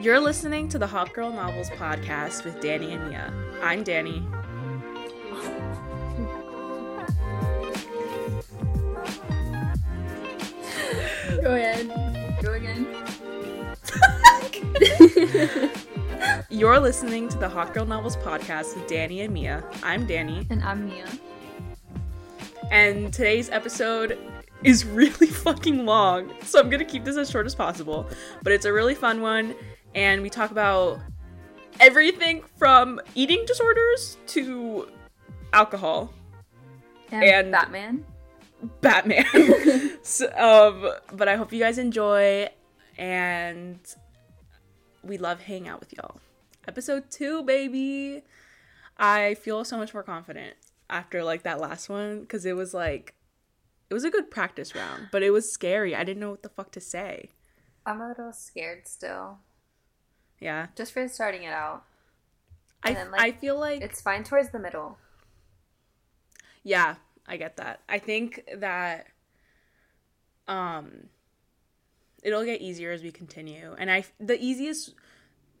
You're 0.00 0.20
listening 0.20 0.68
to 0.68 0.78
the 0.78 0.86
Hot 0.86 1.12
Girl 1.12 1.32
Novels 1.32 1.70
podcast 1.70 2.44
with 2.44 2.60
Dani 2.60 2.92
and 2.94 3.08
Mia. 3.08 3.34
I'm 3.60 3.82
Dani. 3.82 4.22
Go 11.42 11.52
ahead. 11.52 11.88
Go 12.40 12.52
again. 12.52 12.86
You're 16.48 16.78
listening 16.78 17.28
to 17.30 17.38
the 17.38 17.48
Hot 17.48 17.74
Girl 17.74 17.84
Novels 17.84 18.16
podcast 18.18 18.76
with 18.76 18.86
Dani 18.88 19.24
and 19.24 19.34
Mia. 19.34 19.64
I'm 19.82 20.06
Dani. 20.06 20.48
And 20.48 20.62
I'm 20.62 20.86
Mia. 20.86 21.08
And 22.70 23.12
today's 23.12 23.50
episode 23.50 24.16
is 24.62 24.84
really 24.86 25.26
fucking 25.26 25.84
long. 25.84 26.32
So 26.44 26.60
I'm 26.60 26.70
going 26.70 26.78
to 26.78 26.90
keep 26.90 27.04
this 27.04 27.16
as 27.16 27.28
short 27.28 27.46
as 27.46 27.56
possible. 27.56 28.08
But 28.44 28.52
it's 28.52 28.64
a 28.64 28.72
really 28.72 28.94
fun 28.94 29.20
one. 29.20 29.56
And 29.94 30.22
we 30.22 30.30
talk 30.30 30.50
about 30.50 31.00
everything 31.80 32.42
from 32.56 33.00
eating 33.14 33.44
disorders 33.46 34.16
to 34.28 34.88
alcohol. 35.52 36.12
And, 37.10 37.24
And- 37.24 37.52
Batman. 37.52 38.04
Batman. 38.80 39.24
so, 40.02 40.26
um, 40.36 40.92
but 41.16 41.28
I 41.28 41.36
hope 41.36 41.52
you 41.52 41.60
guys 41.60 41.78
enjoy, 41.78 42.48
and 42.96 43.78
we 45.02 45.16
love 45.16 45.40
hanging 45.42 45.68
out 45.68 45.80
with 45.80 45.92
y'all. 45.96 46.20
Episode 46.66 47.10
two, 47.10 47.42
baby. 47.44 48.22
I 48.96 49.34
feel 49.34 49.64
so 49.64 49.78
much 49.78 49.94
more 49.94 50.02
confident 50.02 50.56
after 50.90 51.22
like 51.22 51.44
that 51.44 51.60
last 51.60 51.88
one 51.88 52.20
because 52.20 52.44
it 52.44 52.56
was 52.56 52.74
like 52.74 53.14
it 53.90 53.94
was 53.94 54.04
a 54.04 54.10
good 54.10 54.30
practice 54.30 54.74
round, 54.74 55.08
but 55.12 55.22
it 55.22 55.30
was 55.30 55.50
scary. 55.50 55.94
I 55.94 56.02
didn't 56.04 56.20
know 56.20 56.30
what 56.30 56.42
the 56.42 56.48
fuck 56.48 56.72
to 56.72 56.80
say. 56.80 57.30
I'm 57.86 58.00
a 58.00 58.08
little 58.08 58.32
scared 58.32 58.86
still. 58.88 59.38
Yeah, 60.40 60.66
Just 60.76 60.92
for 60.92 61.06
starting 61.08 61.42
it 61.42 61.52
out. 61.52 61.84
I 62.82 62.92
then, 62.92 63.10
like, 63.10 63.20
I 63.20 63.32
feel 63.32 63.58
like 63.58 63.82
It's 63.82 64.00
fine 64.00 64.24
towards 64.24 64.50
the 64.50 64.58
middle. 64.58 64.98
Yeah, 66.62 66.96
I 67.26 67.36
get 67.36 67.56
that. 67.56 67.80
I 67.88 67.98
think 67.98 68.44
that 68.56 69.06
um 70.46 71.08
it'll 72.22 72.44
get 72.44 72.60
easier 72.60 72.92
as 72.92 73.02
we 73.02 73.10
continue. 73.10 73.74
And 73.78 73.90
I 73.90 74.04
the 74.18 74.42
easiest 74.42 74.94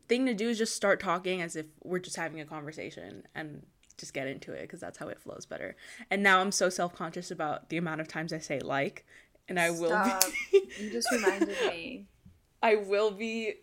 thing 0.08 0.26
to 0.26 0.34
do 0.34 0.48
is 0.48 0.58
just 0.58 0.74
start 0.74 1.00
talking 1.00 1.42
as 1.42 1.56
if 1.56 1.66
we're 1.82 1.98
just 1.98 2.16
having 2.16 2.40
a 2.40 2.44
conversation 2.44 3.24
and 3.34 3.66
just 3.98 4.14
get 4.14 4.26
into 4.26 4.52
it 4.52 4.62
because 4.62 4.80
that's 4.80 4.98
how 4.98 5.08
it 5.08 5.20
flows 5.20 5.44
better. 5.44 5.76
And 6.10 6.22
now 6.22 6.40
I'm 6.40 6.52
so 6.52 6.68
self-conscious 6.68 7.30
about 7.30 7.68
the 7.68 7.76
amount 7.76 8.00
of 8.00 8.08
times 8.08 8.32
I 8.32 8.38
say 8.38 8.60
like 8.60 9.04
and 9.48 9.58
I 9.58 9.70
will 9.70 10.02
be 10.04 10.60
You 10.80 10.90
just 10.90 11.10
reminded 11.10 11.56
me. 11.66 12.06
I 12.62 12.76
will 12.76 13.10
be 13.12 13.54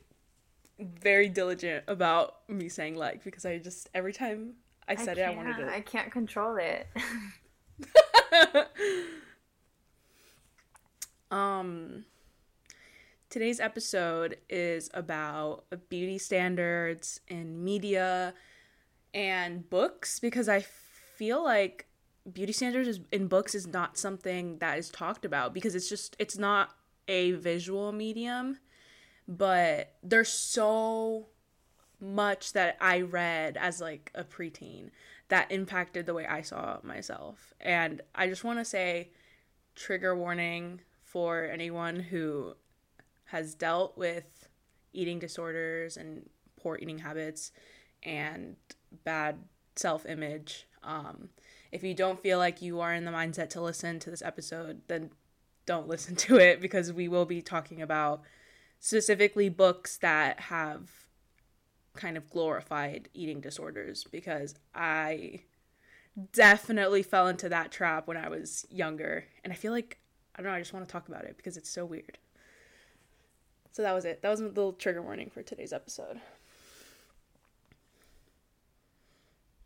very 0.80 1.30
diligent 1.30 1.84
about 1.88 2.48
me 2.50 2.70
saying 2.70 2.96
like 2.96 3.24
because 3.24 3.46
I 3.46 3.58
just 3.58 3.90
every 3.94 4.14
time 4.14 4.54
I 4.88 4.96
said 4.96 5.18
it 5.18 5.22
I 5.22 5.36
wanted 5.36 5.58
to 5.58 5.74
I 5.74 5.82
can't 5.82 6.12
control 6.12 6.58
it. 6.58 6.88
um 11.32 12.06
today's 13.30 13.60
episode 13.60 14.38
is 14.50 14.90
about 14.94 15.66
beauty 15.90 16.18
standards 16.18 17.20
in 17.28 17.64
media 17.64 18.34
and 19.14 19.70
books 19.70 20.20
because 20.20 20.50
I 20.50 20.62
feel 20.62 21.44
like 21.44 21.86
beauty 22.32 22.54
standards 22.54 22.88
is, 22.88 23.00
in 23.12 23.28
books 23.28 23.56
is 23.56 23.68
not 23.68 23.98
something 23.98 24.58
that 24.60 24.78
is 24.78 24.90
talked 24.90 25.26
about 25.26 25.54
because 25.54 25.76
it's 25.76 25.90
just 25.90 26.16
it's 26.20 26.38
not 26.38 26.76
a 27.08 27.32
visual 27.34 27.92
medium 27.92 28.58
but 29.28 29.94
there's 30.04 30.30
so 30.30 31.28
much 32.00 32.54
that 32.54 32.78
I 32.80 33.02
read 33.02 33.58
as 33.58 33.82
like 33.82 34.12
a 34.14 34.24
preteen 34.24 34.92
that 35.30 35.52
impacted 35.52 36.06
the 36.06 36.14
way 36.14 36.26
I 36.26 36.42
saw 36.42 36.78
myself. 36.84 37.54
And 37.60 38.02
I 38.14 38.28
just 38.28 38.44
want 38.44 38.60
to 38.60 38.66
say 38.66 39.10
trigger 39.76 40.16
warning 40.16 40.82
for 41.04 41.46
anyone 41.46 42.00
who 42.00 42.56
has 43.26 43.56
dealt 43.56 43.98
with 43.98 44.48
eating 44.94 45.20
disorders 45.20 45.98
and 45.98 46.30
poor 46.60 46.78
eating 46.80 47.00
habits 47.00 47.52
and 48.04 48.56
bad 49.04 49.40
self 49.76 50.06
image. 50.06 50.68
Um, 50.84 51.30
if 51.72 51.84
you 51.84 51.94
don't 51.94 52.22
feel 52.22 52.38
like 52.38 52.62
you 52.62 52.80
are 52.80 52.94
in 52.94 53.06
the 53.06 53.12
mindset 53.12 53.50
to 53.52 53.62
listen 53.62 54.00
to 54.00 54.10
this 54.10 54.22
episode, 54.22 54.82
then 54.88 55.10
don't 55.66 55.88
listen 55.88 56.16
to 56.28 56.38
it 56.38 56.62
because 56.62 56.94
we 56.94 57.08
will 57.08 57.26
be 57.26 57.42
talking 57.42 57.82
about 57.82 58.22
specifically 58.86 59.50
books 59.50 59.98
that 59.98 60.40
have 60.40 61.08
kind 61.96 62.18
of 62.18 62.30
glorified 62.30 63.10
eating 63.16 63.42
disorders 63.42 64.04
because 64.12 64.54
I 64.76 65.40
definitely 66.34 67.02
fell 67.02 67.28
into 67.28 67.50
that 67.50 67.72
trap 67.72 68.08
when 68.08 68.16
I 68.16 68.30
was 68.30 68.64
younger. 68.70 69.26
And 69.44 69.52
I 69.52 69.56
feel 69.56 69.72
like, 69.72 69.98
I 70.36 70.44
don't 70.44 70.52
know, 70.52 70.56
I 70.56 70.60
just 70.60 70.72
want 70.72 70.88
to 70.88 70.92
talk 70.92 71.08
about 71.08 71.24
it 71.24 71.36
because 71.36 71.58
it's 71.58 71.68
so 71.72 71.84
weird. 71.84 72.20
So 73.72 73.82
that 73.82 73.94
was 73.94 74.06
it. 74.06 74.22
That 74.22 74.30
was 74.30 74.40
a 74.40 74.46
little 74.46 74.74
trigger 74.74 75.02
warning 75.02 75.32
for 75.32 75.42
today's 75.42 75.74
episode. 75.74 76.22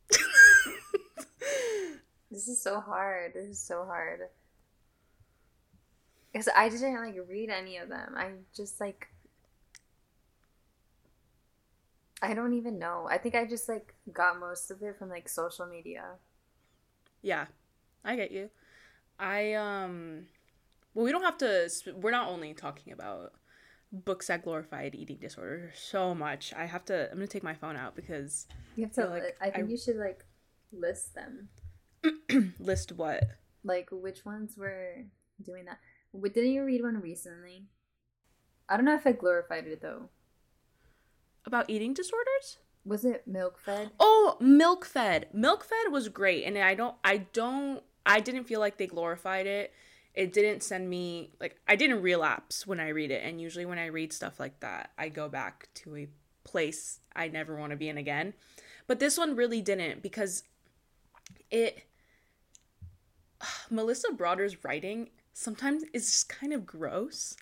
This 2.32 2.48
is 2.48 2.62
so 2.62 2.80
hard. 2.80 3.34
This 3.34 3.50
is 3.50 3.60
so 3.60 3.86
hard. 3.86 4.20
Because 6.32 6.48
I 6.56 6.70
didn't 6.70 6.96
like 6.96 7.16
read 7.28 7.50
any 7.50 7.78
of 7.78 7.90
them. 7.90 8.14
I 8.16 8.32
just 8.56 8.80
like 8.80 9.08
I 12.22 12.34
don't 12.34 12.54
even 12.54 12.78
know. 12.80 13.08
I 13.10 13.18
think 13.18 13.36
I 13.36 13.46
just 13.46 13.70
like 13.70 13.94
got 14.12 14.40
most 14.40 14.72
of 14.72 14.82
it 14.82 14.98
from 15.00 15.10
like 15.10 15.30
social 15.30 15.66
media. 15.66 16.04
Yeah, 17.22 17.46
I 18.04 18.16
get 18.16 18.32
you. 18.32 18.50
I, 19.18 19.54
um, 19.54 20.28
well, 20.94 21.06
we 21.06 21.12
don't 21.12 21.24
have 21.24 21.38
to, 21.40 21.70
sp- 21.72 21.96
we're 21.96 22.12
not 22.12 22.28
only 22.30 22.54
talking 22.54 22.94
about 22.94 23.34
books 23.92 24.28
that 24.28 24.44
glorified 24.44 24.96
eating 24.96 25.18
disorders 25.20 25.74
so 25.78 26.14
much. 26.14 26.54
I 26.56 26.66
have 26.66 26.86
to, 26.86 27.10
I'm 27.10 27.18
going 27.18 27.28
to 27.28 27.32
take 27.32 27.44
my 27.44 27.54
phone 27.54 27.76
out 27.76 27.96
because 27.96 28.48
You 28.76 28.84
have 28.86 28.94
to 28.94 29.06
like 29.08 29.24
li- 29.24 29.30
I 29.42 29.50
think 29.52 29.68
I- 29.68 29.72
you 29.72 29.78
should 29.78 29.98
like 29.98 30.26
list 30.74 31.16
them. 31.16 31.50
list 32.60 32.92
what? 32.94 33.24
Like 33.64 33.90
which 33.92 34.26
ones 34.26 34.56
were 34.58 35.04
doing 35.44 35.66
that. 35.66 35.80
Wait, 36.12 36.34
Didn't 36.34 36.52
you 36.52 36.64
read 36.64 36.82
one 36.82 37.02
recently? 37.02 37.66
I 38.68 38.76
don't 38.76 38.86
know 38.86 38.96
if 38.96 39.08
I 39.08 39.12
glorified 39.12 39.68
it 39.68 39.82
though. 39.82 40.10
About 41.46 41.70
eating 41.70 41.94
disorders? 41.94 42.58
Was 42.86 43.06
it 43.06 43.28
milk 43.28 43.60
fed? 43.60 43.92
Oh, 44.00 44.38
Milk 44.40 44.86
Fed. 44.86 45.28
Milk 45.34 45.64
Fed 45.64 45.92
was 45.92 46.10
great, 46.10 46.44
and 46.46 46.58
I 46.58 46.76
don't, 46.76 46.96
I 47.04 47.18
don't, 47.18 47.84
I 48.06 48.20
didn't 48.20 48.46
feel 48.46 48.60
like 48.60 48.78
they 48.78 48.88
glorified 48.88 49.48
it. 49.48 49.74
It 50.14 50.34
didn't 50.34 50.64
send 50.64 50.90
me 50.90 51.32
like 51.40 51.58
I 51.68 51.76
didn't 51.76 52.02
relapse 52.02 52.66
when 52.66 52.80
I 52.80 52.90
read 52.90 53.12
it, 53.12 53.24
and 53.24 53.40
usually 53.40 53.66
when 53.66 53.78
I 53.78 53.88
read 53.88 54.12
stuff 54.12 54.40
like 54.40 54.60
that, 54.62 54.92
I 54.98 55.10
go 55.10 55.30
back 55.30 55.70
to 55.76 55.96
a 55.96 56.08
place 56.44 57.00
I 57.16 57.28
never 57.28 57.56
want 57.56 57.72
to 57.72 57.78
be 57.78 57.90
in 57.90 57.98
again. 57.98 58.34
But 58.88 59.00
this 59.00 59.18
one 59.18 59.36
really 59.36 59.62
didn't 59.62 60.02
because 60.02 60.44
it. 61.52 61.84
Melissa 63.70 64.12
Broder's 64.12 64.64
writing 64.64 65.10
sometimes 65.40 65.84
is 65.94 66.12
just 66.12 66.30
kind 66.30 66.54
of 66.54 66.66
gross. 66.66 67.38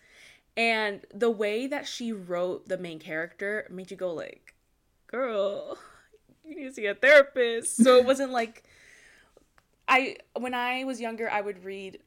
And 0.56 1.00
the 1.12 1.30
way 1.30 1.66
that 1.66 1.86
she 1.86 2.12
wrote 2.12 2.68
the 2.68 2.78
main 2.78 2.98
character 2.98 3.66
made 3.70 3.90
you 3.90 3.96
go 3.96 4.12
like, 4.12 4.54
girl, 5.06 5.78
you 6.44 6.56
need 6.56 6.68
to 6.68 6.72
see 6.72 6.86
a 6.86 6.94
therapist. 6.94 7.76
So 7.76 7.96
it 7.96 8.04
wasn't 8.04 8.32
like 8.32 8.64
I 9.86 10.16
when 10.38 10.54
I 10.54 10.84
was 10.84 11.00
younger, 11.00 11.30
I 11.30 11.40
would 11.40 11.64
read 11.64 11.98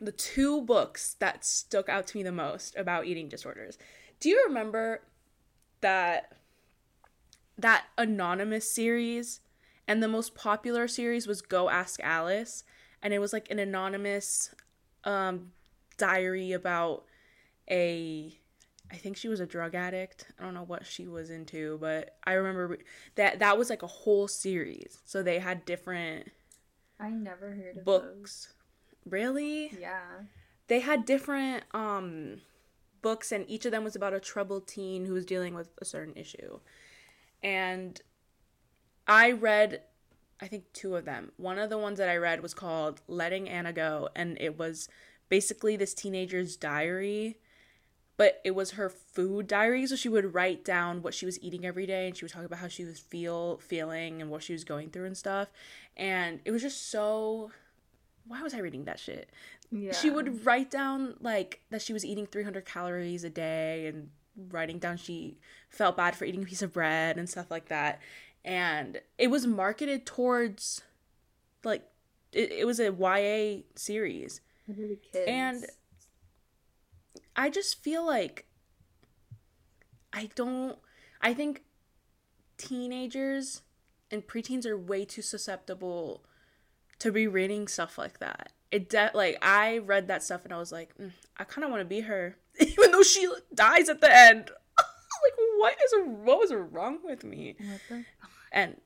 the 0.00 0.12
two 0.12 0.62
books 0.62 1.16
that 1.18 1.44
stuck 1.44 1.88
out 1.88 2.06
to 2.08 2.16
me 2.16 2.22
the 2.22 2.32
most 2.32 2.76
about 2.76 3.06
eating 3.06 3.28
disorders. 3.28 3.78
Do 4.18 4.28
you 4.28 4.44
remember 4.46 5.02
that 5.80 6.32
that 7.58 7.84
anonymous 7.98 8.74
series 8.74 9.40
and 9.86 10.02
the 10.02 10.08
most 10.08 10.34
popular 10.34 10.88
series 10.88 11.26
was 11.26 11.42
Go 11.42 11.68
Ask 11.68 12.00
Alice 12.02 12.64
and 13.02 13.12
it 13.12 13.18
was 13.18 13.32
like 13.32 13.50
an 13.50 13.58
anonymous 13.58 14.54
um 15.04 15.52
diary 15.96 16.52
about 16.52 17.04
a 17.70 18.36
I 18.92 18.96
think 18.96 19.16
she 19.16 19.28
was 19.28 19.38
a 19.38 19.46
drug 19.46 19.76
addict. 19.76 20.26
I 20.38 20.42
don't 20.42 20.54
know 20.54 20.64
what 20.64 20.84
she 20.84 21.06
was 21.06 21.30
into, 21.30 21.78
but 21.80 22.16
I 22.24 22.32
remember 22.32 22.78
that 23.14 23.38
that 23.38 23.56
was 23.56 23.70
like 23.70 23.82
a 23.82 23.86
whole 23.86 24.26
series. 24.26 24.98
So 25.04 25.22
they 25.22 25.38
had 25.38 25.64
different 25.64 26.28
I 26.98 27.10
never 27.10 27.52
heard 27.52 27.78
of 27.78 27.84
books. 27.84 28.52
Really? 29.08 29.70
Yeah. 29.78 30.22
They 30.66 30.80
had 30.80 31.04
different 31.04 31.64
um 31.72 32.40
books 33.02 33.32
and 33.32 33.48
each 33.48 33.64
of 33.64 33.72
them 33.72 33.84
was 33.84 33.96
about 33.96 34.12
a 34.12 34.20
troubled 34.20 34.66
teen 34.66 35.06
who 35.06 35.14
was 35.14 35.24
dealing 35.24 35.54
with 35.54 35.68
a 35.80 35.84
certain 35.84 36.14
issue. 36.16 36.60
And 37.42 38.00
I 39.06 39.32
read 39.32 39.82
I 40.42 40.46
think 40.46 40.72
two 40.72 40.96
of 40.96 41.04
them. 41.04 41.32
One 41.36 41.58
of 41.58 41.70
the 41.70 41.78
ones 41.78 41.98
that 41.98 42.08
I 42.08 42.16
read 42.16 42.42
was 42.42 42.54
called 42.54 43.00
Letting 43.08 43.48
Ana 43.48 43.72
Go 43.72 44.08
and 44.16 44.36
it 44.40 44.58
was 44.58 44.88
basically 45.28 45.76
this 45.76 45.94
teenager's 45.94 46.56
diary 46.56 47.38
but 48.20 48.38
it 48.44 48.50
was 48.50 48.72
her 48.72 48.90
food 48.90 49.46
diary. 49.46 49.86
So 49.86 49.96
she 49.96 50.10
would 50.10 50.34
write 50.34 50.62
down 50.62 51.00
what 51.00 51.14
she 51.14 51.24
was 51.24 51.42
eating 51.42 51.64
every 51.64 51.86
day 51.86 52.06
and 52.06 52.14
she 52.14 52.22
would 52.22 52.30
talk 52.30 52.44
about 52.44 52.58
how 52.58 52.68
she 52.68 52.84
was 52.84 52.98
feel 52.98 53.56
feeling 53.66 54.20
and 54.20 54.30
what 54.30 54.42
she 54.42 54.52
was 54.52 54.62
going 54.62 54.90
through 54.90 55.06
and 55.06 55.16
stuff. 55.16 55.48
And 55.96 56.40
it 56.44 56.50
was 56.50 56.60
just 56.60 56.90
so 56.90 57.50
why 58.26 58.42
was 58.42 58.52
I 58.52 58.58
reading 58.58 58.84
that 58.84 59.00
shit? 59.00 59.30
Yeah. 59.72 59.92
She 59.92 60.10
would 60.10 60.44
write 60.44 60.70
down 60.70 61.14
like 61.22 61.62
that 61.70 61.80
she 61.80 61.94
was 61.94 62.04
eating 62.04 62.26
300 62.26 62.66
calories 62.66 63.24
a 63.24 63.30
day 63.30 63.86
and 63.86 64.10
writing 64.50 64.78
down 64.78 64.98
she 64.98 65.38
felt 65.70 65.96
bad 65.96 66.14
for 66.14 66.26
eating 66.26 66.42
a 66.42 66.46
piece 66.46 66.60
of 66.60 66.74
bread 66.74 67.16
and 67.16 67.26
stuff 67.26 67.50
like 67.50 67.68
that. 67.68 68.00
And 68.44 69.00
it 69.18 69.28
was 69.28 69.46
marketed 69.46 70.06
towards 70.06 70.82
like 71.64 71.84
it, 72.32 72.52
it 72.52 72.66
was 72.66 72.80
a 72.80 72.92
YA 72.92 73.62
series. 73.76 74.40
And 75.26 75.66
I 77.36 77.50
just 77.50 77.82
feel 77.82 78.06
like 78.06 78.46
I 80.12 80.30
don't 80.34 80.78
I 81.20 81.34
think 81.34 81.62
teenagers 82.56 83.62
and 84.10 84.26
preteens 84.26 84.66
are 84.66 84.76
way 84.76 85.04
too 85.04 85.22
susceptible 85.22 86.24
to 86.98 87.12
be 87.12 87.26
reading 87.26 87.68
stuff 87.68 87.98
like 87.98 88.18
that. 88.18 88.52
It 88.70 88.88
de- 88.88 89.10
like 89.14 89.38
I 89.42 89.78
read 89.78 90.08
that 90.08 90.22
stuff 90.22 90.44
and 90.44 90.52
I 90.52 90.58
was 90.58 90.70
like, 90.70 90.96
mm, 90.98 91.12
I 91.36 91.44
kind 91.44 91.64
of 91.64 91.70
want 91.70 91.80
to 91.80 91.86
be 91.86 92.00
her, 92.00 92.36
even 92.60 92.92
though 92.92 93.02
she 93.02 93.28
dies 93.54 93.88
at 93.88 94.00
the 94.00 94.14
end. 94.14 94.50
What 95.60 95.76
is 95.84 95.94
what 96.06 96.38
was 96.38 96.54
wrong 96.54 96.98
with 97.04 97.22
me? 97.22 97.56
And 98.50 98.80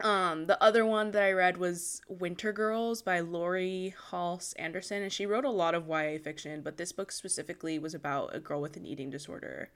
um, 0.00 0.46
the 0.46 0.62
other 0.62 0.84
one 0.84 1.10
that 1.12 1.22
I 1.22 1.32
read 1.32 1.56
was 1.56 2.00
Wintergirls 2.10 3.04
by 3.04 3.20
Laurie 3.20 3.94
Halse 4.10 4.52
Anderson, 4.54 5.02
and 5.02 5.12
she 5.12 5.26
wrote 5.26 5.44
a 5.44 5.50
lot 5.50 5.74
of 5.74 5.88
YA 5.88 6.18
fiction, 6.22 6.62
but 6.62 6.76
this 6.76 6.92
book 6.92 7.12
specifically 7.12 7.78
was 7.78 7.94
about 7.94 8.34
a 8.34 8.40
girl 8.40 8.60
with 8.60 8.76
an 8.76 8.86
eating 8.86 9.10
disorder, 9.10 9.70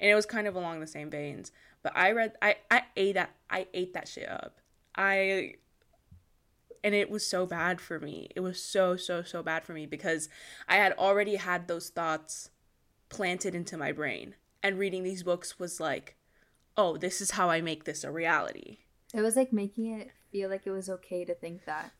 and 0.00 0.10
it 0.10 0.14
was 0.14 0.26
kind 0.26 0.46
of 0.46 0.56
along 0.56 0.80
the 0.80 0.86
same 0.86 1.10
veins. 1.10 1.52
But 1.82 1.92
I 1.96 2.12
read, 2.12 2.34
I 2.40 2.56
I 2.70 2.82
ate 2.96 3.14
that, 3.14 3.30
I 3.50 3.66
ate 3.74 3.94
that 3.94 4.08
shit 4.08 4.28
up. 4.28 4.58
I 4.96 5.54
and 6.84 6.94
it 6.94 7.10
was 7.10 7.26
so 7.26 7.46
bad 7.46 7.80
for 7.80 8.00
me. 8.00 8.28
It 8.34 8.40
was 8.40 8.60
so 8.62 8.96
so 8.96 9.22
so 9.22 9.42
bad 9.42 9.64
for 9.64 9.72
me 9.72 9.86
because 9.86 10.28
I 10.68 10.76
had 10.76 10.92
already 10.92 11.36
had 11.36 11.68
those 11.68 11.88
thoughts 11.88 12.50
planted 13.08 13.54
into 13.54 13.76
my 13.76 13.92
brain, 13.92 14.34
and 14.62 14.78
reading 14.78 15.02
these 15.02 15.22
books 15.22 15.58
was 15.58 15.80
like, 15.80 16.16
oh, 16.76 16.96
this 16.96 17.20
is 17.20 17.32
how 17.32 17.50
I 17.50 17.60
make 17.60 17.84
this 17.84 18.04
a 18.04 18.10
reality 18.10 18.78
it 19.12 19.20
was 19.20 19.36
like 19.36 19.52
making 19.52 19.86
it 19.86 20.10
feel 20.30 20.48
like 20.48 20.66
it 20.66 20.70
was 20.70 20.88
okay 20.88 21.24
to 21.24 21.34
think 21.34 21.64
that. 21.64 21.92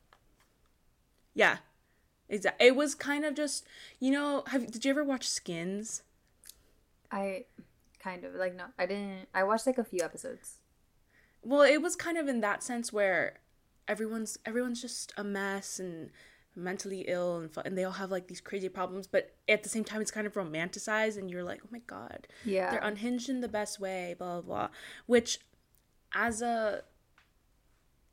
Yeah. 1.34 1.58
Exactly. 2.28 2.66
It 2.66 2.76
was 2.76 2.94
kind 2.94 3.24
of 3.24 3.34
just, 3.34 3.66
you 4.00 4.10
know, 4.10 4.44
have 4.46 4.70
did 4.70 4.84
you 4.84 4.90
ever 4.90 5.04
watch 5.04 5.28
Skins? 5.28 6.02
I 7.10 7.44
kind 8.02 8.24
of 8.24 8.34
like 8.34 8.54
no, 8.54 8.64
I 8.78 8.86
didn't. 8.86 9.28
I 9.34 9.44
watched 9.44 9.66
like 9.66 9.78
a 9.78 9.84
few 9.84 10.00
episodes. 10.02 10.56
Well, 11.42 11.62
it 11.62 11.82
was 11.82 11.96
kind 11.96 12.16
of 12.16 12.28
in 12.28 12.40
that 12.40 12.62
sense 12.62 12.92
where 12.92 13.40
everyone's 13.86 14.38
everyone's 14.46 14.80
just 14.80 15.12
a 15.16 15.24
mess 15.24 15.78
and 15.78 16.10
mentally 16.54 17.04
ill 17.08 17.38
and 17.38 17.50
and 17.64 17.76
they 17.76 17.84
all 17.84 17.92
have 17.92 18.10
like 18.10 18.28
these 18.28 18.40
crazy 18.40 18.68
problems, 18.68 19.06
but 19.06 19.34
at 19.48 19.62
the 19.62 19.68
same 19.68 19.84
time 19.84 20.00
it's 20.00 20.10
kind 20.10 20.26
of 20.26 20.34
romanticized 20.34 21.16
and 21.16 21.30
you're 21.30 21.44
like, 21.44 21.60
"Oh 21.64 21.68
my 21.70 21.80
god." 21.86 22.26
Yeah. 22.44 22.70
They're 22.70 22.80
unhinged 22.80 23.28
in 23.28 23.40
the 23.40 23.48
best 23.48 23.80
way, 23.80 24.14
blah 24.18 24.40
blah 24.40 24.42
blah, 24.42 24.68
which 25.06 25.40
as 26.14 26.42
a 26.42 26.82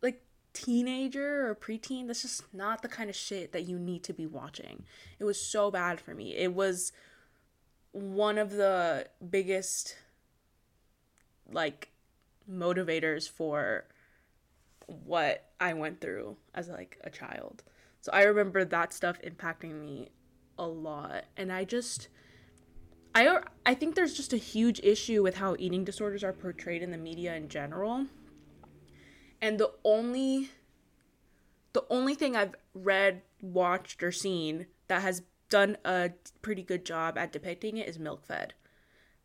like 0.01 0.21
teenager 0.53 1.49
or 1.49 1.55
preteen, 1.55 2.07
that's 2.07 2.21
just 2.21 2.53
not 2.53 2.81
the 2.81 2.87
kind 2.87 3.09
of 3.09 3.15
shit 3.15 3.51
that 3.51 3.67
you 3.67 3.77
need 3.77 4.03
to 4.03 4.13
be 4.13 4.25
watching. 4.25 4.83
It 5.19 5.25
was 5.25 5.41
so 5.41 5.69
bad 5.69 5.99
for 5.99 6.13
me. 6.13 6.35
It 6.35 6.53
was 6.53 6.91
one 7.91 8.37
of 8.37 8.51
the 8.51 9.07
biggest 9.29 9.97
like 11.51 11.89
motivators 12.49 13.29
for 13.29 13.85
what 14.87 15.45
I 15.59 15.73
went 15.73 16.01
through 16.01 16.37
as 16.53 16.67
like 16.67 16.99
a 17.03 17.09
child. 17.09 17.63
So 18.01 18.11
I 18.13 18.23
remember 18.23 18.63
that 18.65 18.93
stuff 18.93 19.19
impacting 19.21 19.79
me 19.79 20.09
a 20.57 20.67
lot 20.67 21.25
and 21.37 21.51
I 21.51 21.63
just 21.63 22.09
I 23.15 23.39
I 23.65 23.73
think 23.73 23.95
there's 23.95 24.13
just 24.13 24.33
a 24.33 24.37
huge 24.37 24.79
issue 24.83 25.23
with 25.23 25.37
how 25.37 25.55
eating 25.57 25.83
disorders 25.83 26.23
are 26.23 26.33
portrayed 26.33 26.81
in 26.81 26.91
the 26.91 26.97
media 26.97 27.35
in 27.35 27.47
general 27.47 28.07
and 29.41 29.57
the 29.57 29.71
only 29.83 30.49
the 31.73 31.85
only 31.89 32.15
thing 32.15 32.35
I've 32.35 32.55
read, 32.73 33.21
watched, 33.41 34.01
or 34.03 34.11
seen 34.11 34.67
that 34.87 35.01
has 35.01 35.21
done 35.49 35.77
a 35.85 36.11
pretty 36.41 36.63
good 36.63 36.85
job 36.85 37.17
at 37.17 37.31
depicting 37.31 37.77
it 37.77 37.87
is 37.87 37.99
Milk 37.99 38.25
Fed. 38.25 38.53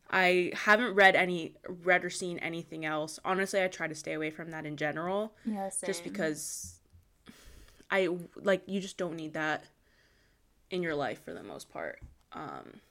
I 0.09 0.51
haven't 0.53 0.93
read 0.93 1.15
any 1.15 1.55
read 1.67 2.05
or 2.05 2.09
seen 2.09 2.37
anything 2.39 2.85
else. 2.85 3.19
Honestly, 3.25 3.63
I 3.63 3.67
try 3.67 3.87
to 3.87 3.95
stay 3.95 4.13
away 4.13 4.29
from 4.29 4.51
that 4.51 4.65
in 4.65 4.77
general. 4.77 5.33
Yeah, 5.45 5.69
same. 5.69 5.87
Just 5.87 6.03
because 6.03 6.74
I 7.89 8.09
like 8.35 8.63
you 8.65 8.79
just 8.79 8.97
don't 8.97 9.15
need 9.15 9.33
that 9.33 9.65
in 10.69 10.81
your 10.81 10.95
life 10.95 11.23
for 11.23 11.33
the 11.33 11.43
most 11.43 11.69
part. 11.69 11.99
Um 12.31 12.81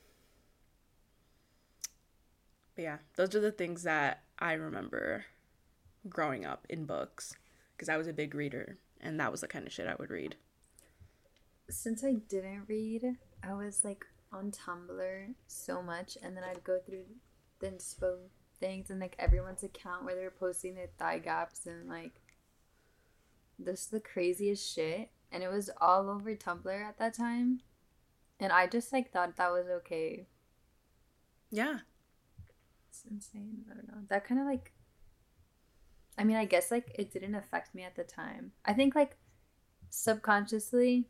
But 2.75 2.82
yeah, 2.82 2.99
those 3.17 3.35
are 3.35 3.41
the 3.41 3.52
things 3.52 3.85
that 3.85 4.23
I 4.38 4.55
remember 4.55 5.26
growing 6.08 6.44
up 6.44 6.67
in 6.69 6.87
books 6.87 7.35
because 7.76 7.88
I 7.88 7.96
was 7.96 8.08
a 8.08 8.12
big 8.12 8.35
reader 8.35 8.79
and 9.00 9.19
that 9.20 9.31
was 9.31 9.43
the 9.43 9.49
kind 9.49 9.67
of 9.67 9.73
shit 9.73 9.87
I 9.87 9.94
would 9.99 10.11
read. 10.11 10.37
Since 11.70 12.05
I 12.05 12.14
didn't 12.29 12.64
read, 12.69 13.17
I 13.43 13.55
was 13.55 13.85
like 13.85 14.05
on 14.32 14.50
Tumblr 14.50 15.35
so 15.46 15.82
much 15.82 16.19
and 16.23 16.37
then 16.37 16.44
I'd 16.44 16.64
go 16.64 16.79
through 16.79 17.05
the 17.61 17.69
inspo 17.69 18.17
things 18.58 18.91
and 18.91 19.00
like 19.00 19.17
everyone's 19.19 19.62
account 19.62 20.05
where 20.05 20.14
they're 20.14 20.31
posting 20.31 20.75
their 20.75 20.88
thigh 20.99 21.19
gaps 21.19 21.67
and 21.67 21.88
like 21.88 22.20
this 23.59 23.83
is 23.83 23.87
the 23.89 24.01
craziest 24.01 24.75
shit 24.75 25.11
and 25.31 25.43
it 25.43 25.51
was 25.51 25.71
all 25.81 26.09
over 26.09 26.35
Tumblr 26.35 26.89
at 26.89 26.99
that 26.99 27.15
time. 27.15 27.61
And 28.41 28.53
I 28.53 28.67
just 28.67 28.93
like 28.93 29.12
thought 29.12 29.37
that 29.37 29.51
was 29.51 29.67
okay. 29.79 30.27
Yeah. 31.51 31.79
It's 32.89 33.03
insane. 33.11 33.65
I 33.71 33.75
don't 33.75 33.89
know. 33.89 34.03
That 34.09 34.27
kind 34.27 34.41
of 34.41 34.47
like 34.47 34.73
I 36.17 36.25
mean, 36.25 36.37
I 36.37 36.45
guess 36.45 36.71
like 36.71 36.93
it 36.95 37.12
didn't 37.12 37.35
affect 37.35 37.75
me 37.75 37.83
at 37.83 37.97
the 37.97 38.05
time. 38.05 38.53
I 38.65 38.73
think 38.73 38.95
like 38.95 39.17
subconsciously, 39.91 41.09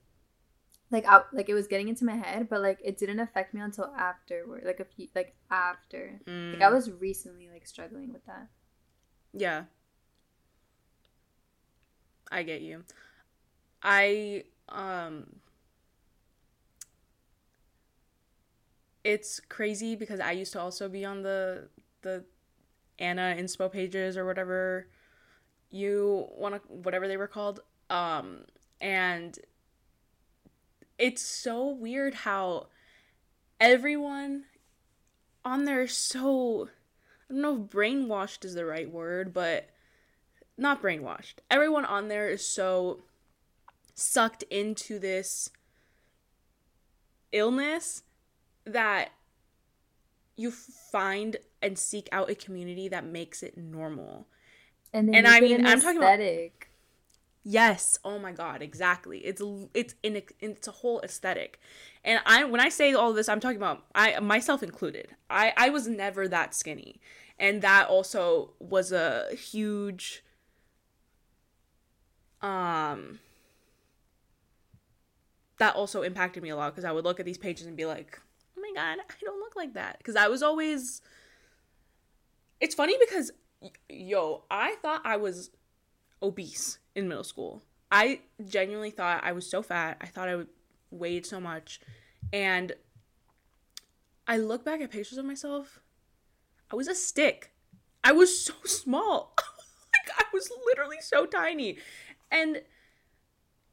like 0.90 1.04
out 1.06 1.26
like 1.32 1.48
it 1.48 1.54
was 1.54 1.66
getting 1.66 1.88
into 1.88 2.04
my 2.04 2.16
head, 2.16 2.48
but 2.48 2.62
like 2.62 2.78
it 2.82 2.96
didn't 2.96 3.20
affect 3.20 3.52
me 3.54 3.60
until 3.60 3.92
afterward, 3.96 4.62
like 4.64 4.80
a 4.80 4.84
few 4.84 5.08
like 5.14 5.34
after. 5.50 6.20
Mm. 6.26 6.54
Like 6.54 6.62
I 6.62 6.70
mm. 6.70 6.74
was 6.74 6.90
recently 6.90 7.48
like 7.52 7.66
struggling 7.66 8.12
with 8.12 8.24
that. 8.26 8.48
Yeah. 9.32 9.64
I 12.34 12.42
get 12.42 12.62
you. 12.62 12.82
I 13.80 14.44
um 14.68 15.36
it's 19.04 19.38
crazy 19.48 19.94
because 19.94 20.18
I 20.18 20.32
used 20.32 20.52
to 20.54 20.60
also 20.60 20.88
be 20.88 21.04
on 21.04 21.22
the 21.22 21.68
the 22.02 22.24
Ana 22.98 23.36
inspo 23.38 23.70
pages 23.70 24.16
or 24.16 24.24
whatever 24.24 24.88
you 25.70 26.26
want 26.36 26.56
to 26.56 26.60
whatever 26.72 27.06
they 27.06 27.16
were 27.16 27.28
called 27.28 27.60
um 27.88 28.38
and 28.80 29.38
it's 30.98 31.22
so 31.22 31.68
weird 31.68 32.14
how 32.14 32.66
everyone 33.60 34.44
on 35.44 35.66
there 35.66 35.82
is 35.82 35.96
so 35.96 36.68
I 37.28 37.32
don't 37.32 37.42
know 37.42 37.62
if 37.62 37.70
brainwashed 37.70 38.44
is 38.44 38.54
the 38.54 38.64
right 38.66 38.90
word, 38.90 39.32
but 39.32 39.68
not 40.56 40.82
brainwashed. 40.82 41.34
Everyone 41.50 41.84
on 41.84 42.08
there 42.08 42.28
is 42.28 42.46
so 42.46 43.04
sucked 43.94 44.42
into 44.44 44.98
this 44.98 45.50
illness 47.32 48.02
that 48.64 49.10
you 50.36 50.50
find 50.50 51.36
and 51.62 51.78
seek 51.78 52.08
out 52.12 52.30
a 52.30 52.34
community 52.34 52.88
that 52.88 53.04
makes 53.04 53.42
it 53.42 53.56
normal. 53.56 54.26
And, 54.92 55.14
and 55.14 55.26
I 55.26 55.40
mean, 55.40 55.66
I'm 55.66 55.80
talking 55.80 55.98
about 55.98 56.20
Yes. 57.42 57.98
Oh 58.04 58.18
my 58.18 58.32
god, 58.32 58.62
exactly. 58.62 59.18
It's 59.18 59.42
it's 59.74 59.94
in 60.02 60.22
it's 60.40 60.66
a 60.66 60.72
whole 60.72 61.00
aesthetic. 61.02 61.60
And 62.02 62.20
I 62.24 62.44
when 62.44 62.60
I 62.60 62.70
say 62.70 62.94
all 62.94 63.12
this, 63.12 63.28
I'm 63.28 63.40
talking 63.40 63.58
about 63.58 63.84
I 63.94 64.18
myself 64.20 64.62
included. 64.62 65.08
I 65.28 65.52
I 65.56 65.68
was 65.68 65.86
never 65.86 66.26
that 66.28 66.54
skinny. 66.54 67.00
And 67.38 67.60
that 67.62 67.88
also 67.88 68.52
was 68.60 68.92
a 68.92 69.26
huge 69.34 70.24
um 72.44 73.18
that 75.58 75.74
also 75.76 76.02
impacted 76.02 76.42
me 76.42 76.50
a 76.50 76.56
lot 76.56 76.72
because 76.72 76.84
I 76.84 76.92
would 76.92 77.04
look 77.04 77.20
at 77.20 77.26
these 77.26 77.38
pages 77.38 77.66
and 77.66 77.76
be 77.76 77.86
like, 77.86 78.20
"Oh 78.56 78.60
my 78.60 78.72
god, 78.74 78.98
I 79.00 79.24
don't 79.24 79.40
look 79.40 79.56
like 79.56 79.74
that." 79.74 79.98
Because 79.98 80.16
I 80.16 80.28
was 80.28 80.42
always 80.42 81.00
It's 82.60 82.74
funny 82.74 82.96
because 83.00 83.30
yo, 83.88 84.44
I 84.50 84.76
thought 84.82 85.02
I 85.04 85.16
was 85.16 85.50
obese 86.22 86.78
in 86.94 87.08
middle 87.08 87.24
school. 87.24 87.62
I 87.90 88.20
genuinely 88.44 88.90
thought 88.90 89.22
I 89.24 89.32
was 89.32 89.48
so 89.48 89.62
fat. 89.62 89.98
I 90.00 90.06
thought 90.06 90.28
I 90.28 90.36
would 90.36 90.48
weighed 90.90 91.26
so 91.26 91.40
much. 91.40 91.80
And 92.32 92.72
I 94.26 94.38
look 94.38 94.64
back 94.64 94.80
at 94.80 94.90
pictures 94.90 95.18
of 95.18 95.24
myself. 95.24 95.80
I 96.70 96.76
was 96.76 96.88
a 96.88 96.94
stick. 96.94 97.52
I 98.02 98.12
was 98.12 98.44
so 98.44 98.54
small. 98.64 99.34
like 99.38 100.16
I 100.18 100.24
was 100.32 100.50
literally 100.66 100.98
so 101.00 101.26
tiny. 101.26 101.78
And 102.30 102.62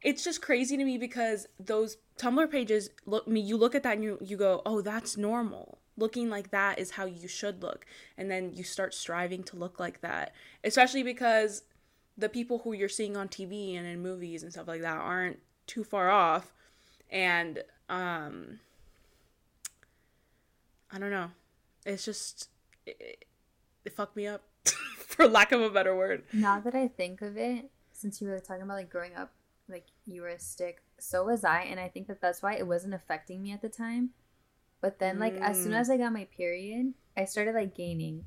it's 0.02 0.24
just 0.24 0.42
crazy 0.42 0.76
to 0.76 0.84
me 0.84 0.98
because 0.98 1.46
those 1.58 1.96
Tumblr 2.18 2.50
pages 2.50 2.90
look 3.06 3.26
me 3.26 3.40
you 3.40 3.56
look 3.56 3.74
at 3.74 3.82
that 3.84 3.94
and 3.94 4.04
you 4.04 4.18
you 4.20 4.36
go, 4.36 4.62
"Oh, 4.66 4.80
that's 4.80 5.16
normal." 5.16 5.78
Looking 5.96 6.30
like 6.30 6.50
that 6.50 6.78
is 6.78 6.92
how 6.92 7.04
you 7.04 7.28
should 7.28 7.62
look. 7.62 7.84
And 8.16 8.30
then 8.30 8.52
you 8.54 8.64
start 8.64 8.94
striving 8.94 9.42
to 9.44 9.56
look 9.56 9.78
like 9.78 10.00
that. 10.00 10.32
Especially 10.64 11.02
because 11.02 11.62
the 12.16 12.28
people 12.28 12.58
who 12.60 12.72
you're 12.72 12.88
seeing 12.88 13.16
on 13.16 13.28
TV 13.28 13.76
and 13.76 13.86
in 13.86 14.00
movies 14.02 14.42
and 14.42 14.52
stuff 14.52 14.68
like 14.68 14.80
that 14.82 14.96
aren't 14.96 15.38
too 15.66 15.84
far 15.84 16.10
off 16.10 16.52
and 17.10 17.62
um 17.88 18.58
I 20.90 20.98
don't 20.98 21.10
know. 21.10 21.30
It's 21.86 22.04
just 22.04 22.48
it, 22.84 23.24
it 23.84 23.92
fucked 23.92 24.16
me 24.16 24.26
up 24.26 24.42
for 24.96 25.26
lack 25.26 25.52
of 25.52 25.62
a 25.62 25.70
better 25.70 25.96
word. 25.96 26.24
Now 26.32 26.60
that 26.60 26.74
I 26.74 26.88
think 26.88 27.22
of 27.22 27.36
it, 27.36 27.70
since 28.02 28.20
you 28.20 28.28
were 28.28 28.40
talking 28.40 28.62
about 28.62 28.76
like 28.76 28.90
growing 28.90 29.14
up, 29.14 29.32
like 29.68 29.86
you 30.04 30.22
were 30.22 30.28
a 30.28 30.38
stick, 30.38 30.82
so 30.98 31.24
was 31.24 31.44
I, 31.44 31.62
and 31.62 31.78
I 31.78 31.88
think 31.88 32.08
that 32.08 32.20
that's 32.20 32.42
why 32.42 32.56
it 32.56 32.66
wasn't 32.66 32.94
affecting 32.94 33.42
me 33.42 33.52
at 33.52 33.62
the 33.62 33.68
time. 33.68 34.10
But 34.80 34.98
then, 34.98 35.20
like 35.20 35.36
mm. 35.36 35.40
as 35.40 35.62
soon 35.62 35.72
as 35.72 35.88
I 35.88 35.96
got 35.96 36.12
my 36.12 36.26
period, 36.36 36.94
I 37.16 37.24
started 37.24 37.54
like 37.54 37.74
gaining, 37.74 38.24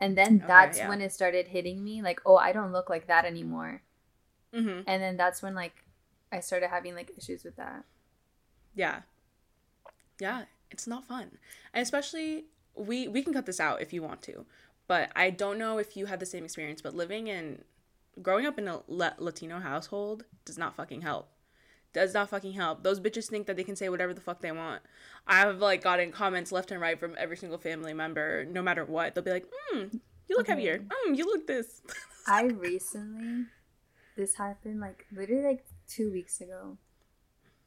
and 0.00 0.16
then 0.16 0.36
okay, 0.36 0.44
that's 0.46 0.78
yeah. 0.78 0.88
when 0.88 1.00
it 1.00 1.12
started 1.12 1.48
hitting 1.48 1.82
me. 1.82 2.00
Like, 2.00 2.20
oh, 2.24 2.36
I 2.36 2.52
don't 2.52 2.72
look 2.72 2.88
like 2.88 3.08
that 3.08 3.24
anymore. 3.24 3.82
Mm-hmm. 4.54 4.82
And 4.86 5.02
then 5.02 5.16
that's 5.16 5.42
when 5.42 5.54
like 5.54 5.84
I 6.30 6.40
started 6.40 6.68
having 6.68 6.94
like 6.94 7.10
issues 7.18 7.44
with 7.44 7.56
that. 7.56 7.84
Yeah. 8.74 9.00
Yeah, 10.20 10.44
it's 10.70 10.86
not 10.86 11.04
fun. 11.04 11.38
And 11.74 11.82
especially 11.82 12.44
we 12.76 13.08
we 13.08 13.22
can 13.22 13.32
cut 13.32 13.46
this 13.46 13.60
out 13.60 13.82
if 13.82 13.92
you 13.92 14.02
want 14.02 14.22
to. 14.22 14.46
But 14.86 15.10
I 15.16 15.30
don't 15.30 15.58
know 15.58 15.78
if 15.78 15.96
you 15.96 16.06
had 16.06 16.20
the 16.20 16.26
same 16.26 16.44
experience, 16.44 16.82
but 16.82 16.94
living 16.94 17.26
in 17.26 17.64
growing 18.20 18.46
up 18.46 18.58
in 18.58 18.68
a 18.68 18.80
Latino 18.88 19.60
household 19.60 20.24
does 20.44 20.58
not 20.58 20.74
fucking 20.74 21.02
help. 21.02 21.28
Does 21.92 22.14
not 22.14 22.30
fucking 22.30 22.54
help. 22.54 22.82
Those 22.82 23.00
bitches 23.00 23.26
think 23.28 23.46
that 23.46 23.56
they 23.56 23.64
can 23.64 23.76
say 23.76 23.88
whatever 23.88 24.14
the 24.14 24.20
fuck 24.20 24.40
they 24.40 24.52
want. 24.52 24.82
I've 25.26 25.58
like 25.58 25.82
gotten 25.82 26.10
comments 26.10 26.50
left 26.50 26.70
and 26.70 26.80
right 26.80 26.98
from 26.98 27.14
every 27.18 27.36
single 27.36 27.58
family 27.58 27.92
member, 27.92 28.46
no 28.46 28.62
matter 28.62 28.84
what. 28.84 29.14
They'll 29.14 29.24
be 29.24 29.30
like, 29.30 29.46
"Hmm, 29.52 29.88
you 30.28 30.36
look 30.36 30.46
okay. 30.46 30.52
heavier. 30.52 30.84
Hmm, 30.90 31.14
you 31.14 31.26
look 31.26 31.46
this." 31.46 31.82
I 32.26 32.44
recently, 32.44 33.46
this 34.16 34.34
happened 34.36 34.80
like 34.80 35.06
literally 35.12 35.44
like 35.44 35.64
two 35.86 36.10
weeks 36.10 36.40
ago. 36.40 36.78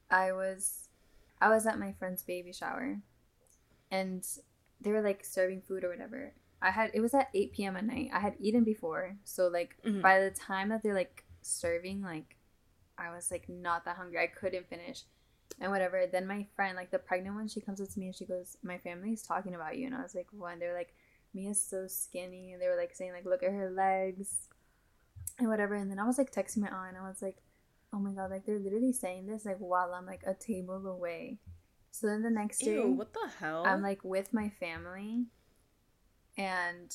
I 0.09 0.31
was, 0.31 0.89
I 1.39 1.49
was 1.49 1.67
at 1.67 1.79
my 1.79 1.93
friend's 1.93 2.23
baby 2.23 2.51
shower, 2.51 3.01
and 3.91 4.25
they 4.81 4.91
were 4.91 5.01
like 5.01 5.23
serving 5.23 5.61
food 5.61 5.83
or 5.83 5.89
whatever, 5.89 6.33
I 6.61 6.71
had 6.71 6.91
it 6.93 7.01
was 7.01 7.13
at 7.13 7.29
8 7.33 7.53
p.m. 7.53 7.75
at 7.75 7.85
night. 7.85 8.09
I 8.13 8.19
had 8.19 8.35
eaten 8.39 8.63
before, 8.63 9.15
so 9.23 9.47
like 9.47 9.75
mm-hmm. 9.85 10.01
by 10.01 10.19
the 10.19 10.31
time 10.31 10.69
that 10.69 10.83
they're 10.83 10.93
like 10.95 11.23
serving, 11.41 12.01
like 12.01 12.37
I 12.97 13.13
was 13.13 13.29
like 13.31 13.47
not 13.49 13.85
that 13.85 13.97
hungry. 13.97 14.19
I 14.19 14.27
couldn't 14.27 14.69
finish, 14.69 15.03
and 15.59 15.71
whatever. 15.71 16.05
Then 16.11 16.27
my 16.27 16.47
friend, 16.55 16.75
like 16.75 16.91
the 16.91 16.99
pregnant 16.99 17.35
one, 17.35 17.47
she 17.47 17.61
comes 17.61 17.81
up 17.81 17.89
to 17.89 17.99
me 17.99 18.07
and 18.07 18.15
she 18.15 18.25
goes, 18.25 18.57
"My 18.63 18.77
family's 18.77 19.21
talking 19.21 19.53
about 19.53 19.77
you," 19.77 19.85
and 19.85 19.95
I 19.95 20.01
was 20.01 20.15
like, 20.15 20.27
"What?" 20.31 20.59
They're 20.59 20.73
like, 20.73 20.93
"Mia's 21.33 21.61
so 21.61 21.87
skinny," 21.87 22.53
and 22.53 22.61
they 22.61 22.67
were 22.67 22.77
like 22.77 22.95
saying 22.95 23.11
like, 23.11 23.25
"Look 23.25 23.43
at 23.43 23.51
her 23.51 23.69
legs," 23.69 24.47
and 25.37 25.49
whatever. 25.49 25.75
And 25.75 25.91
then 25.91 25.99
I 25.99 26.05
was 26.05 26.17
like 26.17 26.31
texting 26.31 26.59
my 26.59 26.69
aunt, 26.69 26.95
and 26.95 27.05
I 27.05 27.07
was 27.07 27.21
like, 27.21 27.37
"Oh 27.93 27.99
my 27.99 28.11
god!" 28.11 28.31
Like 28.31 28.45
they're 28.45 28.59
literally 28.59 28.93
saying 28.93 29.27
this 29.27 29.45
like 29.45 29.57
while 29.57 29.93
I'm 29.93 30.05
like 30.05 30.23
a 30.25 30.33
table 30.33 30.87
away. 30.87 31.39
So 31.91 32.07
then 32.07 32.23
the 32.23 32.29
next 32.29 32.59
day, 32.59 32.73
Ew, 32.73 32.91
what 32.91 33.13
the 33.13 33.29
hell? 33.39 33.63
I'm 33.65 33.81
like 33.81 34.03
with 34.03 34.33
my 34.33 34.49
family 34.49 35.27
and 36.37 36.93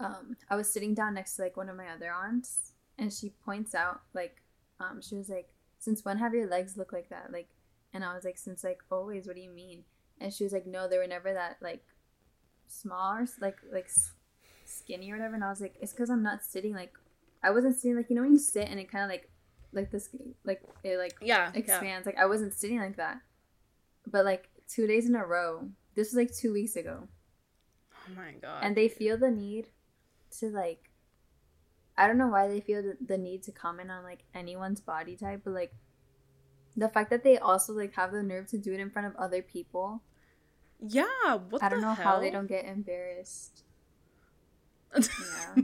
um, 0.00 0.36
I 0.50 0.56
was 0.56 0.70
sitting 0.70 0.94
down 0.94 1.14
next 1.14 1.36
to 1.36 1.42
like 1.42 1.56
one 1.56 1.68
of 1.68 1.76
my 1.76 1.88
other 1.88 2.12
aunts, 2.12 2.72
and 2.98 3.12
she 3.12 3.30
points 3.44 3.74
out 3.74 4.00
like, 4.12 4.42
um, 4.80 5.00
she 5.00 5.14
was 5.14 5.28
like, 5.28 5.48
"Since 5.78 6.04
when 6.04 6.18
have 6.18 6.34
your 6.34 6.48
legs 6.48 6.76
look 6.76 6.92
like 6.92 7.08
that?" 7.10 7.32
Like, 7.32 7.48
and 7.92 8.04
I 8.04 8.14
was 8.14 8.24
like, 8.24 8.38
"Since 8.38 8.64
like 8.64 8.80
always." 8.90 9.26
What 9.26 9.36
do 9.36 9.42
you 9.42 9.50
mean? 9.50 9.84
And 10.20 10.32
she 10.32 10.44
was 10.44 10.52
like, 10.52 10.66
"No, 10.66 10.88
they 10.88 10.98
were 10.98 11.06
never 11.06 11.32
that 11.32 11.58
like 11.60 11.84
small 12.66 13.14
or 13.14 13.26
like 13.40 13.58
like 13.72 13.88
skinny 14.64 15.10
or 15.10 15.16
whatever." 15.16 15.34
And 15.34 15.44
I 15.44 15.50
was 15.50 15.60
like, 15.60 15.76
"It's 15.80 15.92
because 15.92 16.10
I'm 16.10 16.22
not 16.22 16.42
sitting 16.42 16.74
like, 16.74 16.94
I 17.42 17.50
wasn't 17.50 17.76
sitting 17.76 17.96
like 17.96 18.10
you 18.10 18.16
know 18.16 18.22
when 18.22 18.32
you 18.32 18.38
sit 18.38 18.68
and 18.68 18.80
it 18.80 18.90
kind 18.90 19.04
of 19.04 19.10
like 19.10 19.30
like 19.72 19.90
this 19.90 20.08
like 20.44 20.62
it 20.82 20.98
like 20.98 21.14
yeah 21.22 21.50
expands. 21.54 22.06
Yeah. 22.06 22.12
Like 22.12 22.18
I 22.18 22.26
wasn't 22.26 22.52
sitting 22.52 22.80
like 22.80 22.96
that, 22.96 23.20
but 24.06 24.24
like 24.24 24.48
two 24.68 24.86
days 24.86 25.08
in 25.08 25.14
a 25.14 25.24
row. 25.24 25.68
This 25.94 26.08
was 26.08 26.16
like 26.16 26.34
two 26.34 26.52
weeks 26.52 26.74
ago 26.74 27.08
Oh 28.06 28.14
my 28.16 28.32
god. 28.40 28.60
And 28.62 28.76
they 28.76 28.88
feel 28.88 29.18
the 29.18 29.30
need 29.30 29.68
to 30.38 30.46
like 30.46 30.90
I 31.96 32.06
don't 32.06 32.18
know 32.18 32.28
why 32.28 32.48
they 32.48 32.60
feel 32.60 32.82
the, 33.00 33.16
need 33.16 33.44
to 33.44 33.52
comment 33.52 33.90
on 33.90 34.02
like 34.02 34.24
anyone's 34.34 34.80
body 34.80 35.14
type, 35.16 35.42
but 35.44 35.52
like 35.52 35.72
the 36.76 36.88
fact 36.88 37.10
that 37.10 37.22
they 37.22 37.38
also 37.38 37.72
like 37.72 37.94
have 37.94 38.10
the 38.10 38.22
nerve 38.22 38.48
to 38.48 38.58
do 38.58 38.72
it 38.72 38.80
in 38.80 38.90
front 38.90 39.06
of 39.06 39.14
other 39.16 39.42
people. 39.42 40.02
Yeah, 40.80 41.04
what 41.50 41.62
I 41.62 41.68
don't 41.68 41.80
know 41.80 41.94
hell? 41.94 42.14
how 42.14 42.20
they 42.20 42.30
don't 42.30 42.48
get 42.48 42.64
embarrassed. 42.64 43.62
yeah. 44.96 45.62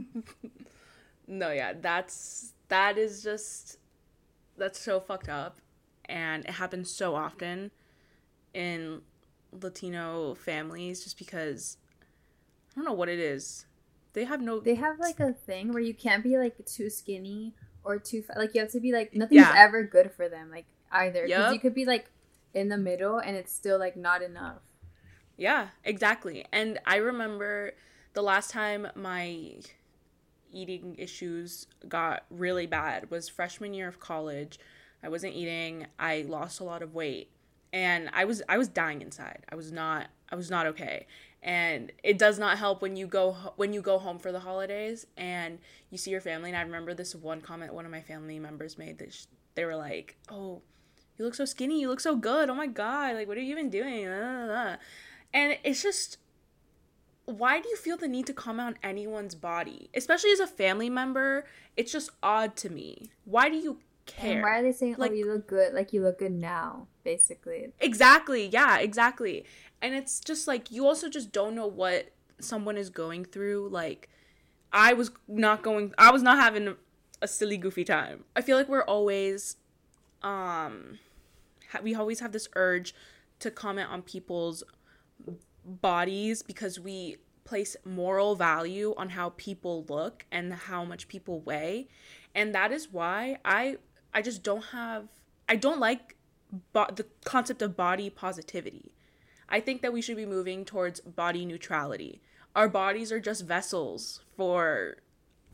no, 1.27 1.51
yeah, 1.51 1.73
that's 1.79 2.53
that 2.69 2.97
is 2.97 3.21
just 3.21 3.77
that's 4.57 4.79
so 4.79 5.01
fucked 5.01 5.27
up 5.27 5.59
and 6.05 6.45
it 6.45 6.51
happens 6.51 6.89
so 6.91 7.15
often 7.15 7.71
in 8.53 9.01
Latino 9.51 10.33
families 10.35 11.03
just 11.03 11.17
because 11.17 11.77
I 12.71 12.79
don't 12.79 12.85
know 12.85 12.93
what 12.93 13.09
it 13.09 13.19
is. 13.19 13.65
They 14.13 14.25
have 14.25 14.41
no. 14.41 14.59
They 14.59 14.75
have 14.75 14.99
like 14.99 15.19
a 15.19 15.33
thing 15.33 15.73
where 15.73 15.81
you 15.81 15.93
can't 15.93 16.23
be 16.23 16.37
like 16.37 16.65
too 16.65 16.89
skinny 16.89 17.53
or 17.83 17.97
too 17.97 18.21
fat. 18.21 18.37
Like 18.37 18.53
you 18.53 18.61
have 18.61 18.71
to 18.71 18.79
be 18.79 18.91
like 18.91 19.13
nothing's 19.13 19.41
yeah. 19.41 19.53
ever 19.55 19.83
good 19.83 20.11
for 20.11 20.27
them. 20.27 20.51
Like 20.51 20.65
either 20.91 21.23
because 21.25 21.29
yep. 21.29 21.53
you 21.53 21.59
could 21.59 21.73
be 21.73 21.85
like 21.85 22.09
in 22.53 22.69
the 22.69 22.77
middle 22.77 23.19
and 23.19 23.35
it's 23.35 23.53
still 23.53 23.79
like 23.79 23.95
not 23.95 24.21
enough. 24.21 24.61
Yeah, 25.37 25.69
exactly. 25.83 26.45
And 26.51 26.79
I 26.85 26.97
remember 26.97 27.71
the 28.13 28.21
last 28.21 28.51
time 28.51 28.87
my 28.95 29.55
eating 30.51 30.95
issues 30.97 31.67
got 31.87 32.25
really 32.29 32.67
bad 32.67 33.09
was 33.09 33.29
freshman 33.29 33.73
year 33.73 33.87
of 33.87 33.99
college. 33.99 34.59
I 35.01 35.09
wasn't 35.09 35.33
eating. 35.33 35.87
I 35.97 36.25
lost 36.27 36.59
a 36.59 36.63
lot 36.63 36.81
of 36.81 36.93
weight 36.93 37.31
and 37.73 38.09
I 38.13 38.25
was 38.25 38.41
I 38.49 38.57
was 38.57 38.67
dying 38.67 39.01
inside. 39.01 39.45
I 39.49 39.55
was 39.55 39.71
not 39.71 40.07
I 40.29 40.35
was 40.35 40.49
not 40.49 40.65
okay 40.67 41.07
and 41.43 41.91
it 42.03 42.17
does 42.17 42.37
not 42.37 42.57
help 42.57 42.81
when 42.81 42.95
you 42.95 43.07
go 43.07 43.31
when 43.55 43.73
you 43.73 43.81
go 43.81 43.97
home 43.97 44.19
for 44.19 44.31
the 44.31 44.39
holidays 44.39 45.07
and 45.17 45.59
you 45.89 45.97
see 45.97 46.11
your 46.11 46.21
family. 46.21 46.49
And 46.49 46.57
i 46.57 46.61
remember 46.61 46.93
this 46.93 47.15
one 47.15 47.41
comment 47.41 47.73
one 47.73 47.85
of 47.85 47.91
my 47.91 48.01
family 48.01 48.37
members 48.39 48.77
made 48.77 48.99
that 48.99 49.13
sh- 49.13 49.25
they 49.55 49.65
were 49.65 49.75
like 49.75 50.17
oh 50.29 50.61
you 51.17 51.25
look 51.25 51.35
so 51.35 51.45
skinny. 51.45 51.79
You 51.79 51.89
look 51.89 51.99
so 51.99 52.15
good. 52.15 52.49
Oh 52.49 52.55
my 52.55 52.67
god. 52.67 53.15
Like 53.15 53.27
what 53.27 53.37
are 53.37 53.41
you 53.41 53.51
even 53.51 53.69
doing? 53.69 54.07
And 54.07 55.57
it's 55.63 55.83
just 55.83 56.17
why 57.25 57.61
do 57.61 57.69
you 57.69 57.77
feel 57.77 57.95
the 57.95 58.07
need 58.07 58.25
to 58.27 58.33
comment 58.33 58.67
on 58.67 58.77
anyone's 58.83 59.35
body? 59.35 59.89
Especially 59.93 60.31
as 60.31 60.39
a 60.39 60.47
family 60.47 60.89
member 60.89 61.45
it's 61.77 61.91
just 61.91 62.09
odd 62.21 62.55
to 62.57 62.69
me. 62.69 63.11
Why 63.25 63.49
do 63.49 63.55
you 63.55 63.79
care? 64.05 64.33
and 64.33 64.41
why 64.41 64.59
are 64.59 64.61
they 64.61 64.71
saying 64.71 64.95
oh, 64.97 65.01
like, 65.01 65.11
oh 65.11 65.15
you 65.15 65.31
look 65.31 65.47
good. 65.47 65.73
Like 65.73 65.93
you 65.93 66.01
look 66.01 66.19
good 66.19 66.33
now 66.33 66.87
basically? 67.03 67.71
Exactly. 67.79 68.47
Yeah 68.47 68.79
exactly 68.79 69.45
and 69.81 69.93
it's 69.95 70.19
just 70.19 70.47
like 70.47 70.71
you 70.71 70.85
also 70.85 71.09
just 71.09 71.31
don't 71.31 71.55
know 71.55 71.67
what 71.67 72.11
someone 72.39 72.77
is 72.77 72.89
going 72.89 73.25
through. 73.25 73.69
Like 73.69 74.09
i 74.73 74.93
was 74.93 75.11
not 75.27 75.63
going 75.63 75.93
i 75.97 76.09
was 76.11 76.23
not 76.23 76.37
having 76.37 76.75
a 77.21 77.27
silly 77.27 77.57
goofy 77.57 77.83
time. 77.83 78.23
I 78.35 78.41
feel 78.41 78.57
like 78.57 78.67
we're 78.67 78.83
always 78.83 79.57
um 80.23 80.99
we 81.83 81.95
always 81.95 82.19
have 82.19 82.31
this 82.31 82.47
urge 82.55 82.93
to 83.39 83.51
comment 83.51 83.89
on 83.89 84.01
people's 84.01 84.63
bodies 85.65 86.41
because 86.41 86.79
we 86.79 87.17
place 87.43 87.75
moral 87.85 88.35
value 88.35 88.93
on 88.97 89.09
how 89.09 89.33
people 89.37 89.85
look 89.87 90.25
and 90.31 90.53
how 90.53 90.83
much 90.83 91.07
people 91.07 91.41
weigh. 91.41 91.87
And 92.33 92.55
that 92.55 92.71
is 92.71 92.91
why 92.91 93.37
i 93.45 93.77
i 94.13 94.21
just 94.21 94.41
don't 94.43 94.65
have 94.65 95.07
i 95.47 95.55
don't 95.55 95.79
like 95.79 96.15
bo- 96.73 96.89
the 96.95 97.05
concept 97.23 97.61
of 97.61 97.77
body 97.77 98.09
positivity 98.09 98.93
I 99.51 99.59
think 99.59 99.81
that 99.81 99.93
we 99.93 100.01
should 100.01 100.17
be 100.17 100.25
moving 100.25 100.65
towards 100.65 101.01
body 101.01 101.45
neutrality. 101.45 102.21
Our 102.55 102.67
bodies 102.67 103.11
are 103.11 103.19
just 103.19 103.45
vessels 103.45 104.21
for 104.35 104.97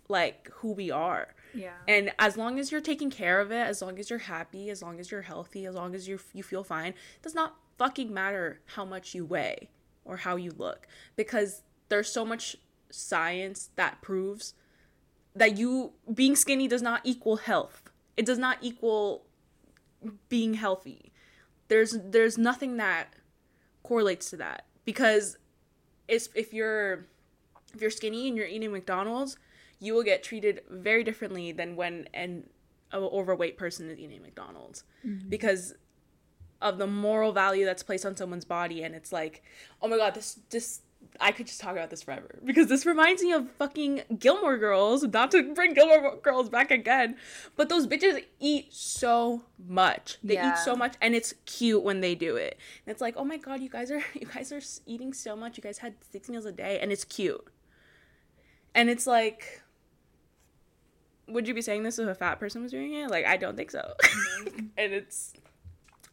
like 0.08 0.50
who 0.56 0.72
we 0.72 0.92
are. 0.92 1.34
Yeah. 1.54 1.74
And 1.88 2.12
as 2.20 2.38
long 2.38 2.60
as 2.60 2.72
you're 2.72 2.82
taking 2.82 3.10
care 3.10 3.40
of 3.42 3.52
it, 3.52 3.68
as 3.68 3.82
long 3.82 4.00
as 4.00 4.10
you're 4.10 4.20
happy, 4.20 4.70
as 4.70 4.82
long 4.82 5.00
as 5.00 5.12
you're 5.12 5.24
healthy, 5.24 5.66
as 5.66 5.76
long 5.76 5.96
as 5.96 6.08
you 6.08 6.20
you 6.34 6.44
feel 6.44 6.64
fine, 6.64 6.94
does 7.22 7.36
not 7.36 7.56
fucking 7.78 8.14
matter 8.14 8.62
how 8.66 8.86
much 8.86 9.14
you 9.14 9.26
weigh 9.26 9.70
or 10.06 10.18
how 10.18 10.36
you 10.36 10.52
look 10.58 10.88
because 11.16 11.64
there's 11.90 12.12
so 12.12 12.26
much 12.26 12.56
science 12.90 13.70
that 13.76 14.02
proves 14.02 14.54
that 15.36 15.58
you 15.58 15.94
being 16.14 16.36
skinny 16.36 16.68
does 16.68 16.82
not 16.82 17.02
equal 17.04 17.38
health. 17.38 17.84
It 18.16 18.26
does 18.26 18.40
not 18.40 18.58
equal 18.62 19.26
being 20.30 20.56
healthy. 20.56 21.12
There's 21.68 21.98
there's 22.04 22.38
nothing 22.38 22.78
that 22.78 23.14
correlates 23.88 24.30
to 24.32 24.38
that. 24.38 24.66
because 24.86 25.38
it's, 26.08 26.30
if 26.36 26.54
you're 26.54 27.06
if 27.74 27.82
you're 27.82 27.92
skinny 27.92 28.28
and 28.28 28.38
you're 28.38 28.48
eating 28.48 28.72
McDonald's, 28.72 29.38
you 29.80 29.94
will 29.94 30.04
get 30.04 30.24
treated 30.24 30.62
very 30.70 31.04
differently 31.04 31.52
than 31.52 31.76
when 31.76 32.08
an 32.14 32.50
overweight 32.94 33.58
person 33.58 33.90
is 33.90 34.00
eating 34.00 34.22
McDonald's 34.22 34.84
mm-hmm. 35.06 35.28
because 35.28 35.76
of 36.62 36.78
the 36.78 36.88
moral 36.88 37.34
value 37.34 37.66
that's 37.66 37.84
placed 37.84 38.06
on 38.06 38.16
someone's 38.16 38.46
body 38.46 38.82
and 38.82 38.96
it's 38.96 39.12
like 39.12 39.44
oh 39.82 39.88
my 39.88 39.98
god 39.98 40.16
this 40.16 40.40
this 40.50 40.82
I 41.20 41.32
could 41.32 41.48
just 41.48 41.60
talk 41.60 41.72
about 41.72 41.90
this 41.90 42.04
forever 42.04 42.40
because 42.44 42.68
this 42.68 42.86
reminds 42.86 43.24
me 43.24 43.32
of 43.32 43.50
fucking 43.52 44.02
Gilmore 44.20 44.58
Girls. 44.58 45.04
Not 45.04 45.32
to 45.32 45.54
bring 45.54 45.74
Gilmore 45.74 46.18
Girls 46.18 46.50
back 46.50 46.72
again, 46.72 47.16
but 47.56 47.70
those 47.70 47.88
bitches 47.88 48.24
eat 48.40 48.74
so 48.74 49.44
much. 49.68 50.18
They 50.24 50.36
yeah. 50.36 50.54
eat 50.54 50.58
so 50.60 50.76
much, 50.76 50.96
and 51.02 51.16
it's 51.16 51.34
cute 51.46 51.84
when 51.84 52.02
they 52.02 52.16
do 52.16 52.36
it. 52.36 52.58
And 52.86 52.92
it's 52.92 53.02
like, 53.02 53.16
oh 53.18 53.26
my 53.26 53.38
god, 53.38 53.62
you 53.62 53.70
guys 53.70 53.92
are 53.92 54.04
you 54.14 54.28
guys 54.34 54.52
are 54.52 54.62
eating 54.86 55.14
so 55.14 55.36
much. 55.36 55.58
You 55.58 55.64
guys 55.64 55.80
had 55.80 55.96
six 56.12 56.30
meals 56.30 56.46
a 56.46 56.52
day, 56.52 56.80
and 56.80 56.92
it's 56.92 57.04
cute. 57.04 57.46
And 58.76 58.90
it's 58.90 59.08
like, 59.08 59.64
would 61.28 61.48
you 61.48 61.54
be 61.54 61.62
saying 61.62 61.84
this 61.84 61.98
if 62.00 62.08
a 62.08 62.16
fat 62.16 62.40
person 62.40 62.62
was 62.62 62.72
doing 62.72 62.94
it? 62.94 63.10
Like, 63.10 63.26
I 63.26 63.38
don't 63.38 63.56
think 63.56 63.72
so. 63.72 63.94
Mm-hmm. 64.38 64.68
and 64.78 64.94
it's 64.94 65.34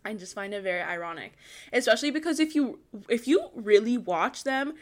I 0.05 0.13
just 0.15 0.35
find 0.35 0.53
it 0.53 0.63
very 0.63 0.83
ironic, 0.83 1.33
especially 1.73 2.11
because 2.11 2.39
if 2.39 2.55
you 2.55 2.81
if 3.09 3.27
you 3.27 3.51
really 3.55 3.97
watch 3.97 4.45
them, 4.45 4.75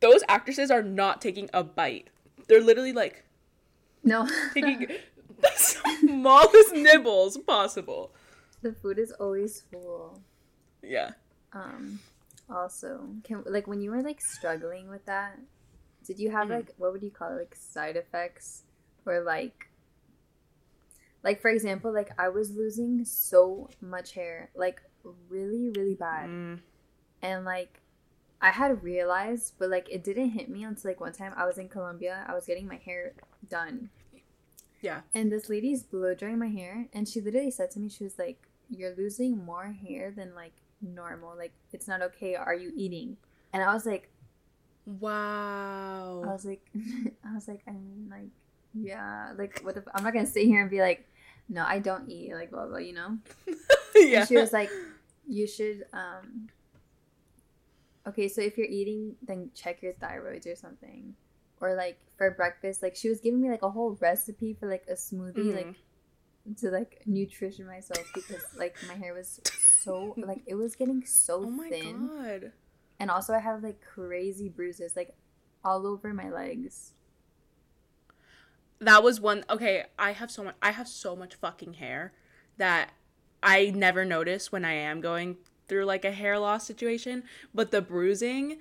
those 0.00 0.22
actresses 0.28 0.70
are 0.70 0.82
not 0.82 1.20
taking 1.20 1.48
a 1.54 1.62
bite. 1.62 2.08
They're 2.48 2.62
literally 2.62 2.92
like 2.92 3.24
no 4.02 4.26
taking 4.52 4.88
the 5.40 5.50
smallest 5.56 6.74
nibbles 6.74 7.38
possible. 7.38 8.12
The 8.62 8.72
food 8.72 8.98
is 8.98 9.12
always 9.12 9.62
full. 9.70 10.20
Yeah. 10.82 11.12
Um 11.52 12.00
also, 12.48 13.08
can 13.22 13.44
like 13.46 13.68
when 13.68 13.80
you 13.80 13.90
were 13.90 14.02
like 14.02 14.20
struggling 14.20 14.90
with 14.90 15.06
that, 15.06 15.38
did 16.04 16.18
you 16.18 16.30
have 16.30 16.48
mm-hmm. 16.48 16.56
like 16.56 16.74
what 16.76 16.92
would 16.92 17.02
you 17.02 17.10
call 17.10 17.32
it 17.32 17.38
like 17.38 17.54
side 17.54 17.96
effects 17.96 18.64
or 19.06 19.20
like 19.20 19.69
like 21.22 21.40
for 21.40 21.50
example, 21.50 21.92
like 21.92 22.10
I 22.18 22.28
was 22.28 22.50
losing 22.50 23.04
so 23.04 23.68
much 23.80 24.12
hair, 24.12 24.50
like 24.54 24.82
really, 25.28 25.70
really 25.76 25.94
bad. 25.94 26.28
Mm. 26.28 26.60
And 27.22 27.44
like 27.44 27.80
I 28.40 28.50
had 28.50 28.82
realized, 28.82 29.54
but 29.58 29.68
like 29.68 29.88
it 29.90 30.02
didn't 30.02 30.30
hit 30.30 30.48
me 30.48 30.64
until 30.64 30.90
like 30.90 31.00
one 31.00 31.12
time 31.12 31.34
I 31.36 31.46
was 31.46 31.58
in 31.58 31.68
Colombia. 31.68 32.24
I 32.26 32.34
was 32.34 32.46
getting 32.46 32.66
my 32.66 32.76
hair 32.76 33.12
done. 33.48 33.90
Yeah. 34.80 35.00
And 35.14 35.30
this 35.30 35.50
lady's 35.50 35.82
blow 35.82 36.14
drying 36.14 36.38
my 36.38 36.48
hair, 36.48 36.86
and 36.94 37.06
she 37.06 37.20
literally 37.20 37.50
said 37.50 37.70
to 37.72 37.80
me, 37.80 37.90
she 37.90 38.04
was 38.04 38.18
like, 38.18 38.48
"You're 38.70 38.94
losing 38.96 39.44
more 39.44 39.76
hair 39.86 40.10
than 40.10 40.34
like 40.34 40.52
normal. 40.80 41.36
Like 41.36 41.52
it's 41.72 41.86
not 41.86 42.00
okay. 42.02 42.34
Are 42.34 42.54
you 42.54 42.72
eating?" 42.74 43.18
And 43.52 43.62
I 43.62 43.74
was 43.74 43.84
like, 43.84 44.08
"Wow." 44.86 46.22
I 46.26 46.32
was 46.32 46.46
like, 46.46 46.64
I 47.24 47.34
was 47.34 47.46
like, 47.46 47.60
I 47.68 47.72
mean 47.72 48.08
like, 48.10 48.30
yeah. 48.72 49.32
Like 49.36 49.60
what? 49.60 49.74
The, 49.74 49.84
I'm 49.94 50.02
not 50.02 50.14
gonna 50.14 50.26
sit 50.26 50.46
here 50.46 50.62
and 50.62 50.70
be 50.70 50.80
like, 50.80 51.06
no, 51.50 51.64
I 51.66 51.80
don't 51.80 52.08
eat 52.08 52.32
like 52.32 52.50
blah 52.50 52.66
blah, 52.66 52.78
you 52.78 52.94
know. 52.94 53.18
yeah. 53.96 54.20
And 54.20 54.28
she 54.28 54.36
was 54.36 54.52
like, 54.52 54.70
you 55.28 55.46
should 55.46 55.84
um. 55.92 56.48
Okay, 58.06 58.28
so 58.28 58.40
if 58.40 58.56
you're 58.56 58.66
eating, 58.66 59.16
then 59.22 59.50
check 59.54 59.82
your 59.82 59.92
thyroids 59.94 60.50
or 60.50 60.56
something, 60.56 61.14
or 61.60 61.74
like 61.74 61.98
for 62.16 62.30
breakfast, 62.30 62.82
like 62.82 62.96
she 62.96 63.08
was 63.08 63.20
giving 63.20 63.42
me 63.42 63.50
like 63.50 63.62
a 63.62 63.68
whole 63.68 63.98
recipe 64.00 64.54
for 64.58 64.68
like 64.68 64.84
a 64.88 64.94
smoothie, 64.94 65.34
mm-hmm. 65.34 65.56
like 65.56 65.76
to 66.58 66.70
like 66.70 67.02
nutrition 67.04 67.66
myself 67.66 68.06
because 68.14 68.42
like 68.56 68.76
my 68.88 68.94
hair 68.94 69.12
was 69.12 69.40
so 69.80 70.14
like 70.16 70.42
it 70.46 70.54
was 70.54 70.76
getting 70.76 71.04
so 71.04 71.44
oh 71.60 71.68
thin. 71.68 72.08
God. 72.08 72.52
And 72.98 73.10
also 73.10 73.34
I 73.34 73.40
have 73.40 73.62
like 73.62 73.80
crazy 73.80 74.48
bruises 74.48 74.94
like 74.94 75.14
all 75.64 75.86
over 75.86 76.14
my 76.14 76.30
legs 76.30 76.92
that 78.80 79.02
was 79.02 79.20
one 79.20 79.44
okay 79.48 79.84
i 79.98 80.12
have 80.12 80.30
so 80.30 80.44
much 80.44 80.54
i 80.62 80.70
have 80.70 80.88
so 80.88 81.14
much 81.14 81.34
fucking 81.34 81.74
hair 81.74 82.12
that 82.56 82.90
i 83.42 83.70
never 83.74 84.04
notice 84.04 84.50
when 84.50 84.64
i 84.64 84.72
am 84.72 85.00
going 85.00 85.36
through 85.68 85.84
like 85.84 86.04
a 86.04 86.12
hair 86.12 86.38
loss 86.38 86.66
situation 86.66 87.22
but 87.54 87.70
the 87.70 87.82
bruising 87.82 88.58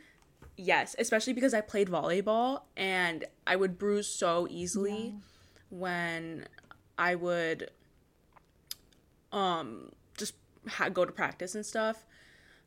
yes 0.58 0.96
especially 1.00 1.34
because 1.34 1.54
i 1.54 1.62
played 1.62 1.90
volleyball 1.90 2.64
and 2.76 3.26
i 3.48 3.56
would 3.56 3.78
bruise 3.78 4.08
so 4.08 4.48
easily 4.50 5.14
yeah. 5.14 5.20
when 5.70 6.46
i 6.98 7.16
would 7.16 7.72
um 9.32 9.92
just 10.18 10.34
ha- 10.68 10.90
go 10.90 11.06
to 11.06 11.12
practice 11.12 11.56
and 11.56 11.66
stuff 11.66 12.06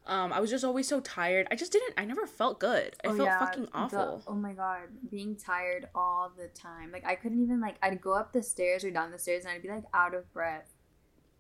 um, 0.05 0.33
I 0.33 0.41
was 0.41 0.51
just 0.51 0.65
always 0.65 0.89
so 0.89 1.01
tired. 1.01 1.47
I 1.51 1.55
just 1.55 1.71
didn't. 1.71 1.95
I 1.97 2.05
never 2.05 2.27
felt 2.27 2.59
good. 2.59 2.97
I 3.05 3.09
oh, 3.09 3.17
felt 3.17 3.27
yeah. 3.27 3.39
fucking 3.39 3.69
awful. 3.73 4.23
The, 4.25 4.31
oh 4.33 4.35
my 4.35 4.53
god, 4.53 4.81
being 5.09 5.37
tired 5.37 5.89
all 5.95 6.33
the 6.37 6.49
time. 6.49 6.91
Like 6.93 7.07
I 7.07 7.15
couldn't 7.15 7.41
even 7.41 7.61
like. 7.61 7.77
I'd 7.83 8.01
go 8.01 8.13
up 8.13 8.33
the 8.33 8.43
stairs 8.43 8.85
or 8.85 8.91
down 8.91 9.13
the 9.13 9.19
stairs, 9.19 9.45
and 9.45 9.55
I'd 9.55 9.63
be 9.63 9.69
like 9.69 9.85
out 9.95 10.15
of 10.15 10.33
breath. 10.33 10.75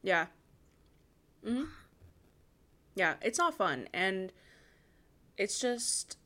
Yeah. 0.02 0.26
Hmm. 1.44 1.64
Yeah, 2.94 3.14
it's 3.20 3.38
not 3.38 3.54
fun, 3.54 3.88
and 3.92 4.32
it's 5.36 5.58
just 5.58 6.18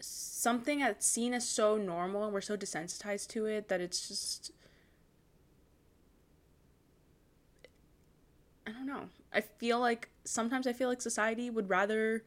something 0.00 0.80
that's 0.80 1.06
seen 1.06 1.32
as 1.32 1.48
so 1.48 1.78
normal, 1.78 2.24
and 2.24 2.34
we're 2.34 2.42
so 2.42 2.56
desensitized 2.56 3.28
to 3.28 3.46
it 3.46 3.68
that 3.68 3.80
it's 3.80 4.08
just. 4.08 4.52
I 8.66 8.72
don't 8.72 8.86
know. 8.86 9.08
I 9.32 9.40
feel 9.40 9.80
like 9.80 10.10
sometimes 10.28 10.66
I 10.66 10.72
feel 10.72 10.88
like 10.88 11.00
society 11.00 11.50
would 11.50 11.68
rather 11.68 12.24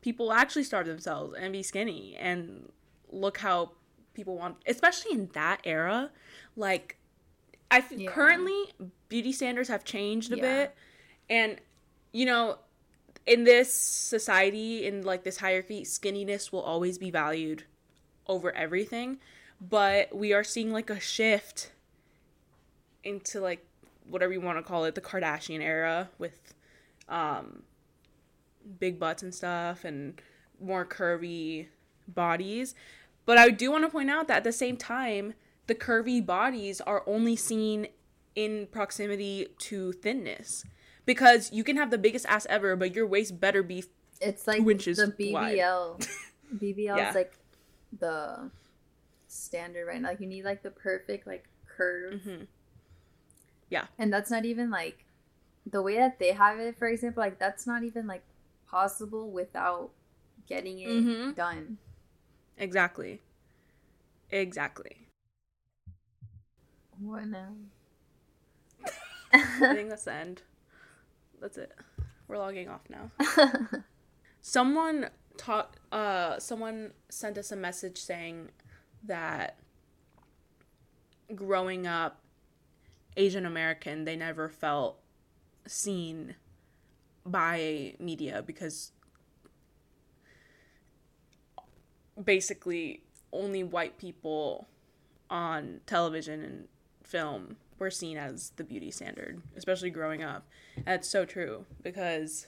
people 0.00 0.32
actually 0.32 0.64
starve 0.64 0.86
themselves 0.86 1.34
and 1.38 1.52
be 1.52 1.62
skinny 1.62 2.16
and 2.18 2.70
look 3.10 3.38
how 3.38 3.72
people 4.14 4.36
want 4.36 4.56
especially 4.66 5.12
in 5.12 5.28
that 5.32 5.60
era 5.64 6.10
like 6.56 6.96
I 7.70 7.84
yeah. 7.90 8.10
currently 8.10 8.64
beauty 9.08 9.32
standards 9.32 9.68
have 9.68 9.84
changed 9.84 10.32
a 10.32 10.36
yeah. 10.36 10.42
bit 10.42 10.76
and 11.30 11.56
you 12.12 12.26
know 12.26 12.58
in 13.26 13.44
this 13.44 13.72
society 13.72 14.86
in 14.86 15.02
like 15.02 15.22
this 15.22 15.38
hierarchy 15.38 15.84
skinniness 15.84 16.52
will 16.52 16.62
always 16.62 16.98
be 16.98 17.10
valued 17.10 17.64
over 18.26 18.54
everything 18.54 19.18
but 19.60 20.14
we 20.14 20.32
are 20.32 20.44
seeing 20.44 20.72
like 20.72 20.90
a 20.90 20.98
shift 20.98 21.70
into 23.04 23.40
like 23.40 23.64
whatever 24.08 24.32
you 24.32 24.40
want 24.40 24.58
to 24.58 24.62
call 24.62 24.84
it, 24.84 24.94
the 24.94 25.00
Kardashian 25.00 25.60
era 25.60 26.10
with 26.18 26.54
um, 27.12 27.62
big 28.80 28.98
butts 28.98 29.22
and 29.22 29.34
stuff 29.34 29.84
and 29.84 30.20
more 30.60 30.84
curvy 30.84 31.68
bodies. 32.08 32.74
But 33.24 33.38
I 33.38 33.50
do 33.50 33.70
want 33.70 33.84
to 33.84 33.90
point 33.90 34.10
out 34.10 34.26
that 34.28 34.38
at 34.38 34.44
the 34.44 34.52
same 34.52 34.76
time, 34.76 35.34
the 35.68 35.74
curvy 35.74 36.24
bodies 36.24 36.80
are 36.80 37.04
only 37.06 37.36
seen 37.36 37.86
in 38.34 38.66
proximity 38.72 39.46
to 39.58 39.92
thinness. 39.92 40.64
Because 41.04 41.52
you 41.52 41.64
can 41.64 41.76
have 41.76 41.90
the 41.90 41.98
biggest 41.98 42.26
ass 42.26 42.46
ever, 42.48 42.74
but 42.76 42.94
your 42.94 43.06
waist 43.06 43.40
better 43.40 43.62
be 43.62 43.84
it's 44.20 44.46
like 44.46 44.58
two 44.58 44.70
inches 44.70 44.98
the 44.98 45.06
BBL. 45.06 46.08
BBL 46.56 46.96
yeah. 46.96 47.08
is 47.08 47.14
like 47.14 47.32
the 47.98 48.50
standard 49.26 49.86
right 49.86 50.00
now. 50.00 50.08
Like 50.08 50.20
you 50.20 50.26
need 50.26 50.44
like 50.44 50.62
the 50.62 50.70
perfect 50.70 51.26
like 51.26 51.48
curve. 51.66 52.14
Mm-hmm. 52.14 52.44
Yeah. 53.68 53.86
And 53.98 54.12
that's 54.12 54.30
not 54.30 54.44
even 54.44 54.70
like 54.70 55.04
the 55.66 55.82
way 55.82 55.96
that 55.96 56.18
they 56.18 56.32
have 56.32 56.58
it, 56.58 56.76
for 56.78 56.88
example, 56.88 57.22
like 57.22 57.38
that's 57.38 57.66
not 57.66 57.82
even 57.82 58.06
like 58.06 58.22
possible 58.68 59.30
without 59.30 59.90
getting 60.48 60.80
it 60.80 60.88
mm-hmm. 60.88 61.32
done. 61.32 61.78
Exactly. 62.58 63.20
Exactly. 64.30 64.96
What 66.98 67.26
now? 67.26 67.48
I 69.32 69.74
think 69.74 69.88
that's 69.88 70.04
the 70.04 70.12
end. 70.14 70.42
That's 71.40 71.58
it. 71.58 71.72
We're 72.28 72.38
logging 72.38 72.68
off 72.68 72.82
now. 72.88 73.10
someone 74.42 75.08
taught 75.38 75.76
uh 75.90 76.38
someone 76.38 76.92
sent 77.08 77.38
us 77.38 77.50
a 77.52 77.56
message 77.56 77.96
saying 77.98 78.50
that 79.04 79.56
growing 81.34 81.86
up 81.86 82.20
Asian 83.16 83.46
American, 83.46 84.04
they 84.04 84.16
never 84.16 84.48
felt 84.48 85.01
seen 85.66 86.34
by 87.24 87.94
media 87.98 88.42
because 88.44 88.92
basically 92.22 93.02
only 93.32 93.62
white 93.62 93.98
people 93.98 94.68
on 95.30 95.80
television 95.86 96.42
and 96.42 96.68
film 97.02 97.56
were 97.78 97.90
seen 97.90 98.16
as 98.16 98.52
the 98.56 98.64
beauty 98.64 98.90
standard, 98.90 99.40
especially 99.56 99.90
growing 99.90 100.22
up. 100.22 100.46
That's 100.84 101.08
so 101.08 101.24
true 101.24 101.64
because 101.82 102.46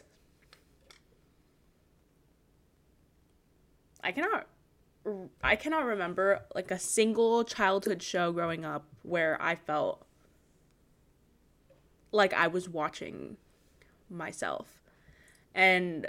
I 4.03 4.12
cannot 4.12 4.46
I 5.42 5.57
cannot 5.57 5.85
remember 5.85 6.40
like 6.55 6.70
a 6.70 6.79
single 6.79 7.44
childhood 7.44 8.03
show 8.03 8.33
growing 8.33 8.64
up 8.64 8.87
where 9.03 9.40
I 9.40 9.55
felt 9.55 10.07
like 12.14 12.33
I 12.33 12.46
was 12.46 12.68
watching 12.68 13.37
myself. 14.09 14.81
And 15.55 16.09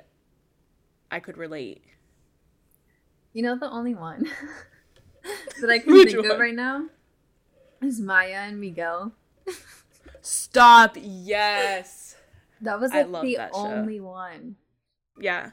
I 1.12 1.20
could 1.20 1.38
relate. 1.38 1.84
You 3.34 3.44
know, 3.44 3.58
the 3.58 3.70
only 3.70 3.94
one 3.94 4.30
that 5.62 5.70
I 5.70 5.80
can 5.80 5.94
Which 5.94 6.12
think 6.14 6.24
one? 6.24 6.32
of 6.32 6.40
right 6.40 6.56
now 6.56 6.86
is 7.82 8.00
Maya 8.00 8.46
and 8.48 8.60
Miguel. 8.62 9.14
Stop. 10.22 10.96
Yes. 11.00 12.16
That 12.62 12.80
was 12.80 12.92
like 12.92 13.12
the 13.22 13.36
that 13.36 13.54
show. 13.54 13.60
only 13.68 14.00
one. 14.00 14.56
Yeah. 15.20 15.52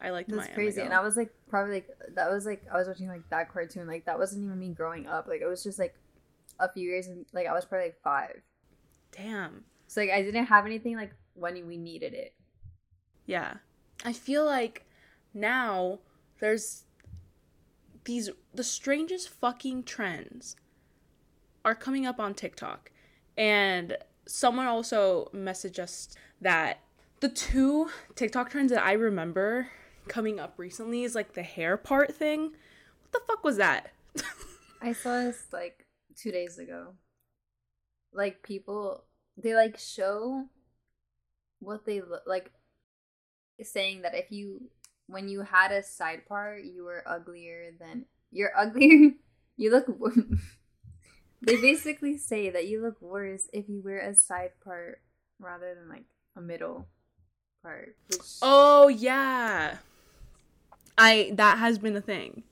I 0.00 0.10
liked 0.10 0.28
That's 0.30 0.48
Maya 0.48 0.54
crazy. 0.54 0.76
Miguel. 0.80 0.84
And 0.86 0.94
I 0.94 1.00
was 1.00 1.16
like, 1.16 1.32
probably 1.48 1.74
like 1.74 1.88
that 2.16 2.30
was 2.30 2.44
like 2.44 2.62
I 2.70 2.76
was 2.76 2.88
watching 2.88 3.08
like 3.08 3.22
that 3.30 3.50
cartoon. 3.50 3.86
Like 3.86 4.04
that 4.06 4.18
wasn't 4.18 4.44
even 4.44 4.58
me 4.58 4.70
growing 4.70 5.06
up. 5.06 5.26
Like 5.28 5.40
it 5.40 5.46
was 5.46 5.62
just 5.62 5.78
like 5.78 5.94
a 6.58 6.70
few 6.72 6.88
years 6.88 7.06
and 7.06 7.26
like 7.32 7.46
I 7.46 7.52
was 7.52 7.64
probably 7.64 7.88
like 7.88 8.00
five. 8.02 8.42
Damn. 9.10 9.64
So 9.86 10.00
like 10.00 10.10
I 10.10 10.22
didn't 10.22 10.46
have 10.46 10.66
anything 10.66 10.96
like 10.96 11.14
when 11.34 11.66
we 11.66 11.76
needed 11.76 12.14
it. 12.14 12.34
Yeah. 13.26 13.54
I 14.04 14.12
feel 14.12 14.44
like 14.44 14.86
now 15.34 16.00
there's 16.40 16.84
these 18.04 18.30
the 18.54 18.64
strangest 18.64 19.28
fucking 19.28 19.84
trends 19.84 20.56
are 21.64 21.74
coming 21.74 22.06
up 22.06 22.18
on 22.18 22.34
TikTok. 22.34 22.90
And 23.36 23.96
someone 24.26 24.66
also 24.66 25.30
messaged 25.34 25.78
us 25.78 26.08
that 26.40 26.80
the 27.20 27.28
two 27.28 27.88
TikTok 28.14 28.50
trends 28.50 28.72
that 28.72 28.84
I 28.84 28.92
remember 28.92 29.68
coming 30.08 30.40
up 30.40 30.54
recently 30.56 31.04
is 31.04 31.14
like 31.14 31.34
the 31.34 31.42
hair 31.42 31.76
part 31.76 32.14
thing. 32.14 32.52
What 33.02 33.12
the 33.12 33.20
fuck 33.26 33.44
was 33.44 33.56
that? 33.58 33.92
I 34.82 34.92
saw 34.92 35.24
this 35.24 35.46
like 35.52 35.81
two 36.16 36.32
days 36.32 36.58
ago. 36.58 36.94
Like 38.12 38.42
people, 38.42 39.04
they 39.36 39.54
like 39.54 39.78
show 39.78 40.46
what 41.60 41.86
they 41.86 42.00
look 42.00 42.22
like, 42.26 42.50
saying 43.62 44.02
that 44.02 44.14
if 44.14 44.30
you, 44.30 44.70
when 45.06 45.28
you 45.28 45.42
had 45.42 45.72
a 45.72 45.82
side 45.82 46.26
part, 46.26 46.64
you 46.64 46.84
were 46.84 47.02
uglier 47.06 47.72
than 47.78 48.06
you're 48.30 48.56
uglier. 48.56 49.12
You 49.58 49.70
look. 49.70 49.86
they 51.42 51.60
basically 51.60 52.16
say 52.16 52.48
that 52.48 52.66
you 52.66 52.80
look 52.80 53.00
worse 53.02 53.48
if 53.52 53.68
you 53.68 53.82
wear 53.84 53.98
a 53.98 54.14
side 54.14 54.52
part 54.64 55.02
rather 55.38 55.74
than 55.74 55.90
like 55.90 56.06
a 56.36 56.40
middle 56.40 56.88
part. 57.62 57.96
Which, 58.08 58.20
Oh 58.40 58.88
yeah. 58.88 59.76
I 60.96 61.32
that 61.34 61.58
has 61.58 61.78
been 61.78 61.94
a 61.94 62.00
thing. 62.00 62.44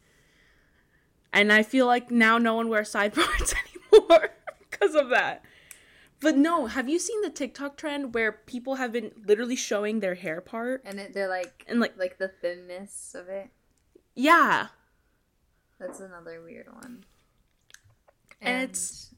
And 1.33 1.53
I 1.53 1.63
feel 1.63 1.87
like 1.87 2.11
now 2.11 2.39
no 2.39 2.55
one 2.55 2.69
wears 2.69 2.91
side 2.91 3.15
parts 3.15 3.55
anymore 3.93 4.31
because 4.71 4.95
of 4.95 5.11
that. 5.11 5.45
But 6.21 6.37
no, 6.37 6.67
have 6.67 6.89
you 6.89 6.99
seen 6.99 7.23
the 7.23 7.31
TikTok 7.31 7.77
trend 7.77 8.13
where 8.15 8.31
people 8.33 8.75
have 8.75 8.93
been 8.93 9.13
literally 9.27 9.57
showing 9.57 10.01
their 10.01 10.15
hair 10.17 10.41
part? 10.41 10.83
and 10.85 10.99
it, 11.01 11.15
they're 11.15 11.29
like, 11.29 11.65
And 11.69 11.81
like 11.81 11.97
like 11.97 12.19
the 12.19 12.29
thinness 12.29 13.15
of 13.19 13.29
it. 13.29 13.49
yeah. 14.15 14.69
That's 15.79 16.01
another 16.01 16.43
weird 16.43 16.67
one. 16.71 17.05
And 18.43 18.65
it's- 18.65 19.15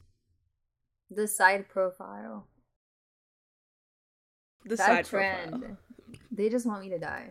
the 1.11 1.27
side 1.27 1.68
profile. 1.68 2.46
The 4.64 4.77
that 4.77 4.87
side 4.87 5.05
trend. 5.07 5.51
profile. 5.51 5.77
They 6.31 6.48
just 6.48 6.66
want 6.66 6.83
me 6.83 6.88
to 6.90 6.98
die. 6.98 7.31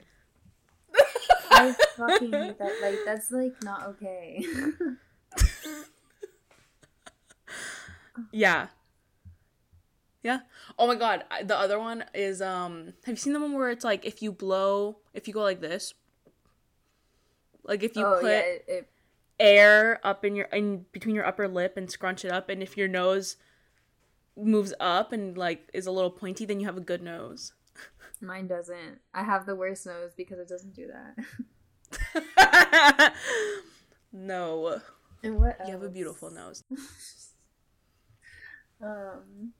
I 1.51 1.75
fucking 1.97 2.31
hate 2.31 2.57
that. 2.57 2.71
Like 2.81 2.99
that's 3.05 3.31
like 3.31 3.53
not 3.63 3.87
okay. 3.87 4.45
Yeah. 8.31 8.67
Yeah. 10.23 10.39
Oh 10.77 10.85
my 10.85 10.95
god, 10.95 11.23
the 11.43 11.57
other 11.57 11.79
one 11.79 12.05
is 12.13 12.41
um 12.41 12.93
have 13.05 13.13
you 13.13 13.17
seen 13.17 13.33
the 13.33 13.39
one 13.39 13.53
where 13.53 13.69
it's 13.69 13.83
like 13.83 14.05
if 14.05 14.21
you 14.21 14.31
blow, 14.31 14.97
if 15.13 15.27
you 15.27 15.33
go 15.33 15.41
like 15.41 15.61
this? 15.61 15.93
Like 17.63 17.83
if 17.83 17.95
you 17.95 18.05
oh 18.05 18.19
put 18.21 18.29
yeah, 18.29 18.39
it, 18.39 18.65
it, 18.67 18.89
air 19.39 19.99
up 20.03 20.23
in 20.23 20.35
your 20.35 20.45
in 20.47 20.85
between 20.91 21.15
your 21.15 21.25
upper 21.25 21.47
lip 21.47 21.75
and 21.75 21.89
scrunch 21.89 22.23
it 22.23 22.31
up 22.31 22.49
and 22.49 22.61
if 22.61 22.77
your 22.77 22.87
nose 22.87 23.37
moves 24.37 24.73
up 24.79 25.11
and 25.11 25.37
like 25.37 25.67
is 25.73 25.87
a 25.87 25.91
little 25.91 26.11
pointy 26.11 26.45
then 26.45 26.59
you 26.59 26.65
have 26.65 26.77
a 26.77 26.81
good 26.81 27.01
nose 27.01 27.53
mine 28.21 28.47
doesn't. 28.47 28.99
I 29.13 29.23
have 29.23 29.45
the 29.45 29.55
worst 29.55 29.86
nose 29.86 30.12
because 30.15 30.39
it 30.39 30.47
doesn't 30.47 30.75
do 30.75 30.88
that. 30.88 33.13
no 34.13 34.79
And 35.23 35.39
what? 35.39 35.60
else? 35.60 35.67
you 35.67 35.73
have 35.73 35.84
a 35.84 35.89
beautiful 35.89 36.31
nose 36.31 36.63
Um, 38.84 39.53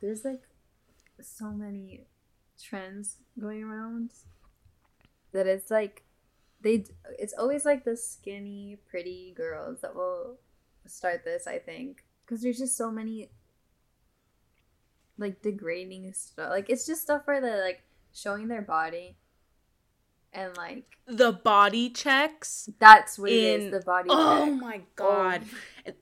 there's 0.00 0.24
like 0.24 0.42
so 1.20 1.50
many 1.50 2.06
trends 2.62 3.16
going 3.40 3.64
around 3.64 4.12
that 5.32 5.46
it's 5.48 5.68
like 5.70 6.04
they. 6.60 6.84
It's 7.18 7.34
always 7.36 7.64
like 7.64 7.84
the 7.84 7.96
skinny, 7.96 8.78
pretty 8.88 9.34
girls 9.36 9.80
that 9.80 9.96
will 9.96 10.38
start 10.86 11.24
this. 11.24 11.48
I 11.48 11.58
think 11.58 12.04
because 12.24 12.40
there's 12.42 12.58
just 12.58 12.76
so 12.76 12.90
many 12.92 13.30
like 15.20 15.42
degrading 15.42 16.12
stuff. 16.12 16.50
Like 16.50 16.70
it's 16.70 16.86
just 16.86 17.02
stuff 17.02 17.22
where 17.26 17.40
they're 17.40 17.64
like 17.64 17.82
showing 18.12 18.48
their 18.48 18.62
body. 18.62 19.16
And 20.32 20.56
like 20.56 20.84
the 21.08 21.32
body 21.32 21.90
checks 21.90 22.70
that's 22.78 23.18
what 23.18 23.32
it 23.32 23.34
In- 23.34 23.60
is, 23.62 23.72
the 23.72 23.80
body 23.80 24.08
oh 24.12 24.46
check. 24.46 24.60
my 24.60 24.76
oh. 24.76 24.86
god 24.94 25.42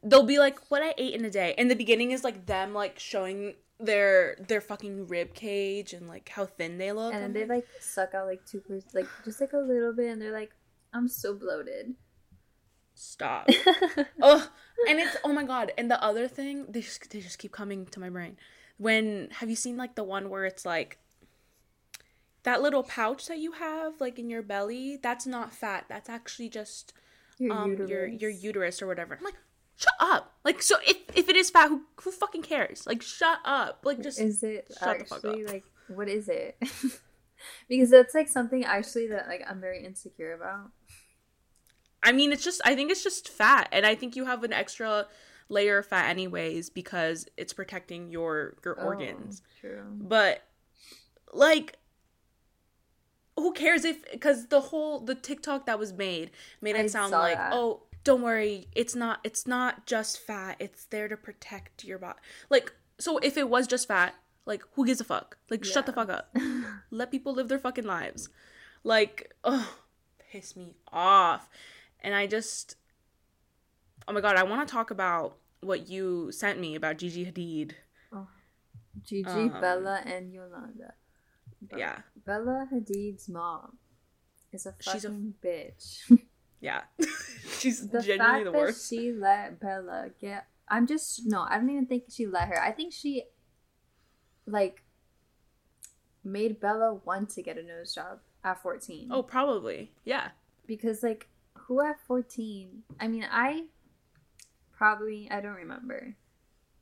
they'll 0.02 0.22
be 0.22 0.38
like 0.38 0.70
what 0.70 0.82
i 0.82 0.92
ate 0.98 1.14
in 1.14 1.24
a 1.24 1.30
day 1.30 1.54
and 1.56 1.70
the 1.70 1.74
beginning 1.74 2.10
is 2.10 2.22
like 2.22 2.44
them 2.44 2.74
like 2.74 2.98
showing 2.98 3.54
their 3.80 4.36
their 4.46 4.60
fucking 4.60 5.06
rib 5.06 5.34
cage 5.34 5.92
and 5.92 6.08
like 6.08 6.28
how 6.28 6.44
thin 6.44 6.78
they 6.78 6.92
look 6.92 7.14
and 7.14 7.22
then 7.22 7.32
they 7.32 7.46
like 7.46 7.66
suck 7.80 8.14
out 8.14 8.26
like 8.26 8.44
two 8.44 8.60
percent, 8.60 8.94
like 8.94 9.06
just 9.24 9.40
like 9.40 9.52
a 9.52 9.58
little 9.58 9.92
bit, 9.92 10.10
and 10.10 10.20
they're 10.20 10.32
like, 10.32 10.50
"I'm 10.92 11.08
so 11.08 11.34
bloated." 11.34 11.94
stop 12.94 13.48
oh 14.22 14.50
and 14.88 14.98
it's 14.98 15.16
oh 15.22 15.32
my 15.32 15.44
god 15.44 15.70
and 15.78 15.88
the 15.88 16.02
other 16.02 16.26
thing 16.26 16.66
they 16.68 16.80
just 16.80 17.08
they 17.10 17.20
just 17.20 17.38
keep 17.38 17.52
coming 17.52 17.86
to 17.86 18.00
my 18.00 18.10
brain 18.10 18.36
when 18.78 19.28
have 19.32 19.50
you 19.50 19.56
seen 19.56 19.76
like 19.76 19.94
the 19.94 20.04
one 20.04 20.30
where 20.30 20.44
it's 20.44 20.64
like 20.64 20.98
that 22.44 22.62
little 22.62 22.82
pouch 22.82 23.26
that 23.26 23.38
you 23.38 23.52
have 23.52 24.00
like 24.00 24.18
in 24.18 24.30
your 24.30 24.42
belly 24.42 24.96
that's 25.02 25.26
not 25.26 25.52
fat 25.52 25.84
that's 25.88 26.08
actually 26.08 26.48
just 26.48 26.92
Your 27.38 27.52
um 27.52 27.70
uterus. 27.72 27.90
your 27.90 28.06
your 28.06 28.30
uterus 28.30 28.80
or 28.80 28.86
whatever 28.86 29.16
i'm 29.18 29.24
like 29.24 29.34
shut 29.76 29.92
up 30.00 30.34
like 30.44 30.62
so 30.62 30.76
if 30.86 30.96
if 31.14 31.28
it 31.28 31.36
is 31.36 31.50
fat 31.50 31.68
who 31.68 31.82
who 32.02 32.10
fucking 32.10 32.42
cares 32.42 32.86
like 32.86 33.02
shut 33.02 33.38
up 33.44 33.80
like 33.84 34.00
just 34.02 34.20
is 34.20 34.42
it 34.42 34.66
shut 34.80 34.98
the 35.00 35.04
fuck 35.04 35.18
actually 35.24 35.44
up. 35.44 35.50
like 35.52 35.64
what 35.88 36.08
is 36.08 36.28
it? 36.28 36.56
because 37.68 37.88
that's 37.88 38.14
like 38.14 38.28
something 38.28 38.62
actually 38.64 39.06
that 39.06 39.26
like 39.26 39.42
I'm 39.48 39.58
very 39.60 39.82
insecure 39.84 40.34
about. 40.34 40.70
i 42.02 42.12
mean 42.12 42.32
it's 42.32 42.44
just 42.44 42.60
i 42.64 42.74
think 42.74 42.90
it's 42.90 43.02
just 43.02 43.28
fat 43.28 43.68
and 43.72 43.86
i 43.86 43.94
think 43.94 44.16
you 44.16 44.24
have 44.24 44.44
an 44.44 44.52
extra 44.52 45.06
layer 45.48 45.78
of 45.78 45.86
fat 45.86 46.08
anyways 46.08 46.70
because 46.70 47.26
it's 47.36 47.52
protecting 47.52 48.10
your 48.10 48.54
your 48.64 48.80
oh, 48.80 48.84
organs. 48.84 49.42
Oh, 49.44 49.60
true. 49.60 49.82
but 49.98 50.42
like 51.32 51.78
who 53.36 53.52
cares 53.52 53.84
if 53.84 54.10
because 54.10 54.48
the 54.48 54.60
whole 54.60 55.00
the 55.00 55.14
tiktok 55.14 55.66
that 55.66 55.78
was 55.78 55.92
made 55.92 56.30
made 56.60 56.74
it 56.74 56.80
I 56.80 56.86
sound 56.88 57.12
like 57.12 57.36
that. 57.36 57.52
oh 57.52 57.82
don't 58.02 58.22
worry 58.22 58.66
it's 58.74 58.94
not 58.94 59.20
it's 59.22 59.46
not 59.46 59.86
just 59.86 60.18
fat 60.18 60.56
it's 60.58 60.86
there 60.86 61.08
to 61.08 61.16
protect 61.16 61.84
your 61.84 61.98
body 61.98 62.18
like 62.48 62.72
so 62.98 63.18
if 63.18 63.36
it 63.36 63.48
was 63.48 63.66
just 63.66 63.86
fat 63.86 64.14
like 64.48 64.64
who 64.72 64.86
gives 64.86 65.00
a 65.00 65.04
fuck? 65.04 65.36
Like 65.50 65.62
shut 65.62 65.84
the 65.84 65.92
fuck 65.92 66.08
up. 66.08 66.34
Let 66.90 67.10
people 67.10 67.34
live 67.34 67.48
their 67.48 67.58
fucking 67.58 67.84
lives. 67.84 68.30
Like 68.82 69.34
oh 69.44 69.76
piss 70.32 70.56
me 70.56 70.74
off. 70.90 71.48
And 72.00 72.14
i 72.14 72.26
just 72.26 72.76
oh 74.08 74.12
my 74.12 74.20
god 74.20 74.36
i 74.36 74.42
want 74.42 74.66
to 74.66 74.72
talk 74.72 74.90
about 74.90 75.36
what 75.60 75.88
you 75.88 76.32
sent 76.32 76.58
me 76.58 76.74
about 76.74 76.96
gigi 76.98 77.24
hadid 77.26 77.72
Gigi, 79.04 79.28
Um, 79.30 79.60
Bella, 79.60 80.02
and 80.04 80.32
Yolanda. 80.32 80.94
Be- 81.70 81.78
yeah 81.78 82.00
Bella 82.26 82.66
Hadid's 82.72 83.28
mom 83.28 83.78
is 84.52 84.66
a 84.66 84.74
She's 84.80 85.04
a- 85.04 85.08
fucking 85.08 85.34
bitch. 85.44 86.10
yeah 86.60 86.80
she's 87.60 87.86
the 87.88 88.00
genuinely 88.02 88.18
fact 88.18 88.44
the 88.46 88.50
that 88.50 88.58
worst 88.58 88.88
she 88.90 89.12
let 89.12 89.60
Bella 89.60 90.08
get 90.20 90.48
I'm 90.68 90.86
just 90.88 91.22
no, 91.26 91.42
I 91.48 91.58
don't 91.58 91.70
even 91.70 91.86
think 91.86 92.04
she 92.10 92.26
let 92.26 92.48
her. 92.48 92.60
I 92.60 92.72
think 92.72 92.92
she 92.92 93.22
like 94.46 94.82
made 96.24 96.58
Bella 96.60 96.94
want 97.04 97.30
to 97.30 97.42
get 97.42 97.56
a 97.56 97.62
nose 97.62 97.94
job 97.94 98.18
at 98.42 98.60
14. 98.62 99.10
oh 99.12 99.22
probably 99.22 99.92
yeah 100.04 100.30
because 100.66 101.04
like 101.04 101.28
who 101.54 101.80
at 101.80 102.00
14? 102.06 102.82
I 102.98 103.06
mean, 103.08 103.26
I 103.30 103.64
probably 104.78 105.28
I 105.30 105.40
don't 105.40 105.56
remember. 105.56 106.16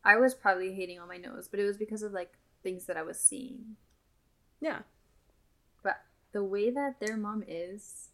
I 0.05 0.17
was 0.17 0.35
probably 0.35 0.75
hating 0.75 1.01
on 1.01 1.09
my 1.09 1.17
nose, 1.19 1.49
but 1.49 1.61
it 1.61 1.65
was 1.65 1.79
because 1.79 2.03
of 2.03 2.13
like 2.13 2.39
things 2.63 2.87
that 2.87 2.97
I 2.97 3.03
was 3.03 3.19
seeing. 3.21 3.77
yeah 4.61 4.83
But 5.83 6.03
the 6.33 6.45
way 6.45 6.71
that 6.71 7.01
their 7.01 7.17
mom 7.17 7.43
is 7.47 8.11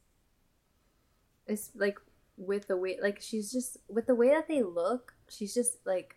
is 1.47 1.71
like 1.75 1.99
with 2.37 2.67
the 2.69 2.77
way 2.77 2.99
like 3.03 3.21
she's 3.21 3.53
just 3.53 3.79
with 3.89 4.07
the 4.07 4.15
way 4.15 4.29
that 4.31 4.49
they 4.49 4.63
look, 4.63 5.15
she's 5.29 5.55
just 5.55 5.85
like 5.87 6.17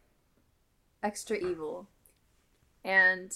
extra 1.04 1.38
evil. 1.38 1.90
And 2.84 3.34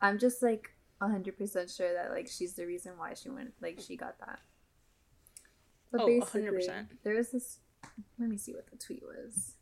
I'm 0.00 0.18
just 0.18 0.42
like 0.42 0.74
hundred 1.00 1.36
percent 1.36 1.70
sure 1.70 1.92
that 1.94 2.12
like 2.12 2.28
she's 2.28 2.54
the 2.54 2.66
reason 2.66 2.92
why 2.96 3.14
she 3.14 3.28
went 3.30 3.54
like 3.60 3.80
she 3.80 3.96
got 3.96 4.18
that. 4.20 4.40
But 5.92 6.02
Oh, 6.02 6.06
basically, 6.06 6.42
100%. 6.42 6.88
there 7.04 7.14
was 7.14 7.30
this. 7.30 7.58
Let 8.18 8.28
me 8.28 8.36
see 8.36 8.52
what 8.52 8.70
the 8.70 8.76
tweet 8.76 9.02
was. 9.02 9.54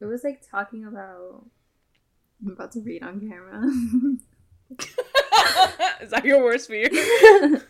It 0.00 0.06
was 0.06 0.24
like 0.24 0.48
talking 0.48 0.84
about. 0.84 1.46
I'm 2.44 2.52
about 2.52 2.72
to 2.72 2.80
read 2.80 3.02
on 3.02 3.20
camera. 3.20 3.62
Is 6.02 6.10
that 6.10 6.24
your 6.24 6.42
worst 6.42 6.68
fear? 6.68 6.88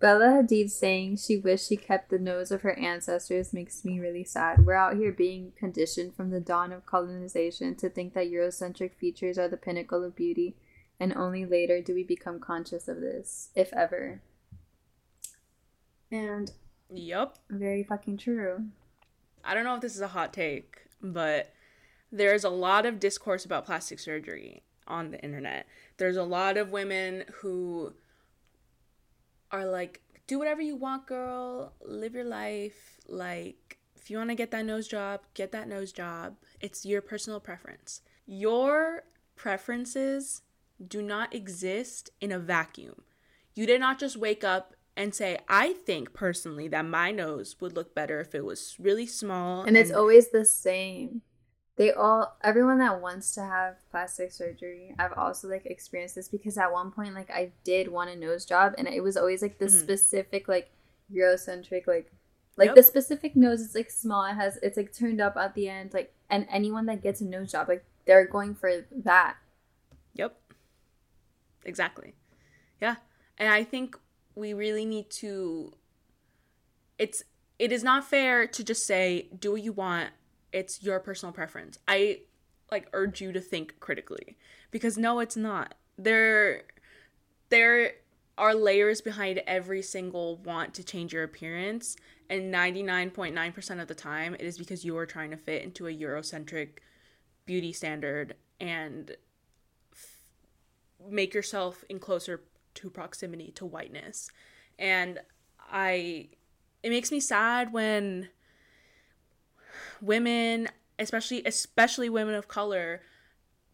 Bella 0.00 0.26
Hadid 0.26 0.70
saying 0.70 1.16
she 1.16 1.36
wished 1.36 1.68
she 1.68 1.76
kept 1.76 2.10
the 2.10 2.18
nose 2.18 2.50
of 2.50 2.62
her 2.62 2.78
ancestors 2.78 3.52
makes 3.52 3.84
me 3.84 3.98
really 3.98 4.24
sad. 4.24 4.64
We're 4.64 4.74
out 4.74 4.96
here 4.96 5.12
being 5.12 5.52
conditioned 5.58 6.14
from 6.14 6.30
the 6.30 6.40
dawn 6.40 6.72
of 6.72 6.86
colonization 6.86 7.74
to 7.76 7.88
think 7.88 8.14
that 8.14 8.30
Eurocentric 8.30 8.94
features 8.94 9.38
are 9.38 9.48
the 9.48 9.56
pinnacle 9.56 10.04
of 10.04 10.14
beauty, 10.14 10.56
and 11.00 11.12
only 11.14 11.44
later 11.44 11.82
do 11.82 11.94
we 11.94 12.04
become 12.04 12.38
conscious 12.38 12.86
of 12.86 13.00
this, 13.00 13.50
if 13.56 13.72
ever. 13.72 14.20
And 16.10 16.50
yep. 16.90 17.36
very 17.50 17.82
fucking 17.82 18.18
true. 18.18 18.64
I 19.44 19.54
don't 19.54 19.64
know 19.64 19.74
if 19.74 19.80
this 19.80 19.94
is 19.94 20.00
a 20.00 20.08
hot 20.08 20.32
take, 20.32 20.78
but 21.02 21.52
there's 22.10 22.44
a 22.44 22.50
lot 22.50 22.86
of 22.86 23.00
discourse 23.00 23.44
about 23.44 23.66
plastic 23.66 23.98
surgery 23.98 24.62
on 24.86 25.10
the 25.10 25.20
internet. 25.22 25.66
There's 25.98 26.16
a 26.16 26.22
lot 26.22 26.56
of 26.56 26.70
women 26.70 27.24
who 27.40 27.92
are 29.50 29.66
like, 29.66 30.02
do 30.26 30.38
whatever 30.38 30.60
you 30.60 30.76
want, 30.76 31.06
girl. 31.06 31.72
Live 31.84 32.14
your 32.14 32.24
life. 32.24 32.98
Like, 33.06 33.78
if 33.96 34.10
you 34.10 34.18
want 34.18 34.30
to 34.30 34.36
get 34.36 34.50
that 34.50 34.64
nose 34.64 34.88
job, 34.88 35.20
get 35.34 35.52
that 35.52 35.68
nose 35.68 35.92
job. 35.92 36.36
It's 36.60 36.84
your 36.84 37.00
personal 37.00 37.40
preference. 37.40 38.02
Your 38.26 39.04
preferences 39.36 40.42
do 40.86 41.02
not 41.02 41.34
exist 41.34 42.10
in 42.20 42.32
a 42.32 42.38
vacuum. 42.38 43.02
You 43.54 43.66
did 43.66 43.80
not 43.80 43.98
just 43.98 44.16
wake 44.16 44.44
up 44.44 44.74
and 44.98 45.14
say, 45.14 45.38
I 45.48 45.72
think 45.72 46.12
personally 46.12 46.66
that 46.68 46.84
my 46.84 47.10
nose 47.12 47.56
would 47.60 47.74
look 47.74 47.94
better 47.94 48.20
if 48.20 48.34
it 48.34 48.44
was 48.44 48.76
really 48.78 49.06
small. 49.06 49.62
And 49.62 49.76
it's 49.76 49.92
always 49.92 50.30
the 50.30 50.44
same. 50.44 51.22
They 51.76 51.92
all, 51.92 52.36
everyone 52.42 52.78
that 52.80 53.00
wants 53.00 53.32
to 53.36 53.42
have 53.42 53.76
plastic 53.92 54.32
surgery, 54.32 54.94
I've 54.98 55.12
also 55.12 55.46
like 55.48 55.64
experienced 55.66 56.16
this 56.16 56.28
because 56.28 56.58
at 56.58 56.72
one 56.72 56.90
point, 56.90 57.14
like, 57.14 57.30
I 57.30 57.52
did 57.62 57.86
want 57.86 58.10
a 58.10 58.16
nose 58.16 58.44
job, 58.44 58.74
and 58.76 58.88
it 58.88 59.00
was 59.00 59.16
always 59.16 59.40
like 59.40 59.58
the 59.58 59.66
Mhm. 59.66 59.80
specific, 59.80 60.48
like, 60.48 60.70
Eurocentric, 61.10 61.86
like, 61.86 62.10
like 62.56 62.66
Yep. 62.66 62.74
the 62.74 62.82
specific 62.82 63.36
nose 63.36 63.60
is 63.60 63.76
like 63.76 63.90
small. 63.90 64.24
It 64.24 64.34
has, 64.34 64.56
it's 64.64 64.76
like 64.76 64.92
turned 64.92 65.20
up 65.20 65.36
at 65.36 65.54
the 65.54 65.68
end, 65.68 65.94
like, 65.94 66.12
and 66.28 66.48
anyone 66.50 66.86
that 66.86 67.00
gets 67.02 67.20
a 67.20 67.24
nose 67.24 67.52
job, 67.52 67.68
like, 67.68 67.84
they're 68.04 68.26
going 68.26 68.56
for 68.56 68.84
that. 68.90 69.36
Yep. 70.14 70.36
Exactly. 71.64 72.14
Yeah. 72.80 72.96
And 73.38 73.52
I 73.52 73.62
think 73.62 73.96
we 74.38 74.54
really 74.54 74.84
need 74.84 75.10
to 75.10 75.72
it's 76.98 77.22
it 77.58 77.72
is 77.72 77.82
not 77.82 78.04
fair 78.04 78.46
to 78.46 78.62
just 78.62 78.86
say 78.86 79.28
do 79.36 79.52
what 79.52 79.62
you 79.62 79.72
want. 79.72 80.10
It's 80.52 80.82
your 80.82 81.00
personal 81.00 81.32
preference. 81.32 81.78
I 81.88 82.20
like 82.70 82.88
urge 82.92 83.20
you 83.20 83.32
to 83.32 83.40
think 83.40 83.80
critically 83.80 84.36
because 84.70 84.96
no 84.96 85.18
it's 85.18 85.36
not. 85.36 85.74
There 85.96 86.62
there 87.48 87.92
are 88.36 88.54
layers 88.54 89.00
behind 89.00 89.42
every 89.46 89.82
single 89.82 90.36
want 90.36 90.72
to 90.74 90.84
change 90.84 91.12
your 91.12 91.24
appearance 91.24 91.96
and 92.30 92.54
99.9% 92.54 93.82
of 93.82 93.88
the 93.88 93.94
time 93.94 94.34
it 94.34 94.42
is 94.42 94.58
because 94.58 94.84
you 94.84 94.96
are 94.96 95.06
trying 95.06 95.30
to 95.30 95.36
fit 95.36 95.62
into 95.62 95.88
a 95.88 95.92
eurocentric 95.92 96.78
beauty 97.46 97.72
standard 97.72 98.36
and 98.60 99.16
make 101.10 101.34
yourself 101.34 101.84
in 101.88 101.98
closer 101.98 102.42
to 102.78 102.90
proximity 102.90 103.50
to 103.52 103.66
whiteness. 103.66 104.30
And 104.78 105.20
I 105.70 106.28
it 106.82 106.90
makes 106.90 107.10
me 107.10 107.20
sad 107.20 107.72
when 107.72 108.28
women, 110.00 110.68
especially 110.98 111.42
especially 111.44 112.08
women 112.08 112.34
of 112.34 112.48
color, 112.48 113.02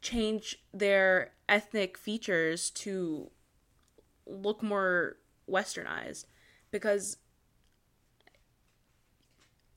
change 0.01 0.59
their 0.73 1.33
ethnic 1.49 1.99
features 1.99 2.71
to 2.71 3.31
look 4.27 4.63
more 4.63 5.17
westernized 5.49 6.25
because 6.71 7.19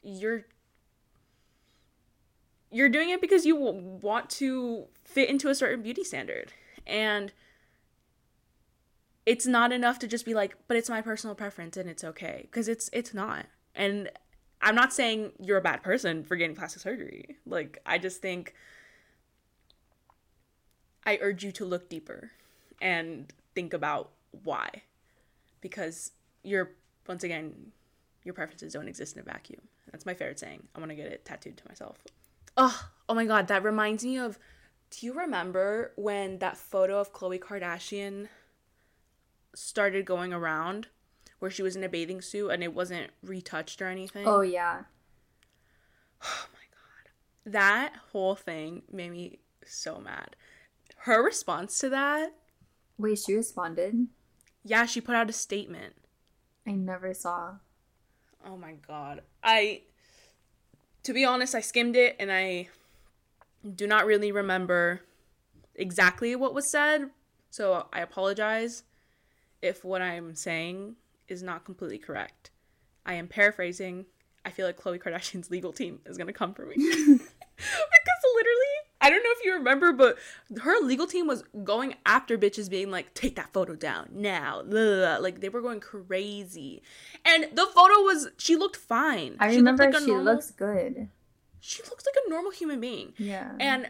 you're 0.01 0.45
you're 2.71 2.89
doing 2.89 3.09
it 3.09 3.19
because 3.19 3.45
you 3.45 3.55
want 3.55 4.29
to 4.29 4.87
fit 5.03 5.29
into 5.29 5.49
a 5.49 5.55
certain 5.55 5.81
beauty 5.81 6.03
standard 6.03 6.53
and 6.85 7.33
it's 9.27 9.45
not 9.45 9.73
enough 9.73 9.99
to 9.99 10.07
just 10.07 10.25
be 10.25 10.33
like 10.33 10.55
but 10.69 10.77
it's 10.77 10.89
my 10.89 11.01
personal 11.01 11.35
preference 11.35 11.77
and 11.77 11.87
it's 11.89 12.03
okay. 12.03 12.39
Because 12.43 12.67
it's 12.67 12.89
it's 12.93 13.13
not. 13.13 13.45
And 13.75 14.09
i'm 14.59 14.73
not 14.73 14.91
saying 14.91 15.33
you're 15.39 15.57
a 15.57 15.61
bad 15.61 15.83
person 15.83 16.23
for 16.23 16.35
getting 16.35 16.55
plastic 16.55 16.81
surgery. 16.81 17.37
Like 17.45 17.79
i 17.85 17.99
just 17.99 18.21
think 18.21 18.55
i 21.05 21.19
urge 21.21 21.43
you 21.43 21.51
to 21.51 21.65
look 21.65 21.89
deeper 21.89 22.31
and 22.81 23.31
think 23.53 23.73
about 23.73 24.11
why. 24.43 24.69
Because 25.59 26.11
your 26.43 26.71
once 27.05 27.23
again 27.23 27.73
your 28.23 28.33
preferences 28.33 28.73
don't 28.73 28.87
exist 28.87 29.15
in 29.15 29.21
a 29.21 29.25
vacuum. 29.25 29.61
That's 29.91 30.05
my 30.05 30.13
favorite 30.13 30.39
saying. 30.39 30.67
I 30.75 30.79
want 30.79 30.89
to 30.91 30.95
get 30.95 31.07
it 31.07 31.23
tattooed 31.25 31.57
to 31.57 31.67
myself. 31.67 31.97
Oh 32.55 32.87
oh 33.09 33.13
my 33.13 33.25
god 33.25 33.49
that 33.49 33.61
reminds 33.63 34.05
me 34.05 34.17
of 34.17 34.39
do 34.89 35.05
you 35.05 35.11
remember 35.11 35.91
when 35.97 36.39
that 36.39 36.55
photo 36.55 36.97
of 37.01 37.11
Khloe 37.11 37.39
Kardashian 37.41 38.29
started 39.55 40.05
going 40.05 40.33
around 40.33 40.87
where 41.39 41.51
she 41.51 41.61
was 41.63 41.75
in 41.75 41.83
a 41.83 41.89
bathing 41.89 42.21
suit 42.21 42.49
and 42.49 42.63
it 42.63 42.73
wasn't 42.73 43.11
retouched 43.21 43.81
or 43.81 43.87
anything? 43.87 44.27
Oh, 44.27 44.41
yeah. 44.41 44.83
Oh 46.23 46.45
my 46.53 46.65
god. 46.71 47.51
That 47.53 47.93
whole 48.11 48.35
thing 48.35 48.83
made 48.91 49.11
me 49.11 49.39
so 49.65 49.99
mad. 49.99 50.35
Her 51.01 51.23
response 51.23 51.77
to 51.79 51.89
that, 51.89 52.33
Wait, 52.97 53.19
she 53.19 53.35
responded? 53.35 54.07
yeah, 54.63 54.85
she 54.85 54.99
put 54.99 55.15
out 55.15 55.29
a 55.29 55.33
statement. 55.33 55.93
I 56.65 56.71
never 56.71 57.13
saw. 57.13 57.55
Oh 58.45 58.57
my 58.57 58.73
god. 58.87 59.21
I 59.43 59.83
to 61.03 61.13
be 61.13 61.23
honest, 61.23 61.55
I 61.55 61.61
skimmed 61.61 61.95
it 61.95 62.15
and 62.19 62.31
I 62.31 62.67
do 63.75 63.87
not 63.87 64.05
really 64.05 64.31
remember 64.31 65.01
exactly 65.75 66.35
what 66.35 66.53
was 66.53 66.69
said. 66.69 67.11
So 67.49 67.87
I 67.93 68.01
apologize 68.01 68.83
if 69.61 69.83
what 69.83 70.01
I'm 70.01 70.35
saying 70.35 70.95
is 71.27 71.43
not 71.43 71.65
completely 71.65 71.97
correct. 71.97 72.51
I 73.05 73.13
am 73.15 73.27
paraphrasing. 73.27 74.05
I 74.45 74.49
feel 74.51 74.65
like 74.65 74.77
Khloe 74.79 75.01
Kardashian's 75.01 75.49
legal 75.51 75.73
team 75.73 75.99
is 76.05 76.17
going 76.17 76.27
to 76.27 76.33
come 76.33 76.53
for 76.53 76.65
me. 76.65 76.75
because 76.77 78.21
literally, 78.35 78.75
I 79.01 79.09
don't 79.09 79.23
know 79.23 79.29
if 79.31 79.45
you 79.45 79.53
remember, 79.53 79.91
but 79.93 80.17
her 80.61 80.79
legal 80.81 81.07
team 81.07 81.27
was 81.27 81.43
going 81.63 81.95
after 82.05 82.37
bitches 82.37 82.69
being 82.69 82.91
like, 82.91 83.13
take 83.13 83.35
that 83.35 83.51
photo 83.53 83.75
down 83.75 84.09
now. 84.11 84.61
Blah. 84.63 85.17
Like, 85.17 85.41
they 85.41 85.49
were 85.49 85.61
going 85.61 85.79
crazy. 85.79 86.81
And 87.25 87.45
the 87.53 87.65
photo 87.65 88.01
was, 88.03 88.29
she 88.37 88.55
looked 88.55 88.77
fine. 88.77 89.35
I 89.39 89.49
She 89.51 89.57
looked 89.61 89.79
remember 89.79 89.85
like 89.85 89.95
a 89.95 89.99
she 89.99 90.07
normal- 90.07 90.33
looks 90.33 90.51
good. 90.51 91.09
She 91.59 91.83
looks 91.83 92.05
like 92.05 92.15
a 92.25 92.29
normal 92.29 92.51
human 92.51 92.79
being. 92.79 93.13
Yeah. 93.17 93.51
And 93.59 93.89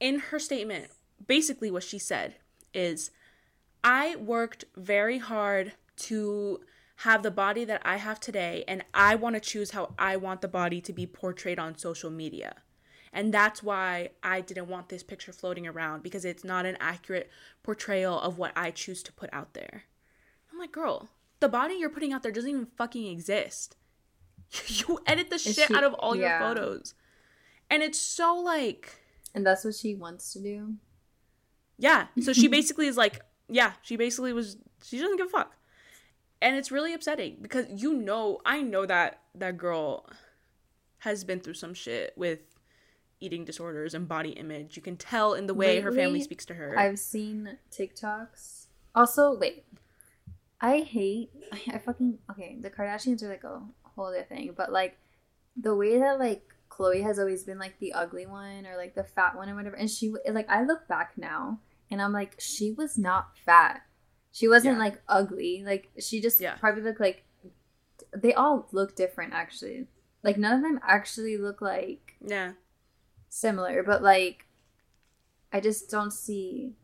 in 0.00 0.18
her 0.18 0.38
statement, 0.38 0.88
basically 1.26 1.70
what 1.70 1.82
she 1.84 1.98
said 1.98 2.36
is 2.74 3.10
I 3.84 4.16
worked 4.16 4.64
very 4.76 5.18
hard 5.18 5.72
to 5.96 6.60
have 6.96 7.22
the 7.22 7.30
body 7.30 7.64
that 7.64 7.82
I 7.84 7.96
have 7.96 8.20
today, 8.20 8.64
and 8.68 8.84
I 8.94 9.14
want 9.16 9.34
to 9.34 9.40
choose 9.40 9.72
how 9.72 9.94
I 9.98 10.16
want 10.16 10.40
the 10.40 10.48
body 10.48 10.80
to 10.82 10.92
be 10.92 11.06
portrayed 11.06 11.58
on 11.58 11.76
social 11.76 12.10
media. 12.10 12.56
And 13.12 13.34
that's 13.34 13.62
why 13.62 14.10
I 14.22 14.40
didn't 14.40 14.68
want 14.68 14.88
this 14.88 15.02
picture 15.02 15.32
floating 15.32 15.66
around 15.66 16.02
because 16.02 16.24
it's 16.24 16.44
not 16.44 16.64
an 16.64 16.78
accurate 16.80 17.30
portrayal 17.62 18.18
of 18.20 18.38
what 18.38 18.52
I 18.56 18.70
choose 18.70 19.02
to 19.02 19.12
put 19.12 19.28
out 19.32 19.52
there. 19.52 19.84
I'm 20.50 20.58
like, 20.58 20.72
girl, 20.72 21.10
the 21.40 21.48
body 21.48 21.74
you're 21.74 21.90
putting 21.90 22.12
out 22.12 22.22
there 22.22 22.32
doesn't 22.32 22.48
even 22.48 22.66
fucking 22.76 23.06
exist. 23.06 23.76
You 24.68 25.00
edit 25.06 25.28
the 25.30 25.38
shit 25.38 25.68
she- 25.68 25.74
out 25.74 25.84
of 25.84 25.94
all 25.94 26.14
your 26.14 26.38
photos. 26.38 26.94
And 27.68 27.82
it's 27.82 27.98
so 27.98 28.34
like 28.36 28.96
and 29.34 29.46
that's 29.46 29.64
what 29.64 29.74
she 29.74 29.94
wants 29.94 30.32
to 30.34 30.40
do. 30.40 30.74
yeah. 31.78 32.06
So 32.22 32.32
she 32.34 32.48
basically 32.48 32.86
is 32.86 32.96
like, 32.98 33.20
yeah, 33.52 33.72
she 33.82 33.96
basically 33.96 34.32
was 34.32 34.56
she 34.82 34.98
doesn't 34.98 35.16
give 35.16 35.26
a 35.26 35.30
fuck. 35.30 35.56
And 36.40 36.56
it's 36.56 36.72
really 36.72 36.92
upsetting 36.92 37.38
because 37.40 37.66
you 37.70 37.94
know, 37.94 38.40
I 38.44 38.62
know 38.62 38.84
that 38.86 39.20
that 39.34 39.56
girl 39.56 40.06
has 40.98 41.24
been 41.24 41.40
through 41.40 41.54
some 41.54 41.74
shit 41.74 42.12
with 42.16 42.40
eating 43.20 43.44
disorders 43.44 43.94
and 43.94 44.08
body 44.08 44.30
image. 44.30 44.76
You 44.76 44.82
can 44.82 44.96
tell 44.96 45.34
in 45.34 45.46
the 45.46 45.54
way 45.54 45.80
her 45.80 45.92
family 45.92 46.20
speaks 46.20 46.44
to 46.46 46.54
her. 46.54 46.76
I've 46.78 46.98
seen 46.98 47.58
TikToks. 47.70 48.66
Also, 48.94 49.36
wait. 49.38 49.64
I 50.60 50.80
hate. 50.80 51.30
I 51.72 51.78
fucking 51.78 52.18
okay. 52.30 52.56
The 52.60 52.70
Kardashians 52.70 53.22
are 53.22 53.28
like 53.28 53.44
a 53.44 53.62
whole 53.82 54.06
other 54.06 54.22
thing, 54.22 54.54
but 54.56 54.72
like 54.72 54.98
the 55.56 55.74
way 55.74 55.98
that 55.98 56.18
like 56.18 56.54
Khloe 56.70 57.02
has 57.02 57.18
always 57.18 57.44
been 57.44 57.58
like 57.58 57.78
the 57.78 57.92
ugly 57.92 58.26
one 58.26 58.66
or 58.66 58.76
like 58.76 58.94
the 58.94 59.04
fat 59.04 59.36
one 59.36 59.48
or 59.48 59.54
whatever. 59.54 59.76
And 59.76 59.90
she 59.90 60.12
like 60.28 60.50
I 60.50 60.64
look 60.64 60.88
back 60.88 61.12
now 61.16 61.60
and 61.92 62.00
I'm 62.02 62.12
like 62.12 62.36
she 62.40 62.72
was 62.72 62.98
not 62.98 63.36
fat. 63.44 63.82
She 64.32 64.48
wasn't 64.48 64.76
Yeah. 64.76 64.84
like 64.84 65.02
ugly. 65.08 65.62
Like 65.64 65.90
she 66.00 66.20
just 66.20 66.40
Yeah. 66.40 66.56
probably 66.56 66.82
looked 66.82 67.00
like 67.00 67.24
they 68.16 68.32
all 68.34 68.68
look 68.72 68.96
different 68.96 69.32
actually. 69.34 69.86
Like 70.22 70.38
none 70.38 70.56
of 70.56 70.62
them 70.62 70.80
actually 70.82 71.36
look 71.36 71.60
like 71.60 72.16
Yeah. 72.20 72.52
similar, 73.28 73.82
but 73.82 74.02
like 74.02 74.46
I 75.52 75.60
just 75.60 75.90
don't 75.90 76.12
see 76.12 76.74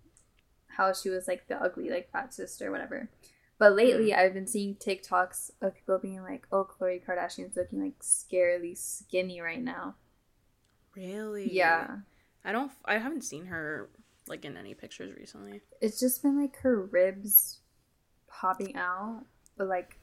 how 0.76 0.92
she 0.92 1.08
was 1.08 1.26
like 1.26 1.48
the 1.48 1.60
ugly 1.60 1.88
like 1.90 2.10
fat 2.12 2.34
sister 2.34 2.68
or 2.68 2.70
whatever. 2.70 3.10
But 3.58 3.74
lately 3.74 4.10
mm. 4.10 4.16
I've 4.16 4.34
been 4.34 4.46
seeing 4.46 4.76
TikToks 4.76 5.50
of 5.60 5.74
people 5.74 5.98
being 5.98 6.22
like, 6.22 6.46
"Oh, 6.52 6.64
Khloe 6.64 7.04
Kardashian's 7.04 7.56
looking 7.56 7.80
like 7.82 7.98
scarily 8.00 8.76
skinny 8.76 9.40
right 9.40 9.60
now." 9.60 9.96
Really? 10.94 11.52
Yeah. 11.52 11.96
I 12.44 12.52
don't. 12.52 12.70
I 12.84 12.98
haven't 12.98 13.24
seen 13.24 13.46
her 13.46 13.88
like 14.28 14.44
in 14.44 14.56
any 14.56 14.74
pictures 14.74 15.14
recently. 15.16 15.60
It's 15.80 16.00
just 16.00 16.22
been 16.22 16.40
like 16.40 16.56
her 16.58 16.82
ribs 16.84 17.60
popping 18.28 18.76
out, 18.76 19.24
but 19.56 19.66
like 19.68 19.98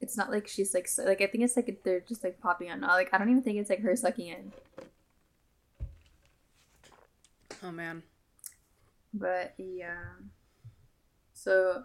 it's 0.00 0.16
not 0.16 0.30
like 0.30 0.48
she's 0.48 0.72
like 0.74 0.88
like 0.98 1.20
I 1.20 1.26
think 1.26 1.44
it's 1.44 1.56
like 1.56 1.80
they're 1.84 2.00
just 2.00 2.24
like 2.24 2.40
popping 2.40 2.68
out. 2.70 2.80
Now. 2.80 2.88
Like 2.88 3.10
I 3.12 3.18
don't 3.18 3.30
even 3.30 3.42
think 3.42 3.58
it's 3.58 3.70
like 3.70 3.82
her 3.82 3.94
sucking 3.96 4.28
in. 4.28 4.52
Oh 7.62 7.70
man. 7.70 8.02
But 9.12 9.54
yeah. 9.58 10.04
So 11.34 11.84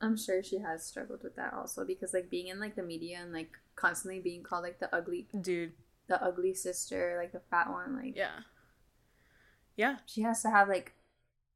I'm 0.00 0.16
sure 0.16 0.42
she 0.42 0.58
has 0.58 0.84
struggled 0.84 1.22
with 1.24 1.36
that 1.36 1.54
also 1.54 1.84
because 1.84 2.12
like 2.14 2.30
being 2.30 2.48
in 2.48 2.60
like 2.60 2.76
the 2.76 2.82
media 2.82 3.18
and 3.20 3.32
like 3.32 3.50
constantly 3.74 4.20
being 4.20 4.42
called 4.42 4.62
like 4.62 4.78
the 4.78 4.94
ugly 4.94 5.26
Dude. 5.40 5.72
the 6.08 6.22
ugly 6.22 6.54
sister, 6.54 7.16
like 7.20 7.32
the 7.32 7.40
fat 7.50 7.70
one, 7.70 7.96
like 7.96 8.16
Yeah. 8.16 8.40
Yeah. 9.78 9.96
she 10.04 10.20
has 10.22 10.42
to 10.42 10.50
have 10.50 10.68
like 10.68 10.92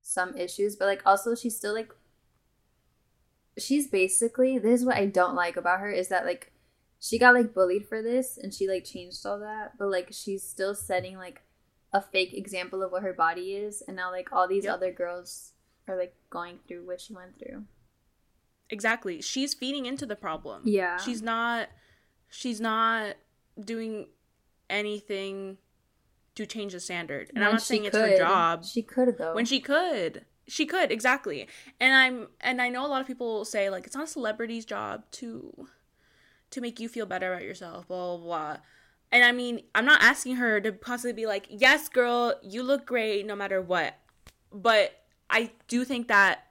some 0.01 0.35
issues, 0.37 0.77
but 0.77 0.87
like 0.87 1.03
also 1.05 1.35
she's 1.35 1.55
still 1.57 1.75
like 1.75 1.93
she's 3.59 3.87
basically 3.87 4.59
this 4.59 4.81
is 4.81 4.87
what 4.87 4.97
I 4.97 5.07
don't 5.07 5.35
like 5.35 5.57
about 5.57 5.81
her 5.81 5.91
is 5.91 6.09
that 6.09 6.25
like 6.25 6.53
she 6.99 7.19
got 7.19 7.35
like 7.35 7.53
bullied 7.53 7.87
for 7.87 8.01
this 8.01 8.39
and 8.39 8.55
she 8.55 8.67
like 8.69 8.85
changed 8.85 9.27
all 9.27 9.39
that, 9.41 9.73
but 9.79 9.89
like 9.91 10.09
she's 10.13 10.43
still 10.43 10.75
setting 10.75 11.17
like 11.19 11.43
a 11.93 12.01
fake 12.01 12.33
example 12.33 12.83
of 12.83 12.91
what 12.93 13.03
her 13.03 13.13
body 13.13 13.53
is 13.57 13.83
and 13.87 13.97
now 13.97 14.11
like 14.11 14.33
all 14.33 14.49
these 14.49 14.65
Yep. 14.65 14.75
other 14.75 14.93
girls 14.93 15.53
are 15.89 15.97
like 15.99 16.15
going 16.31 16.61
through 16.67 16.87
what 16.87 17.01
she 17.01 17.13
went 17.13 17.39
through. 17.39 17.65
Exactly. 18.71 19.21
She's 19.21 19.53
feeding 19.53 19.85
into 19.85 20.07
the 20.07 20.17
problem. 20.17 20.63
Yeah. 20.65 20.97
She's 20.97 21.21
not. 21.21 21.69
She's 22.31 22.59
not 22.61 23.17
doing 23.63 24.07
anything 24.71 25.59
to 26.35 26.47
change 26.47 26.73
the 26.73 26.81
standard. 26.81 27.31
And 27.35 27.45
I'm 27.45 27.53
not 27.53 27.63
saying 27.63 27.85
it's 27.85 27.97
her 27.97 28.17
job. 28.17 28.65
She 28.65 28.83
could 28.83 29.17
though. 29.19 29.35
when 29.35 29.45
she 29.45 29.61
could 29.61 30.25
she 30.49 30.67
could 30.67 30.91
exactly 30.91 31.47
and 31.79 31.95
i'm 31.95 32.29
and 32.41 32.61
i 32.61 32.69
know 32.69 32.85
a 32.85 32.89
lot 32.89 33.01
of 33.01 33.07
people 33.07 33.45
say 33.45 33.71
like 33.71 33.87
it's 33.87 33.95
not 33.95 34.05
a 34.05 34.09
celebrity's 34.09 34.65
job 34.65 35.05
to 35.13 35.69
to 36.51 36.61
make 36.61 36.81
you 36.81 36.89
feel 36.89 37.07
better 37.07 37.33
about 37.33 37.45
yourself 37.45 37.87
blah 37.87 38.17
blah 38.17 38.25
blah 38.25 38.57
and 39.13 39.25
i 39.25 39.31
mean 39.31 39.63
i'm 39.75 39.85
not 39.85 40.03
asking 40.03 40.37
her 40.37 40.61
to 40.61 40.73
possibly 40.73 41.13
be 41.13 41.27
like 41.27 41.47
yes 41.49 41.89
girl 41.89 42.35
you 42.43 42.63
look 42.63 42.85
great 42.85 43.25
no 43.25 43.37
matter 43.37 43.63
what 43.63 43.95
but 44.53 45.05
i 45.31 45.51
do 45.69 45.85
think 45.85 46.09
that 46.09 46.47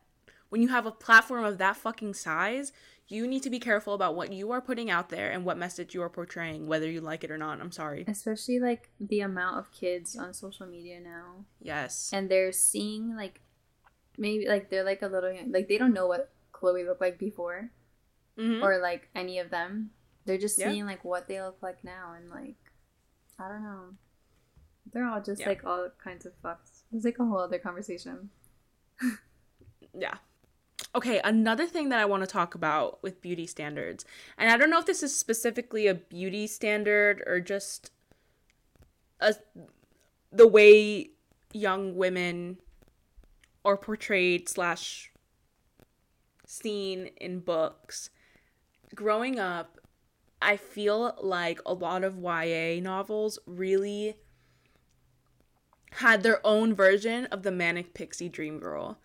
when 0.50 0.62
you 0.62 0.70
have 0.70 0.86
a 0.86 0.91
platform 0.91 1.44
of 1.44 1.58
that 1.58 1.76
fucking 1.76 2.13
size 2.13 2.72
you 3.12 3.28
need 3.28 3.43
to 3.43 3.50
be 3.50 3.60
careful 3.60 3.93
about 3.93 4.15
what 4.15 4.32
you 4.32 4.52
are 4.52 4.62
putting 4.62 4.89
out 4.89 5.10
there 5.10 5.30
and 5.32 5.43
what 5.45 5.58
message 5.58 5.93
you 5.93 6.02
are 6.02 6.10
portraying 6.10 6.65
whether 6.67 6.89
you 6.89 7.02
like 7.02 7.24
it 7.24 7.30
or 7.32 7.38
not 7.38 7.60
i'm 7.62 7.71
sorry 7.71 8.06
especially 8.08 8.60
like 8.60 8.89
the 9.00 9.19
amount 9.19 9.58
of 9.60 9.71
kids 9.71 10.15
on 10.17 10.34
social 10.34 10.65
media 10.65 11.00
now 11.00 11.43
yes 11.62 12.10
and 12.13 12.30
they're 12.30 12.52
seeing 12.52 13.15
like 13.15 13.41
maybe 14.17 14.47
like 14.47 14.69
they're 14.69 14.84
like 14.84 15.02
a 15.02 15.08
little 15.08 15.32
young, 15.32 15.52
like 15.52 15.67
they 15.67 15.78
don't 15.78 15.93
know 15.93 16.08
what 16.08 16.32
Khloe 16.54 16.86
looked 16.86 17.02
like 17.02 17.17
before 17.17 17.69
Mhm. 18.38 18.62
or 18.63 18.78
like 18.80 19.10
any 19.15 19.39
of 19.39 19.50
them. 19.50 19.91
They're 20.26 20.38
just 20.38 20.58
Yeah. 20.60 20.69
seeing 20.71 20.86
like 20.86 21.04
what 21.04 21.28
they 21.28 21.41
look 21.41 21.58
like 21.62 21.84
now 21.84 22.13
and 22.17 22.30
like 22.30 22.56
I 23.39 23.47
don't 23.50 23.63
know. 23.63 23.95
They're 24.93 25.06
all 25.08 25.21
just 25.21 25.41
Yeah. 25.41 25.50
like 25.50 25.63
all 25.65 25.89
kinds 26.04 26.26
of 26.26 26.34
fucks. 26.43 26.84
It's 26.91 27.04
like 27.06 27.19
a 27.19 27.26
whole 27.26 27.39
other 27.39 27.58
conversation. 27.60 28.30
Yeah. 29.93 30.17
Okay, 30.93 31.21
another 31.23 31.65
thing 31.65 31.89
that 31.89 31.99
I 31.99 32.06
want 32.06 32.21
to 32.23 32.27
talk 32.27 32.54
about 32.54 33.01
with 33.01 33.21
beauty 33.21 33.47
standards, 33.47 34.04
and 34.38 34.49
I 34.49 34.58
don't 34.58 34.69
know 34.69 34.80
if 34.80 34.86
this 34.86 35.01
is 35.04 35.17
specifically 35.17 35.88
a 35.88 35.93
beauty 35.93 36.47
standard 36.47 37.23
or 37.25 37.39
just 37.39 37.91
a 39.21 39.36
the 40.34 40.47
way 40.47 41.12
young 41.54 41.95
women 41.95 42.58
are 43.63 43.77
portrayed 43.77 44.49
slash 44.49 45.12
seen 46.45 47.08
in 47.17 47.39
books. 47.39 48.10
Growing 48.93 49.39
up, 49.39 49.77
I 50.41 50.58
feel 50.58 51.15
like 51.21 51.62
a 51.65 51.73
lot 51.73 52.04
of 52.04 52.17
YA 52.17 52.82
novels 52.82 53.39
really 53.45 54.15
had 55.91 56.23
their 56.23 56.45
own 56.45 56.73
version 56.73 57.25
of 57.27 57.43
the 57.43 57.51
manic 57.51 57.93
pixie 57.93 58.30
dream 58.30 58.60
girl 58.60 58.99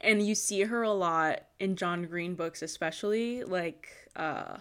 and 0.00 0.26
you 0.26 0.34
see 0.34 0.62
her 0.62 0.82
a 0.82 0.92
lot 0.92 1.42
in 1.58 1.76
John 1.76 2.04
Green 2.06 2.34
books, 2.34 2.62
especially 2.62 3.44
like 3.44 3.88
uh, 4.16 4.58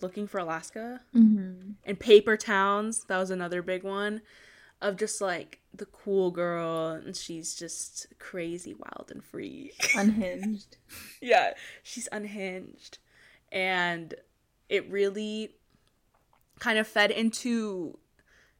Looking 0.00 0.26
for 0.26 0.38
Alaska 0.38 1.00
Mm-hmm. 1.14 1.70
and 1.84 1.98
Paper 2.00 2.36
Towns. 2.36 3.04
That 3.04 3.18
was 3.18 3.30
another 3.30 3.62
big 3.62 3.82
one 3.82 4.20
of 4.80 4.96
just 4.96 5.20
like 5.20 5.58
the 5.74 5.86
cool 5.86 6.30
girl, 6.30 6.90
and 6.90 7.16
she's 7.16 7.54
just 7.54 8.06
crazy, 8.20 8.74
wild, 8.74 9.10
and 9.10 9.24
free. 9.24 9.72
Unhinged. 9.96 10.76
yeah, 11.20 11.54
she's 11.82 12.08
unhinged, 12.12 12.98
and 13.50 14.14
it 14.68 14.88
really 14.90 15.50
kind 16.60 16.78
of 16.78 16.86
fed 16.86 17.10
into 17.10 17.98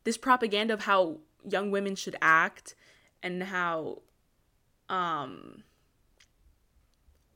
this 0.04 0.16
propaganda 0.16 0.74
of 0.74 0.80
how 0.82 1.18
young 1.48 1.70
women 1.70 1.94
should 1.94 2.16
act 2.20 2.74
and 3.22 3.42
how 3.44 4.00
um 4.88 5.62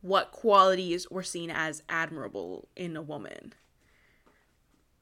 what 0.03 0.33
qualities 0.33 1.11
were 1.11 1.23
seen 1.23 1.51
as 1.51 1.83
admirable 1.89 2.69
in 2.77 2.97
a 2.97 3.03
woman. 3.03 3.55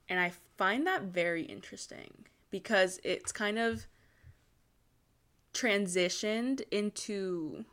And 0.09 0.21
I 0.21 0.33
find 0.57 0.87
that 0.87 1.05
very 1.05 1.43
interesting 1.43 2.27
because 2.51 3.01
it's 3.03 3.33
kind 3.33 3.59
of 3.59 3.87
transitioned 5.55 6.63
into 6.71 7.65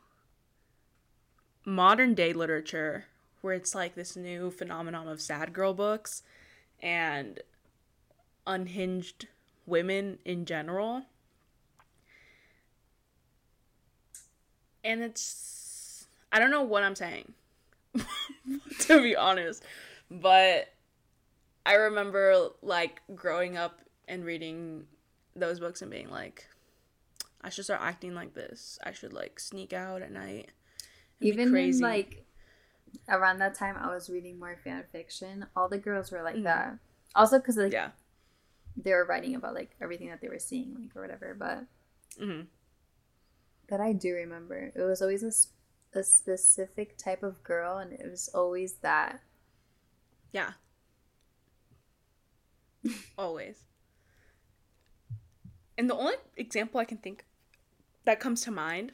modern 1.66 2.14
day 2.14 2.32
literature 2.32 3.06
where 3.42 3.54
it's 3.54 3.76
like 3.76 3.96
this 3.96 4.16
new 4.16 4.50
phenomenon 4.50 5.08
of 5.08 5.22
sad 5.22 5.54
girl 5.54 5.74
books 5.74 6.24
and 6.82 7.40
unhinged 8.46 9.28
women 9.66 10.18
in 10.24 10.46
general. 10.46 11.04
And 14.84 15.02
it's 15.04 15.67
I 16.32 16.40
don't 16.40 16.52
know 16.52 16.64
what 16.64 16.84
I'm 16.84 16.96
saying 16.96 17.34
to 18.80 19.02
be 19.02 19.16
honest, 19.16 19.64
but 20.12 20.68
I 21.66 21.74
remember 21.76 22.50
like 22.62 23.02
growing 23.16 23.58
up 23.58 23.80
and 24.08 24.24
reading 24.26 24.86
those 25.36 25.60
books 25.60 25.82
and 25.82 25.92
being 25.92 26.10
like 26.10 26.48
I 27.42 27.50
should 27.50 27.66
start 27.66 27.82
acting 27.82 28.14
like 28.16 28.34
this. 28.34 28.80
I 28.84 28.92
should 28.92 29.14
like 29.14 29.40
sneak 29.40 29.72
out 29.74 30.02
at 30.02 30.12
night. 30.12 30.50
and 30.50 31.22
be 31.22 31.28
Even 31.28 31.52
crazy. 31.52 31.84
like 31.84 32.26
around 33.10 33.40
that 33.40 33.56
time 33.56 33.76
I 33.78 33.94
was 33.94 34.10
reading 34.10 34.40
more 34.40 34.58
fan 34.64 34.84
fiction, 34.92 35.46
all 35.56 35.70
the 35.70 35.78
girls 35.78 36.12
were 36.12 36.24
like 36.24 36.36
Mhm. 36.36 36.44
that. 36.44 36.78
Also 37.16 37.40
cuz 37.40 37.58
like 37.58 37.74
yeah. 37.74 37.92
they 38.76 38.92
were 38.94 39.06
writing 39.06 39.36
about 39.36 39.54
like 39.54 39.76
everything 39.82 40.10
that 40.10 40.20
they 40.22 40.30
were 40.30 40.40
seeing 40.40 40.76
like 40.80 40.96
or 40.96 41.02
whatever, 41.02 41.34
but 41.38 41.66
hmm 42.20 42.42
But 43.70 43.82
I 43.82 43.94
do 43.94 44.14
remember 44.14 44.72
it 44.76 44.82
was 44.82 45.02
always 45.02 45.24
a, 45.24 45.28
s- 45.28 45.48
a 45.98 46.04
specific 46.04 46.98
type 46.98 47.24
of 47.24 47.44
girl, 47.44 47.78
and 47.78 47.92
it 47.92 48.10
was 48.10 48.30
always 48.34 48.76
that. 48.76 49.20
Yeah. 50.32 50.52
Always. 53.18 53.64
And 55.78 55.90
the 55.90 55.96
only 55.96 56.16
example 56.38 56.80
I 56.80 56.86
can 56.86 56.98
think 56.98 57.26
that 58.06 58.20
comes 58.20 58.42
to 58.44 58.52
mind 58.52 58.94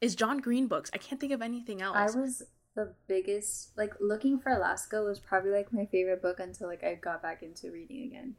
is 0.00 0.14
John 0.16 0.38
Green 0.38 0.66
books. 0.66 0.90
I 0.92 0.98
can't 0.98 1.20
think 1.20 1.32
of 1.32 1.40
anything 1.40 1.80
else. 1.80 1.96
I 1.96 2.18
was 2.18 2.42
the 2.74 2.94
biggest 3.06 3.76
like 3.76 3.92
looking 4.00 4.38
for 4.38 4.50
Alaska 4.50 5.02
was 5.02 5.20
probably 5.20 5.50
like 5.50 5.72
my 5.72 5.86
favorite 5.86 6.22
book 6.22 6.40
until 6.40 6.68
like 6.68 6.82
I 6.82 6.94
got 6.94 7.22
back 7.22 7.42
into 7.42 7.70
reading 7.70 8.04
again, 8.06 8.34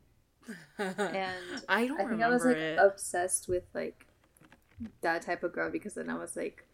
and 0.77 1.63
I 1.69 1.87
don't 1.87 1.99
I 1.99 2.05
think 2.05 2.11
remember 2.11 2.25
I 2.25 2.29
was 2.29 2.45
like 2.45 2.57
it. 2.57 2.79
obsessed 2.79 3.47
with 3.47 3.63
like 3.73 4.05
that 5.01 5.21
type 5.21 5.43
of 5.43 5.53
girl 5.53 5.71
because 5.71 5.93
then 5.93 6.09
I 6.09 6.15
was 6.17 6.35
like, 6.35 6.65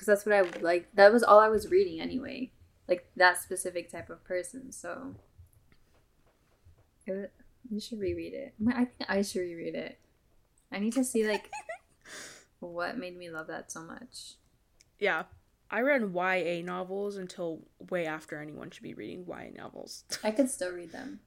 because 0.00 0.06
that's 0.06 0.24
what 0.24 0.34
I 0.34 0.60
like. 0.60 0.88
That 0.94 1.12
was 1.12 1.22
all 1.22 1.40
I 1.40 1.48
was 1.48 1.68
reading 1.70 2.00
anyway, 2.00 2.52
like 2.88 3.10
that 3.16 3.36
specific 3.36 3.90
type 3.90 4.08
of 4.08 4.24
person. 4.24 4.72
So 4.72 5.14
You 7.06 7.80
should 7.80 8.00
reread 8.00 8.32
it. 8.32 8.54
I 8.68 8.86
think 8.86 9.10
I 9.10 9.20
should 9.20 9.40
reread 9.40 9.74
it. 9.74 9.98
I 10.72 10.78
need 10.78 10.94
to 10.94 11.04
see 11.04 11.28
like 11.28 11.50
what 12.60 12.96
made 12.96 13.18
me 13.18 13.28
love 13.28 13.48
that 13.48 13.70
so 13.70 13.82
much. 13.82 14.36
Yeah. 14.98 15.24
I 15.70 15.82
read 15.82 16.14
YA 16.14 16.64
novels 16.64 17.18
until 17.18 17.60
way 17.90 18.06
after 18.06 18.40
anyone 18.40 18.70
should 18.70 18.82
be 18.82 18.94
reading 18.94 19.26
YA 19.28 19.50
novels. 19.54 20.04
I 20.24 20.30
could 20.30 20.48
still 20.48 20.72
read 20.72 20.92
them. 20.92 21.20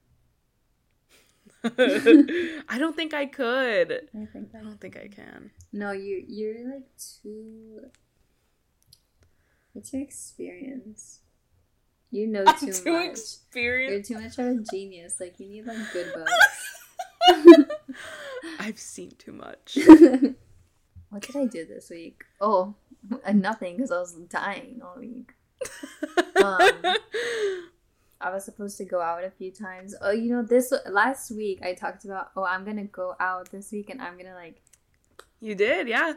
I 1.64 2.76
don't 2.76 2.96
think 2.96 3.14
I 3.14 3.26
could. 3.26 4.08
I 4.14 4.26
think 4.26 4.50
I 4.52 4.62
don't 4.62 4.80
think 4.80 4.96
I 4.96 5.06
can. 5.06 5.52
No, 5.72 5.92
you 5.92 6.24
you're 6.26 6.74
like 6.74 6.88
too. 7.22 7.90
It's 9.74 9.92
your 9.92 10.02
experience. 10.02 11.20
You 12.10 12.28
know 12.28 12.44
I'm 12.46 12.58
too, 12.58 12.72
too 12.72 12.92
much. 12.92 13.10
experienced. 13.10 14.08
You're 14.08 14.20
too 14.20 14.24
much 14.24 14.38
of 14.38 14.46
a 14.46 14.64
genius. 14.70 15.16
Like 15.18 15.38
you 15.40 15.48
need 15.48 15.66
like 15.66 15.92
good 15.92 16.12
books. 16.14 17.70
I've 18.60 18.78
seen 18.78 19.12
too 19.18 19.32
much. 19.32 19.76
what 21.10 21.22
did 21.22 21.36
I 21.36 21.46
do 21.46 21.66
this 21.66 21.90
week? 21.90 22.22
Oh, 22.40 22.74
nothing 23.32 23.76
because 23.76 23.90
I 23.90 23.98
was 23.98 24.12
dying 24.28 24.80
all 24.84 24.96
week. 24.98 25.32
Um, 26.36 26.70
I 28.20 28.30
was 28.30 28.44
supposed 28.44 28.78
to 28.78 28.84
go 28.84 29.00
out 29.00 29.24
a 29.24 29.30
few 29.30 29.50
times. 29.50 29.94
Oh, 30.00 30.10
you 30.10 30.30
know, 30.30 30.42
this 30.42 30.72
last 30.88 31.30
week 31.30 31.62
I 31.62 31.74
talked 31.74 32.04
about, 32.04 32.30
oh, 32.36 32.44
I'm 32.44 32.64
gonna 32.64 32.84
go 32.84 33.16
out 33.20 33.50
this 33.50 33.72
week 33.72 33.90
and 33.90 34.00
I'm 34.00 34.16
gonna 34.16 34.34
like, 34.34 34.62
you 35.40 35.54
did, 35.54 35.88
yeah. 35.88 36.14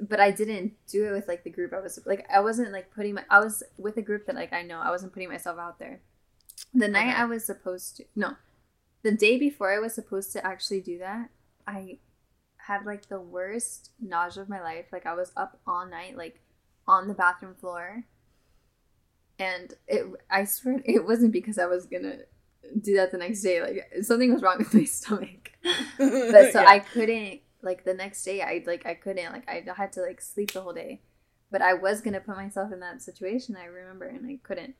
But 0.00 0.20
I 0.20 0.30
didn't 0.30 0.74
do 0.86 1.06
it 1.08 1.12
with 1.12 1.28
like 1.28 1.44
the 1.44 1.50
group. 1.50 1.72
I 1.72 1.80
was 1.80 1.98
like, 2.06 2.26
I 2.32 2.40
wasn't 2.40 2.72
like 2.72 2.90
putting 2.94 3.14
my, 3.14 3.24
I 3.30 3.40
was 3.40 3.62
with 3.78 3.96
a 3.96 4.02
group 4.02 4.26
that 4.26 4.34
like 4.34 4.52
I 4.52 4.62
know. 4.62 4.80
I 4.80 4.90
wasn't 4.90 5.12
putting 5.12 5.28
myself 5.28 5.58
out 5.58 5.78
there. 5.78 6.00
The 6.74 6.88
night 6.88 7.16
I 7.18 7.24
was 7.24 7.44
supposed 7.44 7.96
to, 7.98 8.04
no, 8.14 8.36
the 9.02 9.12
day 9.12 9.38
before 9.38 9.72
I 9.74 9.78
was 9.78 9.94
supposed 9.94 10.32
to 10.32 10.46
actually 10.46 10.80
do 10.80 10.98
that, 10.98 11.30
I 11.66 11.98
had 12.58 12.84
like 12.84 13.08
the 13.08 13.20
worst 13.20 13.90
nausea 14.00 14.42
of 14.42 14.48
my 14.48 14.60
life. 14.60 14.86
Like 14.92 15.06
I 15.06 15.14
was 15.14 15.32
up 15.36 15.60
all 15.66 15.86
night, 15.86 16.16
like 16.16 16.40
on 16.86 17.08
the 17.08 17.14
bathroom 17.14 17.54
floor. 17.54 18.04
And 19.38 19.72
it, 19.88 20.06
I 20.30 20.44
swear, 20.44 20.80
it 20.84 21.04
wasn't 21.06 21.32
because 21.32 21.58
I 21.58 21.66
was 21.66 21.86
gonna 21.86 22.18
do 22.80 22.96
that 22.96 23.10
the 23.10 23.18
next 23.18 23.42
day. 23.42 23.60
Like 23.62 24.04
something 24.04 24.32
was 24.32 24.42
wrong 24.42 24.58
with 24.58 24.74
my 24.74 24.84
stomach. 24.84 25.52
But 25.98 26.52
so 26.52 26.60
Yeah. 26.60 26.66
I 26.66 26.78
couldn't 26.80 27.40
like 27.62 27.84
the 27.84 27.94
next 27.94 28.24
day. 28.24 28.42
I 28.42 28.62
like 28.66 28.86
I 28.86 28.94
couldn't 28.94 29.32
like 29.32 29.48
I 29.48 29.64
had 29.76 29.92
to 29.94 30.02
like 30.02 30.20
sleep 30.20 30.52
the 30.52 30.60
whole 30.62 30.72
day. 30.72 31.02
But 31.50 31.62
I 31.62 31.74
was 31.74 32.00
gonna 32.00 32.20
put 32.20 32.36
myself 32.36 32.72
in 32.72 32.80
that 32.80 33.02
situation. 33.02 33.56
I 33.56 33.64
remember, 33.64 34.06
and 34.06 34.26
I 34.26 34.38
couldn't. 34.42 34.74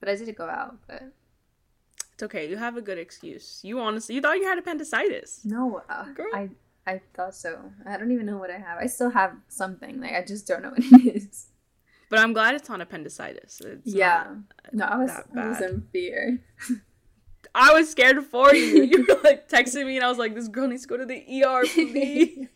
But 0.00 0.08
I 0.08 0.16
did 0.16 0.34
go 0.36 0.46
out. 0.46 0.76
But 0.86 1.12
It's 2.14 2.22
okay. 2.22 2.48
You 2.48 2.56
have 2.56 2.76
a 2.76 2.82
good 2.82 2.98
excuse. 2.98 3.60
You 3.62 3.80
honestly, 3.80 4.14
you 4.14 4.20
thought 4.20 4.38
you 4.38 4.44
had 4.44 4.58
appendicitis. 4.58 5.40
no, 5.44 5.82
uh, 5.88 6.04
Girl. 6.12 6.26
I 6.34 6.50
I 6.86 7.00
thought 7.14 7.34
so. 7.34 7.72
I 7.84 7.96
don't 7.96 8.12
even 8.12 8.26
know 8.26 8.38
what 8.38 8.50
I 8.50 8.58
have. 8.58 8.78
I 8.78 8.86
still 8.86 9.10
have 9.10 9.32
something. 9.48 10.00
Like 10.00 10.12
I 10.14 10.24
just 10.24 10.46
don't 10.46 10.62
know 10.62 10.70
what 10.76 10.78
it 10.80 11.16
is. 11.16 11.48
But 12.08 12.20
I'm 12.20 12.32
glad 12.32 12.54
it's 12.54 12.68
not 12.68 12.80
appendicitis. 12.80 13.60
It's 13.60 13.92
yeah. 13.92 14.28
No, 14.72 14.84
I 14.84 14.96
was 14.96 15.10
I 15.36 15.48
was 15.48 15.60
in 15.60 15.82
fear. 15.92 16.40
I 17.58 17.72
was 17.72 17.90
scared 17.90 18.22
for 18.24 18.54
you. 18.54 18.84
You 18.92 19.06
were 19.08 19.20
like 19.24 19.48
texting 19.48 19.86
me, 19.86 19.96
and 19.96 20.04
I 20.04 20.08
was 20.08 20.18
like, 20.18 20.34
"This 20.34 20.46
girl 20.48 20.68
needs 20.68 20.82
to 20.82 20.88
go 20.88 20.96
to 20.98 21.06
the 21.06 21.42
ER, 21.42 21.62
please." 21.72 22.48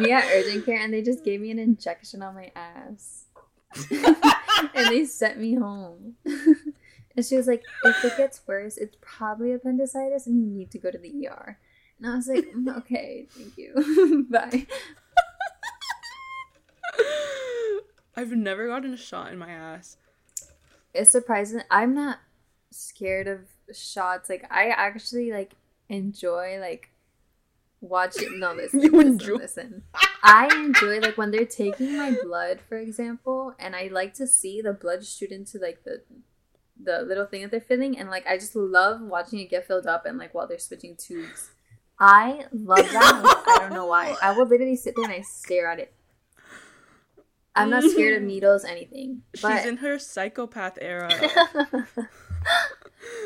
yeah, 0.00 0.28
urgent 0.32 0.66
care, 0.66 0.78
and 0.78 0.92
they 0.92 1.00
just 1.00 1.24
gave 1.24 1.40
me 1.40 1.52
an 1.52 1.60
injection 1.60 2.20
on 2.22 2.34
my 2.34 2.50
ass. 2.56 3.26
and 3.90 4.88
they 4.88 5.04
sent 5.04 5.38
me 5.38 5.54
home. 5.54 6.16
and 6.24 7.24
she 7.24 7.36
was 7.36 7.46
like, 7.46 7.62
if 7.84 8.04
it 8.04 8.16
gets 8.16 8.40
worse, 8.46 8.76
it's 8.76 8.96
probably 9.00 9.52
appendicitis 9.52 10.26
and 10.26 10.40
you 10.40 10.46
need 10.46 10.70
to 10.70 10.78
go 10.78 10.90
to 10.90 10.98
the 10.98 11.26
ER. 11.26 11.58
And 11.98 12.06
I 12.10 12.16
was 12.16 12.28
like, 12.28 12.44
"Mm, 12.54 12.76
okay, 12.78 13.26
thank 13.30 13.56
you. 13.56 14.26
Bye. 14.30 14.66
I've 18.16 18.32
never 18.32 18.68
gotten 18.68 18.94
a 18.94 18.96
shot 18.96 19.32
in 19.32 19.38
my 19.38 19.50
ass. 19.50 19.96
It's 20.92 21.10
surprising. 21.10 21.62
I'm 21.70 21.94
not 21.94 22.18
scared 22.70 23.26
of 23.26 23.53
shots. 23.72 24.28
Like, 24.28 24.46
I 24.50 24.68
actually, 24.68 25.32
like, 25.32 25.54
enjoy, 25.88 26.58
like, 26.60 26.90
watching. 27.80 28.38
No, 28.40 28.52
listen. 28.56 28.80
You 28.80 28.90
listen, 28.90 29.06
enjoy- 29.12 29.34
listen. 29.36 29.82
I 30.22 30.48
enjoy, 30.54 31.00
like, 31.00 31.16
when 31.18 31.30
they're 31.30 31.44
taking 31.46 31.96
my 31.96 32.16
blood, 32.22 32.60
for 32.68 32.78
example, 32.78 33.54
and 33.58 33.74
I 33.76 33.88
like 33.92 34.14
to 34.14 34.26
see 34.26 34.60
the 34.60 34.72
blood 34.72 35.04
shoot 35.04 35.30
into, 35.30 35.58
like, 35.58 35.84
the 35.84 36.02
the 36.82 37.02
little 37.02 37.24
thing 37.24 37.40
that 37.42 37.52
they're 37.52 37.60
filling 37.60 37.96
and 37.96 38.10
like 38.10 38.26
I 38.26 38.36
just 38.36 38.56
love 38.56 39.00
watching 39.00 39.38
it 39.38 39.48
get 39.48 39.64
filled 39.64 39.86
up 39.86 40.06
and 40.06 40.18
like 40.18 40.34
while 40.34 40.48
they're 40.48 40.58
switching 40.58 40.96
tubes. 40.96 41.50
I 42.00 42.46
love 42.52 42.78
that. 42.78 43.44
I 43.46 43.58
don't 43.60 43.72
know 43.72 43.86
why. 43.86 44.16
I 44.20 44.32
will 44.32 44.46
literally 44.48 44.74
sit 44.74 44.94
there 44.96 45.04
and 45.04 45.14
I 45.14 45.20
stare 45.20 45.70
at 45.70 45.78
it. 45.78 45.94
I'm 47.54 47.70
not 47.70 47.84
scared 47.84 48.20
of 48.20 48.22
needles, 48.28 48.64
anything. 48.64 49.22
But 49.40 49.58
She's 49.58 49.66
in 49.66 49.76
her 49.78 50.00
psychopath 50.00 50.76
era. 50.80 51.08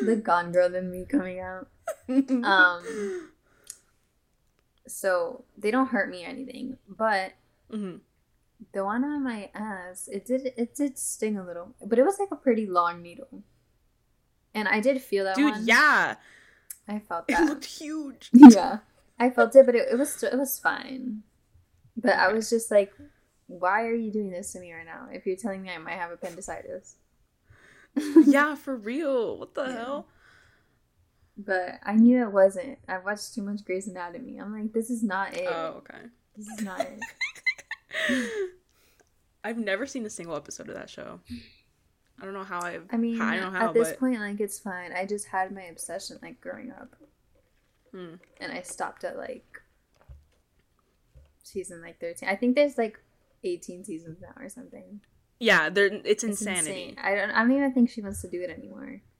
the 0.02 0.16
gone 0.16 0.52
girl 0.52 0.74
in 0.74 0.90
me 0.90 1.04
coming 1.08 1.40
out. 1.40 1.68
Um 2.08 3.30
so 4.86 5.44
they 5.56 5.70
don't 5.70 5.88
hurt 5.88 6.10
me 6.10 6.24
or 6.24 6.28
anything. 6.28 6.78
But 6.88 7.32
Mhm. 7.70 8.00
the 8.72 8.84
one 8.84 9.04
on 9.04 9.22
my 9.22 9.50
ass, 9.54 10.08
it 10.08 10.24
did 10.24 10.52
it 10.56 10.74
did 10.74 10.98
sting 10.98 11.36
a 11.36 11.44
little. 11.44 11.74
But 11.84 11.98
it 11.98 12.04
was 12.04 12.18
like 12.18 12.30
a 12.30 12.36
pretty 12.36 12.66
long 12.66 13.02
needle. 13.02 13.42
And 14.54 14.66
I 14.68 14.80
did 14.80 15.00
feel 15.02 15.24
that 15.24 15.36
one. 15.36 15.44
Dude, 15.46 15.52
one. 15.54 15.66
yeah, 15.66 16.16
I 16.88 16.98
felt 16.98 17.28
that. 17.28 17.42
it 17.42 17.48
looked 17.48 17.64
huge. 17.66 18.30
yeah 18.32 18.78
i 19.20 19.28
felt 19.28 19.54
it 19.56 19.66
but 19.66 19.74
it, 19.74 19.88
it 19.90 19.98
was 19.98 20.22
it 20.22 20.38
was 20.38 20.60
fine 20.60 21.24
but 21.96 22.12
i 22.14 22.32
was 22.32 22.48
just 22.48 22.70
like 22.70 22.92
why 23.48 23.82
are 23.84 23.92
you 23.94 24.12
doing 24.12 24.30
this 24.30 24.52
to 24.52 24.60
me 24.60 24.72
right 24.72 24.86
now 24.86 25.08
if 25.12 25.26
you're 25.26 25.34
telling 25.34 25.60
me 25.60 25.68
i 25.70 25.76
might 25.76 25.98
have 25.98 26.12
appendicitis 26.12 26.94
yeah, 28.26 28.54
for 28.54 28.76
real. 28.76 29.38
What 29.38 29.54
the 29.54 29.64
Yeah. 29.64 29.72
hell? 29.72 30.06
but 31.40 31.78
i 31.84 31.94
knew 31.94 32.20
it 32.20 32.32
wasn't 32.32 32.76
i 32.88 32.98
watched 32.98 33.32
too 33.32 33.42
much 33.42 33.64
Grey's 33.64 33.86
anatomy 33.86 34.38
i'm 34.40 34.52
like 34.52 34.72
this 34.72 34.90
is 34.90 35.04
not 35.04 35.32
it 35.34 35.46
Oh, 35.48 35.76
okay. 35.86 36.00
this 36.36 36.48
is 36.48 36.62
not 36.62 36.80
it 36.80 36.98
I've 39.44 39.56
never 39.56 39.86
seen 39.86 40.04
a 40.04 40.10
single 40.10 40.34
episode 40.34 40.68
of 40.68 40.74
that 40.74 40.90
show. 40.90 41.20
I 42.20 42.24
don't 42.24 42.34
know 42.34 42.42
how 42.42 42.60
I've. 42.60 42.86
i 42.90 42.96
mean 42.96 43.22
I 43.22 43.36
don't 43.36 43.52
know 43.52 43.56
how, 43.56 43.68
at 43.68 43.72
this 43.74 43.90
but 43.90 44.00
point 44.00 44.18
like 44.18 44.40
it's 44.40 44.58
fine 44.58 44.90
i 44.92 45.06
just 45.06 45.28
had 45.28 45.52
my 45.54 45.62
obsession 45.62 46.18
like 46.22 46.40
growing 46.40 46.72
up 46.72 46.96
Hmm. 47.92 48.14
and 48.40 48.50
i 48.52 48.60
stopped 48.62 49.04
at 49.04 49.16
like 49.16 49.62
season 51.44 51.80
like 51.80 52.00
13 52.00 52.28
i 52.28 52.34
think 52.34 52.56
there's 52.56 52.76
like 52.76 52.98
18 53.44 53.84
seasons 53.84 54.18
now 54.20 54.32
or 54.42 54.48
something 54.48 55.00
yeah, 55.40 55.68
they're 55.70 55.86
it's 56.04 56.24
insanity. 56.24 56.90
insane. 56.90 56.96
I 57.02 57.14
don't. 57.14 57.30
I 57.30 57.40
don't 57.42 57.52
even 57.52 57.72
think 57.72 57.90
she 57.90 58.00
wants 58.02 58.20
to 58.22 58.28
do 58.28 58.40
it 58.42 58.50
anymore. 58.50 59.00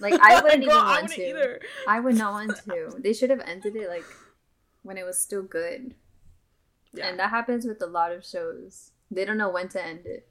Like 0.00 0.14
I 0.20 0.40
wouldn't 0.40 0.64
Girl, 0.64 0.70
even 0.72 0.76
I 0.78 0.84
want 0.84 1.02
wouldn't 1.02 1.16
to. 1.16 1.28
either. 1.28 1.60
I 1.86 2.00
would 2.00 2.16
not 2.16 2.32
want 2.32 2.56
to. 2.64 2.96
They 2.98 3.12
should 3.12 3.30
have 3.30 3.40
ended 3.40 3.76
it 3.76 3.88
like 3.88 4.04
when 4.82 4.96
it 4.96 5.04
was 5.04 5.18
still 5.18 5.42
good. 5.42 5.94
Yeah. 6.92 7.08
And 7.08 7.18
that 7.18 7.30
happens 7.30 7.66
with 7.66 7.80
a 7.82 7.86
lot 7.86 8.10
of 8.10 8.24
shows. 8.24 8.90
They 9.10 9.24
don't 9.24 9.36
know 9.38 9.50
when 9.50 9.68
to 9.70 9.84
end 9.84 10.06
it. 10.06 10.26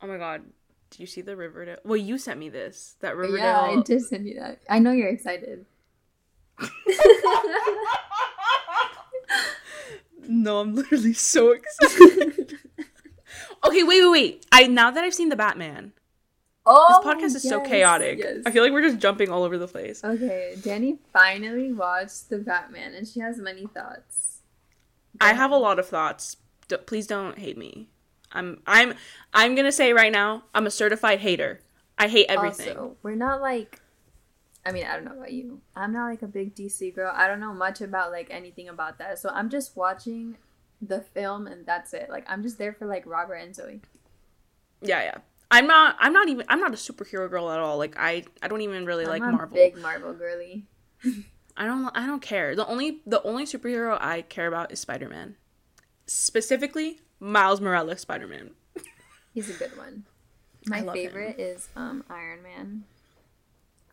oh 0.00 0.06
my 0.06 0.16
god, 0.16 0.42
do 0.90 1.02
you 1.02 1.06
see 1.06 1.20
the 1.22 1.36
Riverdale? 1.36 1.78
Well, 1.84 1.96
you 1.96 2.18
sent 2.18 2.38
me 2.38 2.48
this. 2.48 2.96
That 3.00 3.16
But 3.16 3.30
yeah, 3.32 3.60
I 3.60 3.82
did 3.82 4.02
send 4.02 4.26
you 4.26 4.38
that. 4.40 4.60
I 4.70 4.78
know 4.78 4.92
you're 4.92 5.08
excited. 5.08 5.66
no, 10.28 10.60
I'm 10.60 10.74
literally 10.74 11.12
so 11.14 11.50
excited. 11.52 12.41
Okay, 13.64 13.82
wait, 13.82 14.02
wait, 14.02 14.10
wait. 14.10 14.46
I 14.52 14.66
now 14.66 14.90
that 14.90 15.04
I've 15.04 15.14
seen 15.14 15.28
the 15.28 15.36
Batman, 15.36 15.92
oh, 16.66 16.86
this 17.04 17.14
podcast 17.14 17.36
is 17.36 17.48
so 17.48 17.60
chaotic. 17.60 18.18
yes. 18.18 18.38
I 18.44 18.50
feel 18.50 18.62
like 18.62 18.72
we're 18.72 18.82
just 18.82 18.98
jumping 18.98 19.30
all 19.30 19.44
over 19.44 19.58
the 19.58 19.68
place. 19.68 20.02
Okay, 20.02 20.54
Dani 20.58 20.98
finally 21.12 21.72
watched 21.72 22.30
the 22.30 22.38
Batman, 22.38 22.94
and 22.94 23.06
she 23.06 23.20
has 23.20 23.38
many 23.38 23.66
thoughts. 23.66 24.40
I 25.20 25.34
have 25.34 25.50
a 25.50 25.56
lot 25.56 25.78
of 25.78 25.86
thoughts. 25.86 26.36
D- 26.68 26.76
please 26.78 27.06
don't 27.06 27.38
hate 27.38 27.58
me. 27.58 27.88
I'm 28.32 28.60
I'm 28.66 28.94
I'm 29.32 29.54
gonna 29.54 29.72
say 29.72 29.92
right 29.92 30.12
now, 30.12 30.44
I'm 30.54 30.66
a 30.66 30.70
certified 30.70 31.20
hater. 31.20 31.60
I 31.98 32.08
hate 32.08 32.26
everything. 32.28 32.68
Also, 32.70 32.96
we're 33.02 33.14
not 33.14 33.40
like 33.40 33.80
I 34.64 34.72
mean, 34.72 34.86
I 34.86 34.94
don't 34.94 35.04
know 35.04 35.12
about 35.12 35.32
you. 35.32 35.60
I'm 35.74 35.92
not 35.92 36.06
like 36.08 36.22
a 36.22 36.26
big 36.26 36.54
DC 36.54 36.94
girl. 36.94 37.12
I 37.14 37.26
don't 37.26 37.40
know 37.40 37.52
much 37.52 37.80
about 37.80 38.12
like 38.12 38.28
anything 38.30 38.68
about 38.68 38.98
that. 38.98 39.18
So 39.18 39.28
I'm 39.30 39.50
just 39.50 39.76
watching 39.76 40.36
the 40.82 41.00
film 41.00 41.46
and 41.46 41.64
that's 41.64 41.94
it. 41.94 42.10
Like 42.10 42.24
I'm 42.28 42.42
just 42.42 42.58
there 42.58 42.72
for 42.72 42.86
like 42.86 43.06
Robert 43.06 43.36
and 43.36 43.54
Zoe. 43.54 43.80
Yeah, 44.82 45.02
yeah. 45.02 45.18
I'm 45.50 45.66
not. 45.66 45.96
I'm 45.98 46.12
not 46.12 46.28
even. 46.28 46.44
I'm 46.48 46.60
not 46.60 46.72
a 46.72 46.76
superhero 46.76 47.30
girl 47.30 47.50
at 47.50 47.60
all. 47.60 47.78
Like 47.78 47.94
I. 47.98 48.24
I 48.42 48.48
don't 48.48 48.62
even 48.62 48.84
really 48.84 49.06
like 49.06 49.22
I'm 49.22 49.28
a 49.28 49.36
Marvel. 49.36 49.54
big 49.54 49.76
Marvel 49.78 50.12
girly. 50.14 50.64
I 51.56 51.66
don't. 51.66 51.86
I 51.94 52.06
don't 52.06 52.22
care. 52.22 52.56
The 52.56 52.66
only. 52.66 53.02
The 53.06 53.22
only 53.22 53.44
superhero 53.44 53.96
I 54.00 54.22
care 54.22 54.48
about 54.48 54.72
is 54.72 54.80
Spider 54.80 55.08
Man. 55.08 55.36
Specifically, 56.06 57.00
Miles 57.20 57.60
Morales 57.60 58.00
Spider 58.00 58.26
Man. 58.26 58.50
He's 59.34 59.50
a 59.50 59.52
good 59.52 59.76
one. 59.76 60.04
My 60.66 60.80
love 60.80 60.96
him. 60.96 61.06
favorite 61.06 61.38
is 61.38 61.68
um 61.76 62.04
Iron 62.08 62.42
Man. 62.42 62.84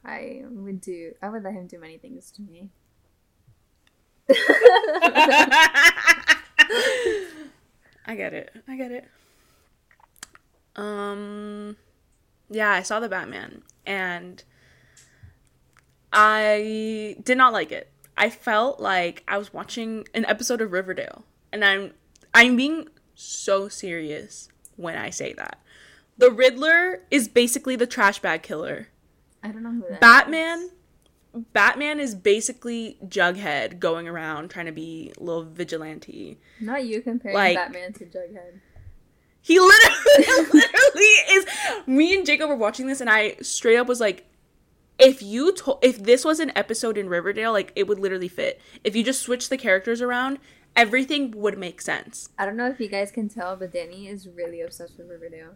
I 0.06 0.44
would 0.50 0.80
do. 0.80 1.14
I 1.22 1.30
would 1.30 1.44
let 1.44 1.54
him 1.54 1.68
do 1.68 1.78
many 1.78 1.98
things 1.98 2.32
to 2.32 2.42
me. 2.42 2.70
I 8.06 8.16
get 8.16 8.34
it. 8.34 8.52
I 8.68 8.78
get 8.78 8.92
it. 8.92 9.08
Um 10.76 11.78
yeah, 12.50 12.72
I 12.72 12.82
saw 12.82 13.00
the 13.00 13.10
Batman 13.10 13.64
and 13.86 14.44
I 16.12 17.18
did 17.24 17.38
not 17.38 17.54
like 17.54 17.72
it. 17.72 17.92
I 18.18 18.30
felt 18.30 18.80
like 18.80 19.24
I 19.28 19.38
was 19.38 19.54
watching 19.54 20.06
an 20.14 20.26
episode 20.26 20.62
of 20.62 20.72
Riverdale. 20.72 21.24
And 21.52 21.64
I'm 21.64 21.94
I'm 22.34 22.56
being 22.56 22.90
so 23.16 23.68
serious 23.68 24.50
when 24.76 24.96
I 24.96 25.10
say 25.10 25.34
that. 25.34 25.60
The 26.18 26.32
Riddler 26.32 27.04
is 27.10 27.28
basically 27.28 27.76
the 27.76 27.88
trash 27.88 28.20
bag 28.20 28.44
killer. 28.44 28.90
I 29.42 29.50
don't 29.50 29.64
know 29.64 29.72
who 29.72 29.86
that 29.90 30.02
Batman 30.02 30.60
is. 30.64 30.72
Batman 31.54 32.00
is 32.00 32.16
basically 32.16 32.98
Jughead 33.06 33.80
going 33.80 34.08
around 34.08 34.50
trying 34.50 34.66
to 34.68 34.72
be 34.72 35.12
a 35.20 35.24
little 35.24 35.44
vigilante. 35.44 36.40
Not 36.60 36.86
you 36.86 37.02
comparing 37.02 37.36
Like- 37.36 37.56
Batman 37.58 37.94
to 37.94 38.06
Jughead. 38.06 38.60
He 39.42 39.58
literally, 39.60 40.48
literally 40.54 41.06
is. 41.32 41.46
Me 41.88 42.14
and 42.16 42.26
Jacob 42.26 42.50
were 42.50 42.56
watching 42.58 42.88
this, 42.88 43.00
and 43.02 43.10
I 43.10 43.36
straight 43.42 43.78
up 43.78 43.88
was 43.88 44.00
like, 44.02 44.26
if 45.00 45.24
you 45.24 45.54
told, 45.54 45.80
if 45.82 46.04
this 46.04 46.26
was 46.26 46.42
an 46.42 46.52
episode 46.58 46.98
in 46.98 47.08
Riverdale, 47.08 47.54
like 47.54 47.72
it 47.76 47.88
would 47.88 48.00
literally 48.00 48.28
fit. 48.28 48.60
If 48.84 48.96
you 48.98 49.04
just 49.04 49.22
switch 49.22 49.48
the 49.48 49.58
characters 49.58 50.02
around, 50.02 50.40
everything 50.76 51.32
would 51.32 51.58
make 51.58 51.80
sense. 51.82 52.30
I 52.38 52.46
don't 52.46 52.58
know 52.58 52.68
if 52.68 52.80
you 52.82 52.90
guys 52.90 53.12
can 53.12 53.30
tell, 53.30 53.56
but 53.56 53.72
Dani 53.74 54.10
is 54.12 54.28
really 54.28 54.60
obsessed 54.62 54.98
with 54.98 55.10
Riverdale. 55.10 55.56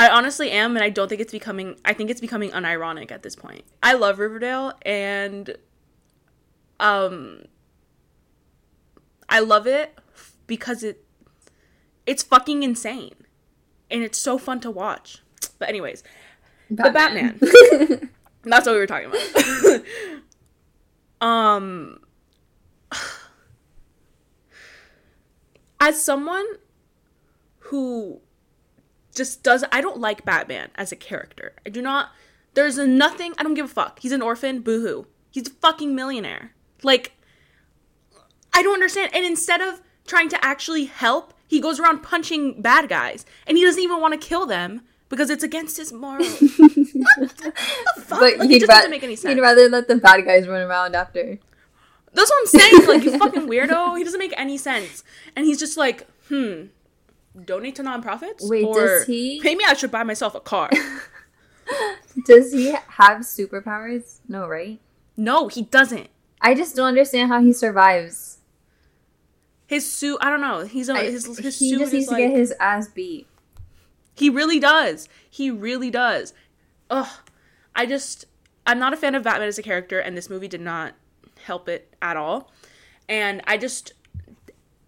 I 0.00 0.08
honestly 0.08 0.50
am, 0.50 0.76
and 0.78 0.82
I 0.82 0.88
don't 0.88 1.08
think 1.08 1.20
it's 1.20 1.30
becoming. 1.30 1.76
I 1.84 1.92
think 1.92 2.08
it's 2.08 2.22
becoming 2.22 2.50
unironic 2.52 3.12
at 3.12 3.22
this 3.22 3.36
point. 3.36 3.64
I 3.82 3.92
love 3.92 4.18
Riverdale, 4.18 4.72
and 4.80 5.54
um, 6.80 7.42
I 9.28 9.40
love 9.40 9.66
it 9.66 9.98
because 10.46 10.82
it 10.82 11.04
it's 12.06 12.22
fucking 12.22 12.62
insane, 12.62 13.12
and 13.90 14.02
it's 14.02 14.16
so 14.16 14.38
fun 14.38 14.60
to 14.60 14.70
watch. 14.70 15.22
But 15.58 15.68
anyways, 15.68 16.02
the 16.70 16.90
Batman. 16.90 17.38
That's 18.42 18.64
what 18.64 18.72
we 18.72 18.78
were 18.78 18.86
talking 18.86 19.10
about. 19.10 19.82
um, 21.20 22.00
as 25.78 26.02
someone 26.02 26.46
who 27.58 28.22
just 29.14 29.42
does, 29.42 29.64
I 29.72 29.80
don't 29.80 29.98
like 29.98 30.24
Batman 30.24 30.70
as 30.76 30.92
a 30.92 30.96
character. 30.96 31.54
I 31.64 31.70
do 31.70 31.82
not. 31.82 32.10
There's 32.54 32.78
nothing. 32.78 33.34
I 33.38 33.42
don't 33.42 33.54
give 33.54 33.66
a 33.66 33.68
fuck. 33.68 34.00
He's 34.00 34.12
an 34.12 34.22
orphan. 34.22 34.60
Boohoo. 34.60 35.06
He's 35.30 35.48
a 35.48 35.50
fucking 35.50 35.94
millionaire. 35.94 36.52
Like, 36.82 37.12
I 38.52 38.62
don't 38.62 38.74
understand. 38.74 39.14
And 39.14 39.24
instead 39.24 39.60
of 39.60 39.80
trying 40.06 40.28
to 40.30 40.44
actually 40.44 40.86
help, 40.86 41.34
he 41.46 41.60
goes 41.60 41.78
around 41.78 42.02
punching 42.02 42.62
bad 42.62 42.88
guys, 42.88 43.24
and 43.46 43.56
he 43.56 43.64
doesn't 43.64 43.82
even 43.82 44.00
want 44.00 44.20
to 44.20 44.28
kill 44.28 44.46
them 44.46 44.82
because 45.08 45.30
it's 45.30 45.42
against 45.42 45.76
his 45.76 45.92
morals. 45.92 46.40
what 46.56 47.36
the 47.36 47.52
fuck? 47.96 48.20
But 48.20 48.38
like, 48.38 48.48
he'd, 48.48 48.56
it 48.56 48.60
just 48.60 48.68
ra- 48.68 48.76
doesn't 48.76 48.90
make 48.90 49.02
any 49.02 49.16
sense. 49.16 49.34
he'd 49.34 49.40
rather 49.40 49.68
let 49.68 49.88
the 49.88 49.96
bad 49.96 50.24
guys 50.24 50.48
run 50.48 50.62
around 50.62 50.94
after. 50.94 51.38
That's 52.12 52.30
what 52.30 52.40
I'm 52.40 52.46
saying. 52.46 52.86
Like, 52.86 53.04
you 53.04 53.18
fucking 53.18 53.48
weirdo. 53.48 53.96
He 53.96 54.04
doesn't 54.04 54.18
make 54.18 54.34
any 54.36 54.56
sense. 54.58 55.04
And 55.36 55.46
he's 55.46 55.58
just 55.58 55.76
like, 55.76 56.06
hmm, 56.28 56.66
donate 57.44 57.74
to 57.76 57.82
nonprofits? 57.82 58.48
Wait, 58.48 58.64
or 58.64 58.74
does 58.74 59.06
he- 59.06 59.40
Maybe 59.44 59.64
I 59.66 59.74
should 59.74 59.90
buy 59.90 60.02
myself 60.02 60.34
a 60.34 60.40
car. 60.40 60.70
Does 62.26 62.52
he 62.52 62.72
have 62.72 63.18
superpowers? 63.20 64.18
No, 64.28 64.48
right? 64.48 64.80
no, 65.16 65.46
he 65.48 65.62
doesn't. 65.62 66.08
I 66.40 66.54
just 66.54 66.74
don't 66.74 66.88
understand 66.88 67.28
how 67.30 67.40
he 67.40 67.52
survives. 67.52 68.38
His 69.66 69.90
suit, 69.90 70.18
I 70.20 70.30
don't 70.30 70.40
know. 70.40 70.64
He's 70.66 70.88
a, 70.88 70.94
I- 70.94 71.04
his, 71.04 71.38
his 71.38 71.58
he 71.58 71.70
suit 71.70 71.78
just 71.78 71.92
needs 71.92 72.06
to 72.06 72.12
like, 72.14 72.24
get 72.24 72.30
his 72.36 72.52
ass 72.58 72.88
beat. 72.88 73.26
he 74.14 74.28
really 74.28 74.58
does. 74.58 75.08
He 75.30 75.50
really 75.50 75.90
does. 75.90 76.34
Ugh. 76.90 77.06
I 77.76 77.86
just, 77.86 78.24
I'm 78.66 78.80
not 78.80 78.92
a 78.92 78.96
fan 78.96 79.14
of 79.14 79.22
Batman 79.22 79.46
as 79.46 79.58
a 79.58 79.62
character, 79.62 80.00
and 80.00 80.16
this 80.16 80.28
movie 80.28 80.48
did 80.48 80.60
not 80.60 80.94
help 81.44 81.68
it 81.68 81.94
at 82.02 82.16
all. 82.16 82.50
And 83.08 83.40
I 83.46 83.56
just, 83.56 83.92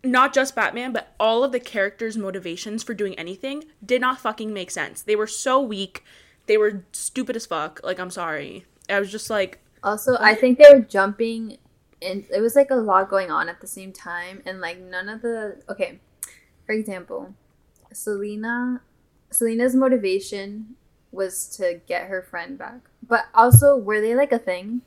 not 0.05 0.35
just 0.35 0.55
Batman, 0.55 0.93
but 0.93 1.15
all 1.21 1.45
of 1.45 1.53
the 1.53 1.61
characters' 1.61 2.17
motivations 2.17 2.83
for 2.83 2.95
doing 2.95 3.15
anything 3.19 3.65
did 3.85 4.01
not 4.01 4.19
fucking 4.19 4.53
make 4.53 4.71
sense. 4.71 5.03
They 5.03 5.17
were 5.17 5.27
so 5.27 5.61
weak. 5.61 6.05
They 6.47 6.57
were 6.57 6.85
stupid 6.93 7.37
as 7.37 7.47
fuck. 7.47 7.81
Like, 7.85 8.01
I'm 8.01 8.11
sorry. 8.11 8.65
I 8.89 8.99
was 8.99 9.13
just 9.13 9.31
like, 9.31 9.61
Also, 9.83 10.17
I 10.19 10.35
think 10.35 10.59
they 10.59 10.73
were 10.73 10.81
jumping, 10.81 11.59
and 12.01 12.25
it 12.35 12.41
was 12.41 12.57
like 12.57 12.71
a 12.71 12.77
lot 12.77 13.09
going 13.09 13.31
on 13.31 13.49
at 13.49 13.61
the 13.61 13.67
same 13.67 13.93
time, 13.93 14.43
and 14.45 14.61
like 14.61 14.81
none 14.81 15.09
of 15.09 15.23
the 15.23 15.63
okay. 15.69 16.01
For 16.67 16.73
example, 16.73 17.35
Selina, 17.93 18.83
Selina's 19.31 19.75
motivation 19.75 20.77
was 21.11 21.49
to 21.57 21.81
get 21.87 22.07
her 22.07 22.23
friend 22.23 22.57
back, 22.59 22.81
but 23.07 23.27
also 23.35 23.77
were 23.77 24.01
they 24.01 24.15
like 24.15 24.33
a 24.33 24.39
thing? 24.39 24.83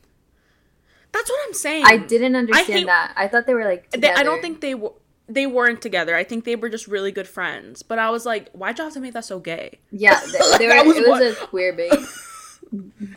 that's 1.16 1.30
what 1.30 1.40
I'm 1.48 1.54
saying. 1.54 1.86
I 1.86 1.98
didn't 1.98 2.36
understand 2.36 2.80
hate- 2.80 2.86
that. 2.88 3.14
I 3.16 3.28
thought 3.28 3.48
they 3.48 3.54
were 3.54 3.66
like. 3.66 3.90
They, 3.92 4.12
I 4.12 4.24
don't 4.24 4.42
think 4.42 4.62
they 4.62 4.76
were. 4.76 4.92
They 5.28 5.48
weren't 5.48 5.82
together. 5.82 6.16
I 6.16 6.24
think 6.24 6.46
they 6.46 6.56
were 6.56 6.70
just 6.70 6.88
really 6.88 7.12
good 7.12 7.28
friends. 7.28 7.82
But 7.82 7.98
I 7.98 8.10
was 8.12 8.26
like, 8.26 8.52
why'd 8.52 8.78
y'all 8.78 8.86
have 8.88 8.94
to 8.94 9.00
make 9.00 9.14
that 9.14 9.26
so 9.26 9.40
gay? 9.40 9.80
Yeah, 9.92 10.20
they, 10.32 10.58
they 10.60 10.68
were, 10.68 10.84
was 10.86 10.98
it 10.98 11.10
was 11.10 11.20
what- 11.20 11.24
a 11.24 11.36
queer 11.48 11.74
bait. 11.78 11.94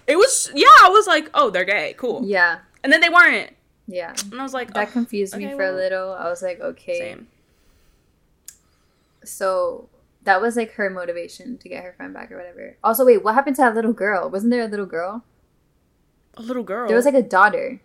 It 0.07 0.17
was, 0.17 0.51
yeah, 0.55 0.67
I 0.83 0.89
was 0.91 1.07
like, 1.07 1.29
oh, 1.35 1.51
they're 1.51 1.65
gay. 1.65 1.95
Cool. 1.99 2.23
Yeah, 2.25 2.59
And 2.85 2.93
then 2.93 3.01
they 3.01 3.09
weren't. 3.09 3.51
yeah. 3.87 4.15
And 4.31 4.41
I 4.41 4.43
was 4.43 4.55
like, 4.55 4.73
That 4.75 4.89
oh, 4.89 4.93
confused 4.93 5.37
me 5.37 5.47
okay, 5.47 5.55
for 5.57 5.65
a 5.65 5.73
little. 5.73 6.13
I 6.13 6.29
was 6.29 6.43
like, 6.43 6.61
okay. 6.61 6.99
Same. 6.99 7.27
So 9.25 9.89
that 10.25 10.41
was 10.41 10.57
like 10.57 10.73
her 10.73 10.91
motivation 10.91 11.59
to 11.59 11.69
get 11.69 11.83
her 11.85 11.93
friend 11.93 12.15
back 12.15 12.31
or 12.31 12.37
whatever. 12.37 12.77
Also, 12.85 13.05
wait, 13.05 13.23
what 13.25 13.35
happened 13.35 13.57
to 13.57 13.63
that 13.63 13.75
little 13.75 13.93
girl? 13.93 14.29
Wasn't 14.31 14.51
there 14.51 14.63
a 14.63 14.69
little 14.69 14.87
girl? 14.87 15.25
A 16.35 16.43
little 16.43 16.63
girl. 16.63 16.87
There 16.89 16.97
was 16.97 17.05
like 17.07 17.15
a 17.15 17.23
daughter. 17.23 17.81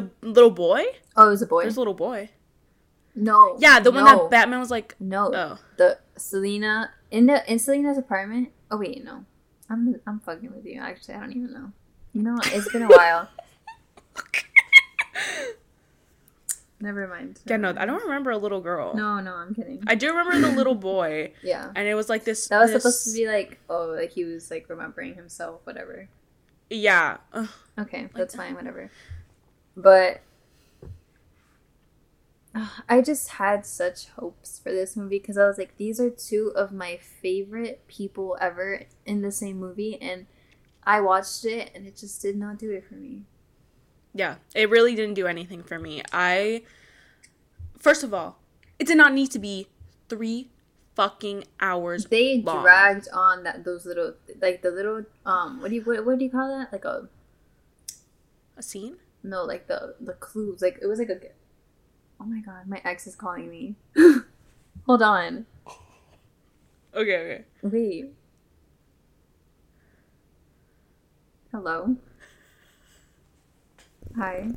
The 0.00 0.10
little 0.28 0.50
boy? 0.50 0.84
Oh, 1.16 1.26
it 1.28 1.30
was 1.30 1.42
a 1.42 1.46
boy. 1.46 1.62
There's 1.62 1.76
a 1.76 1.80
little 1.80 1.94
boy. 1.94 2.30
no. 3.14 3.56
Yeah, 3.58 3.80
the 3.80 3.90
one 3.90 4.04
no, 4.04 4.22
that 4.22 4.30
Batman 4.30 4.60
was 4.60 4.70
like, 4.70 4.94
No. 5.00 5.32
oh. 5.34 5.58
The 5.76 5.98
Selina 6.16 6.90
in 7.10 7.26
the 7.26 7.50
in 7.50 7.58
Selina's 7.58 7.98
apartment. 7.98 8.50
Oh 8.70 8.76
wait, 8.78 9.02
no. 9.04 9.24
I'm 9.70 10.00
I'm 10.06 10.20
fucking 10.20 10.52
with 10.54 10.64
you. 10.66 10.80
Actually, 10.80 11.14
I 11.14 11.20
don't 11.20 11.32
even 11.32 11.52
know. 11.52 11.72
You 12.12 12.22
know, 12.22 12.36
it's 12.44 12.70
been 12.72 12.82
a 12.82 12.88
while. 12.88 13.28
Never 16.80 17.08
mind. 17.08 17.40
Yeah, 17.44 17.56
no, 17.56 17.74
I 17.76 17.86
don't 17.86 18.02
remember 18.04 18.30
a 18.30 18.38
little 18.38 18.60
girl. 18.60 18.94
No, 18.94 19.18
no, 19.20 19.34
I'm 19.34 19.52
kidding. 19.52 19.82
I 19.88 19.96
do 19.96 20.14
remember 20.14 20.48
the 20.48 20.54
little 20.54 20.76
boy. 20.76 21.32
yeah. 21.42 21.72
And 21.74 21.88
it 21.88 21.94
was 21.94 22.08
like 22.08 22.22
this. 22.24 22.46
That 22.48 22.60
was 22.60 22.70
this- 22.72 22.82
supposed 22.84 23.04
to 23.06 23.12
be 23.12 23.26
like, 23.26 23.58
oh, 23.68 23.86
like 23.98 24.12
he 24.12 24.24
was 24.24 24.48
like 24.50 24.68
remembering 24.68 25.14
himself, 25.14 25.60
whatever. 25.64 26.08
Yeah. 26.70 27.16
Ugh. 27.32 27.48
Okay, 27.80 28.08
that's 28.14 28.36
fine, 28.36 28.54
whatever. 28.54 28.90
But 29.78 30.22
I 32.88 33.00
just 33.00 33.28
had 33.28 33.64
such 33.64 34.08
hopes 34.08 34.58
for 34.58 34.72
this 34.72 34.96
movie 34.96 35.20
because 35.20 35.38
I 35.38 35.46
was 35.46 35.56
like, 35.56 35.76
these 35.76 36.00
are 36.00 36.10
two 36.10 36.52
of 36.56 36.72
my 36.72 36.96
favorite 36.96 37.86
people 37.86 38.36
ever 38.40 38.82
in 39.06 39.22
the 39.22 39.30
same 39.30 39.60
movie, 39.60 39.96
and 40.02 40.26
I 40.82 41.00
watched 41.00 41.44
it 41.44 41.70
and 41.74 41.86
it 41.86 41.96
just 41.96 42.20
did 42.20 42.36
not 42.36 42.58
do 42.58 42.72
it 42.72 42.84
for 42.88 42.94
me. 42.94 43.22
Yeah, 44.12 44.36
it 44.54 44.68
really 44.68 44.96
didn't 44.96 45.14
do 45.14 45.28
anything 45.28 45.62
for 45.62 45.78
me. 45.78 46.02
I 46.12 46.62
first 47.78 48.02
of 48.02 48.12
all, 48.12 48.40
it 48.80 48.86
did 48.88 48.96
not 48.96 49.12
need 49.12 49.30
to 49.30 49.38
be 49.38 49.68
three 50.08 50.50
fucking 50.96 51.44
hours. 51.60 52.06
They 52.06 52.42
long. 52.42 52.62
dragged 52.62 53.06
on 53.12 53.44
that 53.44 53.64
those 53.64 53.86
little 53.86 54.14
like 54.40 54.62
the 54.62 54.72
little 54.72 55.04
um 55.24 55.60
what 55.60 55.68
do 55.68 55.76
you 55.76 55.82
what, 55.82 56.04
what 56.04 56.18
do 56.18 56.24
you 56.24 56.30
call 56.30 56.48
that 56.48 56.72
like 56.72 56.84
a 56.84 57.08
A 58.56 58.62
scene? 58.62 58.96
No 59.22 59.44
like 59.44 59.66
the 59.66 59.94
the 60.00 60.12
clues 60.14 60.62
like 60.62 60.78
it 60.80 60.86
was 60.86 60.98
like 60.98 61.08
a 61.08 61.18
oh 62.20 62.24
my 62.24 62.40
god 62.40 62.66
my 62.66 62.80
ex 62.84 63.06
is 63.06 63.14
calling 63.14 63.48
me 63.50 63.74
hold 64.86 65.02
on 65.02 65.46
Okay, 66.94 67.16
okay. 67.16 67.44
Wait. 67.62 68.06
Hello. 71.52 71.96
Hi. 74.16 74.48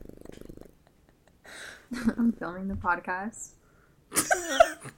I'm 2.17 2.31
filming 2.31 2.67
the 2.67 2.75
podcast. 2.75 3.51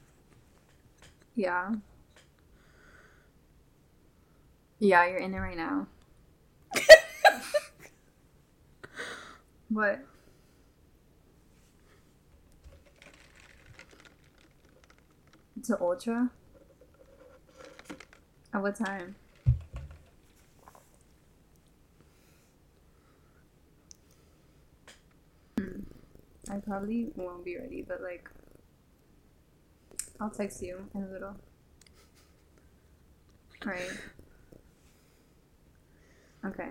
Yeah. 1.36 1.72
Yeah, 4.78 5.08
you're 5.08 5.18
in 5.18 5.34
it 5.34 5.40
right 5.40 5.58
now. 5.58 5.88
What? 9.70 10.00
To 15.66 15.80
Ultra? 15.82 16.30
At 18.54 18.62
what 18.62 18.76
time? 18.76 19.16
Hmm. 25.58 25.80
I 26.52 26.58
probably 26.58 27.08
won't 27.16 27.46
be 27.46 27.58
ready, 27.58 27.82
but 27.88 28.02
like, 28.02 28.30
I'll 30.20 30.30
text 30.30 30.62
you 30.62 30.88
in 30.94 31.04
a 31.04 31.08
little. 31.08 31.36
Right. 33.66 33.90
Okay. 36.46 36.70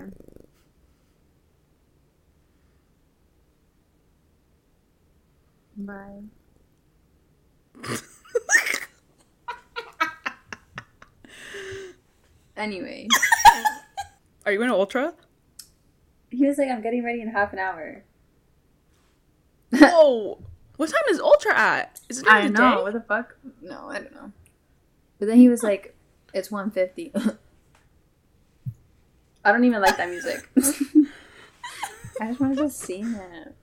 Bye. 5.77 6.23
anyway, 12.57 13.09
Are 14.47 14.53
you 14.53 14.59
going 14.59 14.71
to 14.71 14.75
Ultra? 14.77 15.15
he 16.31 16.47
was 16.47 16.57
like, 16.59 16.69
"I'm 16.69 16.81
getting 16.83 17.05
ready 17.05 17.21
in 17.21 17.29
half 17.29 17.53
an 17.53 17.59
hour." 17.59 18.03
Whoa! 19.71 20.39
what 20.77 20.89
time 20.91 21.03
is 21.11 21.21
Ultra 21.21 21.55
at? 21.57 22.01
Is 22.09 22.19
it 22.21 22.27
I 22.29 22.41
during 22.43 22.53
know. 22.55 22.77
day? 22.79 22.83
What 22.83 22.93
the 22.95 23.01
fuck? 23.01 23.37
No, 23.61 23.89
I 23.89 23.99
don't 24.01 24.15
know. 24.15 24.33
But 25.19 25.29
then 25.29 25.37
he 25.39 25.49
was 25.49 25.63
like, 25.63 25.95
"It's 26.35 26.51
150." 26.51 27.13
I 29.45 29.51
don't 29.53 29.65
even 29.65 29.81
like 29.81 29.97
that 29.97 30.09
music. 30.09 30.49
I 32.21 32.29
just 32.29 32.39
wanted 32.41 32.59
to 32.59 32.71
sing 32.71 33.13
it. 33.15 33.55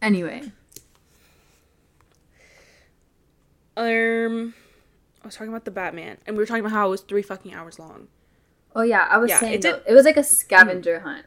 Anyway, 0.00 0.50
Um, 3.76 4.54
I 5.22 5.26
was 5.26 5.34
talking 5.34 5.48
about 5.48 5.64
the 5.64 5.70
Batman, 5.70 6.18
and 6.26 6.36
we 6.36 6.42
were 6.42 6.46
talking 6.46 6.60
about 6.60 6.72
how 6.72 6.86
it 6.86 6.90
was 6.90 7.00
three 7.02 7.22
fucking 7.22 7.54
hours 7.54 7.78
long. 7.78 8.08
oh 8.76 8.82
yeah, 8.82 9.06
I 9.10 9.18
was 9.18 9.30
Yeah, 9.30 9.40
saying 9.40 9.54
it 9.54 9.62
though, 9.62 9.72
did- 9.78 9.82
it 9.86 9.92
was 9.94 10.04
like 10.04 10.16
a 10.16 10.24
scavenger 10.24 11.00
hunt. 11.00 11.26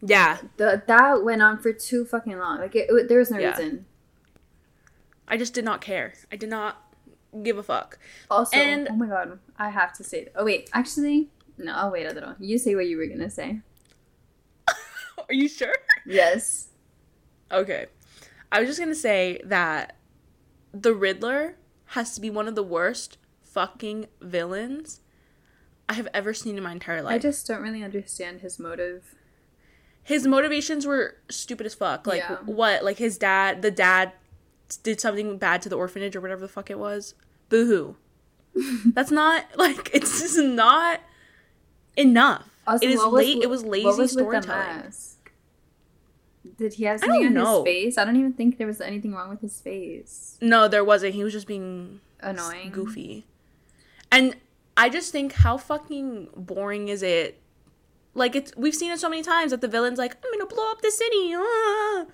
Yeah, 0.00 0.38
The, 0.56 0.82
that 0.86 1.24
went 1.24 1.42
on 1.42 1.58
for 1.58 1.72
too 1.72 2.04
fucking 2.04 2.38
long. 2.38 2.58
Like 2.58 2.74
it, 2.76 2.88
it- 2.90 3.08
there 3.08 3.18
was 3.18 3.30
no 3.30 3.38
Yeah. 3.38 3.50
reason. 3.50 3.86
I 5.26 5.36
just 5.36 5.54
did 5.54 5.64
not 5.64 5.80
care. 5.80 6.14
I 6.32 6.36
did 6.36 6.48
not 6.50 6.94
give 7.42 7.58
a 7.58 7.62
fuck. 7.62 7.98
Also, 8.30 8.56
And- 8.56 8.88
oh 8.90 8.94
my 8.94 9.06
god, 9.06 9.38
I 9.58 9.70
have 9.70 9.92
to 9.94 10.04
say. 10.04 10.28
Oh 10.36 10.44
wait, 10.44 10.70
actually, 10.72 11.28
no. 11.56 11.72
I'll 11.72 11.90
wait 11.90 12.06
a 12.06 12.12
little. 12.12 12.34
You 12.38 12.58
say 12.58 12.74
what 12.74 12.86
you 12.86 12.96
were 12.96 13.06
gonna 13.06 13.28
say. 13.30 13.60
Are 14.68 15.34
you 15.34 15.48
sure? 15.48 15.74
Yes. 16.06 16.68
Okay. 17.52 17.86
I 18.50 18.60
was 18.60 18.68
just 18.68 18.78
gonna 18.80 18.94
say 18.94 19.40
that 19.44 19.96
the 20.72 20.94
Riddler 20.94 21.56
has 21.92 22.14
to 22.14 22.20
be 22.20 22.30
one 22.30 22.48
of 22.48 22.54
the 22.54 22.62
worst 22.62 23.18
fucking 23.42 24.06
villains 24.20 25.00
I 25.88 25.94
have 25.94 26.08
ever 26.12 26.34
seen 26.34 26.56
in 26.56 26.62
my 26.62 26.72
entire 26.72 27.02
life. 27.02 27.14
I 27.14 27.18
just 27.18 27.46
don't 27.46 27.62
really 27.62 27.82
understand 27.82 28.40
his 28.40 28.58
motive. 28.58 29.14
his 30.02 30.26
motivations 30.26 30.86
were 30.86 31.16
stupid 31.30 31.66
as 31.66 31.74
fuck. 31.74 32.06
Like 32.06 32.20
Yeah. 32.20 32.36
what? 32.44 32.84
Like 32.84 32.98
his 32.98 33.18
dad, 33.18 33.62
the 33.62 33.70
dad 33.70 34.12
did 34.82 35.00
something 35.00 35.38
bad 35.38 35.62
to 35.62 35.68
the 35.68 35.76
orphanage 35.76 36.14
or 36.16 36.20
whatever 36.20 36.40
the 36.42 36.48
fuck 36.48 36.70
it 36.70 36.78
was. 36.78 37.14
Boo 37.48 37.96
hoo. 38.54 38.82
That's 38.94 39.10
not 39.10 39.44
like 39.56 39.90
it's 39.94 40.20
just 40.20 40.38
not 40.38 41.00
enough. 41.96 42.48
Also, 42.66 42.84
it 42.86 42.90
is 42.90 42.98
what 42.98 43.12
was 43.12 43.24
late. 43.26 43.42
It 43.42 43.50
was 43.50 43.64
lazy 43.64 43.84
what 43.86 43.98
was 43.98 44.14
with 44.14 44.24
the 44.24 44.42
storytelling. 44.42 44.92
Did 46.58 46.74
he 46.74 46.84
have 46.84 47.00
something 47.00 47.26
on 47.26 47.34
know. 47.34 47.64
his 47.64 47.72
face? 47.72 47.98
I 47.98 48.04
don't 48.04 48.16
even 48.16 48.32
think 48.34 48.58
there 48.58 48.66
was 48.66 48.80
anything 48.80 49.14
wrong 49.14 49.30
with 49.30 49.40
his 49.40 49.60
face. 49.60 50.36
No, 50.40 50.68
there 50.68 50.84
wasn't. 50.84 51.14
He 51.14 51.24
was 51.24 51.32
just 51.32 51.46
being 51.46 52.00
Annoying. 52.20 52.70
goofy. 52.70 53.24
And 54.10 54.36
I 54.76 54.88
just 54.88 55.12
think 55.12 55.32
how 55.32 55.56
fucking 55.56 56.28
boring 56.36 56.88
is 56.88 57.02
it? 57.02 57.40
Like 58.14 58.34
it's 58.34 58.52
we've 58.56 58.74
seen 58.74 58.90
it 58.90 58.98
so 58.98 59.08
many 59.08 59.22
times 59.22 59.52
that 59.52 59.60
the 59.60 59.68
villain's 59.68 59.98
like, 59.98 60.16
I'm 60.24 60.32
gonna 60.32 60.46
blow 60.46 60.70
up 60.70 60.82
the 60.82 60.90
city. 60.90 61.34
Ah. 61.36 62.06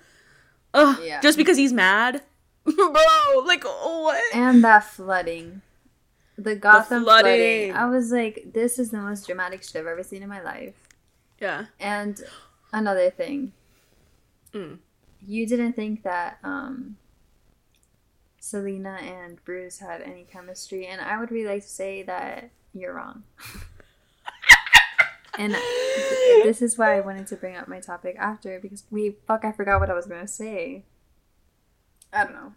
Ugh, 0.75 0.99
Yeah. 1.03 1.21
Just 1.21 1.37
because 1.37 1.57
he's 1.57 1.73
mad. 1.73 2.21
Bro, 2.65 3.43
like 3.45 3.63
what? 3.63 4.21
And 4.35 4.63
that 4.63 4.83
flooding. 4.83 5.61
The 6.37 6.55
Gotham 6.55 7.03
flooding. 7.03 7.71
flooding. 7.71 7.73
I 7.73 7.85
was 7.89 8.11
like, 8.11 8.51
this 8.53 8.77
is 8.77 8.91
the 8.91 8.97
most 8.97 9.25
dramatic 9.25 9.63
shit 9.63 9.77
I've 9.77 9.87
ever 9.87 10.03
seen 10.03 10.21
in 10.21 10.29
my 10.29 10.41
life. 10.41 10.75
Yeah. 11.39 11.65
And 11.79 12.21
another 12.73 13.09
thing. 13.09 13.53
Mm. 14.55 14.79
You 15.27 15.45
didn't 15.45 15.73
think 15.73 16.03
that 16.03 16.39
um 16.43 16.97
Selina 18.39 18.99
and 19.01 19.43
Bruce 19.43 19.79
had 19.79 20.01
any 20.01 20.25
chemistry, 20.31 20.87
and 20.87 21.01
I 21.01 21.19
would 21.19 21.31
really 21.31 21.49
like 21.49 21.63
to 21.63 21.67
say 21.67 22.03
that 22.03 22.51
you're 22.73 22.93
wrong. 22.93 23.23
and 25.37 25.53
th- 25.53 26.43
this 26.43 26.61
is 26.61 26.77
why 26.77 26.95
I 26.95 27.01
wanted 27.01 27.27
to 27.27 27.35
bring 27.35 27.57
up 27.57 27.67
my 27.67 27.79
topic 27.79 28.15
after 28.19 28.59
because 28.59 28.83
we 28.89 29.15
fuck 29.27 29.43
I 29.43 29.51
forgot 29.51 29.79
what 29.79 29.89
I 29.89 29.93
was 29.93 30.05
gonna 30.05 30.27
say. 30.27 30.83
I 32.13 32.23
don't 32.23 32.33
know. 32.33 32.53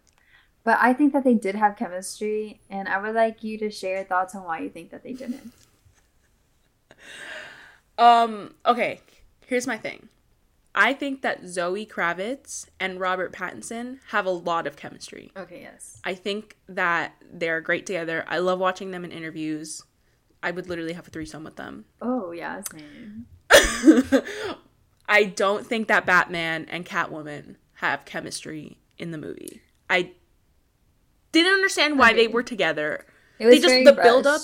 But 0.63 0.77
I 0.81 0.93
think 0.93 1.13
that 1.13 1.23
they 1.23 1.33
did 1.33 1.55
have 1.55 1.75
chemistry, 1.75 2.59
and 2.69 2.87
I 2.87 3.01
would 3.01 3.15
like 3.15 3.43
you 3.43 3.57
to 3.57 3.71
share 3.71 4.03
thoughts 4.03 4.35
on 4.35 4.43
why 4.43 4.59
you 4.59 4.69
think 4.69 4.91
that 4.91 5.03
they 5.03 5.13
didn't. 5.13 5.51
Um, 7.97 8.53
okay, 8.65 9.01
here's 9.47 9.65
my 9.67 9.77
thing. 9.77 10.07
I 10.75 10.93
think 10.93 11.21
that 11.23 11.45
Zoe 11.47 11.85
Kravitz 11.85 12.67
and 12.79 12.99
Robert 12.99 13.33
Pattinson 13.33 13.99
have 14.09 14.25
a 14.25 14.29
lot 14.31 14.67
of 14.67 14.75
chemistry. 14.75 15.31
Okay, 15.35 15.61
yes. 15.61 15.99
I 16.03 16.13
think 16.13 16.57
that 16.67 17.13
they're 17.31 17.59
great 17.61 17.85
together. 17.85 18.23
I 18.27 18.37
love 18.37 18.59
watching 18.59 18.91
them 18.91 19.03
in 19.03 19.11
interviews. 19.11 19.83
I 20.43 20.51
would 20.51 20.69
literally 20.69 20.93
have 20.93 21.07
a 21.07 21.11
threesome 21.11 21.43
with 21.43 21.55
them. 21.55 21.85
Oh 22.01 22.31
yeah, 22.31 22.61
same. 22.71 23.25
I 25.07 25.23
don't 25.23 25.65
think 25.65 25.87
that 25.87 26.05
Batman 26.05 26.65
and 26.69 26.85
Catwoman 26.85 27.55
have 27.75 28.05
chemistry 28.05 28.77
in 28.99 29.09
the 29.11 29.17
movie. 29.17 29.61
I 29.89 30.11
didn't 31.31 31.53
understand 31.53 31.97
why 31.97 32.13
they 32.13 32.27
were 32.27 32.43
together. 32.43 33.05
It 33.39 33.47
was 33.47 33.55
They 33.55 33.61
just- 33.61 33.85
the 33.95 34.01
build-up- 34.01 34.41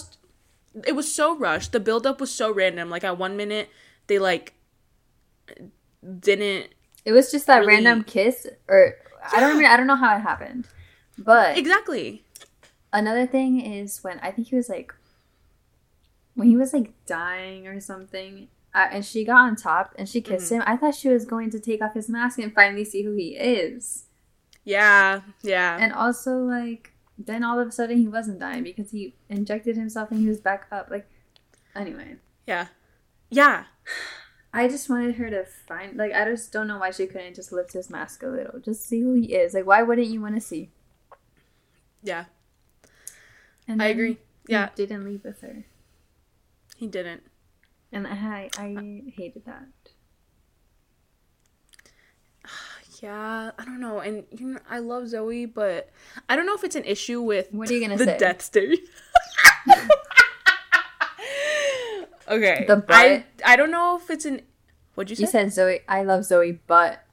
It 0.87 0.93
was 0.93 1.13
so 1.13 1.37
rushed. 1.37 1.71
The 1.71 1.79
build 1.79 2.07
up 2.07 2.19
was 2.19 2.31
so 2.31 2.51
random. 2.51 2.89
Like 2.89 3.03
at 3.03 3.17
one 3.19 3.37
minute, 3.37 3.69
they 4.07 4.17
like 4.19 4.53
didn't 6.19 6.69
It 7.03 7.11
was 7.11 7.31
just 7.31 7.47
that 7.47 7.59
really- 7.59 7.73
random 7.83 8.03
kiss, 8.03 8.47
or 8.67 8.95
I 9.33 9.39
don't 9.39 9.49
remember. 9.49 9.69
I 9.69 9.77
don't 9.77 9.87
know 9.87 9.95
how 9.95 10.15
it 10.17 10.21
happened. 10.21 10.67
But 11.17 11.57
exactly. 11.57 12.23
another 12.91 13.25
thing 13.25 13.59
is 13.61 14.03
when 14.03 14.19
I 14.19 14.31
think 14.31 14.49
he 14.49 14.55
was 14.55 14.69
like, 14.69 14.93
when 16.35 16.47
he 16.49 16.57
was 16.57 16.73
like 16.73 16.91
dying 17.05 17.67
or 17.67 17.79
something, 17.79 18.49
uh, 18.73 18.87
and 18.91 19.05
she 19.05 19.23
got 19.23 19.37
on 19.37 19.55
top 19.55 19.93
and 19.97 20.07
she 20.09 20.19
kissed 20.21 20.47
Mm-hmm. 20.51 20.55
him. 20.61 20.63
I 20.67 20.75
thought 20.77 20.95
she 20.95 21.07
was 21.09 21.23
going 21.25 21.49
to 21.51 21.59
take 21.59 21.81
off 21.81 21.93
his 21.93 22.09
mask 22.09 22.39
and 22.39 22.53
finally 22.53 22.83
see 22.83 23.03
who 23.03 23.13
he 23.15 23.29
is. 23.37 24.05
Yeah, 24.65 25.21
yeah. 25.43 25.77
And 25.79 25.93
also 25.93 26.37
like, 26.39 26.91
then 27.17 27.43
all 27.43 27.57
of 27.59 27.67
a 27.67 27.71
sudden 27.71 27.97
he 27.97 28.07
wasn't 28.07 28.39
dying 28.39 28.63
because 28.63 28.91
he 28.91 29.15
injected 29.29 29.77
himself 29.77 30.11
and 30.11 30.19
he 30.19 30.27
was 30.27 30.41
back 30.41 30.65
up. 30.71 30.89
Like, 30.91 31.07
anyway. 31.75 32.17
yeah. 32.45 32.67
Yeah. 33.29 33.63
I 34.57 34.67
just 34.69 34.89
wanted 34.89 35.15
her 35.15 35.29
to 35.29 35.43
find 35.45 35.97
like 35.97 36.13
I 36.13 36.23
just 36.25 36.51
don't 36.53 36.67
know 36.67 36.77
why 36.79 36.91
she 36.91 37.07
couldn't 37.07 37.35
just 37.35 37.51
lift 37.51 37.73
his 37.73 37.89
mask 37.89 38.23
a 38.23 38.27
little, 38.27 38.59
just 38.59 38.85
see 38.87 39.01
who 39.01 39.13
he 39.13 39.33
is. 39.35 39.53
Like 39.53 39.65
why 39.65 39.83
wouldn't 39.83 40.07
you 40.07 40.21
want 40.21 40.35
to 40.35 40.41
see? 40.41 40.69
Yeah. 42.01 42.25
And 43.67 43.81
I 43.81 43.87
agree. 43.87 44.13
he 44.47 44.53
Yeah. 44.53 44.69
didn't 44.75 45.03
leave 45.03 45.23
with 45.25 45.41
her, 45.41 45.65
He 46.77 46.87
didn't. 46.87 47.23
and 47.91 48.07
I 48.07 48.49
I 48.57 49.03
hated 49.15 49.43
that. 49.45 49.67
Yeah, 53.03 53.51
I 53.59 53.65
don't 53.65 53.81
know. 53.81 53.99
And 53.99 54.23
you 54.31 54.47
know, 54.53 54.59
I 54.69 54.79
love 54.79 55.09
Zoe, 55.09 55.45
but 55.45 55.89
I 56.29 56.35
don't 56.37 56.45
know 56.45 56.55
if 56.55 56.63
it's 56.63 56.77
an 56.77 56.85
issue 56.85 57.21
with 57.21 57.49
What 57.51 57.69
are 57.69 57.73
you 57.73 57.81
gonna 57.81 57.97
the 57.97 58.05
say? 58.05 58.17
death 58.17 58.41
state. 58.41 58.87
okay. 62.27 62.65
The 62.67 62.83
I? 62.89 63.25
I 63.45 63.55
don't 63.55 63.71
know 63.71 63.97
if 63.97 64.09
it's 64.09 64.25
an 64.25 64.41
What'd 64.95 65.09
you 65.09 65.15
say? 65.15 65.21
You 65.21 65.27
said 65.27 65.53
Zoe. 65.53 65.79
I 65.87 66.03
love 66.03 66.23
Zoe, 66.25 66.59
but 66.67 67.03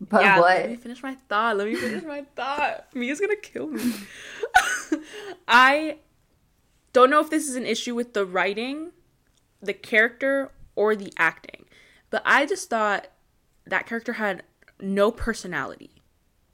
but 0.00 0.22
yeah, 0.22 0.40
what? 0.40 0.56
let 0.56 0.70
me 0.70 0.76
finish 0.76 1.02
my 1.02 1.14
thought. 1.28 1.56
Let 1.56 1.68
me 1.68 1.74
finish 1.74 2.04
my 2.04 2.24
thought. 2.34 2.86
Mia's 2.94 3.20
gonna 3.20 3.36
kill 3.36 3.68
me. 3.68 3.92
I 5.48 5.98
don't 6.92 7.10
know 7.10 7.20
if 7.20 7.30
this 7.30 7.48
is 7.48 7.56
an 7.56 7.66
issue 7.66 7.94
with 7.94 8.14
the 8.14 8.24
writing, 8.24 8.92
the 9.62 9.74
character, 9.74 10.52
or 10.74 10.96
the 10.96 11.12
acting, 11.18 11.64
but 12.10 12.22
I 12.24 12.46
just 12.46 12.70
thought 12.70 13.08
that 13.66 13.86
character 13.86 14.14
had 14.14 14.42
no 14.80 15.10
personality 15.10 16.02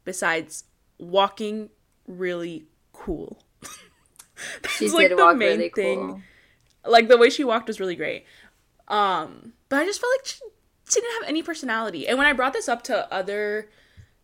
besides 0.05 0.65
walking 0.99 1.71
really 2.07 2.67
cool. 2.93 3.43
She 4.77 4.87
That's, 4.87 4.95
like, 4.95 5.09
did 5.11 5.19
the 5.19 5.23
walk 5.23 5.37
main 5.37 5.59
really 5.59 5.69
thing. 5.69 5.99
cool. 6.01 6.21
Like 6.85 7.09
the 7.09 7.19
way 7.19 7.31
she 7.31 7.45
walked 7.45 7.69
was 7.69 7.79
really 7.81 7.97
great. 7.97 8.25
Um, 8.89 9.53
but 9.69 9.81
I 9.81 9.85
just 9.85 10.01
felt 10.01 10.13
like 10.19 10.27
she, 10.27 10.39
she 10.91 11.01
didn't 11.01 11.23
have 11.23 11.29
any 11.29 11.43
personality. 11.43 12.07
And 12.09 12.19
when 12.19 12.27
I 12.27 12.33
brought 12.33 12.53
this 12.53 12.69
up 12.69 12.83
to 12.85 13.13
other 13.13 13.69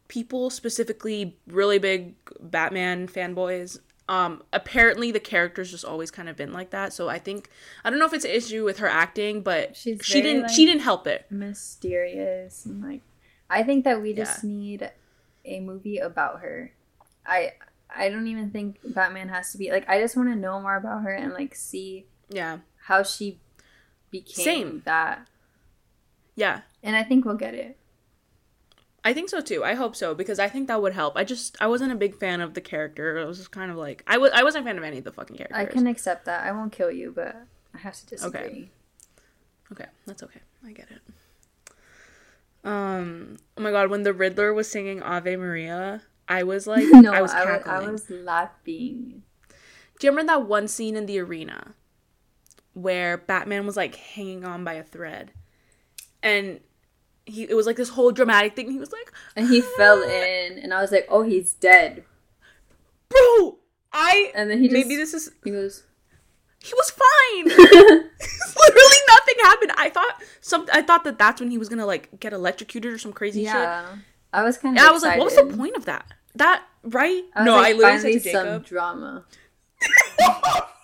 people, 0.08 0.50
specifically 0.50 1.36
really 1.46 1.78
big 1.78 2.14
Batman 2.40 3.06
fanboys, 3.08 3.78
um, 4.08 4.42
apparently 4.52 5.10
the 5.12 5.20
character's 5.20 5.70
just 5.70 5.84
always 5.84 6.10
kind 6.10 6.28
of 6.28 6.36
been 6.36 6.52
like 6.52 6.70
that. 6.70 6.92
So 6.92 7.08
I 7.08 7.18
think 7.18 7.50
I 7.84 7.90
don't 7.90 7.98
know 7.98 8.06
if 8.06 8.14
it's 8.14 8.24
an 8.24 8.30
issue 8.30 8.64
with 8.64 8.78
her 8.78 8.86
acting, 8.88 9.42
but 9.42 9.76
She's 9.76 10.00
she 10.02 10.20
didn't 10.22 10.42
like- 10.42 10.50
she 10.50 10.64
didn't 10.66 10.80
help 10.82 11.06
it. 11.06 11.26
Mysterious 11.30 12.64
and 12.64 12.82
like 12.82 13.02
I 13.50 13.62
think 13.62 13.84
that 13.84 14.00
we 14.02 14.12
just 14.14 14.42
Yeah. 14.44 14.50
need 14.50 14.90
a 15.44 15.60
movie 15.60 15.98
about 15.98 16.40
her. 16.40 16.72
I 17.26 17.52
I 17.94 18.08
don't 18.08 18.26
even 18.26 18.50
think 18.50 18.78
Batman 18.84 19.28
has 19.28 19.52
to 19.52 19.58
be 19.58 19.70
like 19.70 19.88
I 19.88 20.00
just 20.00 20.16
want 20.16 20.30
to 20.30 20.36
know 20.36 20.60
more 20.60 20.76
about 20.76 21.02
her 21.02 21.12
and 21.12 21.32
like 21.34 21.54
see 21.54 22.06
Yeah. 22.30 22.58
how 22.86 23.02
she 23.02 23.38
became 24.10 24.44
Same. 24.44 24.82
that. 24.84 25.26
Yeah. 26.34 26.60
And 26.82 26.96
I 26.96 27.02
think 27.02 27.24
we'll 27.24 27.36
get 27.36 27.54
it. 27.54 27.76
I 29.04 29.12
think 29.14 29.28
so 29.30 29.40
too. 29.40 29.64
I 29.64 29.74
hope 29.74 29.96
so 29.96 30.14
because 30.14 30.38
I 30.38 30.48
think 30.48 30.68
that 30.68 30.82
would 30.82 30.92
help. 30.92 31.16
I 31.16 31.24
just 31.24 31.56
I 31.60 31.66
wasn't 31.66 31.92
a 31.92 31.96
big 31.96 32.14
fan 32.16 32.40
of 32.40 32.54
the 32.54 32.60
character. 32.60 33.18
I 33.18 33.24
was 33.24 33.38
just 33.38 33.50
kind 33.52 33.70
of 33.70 33.76
like 33.76 34.02
I 34.06 34.18
was 34.18 34.30
I 34.34 34.42
wasn't 34.42 34.64
a 34.66 34.68
fan 34.68 34.76
of 34.76 34.84
any 34.84 34.98
of 34.98 35.04
the 35.04 35.12
fucking 35.12 35.36
characters. 35.36 35.56
I 35.58 35.64
can 35.66 35.86
accept 35.86 36.24
that. 36.26 36.44
I 36.46 36.52
won't 36.52 36.72
kill 36.72 36.90
you, 36.90 37.12
but 37.14 37.36
I 37.74 37.78
have 37.78 37.94
to 38.00 38.06
disagree. 38.06 38.40
Okay, 38.40 38.70
Okay, 39.72 39.86
that's 40.06 40.22
okay. 40.22 40.40
I 40.66 40.72
get 40.72 40.88
it. 40.90 41.00
Um. 42.64 43.36
Oh 43.56 43.62
my 43.62 43.70
god, 43.70 43.88
when 43.90 44.02
the 44.02 44.12
Riddler 44.12 44.52
was 44.52 44.70
singing 44.70 45.02
Ave 45.02 45.36
Maria, 45.36 46.02
I 46.28 46.42
was 46.42 46.66
like, 46.72 46.84
no, 46.88 47.12
I 47.12 47.22
was 47.22 47.32
I 47.32 47.44
was, 47.44 47.62
cackling. 47.64 47.88
I 47.88 47.90
was 47.92 48.10
laughing. 48.10 49.22
Do 49.98 50.06
you 50.06 50.10
remember 50.10 50.32
that 50.32 50.46
one 50.48 50.68
scene 50.68 50.96
in 50.96 51.06
the 51.06 51.18
arena 51.18 51.74
where 52.82 53.18
Batman 53.18 53.66
was 53.66 53.76
like 53.76 53.94
hanging 53.96 54.44
on 54.44 54.64
by 54.64 54.74
a 54.74 54.82
thread, 54.82 55.32
and 56.22 56.60
he 57.26 57.44
it 57.44 57.54
was 57.54 57.66
like 57.66 57.76
this 57.76 57.90
whole 57.90 58.12
dramatic 58.12 58.56
thing. 58.56 58.70
He 58.70 58.78
was 58.78 58.92
like, 58.92 59.12
And 59.36 59.48
he 59.48 59.62
ah! 59.62 59.70
fell 59.76 60.02
in, 60.02 60.58
and 60.58 60.72
I 60.72 60.80
was 60.80 60.92
like, 60.92 61.06
"Oh, 61.08 61.22
he's 61.22 61.52
dead." 61.54 62.04
"Bro, 63.08 63.58
I." 63.92 64.32
And 64.34 64.50
then 64.50 64.58
he 64.58 64.68
just 64.68 64.72
maybe 64.74 64.96
this 64.96 65.14
is 65.14 65.30
he 65.44 65.50
goes, 65.50 65.84
he 66.60 66.74
was 66.74 66.90
fine. 66.90 67.44
Literally 67.48 68.98
nothing 69.08 69.34
happened. 69.42 69.72
I 69.76 69.90
thought 69.92 70.22
some. 70.40 70.66
I 70.72 70.82
thought 70.82 71.04
that 71.04 71.18
that's 71.18 71.40
when 71.40 71.50
he 71.50 71.58
was 71.58 71.68
gonna 71.68 71.86
like 71.86 72.20
get 72.20 72.32
electrocuted 72.32 72.92
or 72.92 72.98
some 72.98 73.12
crazy 73.12 73.44
shit. 73.44 73.54
"Yeah." 73.54 73.86
I 74.32 74.42
was 74.42 74.58
kind 74.58 74.76
of. 74.76 74.84
I 74.84 74.90
was 74.90 75.02
like, 75.02 75.18
what 75.18 75.24
was 75.24 75.36
the 75.36 75.56
point 75.56 75.76
of 75.76 75.86
that? 75.86 76.06
That 76.34 76.62
right? 76.82 77.24
I 77.34 77.44
no, 77.44 77.56
like, 77.56 77.66
I 77.66 77.72
literally 77.72 77.96
finally 77.96 78.18
said 78.18 78.32
to 78.32 78.52
some 78.52 78.62
drama. 78.62 79.24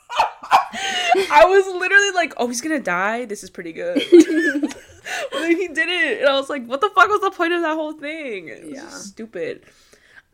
I 0.74 1.44
was 1.46 1.66
literally 1.66 2.10
like, 2.12 2.34
oh, 2.36 2.48
he's 2.48 2.60
gonna 2.60 2.80
die. 2.80 3.24
This 3.24 3.42
is 3.44 3.50
pretty 3.50 3.72
good. 3.72 4.02
but 4.12 5.40
then 5.40 5.56
he 5.56 5.68
did 5.68 5.88
it, 5.88 6.20
and 6.20 6.28
I 6.28 6.34
was 6.38 6.48
like, 6.50 6.66
what 6.66 6.80
the 6.80 6.90
fuck 6.94 7.08
was 7.08 7.20
the 7.20 7.30
point 7.30 7.52
of 7.52 7.62
that 7.62 7.74
whole 7.74 7.92
thing? 7.92 8.48
It 8.48 8.64
was 8.64 8.74
Yeah. 8.74 8.88
stupid. 8.88 9.64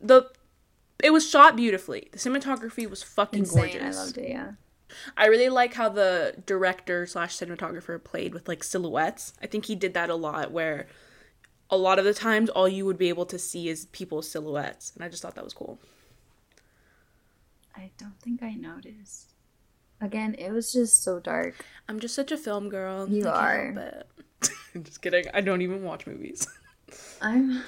The 0.01 0.31
it 1.03 1.11
was 1.13 1.29
shot 1.29 1.57
beautifully. 1.57 2.09
The 2.13 2.19
cinematography 2.19 2.89
was 2.89 3.03
fucking 3.03 3.41
Insane. 3.41 3.59
gorgeous. 3.81 3.97
I 3.97 4.01
loved 4.03 4.19
it. 4.19 4.29
Yeah. 4.31 4.53
I 5.17 5.27
really 5.27 5.49
like 5.49 5.75
how 5.75 5.89
the 5.89 6.35
director 6.47 7.07
slash 7.07 7.37
cinematographer 7.39 8.03
played 8.03 8.35
with 8.35 8.49
like 8.49 8.63
silhouettes. 8.65 9.33
I 9.41 9.47
think 9.47 9.67
he 9.67 9.75
did 9.75 9.95
that 9.95 10.11
a 10.11 10.15
lot 10.15 10.51
where 10.51 10.89
a 11.71 11.77
lot 11.79 11.99
of 11.99 12.05
the 12.05 12.13
times 12.13 12.51
all 12.51 12.69
you 12.69 12.85
would 12.85 12.99
be 12.99 13.09
able 13.09 13.25
to 13.27 13.39
see 13.39 13.69
is 13.69 13.87
people's 13.87 14.29
silhouettes. 14.31 14.93
And 14.95 15.05
I 15.05 15.09
just 15.09 15.23
thought 15.23 15.37
that 15.37 15.45
was 15.45 15.55
cool. 15.55 15.79
I 17.77 17.91
don't 17.99 18.21
think 18.21 18.43
I 18.43 18.55
noticed. 18.55 19.33
Again, 20.01 20.35
it 20.39 20.51
was 20.51 20.73
just 20.73 21.03
so 21.03 21.21
dark. 21.21 21.55
I'm 21.89 22.01
just 22.01 22.15
such 22.15 22.33
a 22.33 22.39
film 22.39 22.69
girl. 22.69 23.09
You 23.09 23.29
I 23.29 23.31
are. 23.31 24.05
I'm 24.75 24.83
just 24.83 25.03
kidding. 25.03 25.27
I 25.35 25.41
don't 25.43 25.63
even 25.63 25.83
watch 25.83 26.07
movies. 26.07 26.47
I'm. 27.21 27.63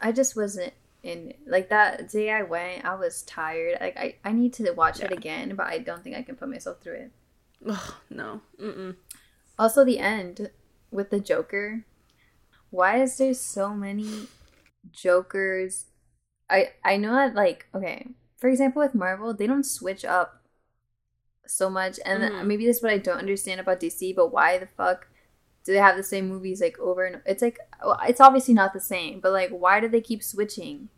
I 0.00 0.12
just 0.12 0.36
wasn't 0.36 0.72
in 1.02 1.34
like 1.46 1.70
that 1.70 2.10
day 2.10 2.30
I 2.30 2.42
went. 2.42 2.84
I 2.84 2.94
was 2.94 3.22
tired. 3.22 3.78
Like 3.80 3.96
I, 3.96 4.14
I 4.24 4.32
need 4.32 4.52
to 4.54 4.70
watch 4.72 5.00
it 5.00 5.10
again, 5.10 5.54
but 5.56 5.66
I 5.66 5.78
don't 5.78 6.04
think 6.04 6.16
I 6.16 6.22
can 6.22 6.36
put 6.36 6.48
myself 6.48 6.80
through 6.80 6.94
it. 6.94 7.12
Ugh, 7.68 7.94
no. 8.10 8.40
Mm-mm. 8.60 8.94
Also, 9.58 9.84
the 9.84 9.98
end 9.98 10.50
with 10.90 11.10
the 11.10 11.18
Joker. 11.18 11.84
Why 12.70 13.02
is 13.02 13.16
there 13.16 13.34
so 13.34 13.74
many 13.74 14.28
Jokers? 14.92 15.86
I 16.48 16.70
I 16.84 16.96
know 16.96 17.14
that 17.14 17.34
like 17.34 17.66
okay, 17.74 18.06
for 18.36 18.48
example, 18.48 18.82
with 18.82 18.94
Marvel, 18.94 19.34
they 19.34 19.46
don't 19.46 19.66
switch 19.66 20.04
up 20.04 20.37
so 21.48 21.68
much, 21.70 21.98
and 22.04 22.22
Mhm. 22.22 22.46
maybe 22.46 22.66
this 22.66 22.76
is 22.78 22.82
what 22.82 22.92
I 22.92 22.98
don't 22.98 23.18
understand 23.18 23.60
about 23.60 23.80
DC. 23.80 24.12
But 24.14 24.28
why 24.28 24.58
the 24.58 24.66
fuck 24.66 25.08
do 25.64 25.72
they 25.72 25.78
have 25.78 25.96
the 25.96 26.02
same 26.02 26.28
movies 26.28 26.60
like 26.60 26.78
over 26.78 27.04
and? 27.04 27.20
It's 27.26 27.42
like 27.42 27.58
well, 27.84 27.98
it's 28.08 28.20
obviously 28.20 28.54
not 28.54 28.72
the 28.72 28.80
same, 28.80 29.20
but 29.20 29.32
like 29.32 29.50
why 29.50 29.80
do 29.80 29.88
they 29.88 30.00
keep 30.00 30.22
switching? 30.22 30.88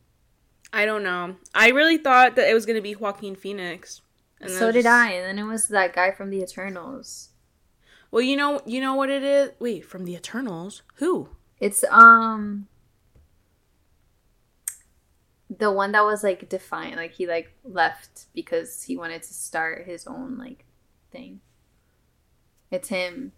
I 0.73 0.85
don't 0.87 1.03
know. 1.03 1.37
I 1.55 1.71
really 1.71 1.97
thought 1.99 2.37
that 2.37 2.49
it 2.49 2.55
was 2.55 2.67
gonna 2.67 2.81
be 2.81 2.95
Joaquin 2.95 3.35
Phoenix. 3.35 4.03
And 4.41 4.51
so 4.51 4.73
did 4.73 4.85
just- 4.85 4.87
I, 4.89 5.13
and 5.13 5.39
then 5.39 5.45
it 5.45 5.49
was 5.51 5.69
that 5.69 5.93
guy 5.95 6.11
from 6.13 6.31
the 6.31 6.41
Eternals. 6.41 7.29
Well, 8.11 8.23
you 8.23 8.37
know, 8.37 8.61
you 8.65 8.81
know 8.81 8.95
what 8.95 9.11
it 9.11 9.23
is. 9.23 9.51
Wait, 9.59 9.85
from 9.85 10.05
the 10.05 10.15
Eternals? 10.15 10.83
Who? 10.97 11.29
It's 11.61 11.85
um 11.91 12.67
the 15.59 15.71
one 15.73 15.93
that 15.93 16.05
was 16.05 16.23
like 16.23 16.49
defiant, 16.49 16.97
like 16.97 17.13
he 17.13 17.27
like 17.27 17.53
left 17.65 18.27
because 18.35 18.85
he 18.85 18.97
wanted 18.97 19.23
to 19.23 19.35
start 19.35 19.85
his 19.87 20.07
own 20.07 20.39
like 20.39 20.65
thing. 21.11 21.41
It's 22.71 22.89
him. 22.89 23.33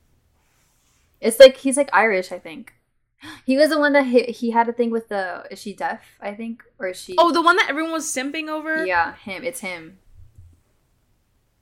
It's 1.20 1.40
like 1.40 1.56
he's 1.58 1.76
like 1.76 1.88
Irish, 1.92 2.30
I 2.32 2.38
think. 2.38 2.74
He 3.46 3.56
was 3.56 3.70
the 3.70 3.78
one 3.78 3.92
that 3.92 4.06
he, 4.06 4.24
he 4.24 4.50
had 4.50 4.68
a 4.68 4.72
thing 4.72 4.90
with 4.90 5.08
the 5.08 5.44
is 5.50 5.60
she 5.60 5.72
deaf, 5.72 6.02
I 6.20 6.34
think, 6.34 6.64
or 6.78 6.88
is 6.88 7.00
she 7.00 7.14
Oh, 7.16 7.30
the 7.32 7.40
one 7.40 7.56
that 7.56 7.70
everyone 7.70 7.92
was 7.92 8.04
simping 8.04 8.48
over. 8.48 8.84
Yeah, 8.84 9.14
him. 9.14 9.44
It's 9.44 9.60
him. 9.60 9.98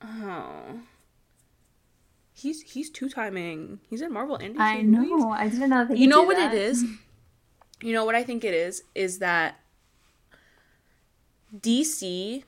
Oh. 0.02 0.80
He's 2.32 2.62
he's 2.62 2.88
two 2.88 3.10
timing. 3.10 3.80
He's 3.88 4.00
in 4.00 4.12
Marvel 4.12 4.36
and 4.36 4.60
I 4.60 4.82
movies. 4.82 5.10
know. 5.10 5.30
I 5.30 5.48
didn't 5.48 5.68
know 5.68 5.84
that 5.84 5.98
You 5.98 6.06
know 6.06 6.22
what 6.22 6.38
it 6.38 6.54
is? 6.54 6.84
You 7.82 7.92
know 7.92 8.06
what 8.06 8.14
I 8.14 8.24
think 8.24 8.42
it 8.44 8.54
is? 8.54 8.82
Is 8.94 9.18
that 9.18 9.59
DC 11.56 12.44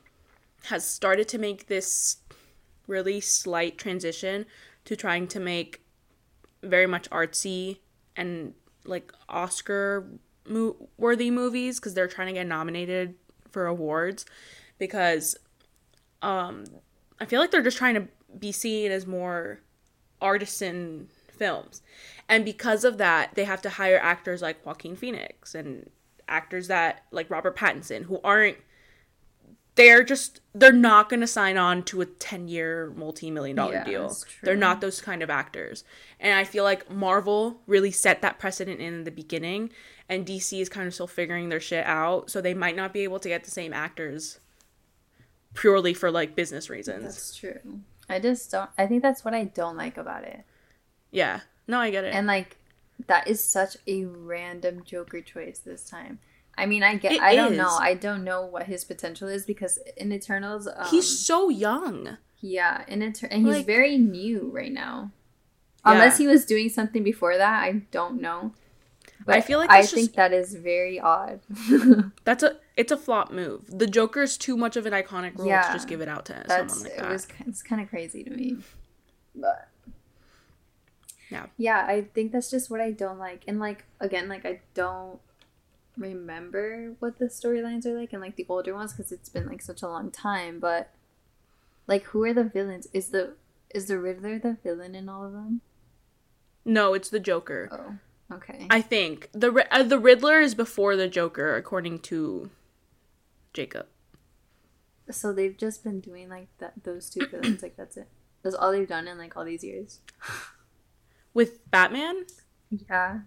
has 0.65 0.87
started 0.87 1.29
to 1.29 1.39
make 1.39 1.67
this 1.67 2.19
really 2.87 3.21
slight 3.21 3.79
transition 3.79 4.47
to 4.85 4.97
trying 4.97 5.27
to 5.29 5.41
make 5.41 5.83
very 6.63 6.87
much 6.87 7.11
artsy 7.11 7.79
and 8.17 8.55
like 8.85 9.13
Oscar 9.29 10.07
mo- 10.47 10.77
worthy 10.99 11.31
movies 11.31 11.79
because 11.79 11.95
they're 11.95 12.09
trying 12.09 12.29
to 12.29 12.33
get 12.33 12.47
nominated 12.47 13.15
for 13.51 13.67
awards 13.67 14.25
because 14.79 15.37
um 16.23 16.65
I 17.21 17.25
feel 17.25 17.41
like 17.41 17.51
they're 17.51 17.63
just 17.63 17.77
trying 17.77 17.95
to 17.95 18.09
be 18.39 18.51
seen 18.51 18.91
as 18.91 19.07
more 19.07 19.61
artisan 20.21 21.09
films. 21.29 21.83
And 22.29 22.45
because 22.45 22.85
of 22.85 22.99
that, 22.99 23.35
they 23.35 23.45
have 23.45 23.63
to 23.63 23.71
hire 23.71 23.99
actors 23.99 24.43
like 24.43 24.65
Joaquin 24.67 24.97
Phoenix 24.97 25.55
and 25.55 25.91
actors 26.29 26.69
that 26.69 27.05
like 27.11 27.31
Robert 27.31 27.57
Pattinson 27.57 28.05
who 28.05 28.21
aren't 28.25 28.57
they're 29.75 30.05
just 30.05 30.41
they're 30.55 30.73
not 30.73 31.09
going 31.09 31.21
to 31.21 31.27
sign 31.27 31.57
on 31.57 31.83
to 31.85 32.03
a 32.03 32.07
10-year 32.07 32.93
multi-million 32.95 33.57
dollar 33.57 33.73
Yeah, 33.73 33.85
deal. 33.85 34.17
They're 34.43 34.55
not 34.55 34.81
those 34.83 35.01
kind 35.01 35.23
of 35.23 35.31
actors. 35.31 35.83
And 36.21 36.35
I 36.35 36.45
feel 36.45 36.63
like 36.63 36.91
Marvel 36.91 37.61
really 37.67 37.91
set 37.91 38.21
that 38.21 38.39
precedent 38.39 38.81
in 38.81 39.05
the 39.05 39.11
beginning 39.11 39.71
and 40.09 40.27
DC 40.27 40.61
is 40.61 40.69
kind 40.69 40.87
of 40.87 40.93
still 40.93 41.07
figuring 41.07 41.49
their 41.49 41.61
shit 41.61 41.87
out, 41.87 42.31
so 42.31 42.41
they 42.41 42.53
might 42.53 42.77
not 42.77 42.93
be 42.93 43.01
able 43.01 43.19
to 43.21 43.29
get 43.29 43.45
the 43.45 43.51
same 43.51 43.73
actors 43.73 44.41
purely 45.55 45.95
for 45.95 46.11
like 46.11 46.37
business 46.37 46.69
reasons. 46.69 47.05
That's 47.05 47.37
true. 47.37 47.81
I 48.09 48.19
just 48.19 48.51
don't 48.51 48.69
I 48.77 48.87
think 48.87 49.03
that's 49.03 49.25
what 49.25 49.33
I 49.33 49.45
don't 49.45 49.77
like 49.77 49.97
about 49.97 50.25
it. 50.25 50.45
Yeah. 51.11 51.41
No, 51.67 51.79
I 51.79 51.91
get 51.91 52.05
it. 52.05 52.15
And 52.15 52.27
like 52.27 52.59
that 53.07 53.27
is 53.27 53.43
such 53.43 53.77
a 53.87 54.05
random 54.05 54.83
Joker 54.85 55.23
choice 55.23 55.61
this 55.61 55.89
time. 55.89 56.19
I 56.57 56.67
mean, 56.67 56.83
I 56.83 56.97
get 56.97 57.13
It 57.13 57.21
I 57.23 57.35
don't 57.35 57.53
is. 57.53 57.59
know. 57.59 57.71
I 57.81 57.95
don't 57.95 58.25
know 58.25 58.45
what 58.45 58.65
his 58.65 58.85
potential 58.85 59.29
is 59.29 59.45
because 59.47 59.79
in 59.97 60.13
Eternals 60.13 60.67
um, 60.67 60.87
He's 60.91 61.19
so 61.19 61.49
young. 61.49 62.19
yeah, 62.41 62.85
in 62.89 63.01
Eter- 63.01 63.29
and 63.31 63.47
he's 63.47 63.57
like- 63.59 63.67
very 63.67 63.97
new 63.99 64.51
right 64.53 64.73
now. 64.73 65.11
Yeah. 65.85 65.93
Unless 65.93 66.19
he 66.19 66.27
was 66.29 66.45
doing 66.45 66.69
something 66.69 67.03
before 67.03 67.37
that, 67.37 67.63
I 67.65 67.83
don't 67.91 68.21
know. 68.21 68.53
But 69.25 69.37
I 69.37 69.41
feel 69.41 69.59
like 69.59 69.71
I 69.71 69.81
that's 69.81 69.93
think 69.93 70.15
that 70.15 70.33
is 70.33 70.55
very 70.55 70.99
odd. 71.01 71.41
That's 72.25 72.43
a 72.43 72.59
it's 72.77 72.91
a 72.91 72.97
flop 72.97 73.31
move. 73.31 73.65
The 73.69 73.87
Joker's 73.87 74.37
too 74.37 74.57
much 74.57 74.77
of 74.77 74.85
an 74.85 74.93
iconic 74.93 75.39
role 75.39 75.47
Yeah. 75.49 75.63
to 75.69 75.73
just 75.73 75.87
give 75.89 76.01
it 76.01 76.09
out 76.09 76.25
to 76.27 76.45
someone 76.49 76.83
like 76.83 76.93
it 76.93 76.99
that. 76.99 77.09
was 77.11 77.29
it's 77.47 77.63
kind 77.63 77.81
of 77.81 77.89
crazy 77.89 78.25
to 78.25 78.31
me. 78.31 78.57
But 79.35 79.69
Yeah. 81.31 81.47
Yeah, 81.57 81.85
I 81.87 82.03
think 82.15 82.33
that's 82.33 82.51
just 82.51 82.69
what 82.71 82.81
I 82.81 82.91
don't 82.91 83.19
like. 83.19 83.45
And 83.49 83.59
like 83.61 83.85
again, 84.01 84.29
like 84.29 84.45
I 84.45 84.61
don't 84.75 85.21
remember 86.03 86.95
what 86.99 87.19
the 87.19 87.27
storylines 87.27 87.87
are 87.87 87.99
like 87.99 88.13
and 88.13 88.21
like 88.21 88.37
the 88.37 88.47
older 88.49 88.75
ones 88.75 88.93
because 88.93 89.13
it's 89.13 89.29
been 89.29 89.47
like 89.47 89.63
such 89.63 89.83
a 89.83 89.89
long 89.89 90.11
time, 90.11 90.61
but 90.61 90.91
like 91.87 92.03
who 92.05 92.23
are 92.25 92.35
the 92.35 92.45
villains? 92.45 92.89
Is 92.93 93.09
the 93.09 93.35
is 93.75 93.87
the 93.87 93.99
Riddler 93.99 94.39
the 94.39 94.57
villain 94.63 94.95
in 94.95 95.09
all 95.09 95.25
of 95.25 95.33
them? 95.33 95.61
No, 96.65 96.95
it's 96.95 97.09
the 97.09 97.19
Joker. 97.21 97.69
Oh, 98.31 98.37
okay. 98.37 98.67
I 98.71 98.81
think 98.83 99.29
the 99.33 99.67
uh, 99.71 99.83
the 99.83 99.99
Riddler 99.99 100.41
is 100.41 100.55
before 100.55 100.95
the 100.97 101.09
Joker, 101.09 101.57
according 101.57 102.01
to 102.01 102.51
Jacob. 103.53 103.87
so 105.11 105.33
they've 105.33 105.57
just 105.59 105.83
been 105.85 106.01
doing 106.01 106.29
like 106.29 106.49
that 106.59 106.73
those 106.85 107.11
two 107.11 107.27
villains, 107.27 107.63
like 107.63 107.77
that's 107.77 107.97
it. 107.97 108.09
That's 108.43 108.55
all 108.55 108.73
they've 108.73 108.89
done 108.89 109.09
in 109.09 109.19
like 109.19 109.37
all 109.37 109.45
these 109.45 109.63
years. 109.65 110.01
With 111.35 111.69
Batman, 111.71 112.27
Yeah. 112.89 113.21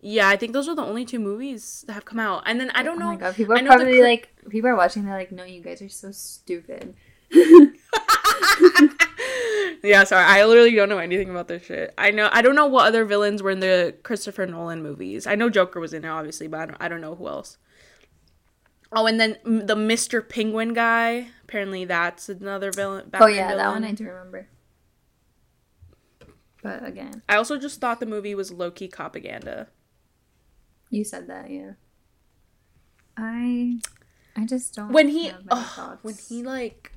Yeah, 0.00 0.28
I 0.28 0.36
think 0.36 0.52
those 0.52 0.68
are 0.68 0.76
the 0.76 0.82
only 0.84 1.04
two 1.04 1.18
movies 1.18 1.84
that 1.88 1.94
have 1.94 2.04
come 2.04 2.20
out. 2.20 2.44
And 2.46 2.60
then 2.60 2.70
I 2.70 2.82
don't 2.84 2.96
Oh 2.96 3.00
know. 3.00 3.06
my 3.06 3.16
god, 3.16 3.34
people 3.34 3.54
I 3.54 3.58
are 3.58 3.62
know 3.62 3.70
probably 3.70 3.98
cr- 3.98 4.04
like, 4.04 4.28
people 4.48 4.70
are 4.70 4.76
watching. 4.76 5.04
They're 5.04 5.14
like, 5.16 5.32
no, 5.32 5.42
you 5.44 5.60
guys 5.60 5.82
are 5.82 5.88
so 5.88 6.12
stupid. 6.12 6.94
yeah, 9.82 10.04
sorry. 10.04 10.24
I 10.24 10.44
literally 10.44 10.74
don't 10.74 10.88
know 10.88 10.98
anything 10.98 11.30
about 11.30 11.48
this 11.48 11.64
shit. 11.64 11.94
I 11.98 12.10
know 12.10 12.28
I 12.32 12.42
don't 12.42 12.54
know 12.54 12.66
what 12.66 12.86
other 12.86 13.04
villains 13.04 13.42
were 13.42 13.50
in 13.50 13.60
the 13.60 13.94
Christopher 14.02 14.46
Nolan 14.46 14.82
movies. 14.82 15.26
I 15.26 15.34
know 15.34 15.50
Joker 15.50 15.80
was 15.80 15.92
in 15.92 16.04
it, 16.04 16.08
obviously, 16.08 16.46
but 16.46 16.60
I 16.60 16.66
don't, 16.66 16.76
I 16.80 16.88
don't 16.88 17.00
know 17.00 17.14
who 17.14 17.28
else. 17.28 17.58
Oh, 18.90 19.06
and 19.06 19.20
then 19.20 19.36
the 19.44 19.76
Mr. 19.76 20.26
Penguin 20.26 20.72
guy. 20.74 21.28
Apparently, 21.44 21.84
that's 21.84 22.28
another 22.28 22.70
villain. 22.72 23.04
oh 23.06 23.10
Batman 23.10 23.34
yeah, 23.34 23.54
that 23.56 23.68
one 23.68 23.84
I 23.84 23.92
do 23.92 24.04
remember. 24.04 24.48
But 26.62 26.84
again, 26.86 27.22
I 27.28 27.36
also 27.36 27.58
just 27.58 27.80
thought 27.80 28.00
the 28.00 28.06
movie 28.06 28.34
was 28.34 28.50
low 28.50 28.70
key 28.70 28.88
propaganda. 28.88 29.68
You 30.90 31.04
said 31.04 31.26
that, 31.28 31.50
yeah. 31.50 31.72
I, 33.16 33.80
I 34.36 34.46
just 34.46 34.74
don't. 34.74 34.92
When 34.92 35.08
he, 35.08 35.32
oh, 35.50 35.98
when 36.02 36.14
he 36.28 36.42
like, 36.42 36.92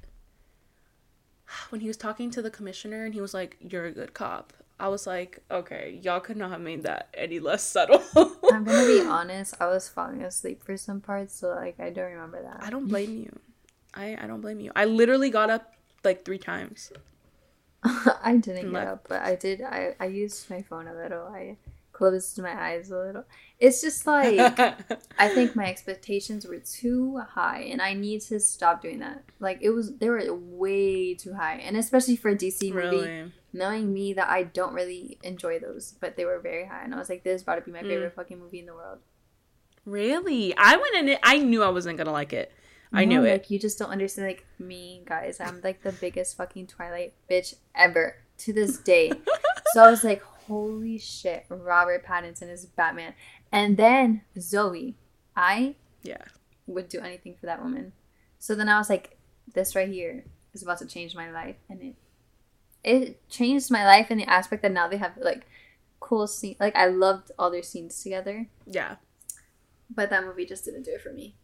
when 1.70 1.82
he 1.82 1.88
was 1.88 1.98
talking 1.98 2.32
to 2.32 2.42
the 2.42 2.52
commissioner 2.52 3.06
and 3.06 3.14
he 3.14 3.22
was 3.22 3.34
like, 3.34 3.58
"You're 3.60 3.86
a 3.86 3.92
good 3.92 4.14
cop." 4.14 4.54
I 4.82 4.88
was 4.88 5.06
like, 5.06 5.44
okay, 5.52 6.00
y'all 6.02 6.20
could 6.20 6.38
not 6.38 6.50
have 6.50 6.60
made 6.60 6.84
that 6.84 7.10
any 7.14 7.40
less 7.40 7.62
subtle. 7.64 8.02
I'm 8.52 8.64
gonna 8.64 8.88
be 8.88 9.02
honest. 9.08 9.54
I 9.60 9.68
was 9.68 9.88
falling 9.88 10.24
asleep 10.24 10.64
for 10.64 10.76
some 10.76 11.02
parts, 11.02 11.36
so 11.36 11.50
like 11.50 11.80
I 11.80 11.92
don't 11.92 12.12
remember 12.12 12.42
that. 12.42 12.64
I 12.64 12.72
don't 12.72 12.88
blame 12.88 13.16
you. 13.16 13.40
I 13.94 14.18
I 14.20 14.26
don't 14.26 14.42
blame 14.42 14.60
you. 14.60 14.72
I 14.76 14.86
literally 14.86 15.30
got 15.30 15.52
up 15.52 15.76
like 16.04 16.26
three 16.26 16.40
times. 16.40 16.92
I 17.84 18.38
didn't 18.38 18.64
get 18.64 18.72
left. 18.72 18.88
up, 18.88 19.06
but 19.08 19.22
I 19.22 19.36
did. 19.36 19.62
I 19.62 19.96
I 20.00 20.06
used 20.06 20.50
my 20.50 20.64
phone 20.64 20.88
a 20.88 20.96
little. 20.96 21.28
I 21.28 21.58
closed 22.02 22.42
my 22.42 22.52
eyes 22.70 22.90
a 22.90 22.98
little. 22.98 23.26
It's 23.60 23.80
just 23.82 24.08
like 24.08 24.60
I 25.20 25.28
think 25.30 25.56
my 25.56 25.66
expectations 25.68 26.48
were 26.48 26.58
too 26.60 27.20
high, 27.20 27.62
and 27.72 27.80
I 27.82 27.94
need 27.94 28.22
to 28.24 28.40
stop 28.40 28.82
doing 28.82 29.00
that. 29.00 29.24
Like 29.40 29.60
it 29.62 29.70
was, 29.70 29.96
they 29.98 30.10
were 30.10 30.24
way 30.34 31.14
too 31.14 31.34
high, 31.36 31.58
and 31.58 31.78
especially 31.78 32.16
for 32.16 32.30
a 32.30 32.36
DC 32.36 32.72
movie. 32.74 32.76
really. 32.98 33.32
Knowing 33.54 33.94
me 33.94 34.14
that 34.14 34.30
I 34.30 34.44
don't 34.44 34.74
really 34.74 35.18
enjoy 35.24 35.60
those, 35.60 35.94
but 36.00 36.16
they 36.16 36.26
were 36.26 36.40
very 36.40 36.66
high, 36.66 36.84
and 36.86 36.96
I 36.96 36.98
was 36.98 37.10
like, 37.10 37.24
"This 37.24 37.36
is 37.36 37.42
about 37.44 37.56
to 37.56 37.62
be 37.62 37.72
my 37.72 37.82
Mm. 37.84 37.88
favorite 37.90 38.14
fucking 38.16 38.40
movie 38.40 38.60
in 38.60 38.66
the 38.66 38.74
world." 38.74 39.00
Really? 39.86 40.56
I 40.58 40.78
went 40.78 40.96
in 40.96 41.10
it. 41.10 41.20
I 41.24 41.38
knew 41.38 41.62
I 41.64 41.70
wasn't 41.70 41.98
gonna 41.98 42.12
like 42.12 42.34
it. 42.34 42.52
I 42.94 43.06
No, 43.06 43.10
knew 43.22 43.26
it. 43.28 43.32
Like 43.32 43.50
you 43.52 43.60
just 43.60 43.78
don't 43.80 43.90
understand. 43.90 44.28
Like 44.28 44.46
me, 44.60 45.02
guys, 45.06 45.40
I'm 45.40 45.62
like 45.64 45.82
the 45.84 45.92
biggest 45.92 46.38
fucking 46.38 46.68
Twilight 46.68 47.14
bitch 47.30 47.56
ever 47.76 48.16
to 48.40 48.54
this 48.54 48.78
day. 48.78 49.12
so 49.74 49.84
I 49.84 49.90
was 49.90 50.04
like, 50.04 50.24
holy 50.52 50.98
shit, 50.98 51.46
Robert 51.48 52.06
Pattinson 52.06 52.50
is 52.50 52.66
Batman, 52.66 53.14
and 53.54 53.78
then 53.78 54.22
Zoe. 54.38 54.96
I 55.34 55.76
Yeah. 56.04 56.26
would 56.68 56.90
do 56.90 57.00
anything 57.00 57.36
for 57.40 57.46
that 57.46 57.64
woman. 57.64 57.94
So 58.38 58.54
then 58.54 58.68
I 58.68 58.78
was 58.78 58.90
like, 58.90 59.18
this 59.54 59.76
right 59.78 59.88
here 59.88 60.26
is 60.54 60.62
about 60.62 60.80
to 60.80 60.86
change 60.86 61.16
my 61.16 61.32
life, 61.32 61.56
and 61.70 61.82
it 61.82 61.96
it 62.84 63.30
changed 63.30 63.72
my 63.72 63.86
life 63.86 64.12
in 64.12 64.18
the 64.18 64.26
aspect 64.26 64.62
that 64.64 64.72
now 64.74 64.88
they 64.90 64.98
have 64.98 65.16
like 65.18 65.46
cool 66.02 66.28
scene. 66.28 66.58
Like 66.60 66.76
I 66.76 66.88
loved 66.88 67.32
all 67.40 67.50
their 67.52 67.64
scenes 67.64 68.02
together. 68.04 68.48
Yeah. 68.66 68.96
But 69.90 70.10
that 70.10 70.26
movie 70.26 70.46
just 70.46 70.66
didn't 70.66 70.84
do 70.84 70.92
it 70.96 71.02
for 71.02 71.14
me. 71.14 71.36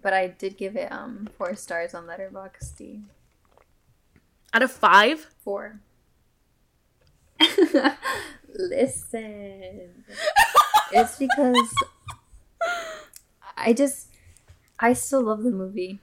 But 0.00 0.12
I 0.12 0.28
did 0.28 0.56
give 0.56 0.76
it 0.76 0.92
um 0.92 1.28
four 1.36 1.56
stars 1.56 1.92
on 1.94 2.06
Letterboxd. 2.06 3.02
Out 4.52 4.62
of 4.62 4.70
five. 4.70 5.26
Four. 5.42 5.80
Listen. 8.48 10.04
it's 10.92 11.18
because 11.18 11.74
I 13.56 13.72
just 13.72 14.08
I 14.78 14.92
still 14.92 15.22
love 15.22 15.42
the 15.42 15.50
movie. 15.50 16.00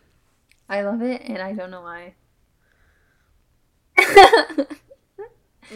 I 0.69 0.81
love 0.81 1.01
it 1.01 1.21
and 1.25 1.39
I 1.39 1.53
don't 1.53 1.71
know 1.71 1.81
why. 1.81 2.15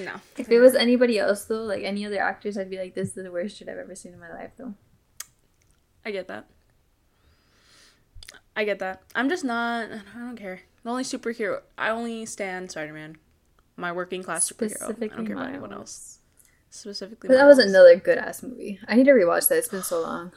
No. 0.03 0.15
if 0.37 0.49
it 0.49 0.59
was 0.59 0.75
anybody 0.75 1.17
else 1.17 1.45
though, 1.45 1.63
like 1.63 1.83
any 1.83 2.05
other 2.05 2.19
actors, 2.19 2.57
I'd 2.57 2.69
be 2.69 2.77
like, 2.77 2.93
this 2.93 3.09
is 3.09 3.13
the 3.15 3.31
worst 3.31 3.57
shit 3.57 3.69
I've 3.69 3.77
ever 3.77 3.95
seen 3.95 4.13
in 4.13 4.19
my 4.19 4.31
life 4.31 4.51
though. 4.57 4.73
I 6.05 6.11
get 6.11 6.27
that. 6.27 6.47
I 8.55 8.63
get 8.63 8.79
that. 8.79 9.03
I'm 9.15 9.29
just 9.29 9.43
not. 9.43 9.89
I 9.89 10.19
don't 10.19 10.37
care. 10.37 10.61
The 10.83 10.89
only 10.89 11.03
superhero 11.03 11.61
I 11.77 11.89
only 11.89 12.25
stand 12.25 12.71
Spider 12.71 12.93
Man. 12.93 13.17
My 13.77 13.91
working 13.91 14.23
class 14.23 14.51
superhero. 14.51 14.89
I 14.89 15.07
don't 15.07 15.25
care 15.27 15.35
about 15.35 15.49
anyone 15.49 15.71
else. 15.71 16.19
Specifically, 16.69 17.27
But 17.29 17.35
that 17.35 17.45
was 17.45 17.59
another 17.59 17.95
good 17.95 18.17
ass 18.17 18.43
movie. 18.43 18.79
I 18.87 18.95
need 18.95 19.05
to 19.05 19.11
rewatch 19.11 19.47
that. 19.47 19.57
It's 19.57 19.69
been 19.69 19.83
so 19.83 20.01
long. 20.01 20.31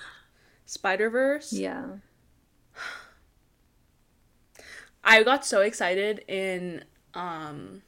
Spider 0.66 1.10
Verse. 1.10 1.52
Yeah. 1.52 1.86
I 5.02 5.22
got 5.22 5.44
so 5.44 5.60
excited 5.62 6.24
in 6.28 6.84
um, 7.14 7.82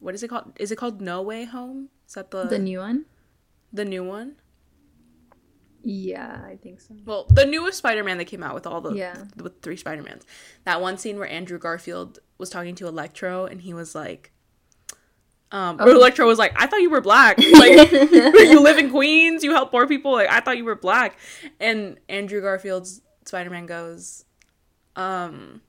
what 0.00 0.14
is 0.14 0.22
it 0.22 0.28
called? 0.28 0.52
Is 0.58 0.70
it 0.72 0.76
called 0.76 1.00
No 1.00 1.22
Way 1.22 1.44
Home? 1.44 1.88
Is 2.06 2.14
that 2.14 2.30
the 2.30 2.44
The 2.44 2.58
new 2.58 2.80
one? 2.80 3.06
the 3.72 3.84
new 3.84 4.04
one? 4.04 4.36
Yeah, 5.82 6.40
I 6.46 6.56
think 6.56 6.80
so. 6.80 6.94
Well, 7.04 7.26
the 7.30 7.44
newest 7.44 7.78
Spider-Man 7.78 8.16
that 8.18 8.24
came 8.26 8.42
out 8.42 8.54
with 8.54 8.66
all 8.66 8.80
the 8.80 8.92
Yeah. 8.94 9.24
with 9.36 9.60
three 9.62 9.76
Spider-Mans. 9.76 10.24
That 10.64 10.80
one 10.80 10.96
scene 10.96 11.18
where 11.18 11.28
Andrew 11.28 11.58
Garfield 11.58 12.20
was 12.38 12.50
talking 12.50 12.74
to 12.76 12.86
Electro 12.86 13.46
and 13.46 13.60
he 13.62 13.74
was 13.74 13.94
like 13.94 14.32
um 15.54 15.78
Oh. 15.80 15.86
or 15.86 15.90
Electro 15.94 16.26
was 16.26 16.38
like, 16.38 16.52
I 16.60 16.66
thought 16.66 16.80
you 16.82 16.90
were 16.90 17.00
black. 17.00 17.38
Like 17.52 17.90
you 18.50 18.60
live 18.60 18.76
in 18.78 18.90
Queens, 18.90 19.42
you 19.44 19.52
help 19.52 19.70
poor 19.70 19.86
people, 19.86 20.12
like 20.12 20.28
I 20.28 20.40
thought 20.40 20.58
you 20.58 20.64
were 20.64 20.74
black. 20.74 21.16
And 21.60 21.98
Andrew 22.08 22.40
Garfield's 22.42 23.00
Spider-Man 23.24 23.66
goes, 23.66 24.24
um 24.96 25.62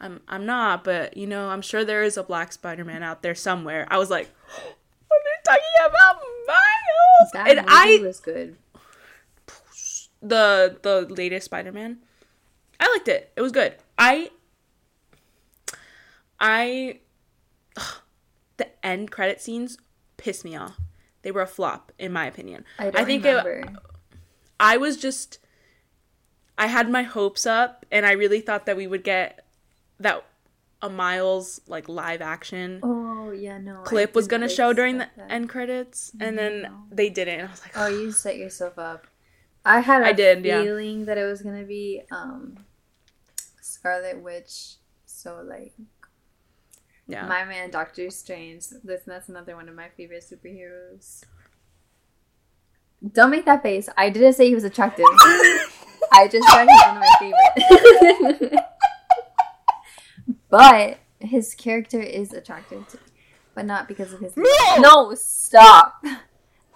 I'm 0.00 0.20
I'm 0.28 0.44
not, 0.46 0.84
but 0.84 1.16
you 1.16 1.26
know, 1.26 1.48
I'm 1.48 1.62
sure 1.62 1.84
there 1.84 2.02
is 2.02 2.16
a 2.16 2.22
black 2.22 2.52
Spider-Man 2.52 3.02
out 3.02 3.22
there 3.22 3.34
somewhere. 3.34 3.86
I 3.90 3.98
was 3.98 4.10
like, 4.10 4.28
What 5.08 5.20
are 5.20 5.30
you 5.30 5.42
talking 5.44 5.62
about 5.86 6.16
Miles? 6.46 7.30
That 7.32 7.48
and 7.48 7.56
movie 7.60 7.68
I 7.70 8.06
was 8.06 8.20
good. 8.20 8.56
the 10.20 10.76
the 10.82 11.06
latest 11.08 11.46
Spider-Man. 11.46 11.98
I 12.80 12.90
liked 12.96 13.08
it. 13.08 13.32
It 13.36 13.40
was 13.42 13.52
good. 13.52 13.76
I 13.96 14.30
I 16.40 16.98
the 18.62 18.86
end 18.86 19.10
credit 19.10 19.40
scenes 19.40 19.78
pissed 20.16 20.44
me 20.44 20.56
off. 20.56 20.76
They 21.22 21.30
were 21.30 21.42
a 21.42 21.46
flop 21.46 21.92
in 21.98 22.12
my 22.12 22.26
opinion. 22.26 22.64
I 22.78 22.90
don't 22.90 23.06
think 23.06 23.24
it- 23.24 23.68
I 24.60 24.76
was 24.76 24.96
just 24.96 25.38
I 26.56 26.66
had 26.66 26.88
my 26.90 27.02
hopes 27.02 27.46
up 27.46 27.84
and 27.90 28.06
I 28.06 28.12
really 28.12 28.40
thought 28.40 28.66
that 28.66 28.76
we 28.76 28.86
would 28.86 29.02
get 29.04 29.44
that 29.98 30.24
a 30.80 30.88
Miles 30.88 31.60
like 31.66 31.88
live 31.88 32.20
action 32.20 32.80
oh 32.82 33.30
yeah, 33.30 33.58
no. 33.58 33.82
Clip 33.82 34.14
was 34.14 34.26
to 34.42 34.48
show 34.48 34.72
during 34.72 34.98
the 34.98 35.08
that. 35.16 35.30
end 35.30 35.48
credits 35.48 36.12
and 36.20 36.36
then 36.36 36.70
they 36.90 37.08
didn't. 37.08 37.38
And 37.40 37.48
I 37.48 37.50
was 37.50 37.62
like, 37.62 37.72
Oh, 37.76 37.86
you 37.86 38.12
set 38.12 38.36
yourself 38.36 38.78
up. 38.78 39.06
I 39.64 39.80
had 39.80 40.02
a 40.02 40.06
I 40.06 40.12
did, 40.12 40.44
yeah. 40.44 40.62
feeling 40.62 41.04
that 41.06 41.18
it 41.18 41.24
was 41.24 41.40
gonna 41.42 41.64
be 41.64 42.02
um 42.10 42.58
Scarlet 43.60 44.20
Witch. 44.22 44.74
So 45.06 45.40
like 45.44 45.72
yeah. 47.06 47.26
my 47.26 47.44
man 47.44 47.70
Doctor 47.70 48.10
Strange. 48.10 48.64
Listen, 48.84 49.04
that's 49.06 49.28
another 49.28 49.56
one 49.56 49.68
of 49.68 49.74
my 49.74 49.88
favorite 49.96 50.24
superheroes. 50.24 51.24
Don't 53.12 53.30
make 53.30 53.44
that 53.46 53.62
face. 53.62 53.88
I 53.96 54.10
didn't 54.10 54.34
say 54.34 54.48
he 54.48 54.54
was 54.54 54.64
attractive. 54.64 55.06
I 56.12 56.28
just 56.28 56.48
said 56.48 56.68
he's 56.68 56.82
one 56.86 56.96
of 56.96 57.02
my 57.02 57.14
favorite. 58.38 58.60
but 60.50 60.98
his 61.18 61.54
character 61.54 62.00
is 62.00 62.32
attractive 62.32 62.86
to 62.88 62.96
me, 62.98 63.02
but 63.54 63.66
not 63.66 63.88
because 63.88 64.12
of 64.12 64.20
his. 64.20 64.36
No! 64.36 64.76
No, 64.78 65.14
stop. 65.14 66.04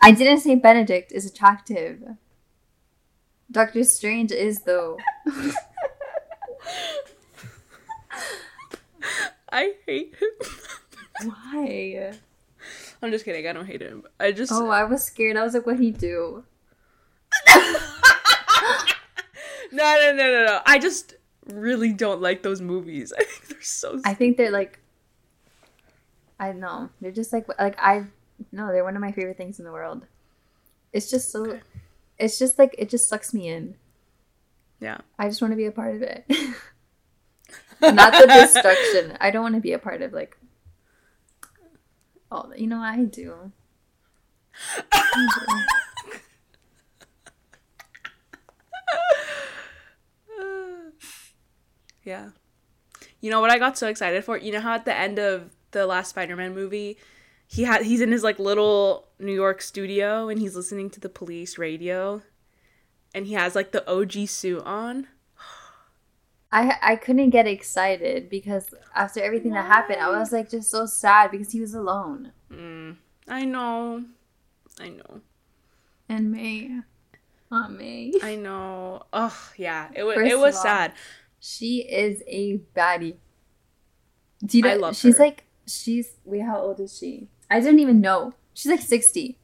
I 0.03 0.11
didn't 0.12 0.41
say 0.41 0.57
Benedict 0.57 1.12
is 1.12 1.27
attractive. 1.27 2.03
Doctor 3.51 3.85
Strange 3.85 4.33
is 4.33 4.62
though. 4.62 4.99
I 9.57 9.72
hate 9.86 10.14
him. 10.16 11.30
Why? 11.30 12.12
I'm 13.02 13.11
just 13.11 13.24
kidding. 13.24 13.46
I 13.46 13.52
don't 13.54 13.66
hate 13.66 13.80
him. 13.80 14.04
I 14.20 14.32
just 14.32 14.52
Oh, 14.52 14.68
I 14.68 14.84
was 14.84 15.02
scared. 15.04 15.36
I 15.36 15.44
was 15.44 15.54
like, 15.54 15.64
what 15.66 15.78
he 15.78 15.90
do? 15.90 16.44
no, 17.48 17.74
no, 19.72 20.12
no, 20.12 20.32
no, 20.32 20.44
no. 20.46 20.61
I 20.66 20.78
just 20.78 21.14
really 21.52 21.92
don't 21.92 22.20
like 22.20 22.42
those 22.42 22.61
movies. 22.61 23.12
I 23.18 23.24
think 23.24 23.48
they're 23.48 23.62
so. 23.62 24.00
I 24.04 24.14
think 24.14 24.36
they're 24.36 24.50
like. 24.50 24.78
I 26.38 26.48
don't 26.48 26.61
know. 26.61 26.90
They're 27.00 27.12
just 27.12 27.32
like 27.32 27.46
like 27.59 27.76
I 27.78 28.04
no. 28.52 28.70
They're 28.72 28.84
one 28.84 28.94
of 28.94 29.00
my 29.00 29.12
favorite 29.12 29.38
things 29.38 29.59
in 29.59 29.64
the 29.64 29.72
world. 29.72 30.07
It's 30.92 31.11
just 31.11 31.30
so. 31.32 31.46
Okay. 31.46 31.61
It's 32.18 32.38
just 32.38 32.59
like 32.59 32.74
it 32.78 32.88
just 32.90 33.09
sucks 33.09 33.32
me 33.32 33.48
in. 33.48 33.76
yeah. 34.80 34.98
I 35.18 35.28
just 35.28 35.40
want 35.40 35.52
to 35.52 35.57
be 35.57 35.66
a 35.66 35.72
part 35.72 35.94
of 35.94 36.02
it. 36.02 36.24
Not 37.81 38.12
the 38.12 38.27
destruction. 38.27 39.16
I 39.20 39.31
don't 39.31 39.43
want 39.43 39.55
to 39.55 39.61
be 39.61 39.72
a 39.72 39.79
part 39.79 40.03
of 40.03 40.12
like. 40.12 40.37
Oh, 42.31 42.53
you 42.57 42.66
know 42.66 42.81
I 42.81 43.05
do. 43.05 43.53
yeah. 52.03 52.31
You 53.20 53.31
know 53.31 53.41
what 53.41 53.51
I 53.51 53.59
got 53.59 53.79
so 53.79 53.89
excited 53.89 54.24
for? 54.24 54.37
You 54.37 54.53
know 54.53 54.61
how 54.61 54.74
at 54.74 54.85
the 54.85 54.97
end 54.97 55.18
of 55.18 55.51
the 55.70 55.87
last 55.87 56.11
Spider-Man 56.11 56.55
movie, 56.55 56.99
he 57.47 57.64
had 57.64 57.83
he's 57.83 58.01
in 58.01 58.12
his 58.12 58.22
like 58.22 58.39
little 58.39 59.09
New 59.18 59.35
York 59.35 59.62
studio 59.62 60.29
and 60.29 60.41
he's 60.41 60.57
listening 60.57 60.91
to 60.91 61.01
the 61.01 61.09
police 61.09 61.59
radio 61.59 62.22
and 63.14 63.27
he 63.27 63.35
has 63.35 63.55
like 63.55 63.72
the 63.72 63.89
OG 63.91 64.29
suit 64.29 64.62
on. 64.64 65.07
I 66.57 66.78
I 66.92 66.96
couldn't 66.96 67.30
get 67.30 67.46
excited 67.46 68.30
because 68.30 68.74
after 68.94 69.20
everything 69.22 69.52
that 69.52 69.66
happened, 69.66 70.00
I 70.00 70.09
was 70.18 70.32
like 70.32 70.48
just 70.50 70.70
so 70.70 70.86
sad 70.86 71.30
because 71.30 71.52
he 71.52 71.61
was 71.61 71.74
alone. 71.74 72.32
Mm, 72.50 72.96
I 73.28 73.44
know. 73.44 74.04
I 74.80 74.88
know. 74.88 75.20
And 76.09 76.30
May. 76.30 76.80
Aunt 77.50 77.78
May. 77.78 78.12
I 78.22 78.36
know. 78.36 79.02
Oh, 79.12 79.50
yeah. 79.57 79.88
It 79.94 80.02
was 80.04 80.16
First 80.16 80.32
it 80.32 80.38
was 80.38 80.57
all, 80.57 80.62
sad. 80.62 80.92
She 81.40 81.80
is 81.80 82.22
a 82.26 82.59
baddie. 82.74 83.16
Do 84.44 84.57
you 84.57 84.64
know 84.64 84.70
I 84.70 84.74
love 84.76 84.96
she's 84.96 85.18
her. 85.18 85.24
like 85.24 85.44
she's 85.66 86.09
wait, 86.24 86.42
how 86.42 86.59
old 86.59 86.80
is 86.80 86.96
she? 86.96 87.28
I 87.50 87.61
didn't 87.61 87.80
even 87.80 88.00
know. 88.00 88.32
She's 88.54 88.70
like 88.70 88.80
60. 88.80 89.38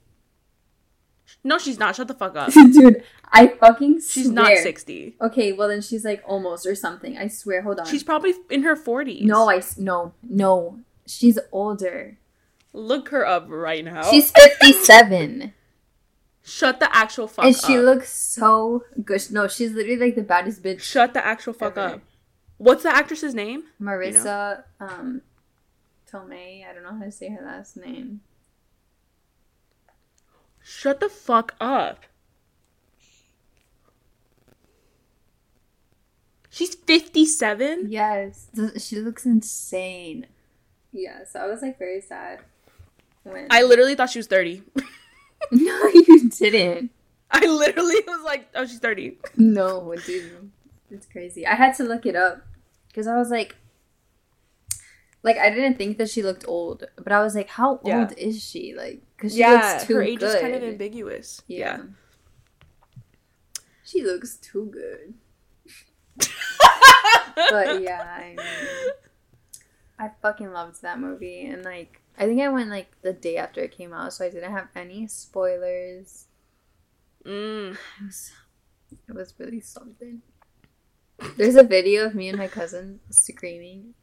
No, 1.44 1.58
she's 1.58 1.78
not. 1.78 1.96
Shut 1.96 2.08
the 2.08 2.14
fuck 2.14 2.36
up. 2.36 2.52
Dude, 2.52 3.02
I 3.32 3.48
fucking 3.48 4.00
She's 4.00 4.26
swear. 4.26 4.34
not 4.34 4.58
60. 4.58 5.16
Okay, 5.20 5.52
well 5.52 5.68
then 5.68 5.80
she's 5.82 6.04
like 6.04 6.22
almost 6.26 6.66
or 6.66 6.74
something. 6.74 7.18
I 7.18 7.26
swear. 7.28 7.62
Hold 7.62 7.80
on. 7.80 7.86
She's 7.86 8.04
probably 8.04 8.34
in 8.50 8.62
her 8.62 8.76
40s. 8.76 9.22
No, 9.22 9.50
I 9.50 9.60
no, 9.76 10.12
no. 10.22 10.78
She's 11.06 11.38
older. 11.50 12.18
Look 12.72 13.08
her 13.08 13.26
up 13.26 13.46
right 13.48 13.84
now. 13.84 14.02
She's 14.08 14.30
57. 14.30 15.52
Shut 16.44 16.80
the 16.80 16.94
actual 16.94 17.28
fuck 17.28 17.44
and 17.44 17.54
up. 17.54 17.64
she 17.64 17.78
looks 17.78 18.12
so 18.12 18.84
good. 19.04 19.22
No, 19.30 19.46
she's 19.48 19.72
literally 19.72 19.98
like 19.98 20.14
the 20.14 20.22
baddest 20.22 20.62
bitch. 20.62 20.80
Shut 20.80 21.12
the 21.14 21.24
actual 21.24 21.52
fuck 21.52 21.76
Ever. 21.76 21.94
up. 21.96 22.00
What's 22.58 22.82
the 22.84 22.88
actress's 22.94 23.34
name? 23.34 23.64
Marisa 23.80 24.62
um 24.80 25.22
Tomei. 26.10 26.64
I 26.68 26.72
don't 26.72 26.82
know 26.84 26.94
how 26.98 27.04
to 27.04 27.12
say 27.12 27.28
her 27.30 27.44
last 27.44 27.76
name. 27.76 28.20
Shut 30.64 31.00
the 31.00 31.08
fuck 31.08 31.54
up. 31.60 32.00
She's 36.50 36.74
57? 36.74 37.86
Yes, 37.88 38.48
she 38.78 38.96
looks 39.00 39.24
insane. 39.24 40.26
Yeah, 40.92 41.24
so 41.24 41.40
I 41.40 41.46
was 41.46 41.62
like 41.62 41.78
very 41.78 42.00
sad 42.02 42.40
when 43.22 43.46
I 43.50 43.62
literally 43.62 43.94
thought 43.94 44.10
she 44.10 44.18
was 44.18 44.26
30. 44.26 44.62
No, 45.50 45.88
you 45.92 46.30
didn't. 46.30 46.92
I 47.28 47.44
literally 47.46 47.96
was 48.06 48.22
like, 48.24 48.48
oh, 48.54 48.64
she's 48.64 48.78
30. 48.78 49.18
No, 49.36 49.92
dude. 50.06 50.52
It's 50.88 51.04
crazy. 51.06 51.44
I 51.44 51.56
had 51.56 51.74
to 51.78 51.82
look 51.82 52.06
it 52.06 52.14
up 52.14 52.46
because 52.86 53.08
I 53.08 53.16
was 53.16 53.28
like 53.28 53.56
like 55.24 55.36
I 55.38 55.50
didn't 55.50 55.78
think 55.78 55.98
that 55.98 56.08
she 56.10 56.22
looked 56.22 56.44
old, 56.46 56.84
but 56.96 57.10
I 57.12 57.20
was 57.24 57.34
like 57.34 57.48
how 57.48 57.70
old 57.70 57.80
Yeah. 57.86 58.08
is 58.16 58.40
she? 58.40 58.72
Like 58.76 59.02
she 59.30 59.38
yeah, 59.38 59.74
looks 59.74 59.86
too 59.86 59.94
her 59.94 60.02
age 60.02 60.20
good. 60.20 60.36
is 60.36 60.40
kind 60.40 60.54
of 60.54 60.62
ambiguous. 60.62 61.42
yeah. 61.46 61.58
Yeah. 61.58 61.82
She 63.84 64.02
looks 64.02 64.36
too 64.36 64.70
good. 64.72 65.14
but 67.50 67.82
yeah, 67.82 68.02
I 68.02 68.28
mean, 68.28 68.38
I 69.98 70.10
fucking 70.22 70.52
loved 70.52 70.82
that 70.82 70.98
movie, 70.98 71.46
and 71.46 71.64
like 71.64 72.00
I 72.18 72.26
think 72.26 72.40
I 72.40 72.48
went 72.48 72.70
like 72.70 72.90
the 73.02 73.12
day 73.12 73.36
after 73.36 73.60
it 73.60 73.76
came 73.76 73.92
out, 73.92 74.12
so 74.12 74.24
I 74.24 74.30
didn't 74.30 74.52
have 74.52 74.68
any 74.74 75.06
spoilers. 75.06 76.26
Mm. 77.24 77.72
It 77.72 78.04
was, 78.04 78.32
it 79.08 79.14
was 79.14 79.34
really 79.38 79.60
something. 79.60 80.22
There's 81.36 81.56
a 81.56 81.62
video 81.62 82.06
of 82.06 82.14
me 82.14 82.28
and 82.28 82.38
my 82.38 82.48
cousin 82.48 83.00
screaming. 83.10 83.94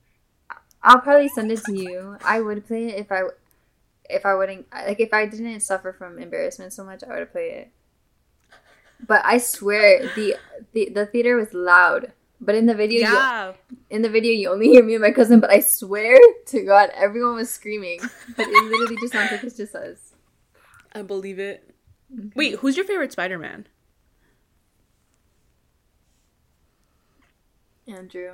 I'll 0.81 1.01
probably 1.01 1.27
send 1.29 1.51
it 1.51 1.63
to 1.65 1.73
you. 1.73 2.17
I 2.23 2.39
would 2.39 2.65
play 2.65 2.87
it 2.87 2.99
if 2.99 3.11
I, 3.11 3.23
if 4.09 4.25
I 4.25 4.33
wouldn't 4.35 4.67
like 4.73 4.99
if 4.99 5.13
I 5.13 5.25
didn't 5.25 5.59
suffer 5.61 5.93
from 5.93 6.17
embarrassment 6.19 6.73
so 6.73 6.83
much, 6.83 7.03
I 7.03 7.09
would 7.09 7.19
have 7.19 7.31
played 7.31 7.51
it. 7.53 7.71
But 9.05 9.21
I 9.25 9.37
swear 9.37 10.07
the 10.15 10.35
the, 10.73 10.89
the 10.89 11.05
theater 11.05 11.35
was 11.35 11.53
loud. 11.53 12.13
But 12.41 12.55
in 12.55 12.67
the 12.67 12.73
video, 12.73 12.99
you, 13.07 13.13
Yeah. 13.13 13.53
in 13.89 14.01
the 14.01 14.09
video, 14.09 14.31
you 14.31 14.49
only 14.49 14.69
hear 14.69 14.81
me 14.83 14.95
and 14.95 15.01
my 15.01 15.11
cousin. 15.11 15.41
But 15.41 15.49
I 15.51 15.59
swear 15.59 16.17
to 16.47 16.63
God, 16.63 16.89
everyone 16.95 17.35
was 17.35 17.49
screaming. 17.49 17.99
But 18.37 18.47
it 18.47 18.63
literally 18.63 18.95
just 19.01 19.11
sounds 19.11 19.31
like 19.31 19.43
it's 19.43 19.57
just 19.57 19.75
us. 19.75 20.13
I 20.93 21.01
believe 21.01 21.37
it. 21.37 21.69
Wait, 22.35 22.55
who's 22.55 22.77
your 22.77 22.85
favorite 22.85 23.11
Spider 23.11 23.37
Man? 23.37 23.67
Andrew. 27.87 28.33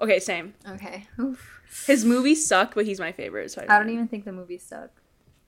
Okay, 0.00 0.18
same. 0.18 0.54
Okay. 0.68 1.06
Oof. 1.20 1.60
His 1.86 2.04
movies 2.04 2.46
suck, 2.46 2.74
but 2.74 2.86
he's 2.86 3.00
my 3.00 3.12
favorite 3.12 3.50
Spider 3.50 3.70
I 3.70 3.78
don't 3.78 3.90
even 3.90 4.08
think 4.08 4.24
the 4.24 4.32
movie 4.32 4.58
suck. 4.58 4.90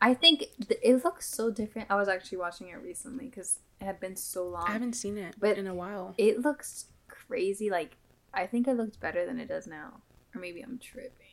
I 0.01 0.15
think 0.15 0.45
th- 0.67 0.81
it 0.83 1.05
looks 1.05 1.29
so 1.29 1.51
different. 1.51 1.91
I 1.91 1.97
was 1.97 2.09
actually 2.09 2.39
watching 2.39 2.69
it 2.69 2.77
recently 2.83 3.27
because 3.27 3.61
it 3.81 3.85
had 3.85 4.01
been 4.01 4.17
so 4.17 4.47
long. 4.49 4.65
I 4.67 4.73
haven't 4.73 4.95
seen 4.95 5.19
it 5.19 5.37
But- 5.39 5.59
in 5.59 5.67
a 5.67 5.75
while. 5.75 6.15
It 6.19 6.41
looks 6.41 6.87
crazy. 7.09 7.71
Like 7.71 7.97
I 8.33 8.47
think 8.47 8.67
it 8.69 8.75
looked 8.75 9.01
better 9.01 9.27
than 9.27 9.39
it 9.39 9.49
does 9.49 9.67
now, 9.67 10.01
or 10.35 10.41
maybe 10.41 10.63
I'm 10.63 10.79
tripping. 10.79 11.27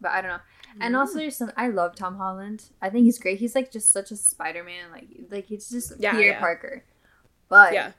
But 0.00 0.12
I 0.12 0.20
don't 0.20 0.30
know. 0.32 0.40
And 0.80 0.96
also, 0.96 1.14
mm. 1.14 1.18
there's 1.18 1.36
some. 1.36 1.52
I 1.56 1.68
love 1.68 1.94
Tom 1.94 2.16
Holland. 2.16 2.64
I 2.80 2.90
think 2.90 3.04
he's 3.04 3.18
great. 3.18 3.38
He's 3.38 3.54
like 3.54 3.70
just 3.70 3.92
such 3.92 4.10
a 4.10 4.16
Spider-Man. 4.16 4.90
Like 4.90 5.06
like 5.30 5.46
he's 5.46 5.70
just 5.70 5.92
Yeah, 5.98 6.12
Peter 6.12 6.30
yeah. 6.30 6.40
Parker. 6.40 6.84
But 7.48 7.72
Yeah, 7.72 7.92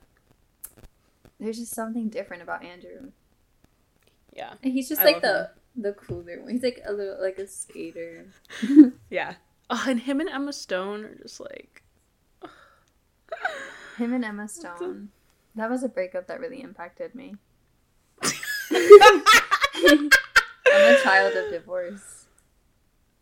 there's 1.39 1.57
just 1.57 1.73
something 1.73 2.09
different 2.09 2.43
about 2.43 2.63
Andrew. 2.63 3.11
Yeah, 4.35 4.53
And 4.63 4.73
he's 4.73 4.89
just 4.89 5.01
I 5.01 5.05
like 5.05 5.15
love 5.15 5.21
the 5.23 5.49
the 5.75 5.93
cooler 5.93 6.41
one. 6.41 6.51
He's 6.51 6.63
like 6.63 6.81
a 6.85 6.91
little 6.93 7.21
like 7.21 7.37
a 7.37 7.47
skater. 7.47 8.27
yeah. 9.09 9.35
Oh, 9.69 9.85
and 9.87 9.99
him 10.01 10.19
and 10.19 10.29
Emma 10.29 10.53
Stone 10.53 11.05
are 11.05 11.15
just 11.15 11.39
like. 11.39 11.83
Him 13.97 14.13
and 14.13 14.25
Emma 14.25 14.47
Stone. 14.47 15.09
That 15.55 15.69
was 15.69 15.83
a 15.83 15.89
breakup 15.89 16.27
that 16.27 16.39
really 16.39 16.61
impacted 16.61 17.13
me. 17.15 17.35
I'm 18.71 20.09
a 20.65 20.97
child 21.03 21.35
of 21.35 21.51
divorce. 21.51 22.25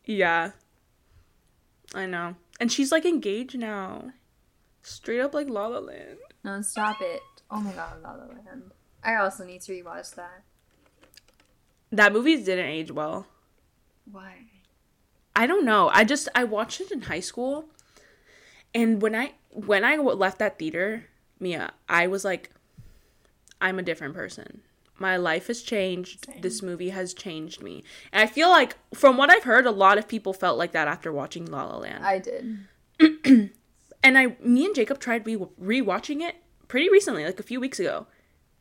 yeah. 0.05 0.51
I 1.93 2.05
know. 2.05 2.35
And 2.59 2.71
she's 2.71 2.91
like 2.91 3.05
engaged 3.05 3.57
now. 3.57 4.11
Straight 4.81 5.19
up 5.19 5.33
like 5.33 5.49
La 5.49 5.67
La 5.67 5.79
Land. 5.79 6.17
No, 6.43 6.61
stop 6.61 6.97
it. 7.01 7.21
Oh 7.49 7.59
my 7.59 7.73
god, 7.73 8.01
La 8.01 8.11
La 8.13 8.25
Land. 8.25 8.71
I 9.03 9.15
also 9.15 9.43
need 9.43 9.61
to 9.63 9.71
rewatch 9.73 10.15
that. 10.15 10.43
That 11.91 12.13
movie 12.13 12.37
didn't 12.37 12.65
age 12.65 12.91
well. 12.91 13.27
Why? 14.09 14.45
I 15.35 15.47
don't 15.47 15.65
know. 15.65 15.89
I 15.93 16.03
just 16.03 16.27
I 16.35 16.43
watched 16.43 16.81
it 16.81 16.91
in 16.91 17.03
high 17.03 17.19
school, 17.19 17.65
and 18.73 19.01
when 19.01 19.15
I 19.15 19.33
when 19.49 19.83
I 19.83 19.97
left 19.97 20.39
that 20.39 20.59
theater, 20.59 21.05
Mia, 21.39 21.71
I 21.89 22.07
was 22.07 22.23
like, 22.23 22.51
I'm 23.59 23.79
a 23.79 23.83
different 23.83 24.13
person. 24.13 24.61
My 24.97 25.17
life 25.17 25.47
has 25.47 25.61
changed. 25.63 26.25
Same. 26.25 26.41
This 26.41 26.61
movie 26.61 26.89
has 26.89 27.13
changed 27.13 27.61
me, 27.61 27.83
and 28.11 28.21
I 28.21 28.27
feel 28.27 28.49
like 28.49 28.77
from 28.93 29.17
what 29.17 29.29
I've 29.29 29.43
heard, 29.43 29.65
a 29.65 29.71
lot 29.71 29.97
of 29.97 30.07
people 30.07 30.33
felt 30.33 30.57
like 30.57 30.73
that 30.73 30.87
after 30.87 31.11
watching 31.11 31.45
La 31.45 31.63
La 31.63 31.77
Land. 31.77 32.05
I 32.05 32.19
did. 32.19 32.59
and 34.03 34.17
I, 34.17 34.35
me 34.41 34.65
and 34.65 34.75
Jacob 34.75 34.99
tried 34.99 35.25
re 35.25 35.37
rewatching 35.37 36.21
it 36.21 36.35
pretty 36.67 36.89
recently, 36.89 37.25
like 37.25 37.39
a 37.39 37.43
few 37.43 37.59
weeks 37.59 37.79
ago, 37.79 38.07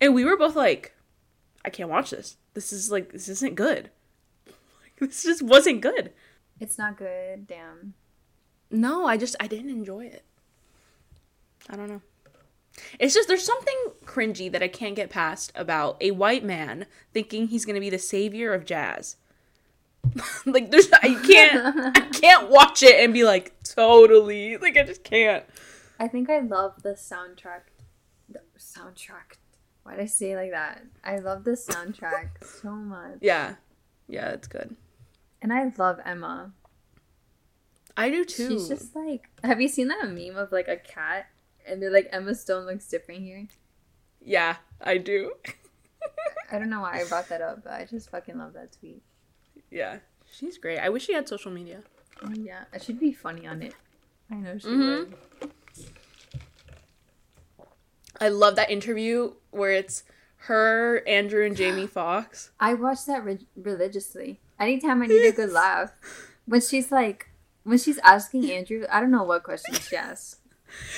and 0.01 0.15
we 0.15 0.25
were 0.25 0.37
both 0.37 0.57
like, 0.57 0.95
I 1.65 1.71
can't 1.71 1.91
watch 1.91 2.11
this. 2.11 2.37
This 2.55 2.73
is 2.73 2.91
like 2.91 3.13
this 3.13 3.29
isn't 3.29 3.55
good. 3.55 3.91
This 4.99 5.23
just 5.23 5.41
wasn't 5.41 5.81
good. 5.81 6.13
It's 6.59 6.77
not 6.77 6.99
good. 6.99 7.47
Damn. 7.47 7.95
No, 8.71 9.07
I 9.07 9.17
just 9.17 9.35
I 9.41 9.47
didn't 9.47 9.71
enjoy 9.71 10.05
it. 10.05 10.27
I 11.71 11.77
don't 11.77 11.89
know. 11.89 12.03
It's 12.99 13.15
just 13.15 13.27
there's 13.27 13.45
something 13.45 13.75
cringy 14.05 14.53
that 14.53 14.63
I 14.63 14.69
can't 14.69 14.95
get 14.95 15.09
past 15.09 15.53
about 15.55 15.97
a 16.03 16.11
white 16.11 16.45
man 16.45 16.87
thinking 17.15 17.49
he's 17.49 17.65
gonna 17.65 17.81
be 17.81 17.89
the 17.89 17.99
savior 17.99 18.53
of 18.53 18.67
jazz. 18.67 19.17
like 20.47 20.71
there's 20.71 20.91
I 20.93 21.15
can't 21.27 21.97
I 21.97 22.01
can't 22.13 22.51
watch 22.51 22.83
it 22.83 23.03
and 23.03 23.13
be 23.13 23.25
like 23.25 23.55
totally 23.63 24.57
like 24.57 24.77
I 24.77 24.85
just 24.85 25.03
can't. 25.03 25.45
I 25.99 26.09
think 26.09 26.31
I 26.31 26.41
love 26.41 26.83
the 26.83 26.91
soundtrack. 26.91 27.63
The 28.29 28.41
soundtrack. 28.59 29.39
Why 29.91 29.97
did 29.97 30.03
I 30.05 30.07
say 30.07 30.31
it 30.33 30.37
like 30.37 30.53
that? 30.53 30.85
I 31.03 31.19
love 31.19 31.43
the 31.43 31.51
soundtrack 31.53 32.45
so 32.45 32.71
much. 32.71 33.17
Yeah, 33.21 33.57
yeah, 34.07 34.29
it's 34.31 34.47
good. 34.47 34.77
And 35.43 35.53
I 35.53 35.73
love 35.77 35.99
Emma. 36.05 36.53
I 37.97 38.09
do 38.09 38.25
too. 38.25 38.51
She's 38.51 38.69
just 38.69 38.95
like. 38.95 39.29
Have 39.43 39.61
you 39.61 39.67
seen 39.67 39.89
that 39.89 40.09
meme 40.09 40.37
of 40.37 40.53
like 40.53 40.69
a 40.69 40.77
cat? 40.77 41.27
And 41.67 41.83
they're 41.83 41.91
like, 41.91 42.09
Emma 42.13 42.37
Stone 42.37 42.67
looks 42.67 42.87
different 42.87 43.23
here. 43.23 43.49
yeah, 44.25 44.57
I 44.81 44.97
do. 44.99 45.33
I 46.53 46.59
don't 46.61 46.71
know 46.71 46.83
why 46.83 47.01
I 47.01 47.05
brought 47.09 47.29
that 47.31 47.41
up, 47.43 47.65
but 47.65 47.73
I 47.73 47.85
just 47.85 48.11
fucking 48.11 48.39
love 48.39 48.53
that 48.53 48.71
tweet. 48.79 49.03
yeah, 49.73 49.99
she's 50.31 50.57
great. 50.57 50.79
I 50.79 50.89
wish 50.89 51.07
she 51.07 51.15
had 51.15 51.29
social 51.29 51.51
media. 51.51 51.81
Yeah, 52.33 52.65
should 52.81 53.01
be 53.01 53.13
funny 53.13 53.45
on 53.47 53.61
it. 53.63 53.75
I 54.31 54.37
know 54.37 54.57
she 54.57 54.69
Mhm. 54.69 55.09
would. 55.41 55.51
I 58.21 58.29
love 58.29 58.57
that 58.57 58.71
interview 58.71 59.33
where 59.51 59.73
it's 59.73 60.05
her, 60.45 61.03
Andrew, 61.07 61.45
and 61.45 61.57
Jamie 61.57 61.87
Foxx. 61.99 62.51
I 62.61 62.75
watch 62.75 63.05
that 63.07 63.25
re- 63.25 63.47
religiously. 63.57 64.41
Anytime 64.59 65.03
I 65.03 65.07
need 65.07 65.27
a 65.27 65.33
good 65.33 65.53
laugh. 65.53 65.93
When 66.47 66.61
she's 66.61 66.91
like, 66.93 67.29
when 67.65 67.79
she's 67.79 67.99
asking 67.99 68.51
Andrew, 68.51 68.85
I 68.91 69.01
don't 69.01 69.11
know 69.11 69.23
what 69.23 69.43
question 69.43 69.75
she 69.75 69.97
asks. 69.97 70.37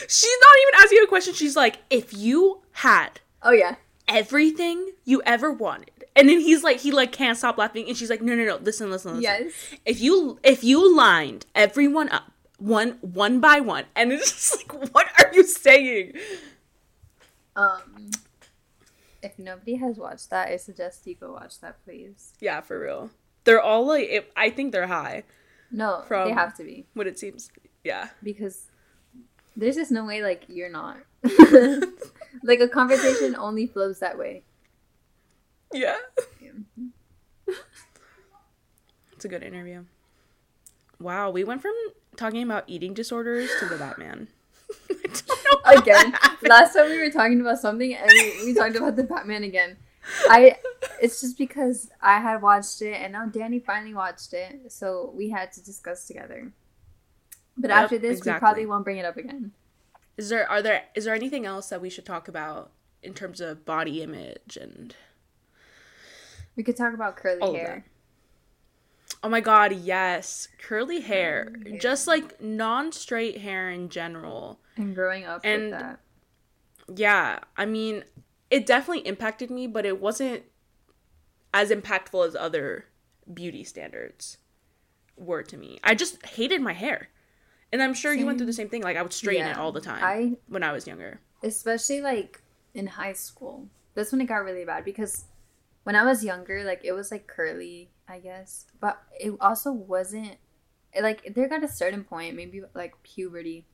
She's 0.09 0.37
not 0.41 0.55
even 0.63 0.85
asking 0.85 0.99
a 1.03 1.07
question. 1.07 1.35
She's 1.35 1.57
like, 1.57 1.79
if 1.91 2.13
you 2.13 2.63
had 2.73 3.21
Oh 3.43 3.53
yeah, 3.53 3.77
everything 4.09 4.93
you 5.05 5.23
ever 5.25 5.51
wanted. 5.53 5.91
And 6.15 6.29
then 6.29 6.41
he's 6.41 6.63
like, 6.63 6.79
he 6.81 6.93
like 6.93 7.11
can't 7.13 7.39
stop 7.39 7.57
laughing, 7.57 7.87
and 7.89 7.97
she's 7.97 8.11
like, 8.11 8.21
no, 8.21 8.35
no, 8.35 8.45
no, 8.45 8.57
listen, 8.57 8.91
listen, 8.91 9.17
listen. 9.17 9.23
yes. 9.23 9.53
If 9.87 10.01
you 10.01 10.39
if 10.43 10.63
you 10.63 10.95
lined 10.95 11.47
everyone 11.55 12.09
up 12.11 12.31
one 12.59 12.99
one 13.01 13.41
by 13.41 13.61
one, 13.61 13.85
and 13.97 14.13
it's 14.13 14.31
just 14.31 14.57
like, 14.59 14.93
what 14.95 15.07
are 15.19 15.31
you 15.35 15.45
saying? 15.45 16.13
Um, 17.57 18.11
if 19.23 19.39
nobody 19.39 19.77
has 19.77 19.97
watched 19.99 20.31
that, 20.31 20.49
I 20.49 20.57
suggest 20.57 21.07
you 21.07 21.15
go 21.15 21.33
watch 21.33 21.61
that, 21.61 21.83
please. 21.85 22.33
Yeah, 22.41 22.61
for 22.61 22.79
real. 22.81 23.11
They're 23.45 23.61
all 23.61 23.87
like, 23.87 24.09
it, 24.09 24.33
I 24.37 24.51
think 24.51 24.73
they're 24.73 24.87
high. 24.87 25.25
No, 25.71 26.01
they 26.03 26.07
From- 26.09 26.33
have 26.33 26.57
to 26.59 26.65
be 26.65 26.87
What 26.95 27.07
it 27.07 27.19
seems. 27.19 27.51
Yeah. 27.85 28.09
because 28.23 28.67
there's 29.57 29.77
just 29.77 29.91
no 29.91 30.05
way 30.05 30.23
like 30.23 30.45
you're 30.49 30.71
not. 30.71 30.99
like 32.43 32.61
a 32.61 32.69
conversation 32.69 33.35
only 33.37 33.67
flows 33.67 33.99
that 34.01 34.19
way. 34.19 34.43
Yeah. 35.73 35.97
Yeah. 36.41 36.51
It's 39.13 39.25
a 39.25 39.29
good 39.29 39.43
interview. 39.45 39.85
Wow, 40.99 41.31
we 41.31 41.45
went 41.45 41.63
from 41.63 41.75
talking 42.17 42.43
about 42.43 42.65
eating 42.67 42.93
disorders 42.93 43.49
to 43.61 43.67
the 43.67 43.77
Batman. 43.77 44.27
I 44.91 44.95
don't 44.95 45.29
know 45.29 45.35
how 45.37 45.42
Again, 45.65 46.15
last 46.43 46.75
time 46.75 46.91
we 46.91 46.99
were 46.99 47.11
talking 47.11 47.41
about 47.41 47.59
something 47.59 47.95
and 47.95 48.07
we, 48.07 48.47
we 48.47 48.55
talked 48.55 48.77
about 48.77 48.97
the 48.97 49.05
Batman 49.05 49.45
again. 49.45 49.77
I 50.29 50.57
it's 51.01 51.21
just 51.21 51.39
because 51.39 51.91
I 52.01 52.19
had 52.19 52.43
watched 52.43 52.83
it 52.83 52.95
and 52.95 53.13
now 53.13 53.27
Dani 53.27 53.65
finally 53.65 53.95
watched 53.95 54.33
it, 54.33 54.73
so 54.73 55.13
we 55.15 55.31
had 55.31 55.53
to 55.53 55.65
discuss 55.65 56.07
together. 56.07 56.53
But 57.57 57.71
Yep, 57.71 57.79
after 57.79 57.99
this, 57.99 58.19
exactly. 58.19 58.33
we 58.33 58.39
probably 58.39 58.67
won't 58.67 58.85
bring 58.85 58.97
it 58.99 59.05
up 59.05 59.17
again. 59.17 59.53
Is 60.17 60.29
there 60.29 60.49
are 60.51 60.63
there 60.63 60.85
is 60.95 61.05
there 61.05 61.15
anything 61.15 61.47
else 61.47 61.69
that 61.69 61.81
we 61.81 61.91
should 61.91 62.07
talk 62.07 62.29
about 62.29 62.73
in 63.03 63.15
terms 63.15 63.41
of 63.41 63.65
body 63.65 64.03
image 64.03 64.57
and 64.61 64.95
We 66.57 66.63
could 66.63 66.77
talk 66.77 66.95
about 66.95 67.17
curly 67.17 67.41
all 67.41 67.55
hair. 67.55 67.85
Oh 69.23 69.29
my 69.29 69.41
god, 69.41 69.73
yes. 69.73 70.49
Curly 70.59 71.01
hair. 71.01 71.53
Curly 71.53 71.71
hair. 71.73 71.81
Just 71.81 72.09
like 72.09 72.41
non-straight 72.41 73.39
hair 73.39 73.71
in 73.71 73.89
general. 73.89 74.59
And 74.77 74.95
growing 74.95 75.25
up 75.25 75.41
And- 75.45 75.63
with 75.65 75.71
that. 75.73 76.01
Yeah, 76.95 77.39
I 77.57 77.65
mean, 77.65 78.05
it 78.51 78.67
definitely 78.67 79.07
impacted 79.07 79.51
me, 79.51 79.67
but 79.67 79.87
it 79.87 80.01
wasn't 80.01 80.43
as 81.55 81.71
impactful 81.71 82.27
as 82.27 82.35
other 82.35 82.87
beauty 83.33 83.63
standards 83.65 84.39
were 85.17 85.43
to 85.45 85.57
me. 85.57 85.79
I 85.85 85.95
just 85.95 86.25
hated 86.27 86.61
my 86.61 86.73
hair. 86.73 87.09
And 87.73 87.83
I'm 87.83 87.95
sure 87.95 88.13
you 88.13 88.27
went 88.27 88.37
through 88.39 88.47
the 88.49 88.53
same 88.53 88.69
thing. 88.69 88.83
Like 88.83 88.97
I 88.97 89.03
would 89.03 89.13
straighten 89.13 89.47
it 89.47 89.57
all 89.57 89.73
the 89.73 89.81
time 89.81 90.03
I 90.05 90.37
when 90.49 90.63
I 90.63 90.73
was 90.73 90.87
younger. 90.87 91.21
especially 91.43 92.01
like 92.03 92.43
in 92.75 92.87
high 92.89 93.15
school. 93.15 93.69
That's 93.95 94.13
when 94.13 94.21
it 94.21 94.27
got 94.27 94.45
really 94.45 94.65
bad 94.65 94.85
because 94.85 95.25
when 95.85 95.97
I 95.97 96.03
was 96.05 96.23
younger, 96.25 96.65
like 96.65 96.81
it 96.85 96.93
was 96.93 97.11
like 97.11 97.27
curly, 97.27 97.91
I 98.09 98.19
guess, 98.19 98.67
but 98.81 99.03
it 99.19 99.35
also 99.41 99.73
wasn't 99.73 100.37
like 101.01 101.33
there 101.35 101.49
got 101.49 101.65
a 101.65 101.69
certain 101.69 102.05
point, 102.05 102.37
maybe 102.37 102.63
like 102.75 103.03
puberty, 103.03 103.65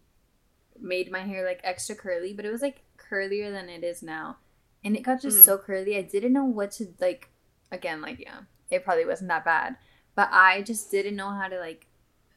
made 0.80 1.10
my 1.10 1.20
hair 1.20 1.44
like 1.44 1.60
extra 1.64 1.94
curly, 1.94 2.32
but 2.32 2.44
it 2.44 2.50
was 2.50 2.62
like 2.62 2.82
curlier 2.96 3.50
than 3.52 3.68
it 3.68 3.82
is 3.84 4.02
now, 4.02 4.38
and 4.84 4.96
it 4.96 5.02
got 5.02 5.20
just 5.22 5.38
Mhm. 5.38 5.44
so 5.44 5.58
curly. 5.58 5.96
I 5.96 6.02
didn't 6.02 6.32
know 6.32 6.44
what 6.44 6.70
to 6.72 6.94
like. 7.00 7.30
Again, 7.70 8.00
like 8.00 8.18
yeah, 8.20 8.40
it 8.70 8.84
probably 8.84 9.04
wasn't 9.04 9.28
that 9.28 9.44
bad, 9.44 9.76
but 10.14 10.28
I 10.32 10.62
just 10.62 10.90
didn't 10.90 11.16
know 11.16 11.30
how 11.30 11.48
to 11.48 11.58
like 11.58 11.86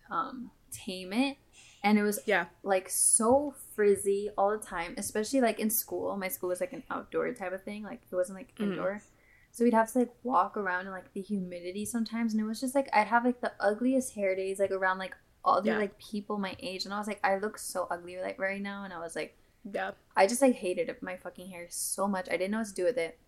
um 0.09 0.51
tame 0.71 1.13
it, 1.13 1.37
and 1.83 1.97
it 1.97 2.03
was 2.03 2.19
Yeah. 2.25 2.47
like 2.63 2.89
so 2.89 3.55
frizzy 3.75 4.29
all 4.37 4.51
the 4.51 4.65
time, 4.65 4.93
especially 4.97 5.41
like 5.41 5.59
in 5.59 5.69
school. 5.69 6.15
My 6.17 6.27
school 6.27 6.49
was 6.49 6.59
like 6.61 6.73
an 6.73 6.83
outdoor 6.89 7.33
type 7.33 7.53
of 7.53 7.63
thing, 7.63 7.83
like 7.83 8.01
it 8.11 8.15
wasn't 8.15 8.37
like 8.39 8.53
Mhm. 8.55 8.63
indoor. 8.71 9.01
So 9.53 9.63
we'd 9.65 9.73
have 9.73 9.91
to 9.93 9.99
like 9.99 10.13
walk 10.23 10.55
around 10.55 10.85
in 10.87 10.91
like 10.93 11.11
the 11.13 11.21
humidity 11.21 11.85
sometimes, 11.85 12.33
and 12.33 12.41
it 12.41 12.45
was 12.45 12.59
just 12.61 12.75
like 12.75 12.89
I'd 12.93 13.07
have 13.07 13.25
like 13.25 13.41
the 13.41 13.53
ugliest 13.59 14.15
hair 14.15 14.35
days, 14.35 14.59
like 14.59 14.71
around 14.71 14.97
like 14.97 15.15
all 15.43 15.61
the 15.61 15.69
Yeah. 15.71 15.77
like 15.77 15.97
people 15.97 16.37
my 16.37 16.55
age, 16.59 16.85
and 16.85 16.93
I 16.93 16.97
was 16.99 17.07
like, 17.07 17.19
I 17.23 17.37
look 17.37 17.57
so 17.57 17.87
ugly 17.89 18.17
like 18.19 18.39
right 18.39 18.61
now, 18.61 18.83
and 18.83 18.93
I 18.93 18.99
was 18.99 19.15
like, 19.15 19.35
Yeah. 19.63 19.91
I 20.15 20.27
just 20.27 20.41
like 20.41 20.55
hated 20.55 20.95
my 21.01 21.17
fucking 21.17 21.49
hair 21.49 21.65
so 21.69 22.07
much. 22.07 22.27
I 22.29 22.33
didn't 22.37 22.51
know 22.51 22.59
what 22.59 22.67
to 22.67 22.73
do 22.73 22.83
with 22.85 22.97
it, 22.97 23.19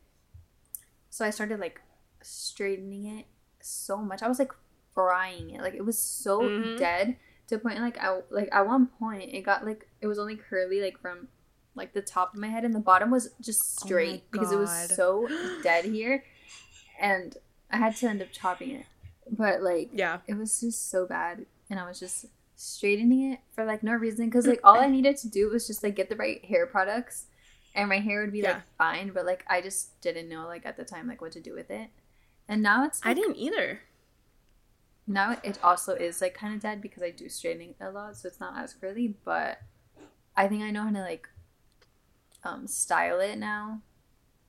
so 1.09 1.25
I 1.25 1.29
started 1.29 1.59
like 1.59 1.81
straightening 2.21 3.05
it 3.05 3.25
so 3.61 3.97
much. 3.97 4.21
I 4.23 4.27
was 4.27 4.39
like 4.39 4.51
frying 4.93 5.51
it, 5.51 5.61
like 5.61 5.73
it 5.73 5.85
was 5.85 5.97
so 5.97 6.41
Mhm. 6.43 6.77
dead 6.77 7.17
to 7.47 7.55
a 7.55 7.59
point 7.59 7.79
like 7.79 7.97
I 7.97 8.21
like 8.29 8.49
at 8.51 8.65
one 8.65 8.87
point 8.87 9.33
it 9.33 9.41
got 9.41 9.65
like 9.65 9.89
it 10.01 10.07
was 10.07 10.17
only 10.19 10.35
curly 10.37 10.79
like 10.81 10.97
from 10.99 11.27
like 11.75 11.93
the 11.93 12.01
top 12.01 12.33
of 12.33 12.39
my 12.39 12.47
head 12.47 12.63
and 12.63 12.73
the 12.73 12.79
bottom 12.79 13.09
was 13.11 13.31
just 13.41 13.61
Oh 13.81 13.85
straight 13.87 14.29
because 14.31 14.51
it 14.51 14.57
was 14.57 14.71
so 14.95 15.27
dead 15.63 15.85
here 15.85 16.23
and 16.99 17.35
I 17.71 17.77
had 17.77 17.95
to 17.97 18.07
end 18.07 18.21
up 18.21 18.31
chopping 18.31 18.71
it. 18.71 18.85
But 19.29 19.61
like 19.61 19.89
Yeah. 19.91 20.19
it 20.27 20.35
was 20.35 20.61
just 20.61 20.89
so 20.89 21.05
bad 21.07 21.45
and 21.73 21.79
I 21.79 21.87
was 21.87 21.99
just 21.99 22.27
straightening 22.55 23.31
it 23.33 23.39
for 23.55 23.65
like 23.65 23.81
no 23.81 23.93
reason 23.93 24.25
because 24.25 24.45
like 24.45 24.59
all 24.63 24.79
I 24.79 24.85
needed 24.85 25.17
to 25.17 25.27
do 25.27 25.49
was 25.49 25.65
just 25.65 25.81
like 25.83 25.95
get 25.95 26.07
the 26.07 26.15
right 26.15 26.45
hair 26.45 26.67
products 26.67 27.25
and 27.73 27.89
my 27.89 27.97
hair 27.97 28.21
would 28.21 28.31
be 28.31 28.41
Yeah. 28.41 28.53
like 28.53 28.61
fine 28.77 29.09
but 29.11 29.25
like 29.25 29.43
I 29.49 29.59
just 29.59 29.99
didn't 30.01 30.29
know 30.29 30.45
like 30.45 30.63
at 30.63 30.77
the 30.77 30.83
time 30.85 31.07
like 31.07 31.19
what 31.19 31.31
to 31.31 31.41
do 31.41 31.55
with 31.55 31.71
it. 31.71 31.89
And 32.47 32.61
now 32.61 32.85
it's 32.85 33.01
I 33.03 33.15
didn't 33.15 33.37
either. 33.37 33.81
now 35.07 35.37
it 35.43 35.57
also 35.63 35.95
is 35.95 36.21
like 36.21 36.35
kind 36.35 36.53
of 36.53 36.61
dead 36.61 36.79
because 36.79 37.01
I 37.01 37.09
do 37.09 37.27
straightening 37.27 37.73
a 37.81 37.89
lot, 37.89 38.15
so 38.17 38.27
it's 38.27 38.39
not 38.39 38.61
as 38.61 38.73
curly. 38.75 39.15
But 39.25 39.59
I 40.37 40.47
think 40.47 40.61
I 40.61 40.69
know 40.69 40.83
how 40.83 40.91
to 40.91 40.99
like 41.01 41.27
um 42.43 42.67
style 42.67 43.19
it 43.19 43.37
now. 43.39 43.81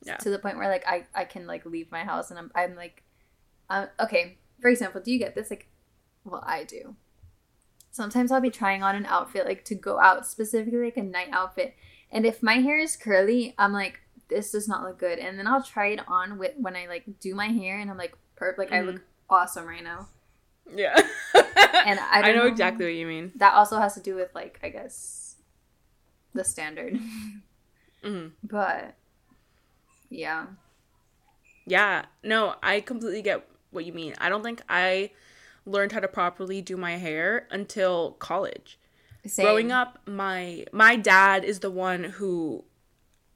Yeah. 0.04 0.16
To 0.18 0.28
the 0.28 0.38
point 0.38 0.58
where 0.58 0.68
like 0.68 0.86
I 0.86 1.06
I 1.14 1.24
can 1.24 1.46
like 1.46 1.64
leave 1.64 1.90
my 1.90 2.04
house 2.04 2.28
and 2.30 2.38
I'm 2.38 2.50
I'm 2.54 2.76
like, 2.76 3.02
uh, 3.70 3.86
okay. 3.98 4.36
For 4.60 4.68
example, 4.68 5.00
do 5.00 5.10
you 5.10 5.18
get 5.18 5.34
this? 5.34 5.48
Like, 5.50 5.68
well, 6.24 6.44
I 6.46 6.64
do. 6.64 6.96
Sometimes 7.94 8.32
I'll 8.32 8.40
be 8.40 8.50
trying 8.50 8.82
on 8.82 8.96
an 8.96 9.06
outfit 9.06 9.46
like 9.46 9.64
to 9.66 9.76
go 9.76 10.00
out 10.00 10.26
specifically 10.26 10.80
like 10.84 10.96
a 10.96 11.02
night 11.02 11.28
outfit, 11.30 11.76
and 12.10 12.26
if 12.26 12.42
my 12.42 12.54
hair 12.54 12.76
is 12.76 12.96
curly, 12.96 13.54
I'm 13.56 13.72
like, 13.72 14.00
this 14.28 14.50
does 14.50 14.66
not 14.66 14.82
look 14.82 14.98
good. 14.98 15.20
And 15.20 15.38
then 15.38 15.46
I'll 15.46 15.62
try 15.62 15.86
it 15.88 16.00
on 16.08 16.36
with 16.36 16.54
when 16.56 16.74
I 16.74 16.88
like 16.88 17.04
do 17.20 17.36
my 17.36 17.46
hair, 17.46 17.78
and 17.78 17.88
I'm 17.88 17.96
like, 17.96 18.16
perp, 18.36 18.58
like 18.58 18.72
I 18.72 18.80
look 18.80 19.00
awesome 19.30 19.64
right 19.66 19.84
now. 19.84 20.08
Yeah. 20.74 20.98
And 21.86 22.00
I 22.10 22.20
I 22.22 22.32
know 22.32 22.40
know- 22.40 22.46
exactly 22.48 22.84
what 22.86 22.94
you 22.94 23.06
mean. 23.06 23.30
that 23.36 23.54
also 23.54 23.78
has 23.78 23.94
to 23.94 24.00
do 24.00 24.16
with 24.16 24.34
like 24.34 24.58
I 24.62 24.70
guess 24.70 25.36
the 26.32 26.42
standard. 26.42 26.98
hmm 28.02 28.26
but 28.42 28.96
yeah. 30.10 30.46
Yeah. 31.66 32.06
No, 32.24 32.56
I 32.60 32.80
completely 32.80 33.22
get 33.22 33.46
what 33.70 33.84
you 33.84 33.92
mean. 33.92 34.14
I 34.18 34.28
don't 34.28 34.42
think 34.42 34.62
I 34.68 35.10
learned 35.66 35.92
how 35.92 36.00
to 36.00 36.08
properly 36.08 36.60
do 36.60 36.76
my 36.76 36.92
hair 36.92 37.46
until 37.50 38.12
college. 38.12 38.78
Same. 39.26 39.46
Growing 39.46 39.72
up, 39.72 39.98
my 40.06 40.66
my 40.72 40.96
dad 40.96 41.44
is 41.44 41.60
the 41.60 41.70
one 41.70 42.04
who 42.04 42.64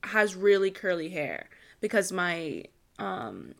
has 0.05 0.35
really 0.35 0.71
curly 0.71 1.09
hair 1.09 1.49
because 1.81 2.13
my 2.13 2.65
um 2.99 3.55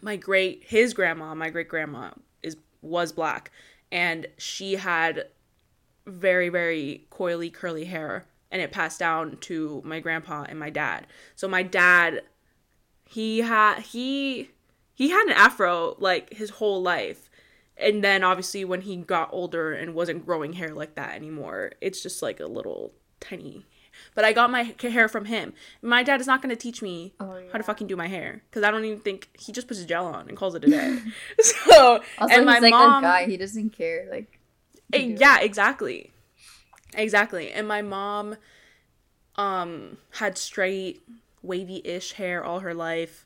my 0.00 0.16
great 0.16 0.64
his 0.64 0.94
grandma, 0.94 1.34
my 1.34 1.50
great 1.50 1.68
grandma 1.68 2.10
is 2.42 2.56
was 2.82 3.12
black 3.12 3.50
and 3.90 4.26
she 4.38 4.74
had 4.76 5.26
very 6.06 6.48
very 6.48 7.06
coily 7.10 7.52
curly 7.52 7.86
hair 7.86 8.26
and 8.52 8.62
it 8.62 8.70
passed 8.70 9.00
down 9.00 9.36
to 9.38 9.82
my 9.84 9.98
grandpa 9.98 10.44
and 10.48 10.60
my 10.60 10.70
dad. 10.70 11.06
So 11.34 11.48
my 11.48 11.64
dad 11.64 12.22
he 13.08 13.40
had 13.40 13.80
he 13.80 14.50
he 14.94 15.10
had 15.10 15.26
an 15.26 15.32
afro 15.32 15.96
like 15.98 16.32
his 16.32 16.50
whole 16.50 16.80
life 16.80 17.25
and 17.78 18.02
then 18.02 18.24
obviously 18.24 18.64
when 18.64 18.80
he 18.82 18.96
got 18.96 19.28
older 19.32 19.72
and 19.72 19.94
wasn't 19.94 20.24
growing 20.24 20.54
hair 20.54 20.74
like 20.74 20.94
that 20.94 21.14
anymore 21.14 21.72
it's 21.80 22.02
just 22.02 22.22
like 22.22 22.40
a 22.40 22.46
little 22.46 22.92
tiny. 23.20 23.64
But 24.14 24.24
i 24.26 24.32
got 24.34 24.50
my 24.50 24.74
hair 24.80 25.08
from 25.08 25.24
him. 25.24 25.54
My 25.80 26.02
dad 26.02 26.20
is 26.20 26.26
not 26.26 26.42
going 26.42 26.54
to 26.54 26.60
teach 26.60 26.82
me 26.82 27.14
Oh, 27.18 27.40
how 27.50 27.56
to 27.58 27.64
fucking 27.64 27.86
do 27.86 27.96
my 27.96 28.08
hair 28.08 28.42
because 28.50 28.62
i 28.62 28.70
don't 28.70 28.84
even 28.84 29.00
think 29.00 29.28
he 29.38 29.52
just 29.52 29.68
puts 29.68 29.82
gel 29.84 30.06
on 30.06 30.28
and 30.28 30.36
calls 30.36 30.54
it 30.54 30.64
a 30.64 30.68
day. 30.70 30.98
So 31.40 32.02
Also, 32.18 32.34
and 32.34 32.44
my 32.46 32.54
he's 32.54 32.62
like 32.62 32.70
mom 32.72 33.04
a 33.04 33.06
guy. 33.06 33.26
He 33.26 33.36
doesn't 33.36 33.70
care. 33.70 34.06
Like, 34.10 34.38
Eh, 34.92 35.14
yeah 35.18 35.40
exactly. 35.40 36.12
Exactly. 36.94 37.50
And 37.50 37.66
my 37.66 37.82
mom 37.82 38.36
um 39.36 39.98
had 40.12 40.38
straight 40.38 41.02
wavy-ish 41.42 42.12
hair 42.12 42.42
all 42.44 42.60
her 42.60 42.74
life 42.74 43.25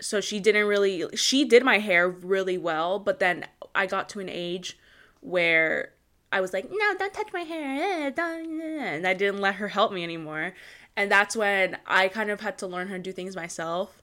so 0.00 0.20
she 0.20 0.40
didn't 0.40 0.66
really 0.66 1.04
she 1.14 1.44
did 1.44 1.64
my 1.64 1.78
hair 1.78 2.08
really 2.08 2.58
well 2.58 2.98
but 2.98 3.18
then 3.18 3.46
i 3.74 3.86
got 3.86 4.08
to 4.08 4.20
an 4.20 4.28
age 4.28 4.78
where 5.20 5.92
I 6.32 6.40
was 6.40 6.52
like, 6.52 6.68
no, 6.70 6.94
don't 6.98 7.14
touch 7.14 7.32
my 7.32 7.40
hair. 7.40 8.08
And 8.08 9.06
I 9.06 9.14
didn't 9.14 9.40
let 9.40 9.56
her 9.56 9.68
help 9.68 9.92
me 9.92 10.02
anymore. 10.02 10.54
And 10.96 11.10
that's 11.10 11.36
when 11.36 11.76
I 11.86 12.08
kind 12.08 12.30
of 12.30 12.40
had 12.40 12.58
to 12.58 12.66
learn 12.66 12.88
how 12.88 12.94
to 12.94 13.00
do 13.00 13.12
things 13.12 13.36
myself. 13.36 14.02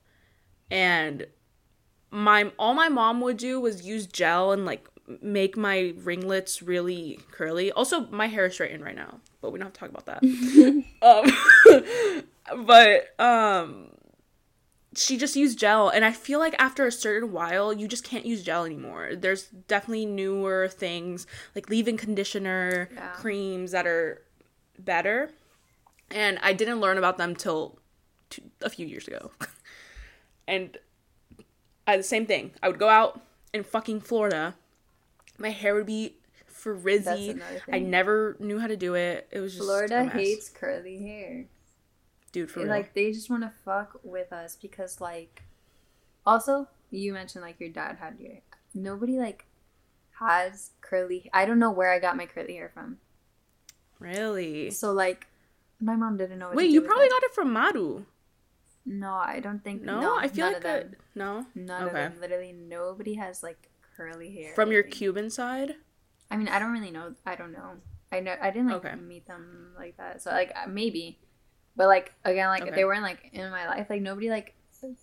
And 0.72 1.28
my 2.12 2.52
all 2.60 2.74
my 2.74 2.90
mom 2.90 3.22
would 3.22 3.38
do 3.38 3.60
was 3.60 3.86
use 3.86 4.06
gel 4.06 4.52
and 4.52 4.66
like 4.66 4.88
make 5.22 5.58
my 5.58 5.94
ringlets 5.98 6.62
really 6.62 7.20
curly. 7.32 7.72
Also, 7.72 8.08
my 8.08 8.28
hair 8.28 8.46
is 8.46 8.54
straightened 8.54 8.84
right 8.84 8.96
now, 8.96 9.20
but 9.42 9.52
we 9.52 9.60
don't 9.60 9.68
have 9.68 9.74
to 9.74 9.80
talk 9.80 9.90
about 9.90 10.06
that. 10.06 10.24
um, 12.56 12.66
but 12.66 13.20
um, 13.20 13.90
she 14.96 15.18
just 15.18 15.36
used 15.36 15.58
gel, 15.60 15.90
and 15.90 16.04
I 16.06 16.12
feel 16.12 16.40
like 16.40 16.56
after 16.60 16.86
a 16.86 16.92
certain 16.92 17.32
while, 17.32 17.74
you 17.74 17.88
just 17.88 18.04
can't 18.04 18.26
use 18.26 18.44
gel 18.44 18.66
anymore. 18.66 19.12
There's 19.16 19.44
definitely 19.68 20.06
newer 20.06 20.68
things 20.68 21.26
like 21.56 21.70
leave-in 21.70 21.98
conditioner, 21.98 22.90
Yeah. 22.94 23.12
creams 23.14 23.72
that 23.72 23.88
are 23.88 24.22
better, 24.78 25.32
and 26.12 26.40
I 26.42 26.54
didn't 26.54 26.80
learn 26.82 26.98
about 26.98 27.18
them 27.18 27.36
till 27.36 27.80
two, 28.30 28.44
a 28.62 28.70
few 28.70 28.86
years 28.86 29.08
ago. 29.08 29.32
and 30.48 30.78
I 31.88 31.98
the 31.98 32.04
same 32.04 32.26
thing. 32.26 32.52
I 32.62 32.68
would 32.70 32.80
go 32.80 32.90
out 32.90 33.22
in 33.54 33.64
fucking 33.64 34.02
Florida. 34.02 34.56
My 35.38 35.50
hair 35.50 35.76
would 35.76 35.86
be 35.86 36.16
frizzy. 36.46 37.36
I 37.72 37.80
never 37.80 38.36
knew 38.40 38.60
how 38.60 38.68
to 38.68 38.78
do 38.78 38.94
it. 38.96 39.28
It 39.32 39.40
was 39.40 39.54
just 39.54 39.66
Florida 39.66 40.06
hates 40.06 40.50
curly 40.50 40.98
hair. 41.00 41.46
Dude 42.34 42.52
for 42.52 42.60
real. 42.60 42.68
like 42.70 42.94
they 42.94 43.12
just 43.14 43.30
want 43.30 43.44
to 43.44 43.52
fuck 43.64 43.98
with 44.04 44.34
us 44.34 44.58
because 44.62 45.00
like 45.00 45.44
also 46.26 46.68
you 46.92 47.14
mentioned 47.14 47.44
like 47.44 47.60
your 47.60 47.70
dad 47.70 47.98
had 48.02 48.16
your 48.20 48.40
nobody 48.74 49.18
like 49.18 49.46
has 50.20 50.72
curly 50.82 51.30
i 51.34 51.46
don't 51.46 51.60
know 51.60 51.72
where 51.72 51.92
i 51.94 52.00
got 52.00 52.18
my 52.18 52.26
curly 52.26 52.56
hair 52.56 52.70
from 52.74 52.98
really. 54.00 54.70
so 54.72 54.92
like 54.92 55.28
my 55.80 55.96
mom 55.96 56.18
didn't 56.18 56.40
know 56.40 56.48
what 56.48 56.56
Wait, 56.56 56.64
to 56.66 56.70
do 56.70 56.74
you 56.74 56.82
probably 56.82 57.10
got 57.10 57.24
it 57.24 57.34
from 57.34 57.52
Maru. 57.54 58.04
no 58.86 59.14
i 59.14 59.40
don't 59.40 59.64
think 59.64 59.82
No, 59.82 60.00
no, 60.02 60.18
I 60.18 60.28
feel 60.28 60.48
like 60.52 60.64
it- 60.66 60.98
no. 61.16 61.46
none 61.56 61.84
okay. 61.84 62.06
of 62.06 62.12
them 62.14 62.22
literally 62.22 62.52
nobody 62.54 63.16
has 63.16 63.44
like 63.44 63.70
curly 63.96 64.34
hair 64.34 64.54
From 64.56 64.72
your. 64.72 64.84
Cuban 64.84 65.30
side. 65.30 65.76
i 66.32 66.38
mean 66.38 66.48
i 66.48 66.58
don't 66.60 66.72
really 66.72 66.92
know 66.92 67.14
i 67.26 67.36
don't 67.36 67.52
know 67.52 67.78
i 68.12 68.20
know 68.20 68.36
i 68.42 68.50
didn't 68.50 68.68
like 68.70 68.86
Okay. 68.86 68.96
meet 68.96 69.28
them 69.28 69.72
like 69.78 69.98
that 69.98 70.22
so 70.22 70.32
like 70.32 70.52
uh, 70.56 70.68
maybe 70.68 71.20
but 71.76 71.88
like 71.88 72.14
again 72.26 72.48
like 72.50 72.64
Okay. 72.64 72.72
they 72.76 72.86
weren't 72.86 73.04
like 73.04 73.30
in 73.34 73.50
my 73.52 73.68
life 73.68 73.88
like 73.90 74.02
nobody 74.02 74.30
like 74.30 74.54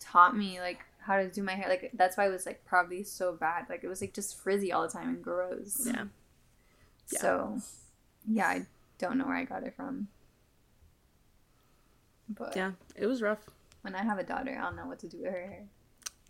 taught 0.01 0.37
me 0.37 0.61
like 0.61 0.81
how 0.99 1.17
to 1.17 1.29
do 1.31 1.43
my 1.43 1.53
hair 1.55 1.69
like 1.69 1.91
that's 1.95 2.17
why 2.17 2.27
it 2.27 2.31
was 2.31 2.45
like 2.47 2.65
probably 2.65 3.03
so 3.03 3.33
bad 3.33 3.67
like 3.69 3.83
it 3.83 3.89
was 3.89 4.01
like 4.01 4.13
just 4.13 4.39
frizzy 4.41 4.71
all 4.73 4.83
the 4.83 4.89
time 4.93 5.09
and 5.09 5.23
gross 5.25 5.83
Yeah. 5.87 6.05
Yeah. 7.11 7.19
so 7.19 7.59
yeah 8.29 8.47
i 8.49 8.67
don't 8.99 9.17
know 9.19 9.25
where 9.27 9.37
i 9.37 9.45
got 9.45 9.63
it 9.65 9.75
from 9.75 10.09
but 12.29 12.55
Yeah, 12.55 12.73
it 12.95 13.07
was 13.07 13.23
rough. 13.23 13.41
when 13.83 13.95
i 13.95 14.03
have 14.03 14.19
a 14.19 14.23
daughter 14.23 14.59
i'll 14.63 14.73
know 14.75 14.87
what 14.87 14.99
to 15.01 15.09
do 15.09 15.19
with 15.23 15.33
her 15.33 15.41
hair 15.41 15.65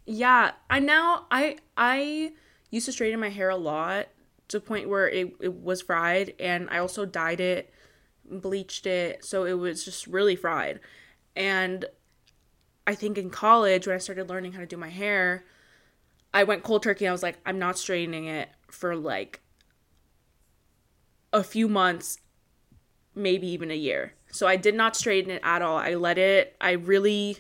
Yeah, 0.06 0.52
I 0.70 0.78
now 0.80 1.26
I 1.30 1.56
I 1.76 2.32
used 2.70 2.86
to 2.86 2.92
straighten 2.92 3.20
my 3.20 3.28
hair 3.30 3.50
a 3.50 3.56
lot 3.56 4.08
to 4.48 4.58
the 4.58 4.64
point 4.64 4.88
where 4.88 5.08
it, 5.08 5.32
it 5.40 5.54
was 5.62 5.82
fried 5.82 6.34
and 6.40 6.68
I 6.70 6.78
also 6.78 7.04
dyed 7.04 7.40
it, 7.40 7.72
bleached 8.30 8.86
it, 8.86 9.24
so 9.24 9.44
it 9.44 9.54
was 9.54 9.84
just 9.84 10.06
really 10.06 10.36
fried. 10.36 10.80
And 11.36 11.84
I 12.86 12.94
think 12.94 13.18
in 13.18 13.30
college 13.30 13.86
when 13.86 13.94
I 13.94 13.98
started 13.98 14.28
learning 14.28 14.52
how 14.52 14.60
to 14.60 14.66
do 14.66 14.76
my 14.76 14.88
hair, 14.88 15.44
I 16.32 16.44
went 16.44 16.62
cold 16.62 16.82
turkey. 16.82 17.08
I 17.08 17.12
was 17.12 17.22
like, 17.22 17.38
I'm 17.44 17.58
not 17.58 17.78
straightening 17.78 18.26
it 18.26 18.48
for 18.68 18.96
like 18.96 19.40
a 21.32 21.42
few 21.42 21.68
months, 21.68 22.18
maybe 23.14 23.46
even 23.48 23.70
a 23.70 23.76
year. 23.76 24.14
So 24.32 24.46
I 24.46 24.56
did 24.56 24.74
not 24.74 24.96
straighten 24.96 25.30
it 25.30 25.40
at 25.44 25.62
all. 25.62 25.76
I 25.76 25.94
let 25.94 26.18
it. 26.18 26.56
I 26.60 26.72
really 26.72 27.38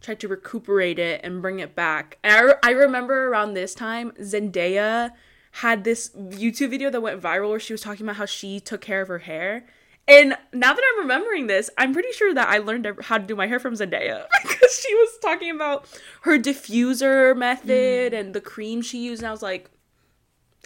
tried 0.00 0.20
to 0.20 0.28
recuperate 0.28 0.98
it 0.98 1.20
and 1.24 1.40
bring 1.40 1.60
it 1.60 1.74
back. 1.74 2.18
And 2.22 2.32
I, 2.32 2.40
re- 2.40 2.54
I 2.62 2.70
remember 2.70 3.28
around 3.28 3.54
this 3.54 3.74
time, 3.74 4.12
Zendaya 4.20 5.12
had 5.52 5.84
this 5.84 6.10
YouTube 6.10 6.70
video 6.70 6.90
that 6.90 7.00
went 7.00 7.22
viral 7.22 7.50
where 7.50 7.60
she 7.60 7.72
was 7.72 7.80
talking 7.80 8.04
about 8.04 8.16
how 8.16 8.26
she 8.26 8.60
took 8.60 8.80
care 8.80 9.00
of 9.00 9.08
her 9.08 9.20
hair. 9.20 9.66
And 10.06 10.36
now 10.52 10.74
that 10.74 10.82
I'm 10.92 11.00
remembering 11.00 11.46
this, 11.46 11.70
I'm 11.78 11.92
pretty 11.94 12.12
sure 12.12 12.34
that 12.34 12.48
I 12.48 12.58
learned 12.58 12.86
how 13.02 13.16
to 13.18 13.24
do 13.24 13.34
my 13.34 13.46
hair 13.46 13.58
from 13.58 13.74
Zendaya 13.74 14.26
because 14.42 14.78
she 14.78 14.94
was 14.94 15.18
talking 15.22 15.50
about 15.50 15.86
her 16.22 16.38
diffuser 16.38 17.34
method 17.36 18.12
and 18.12 18.34
the 18.34 18.40
cream 18.40 18.82
she 18.82 18.98
used. 19.04 19.22
And 19.22 19.28
I 19.28 19.32
was 19.32 19.42
like, 19.42 19.70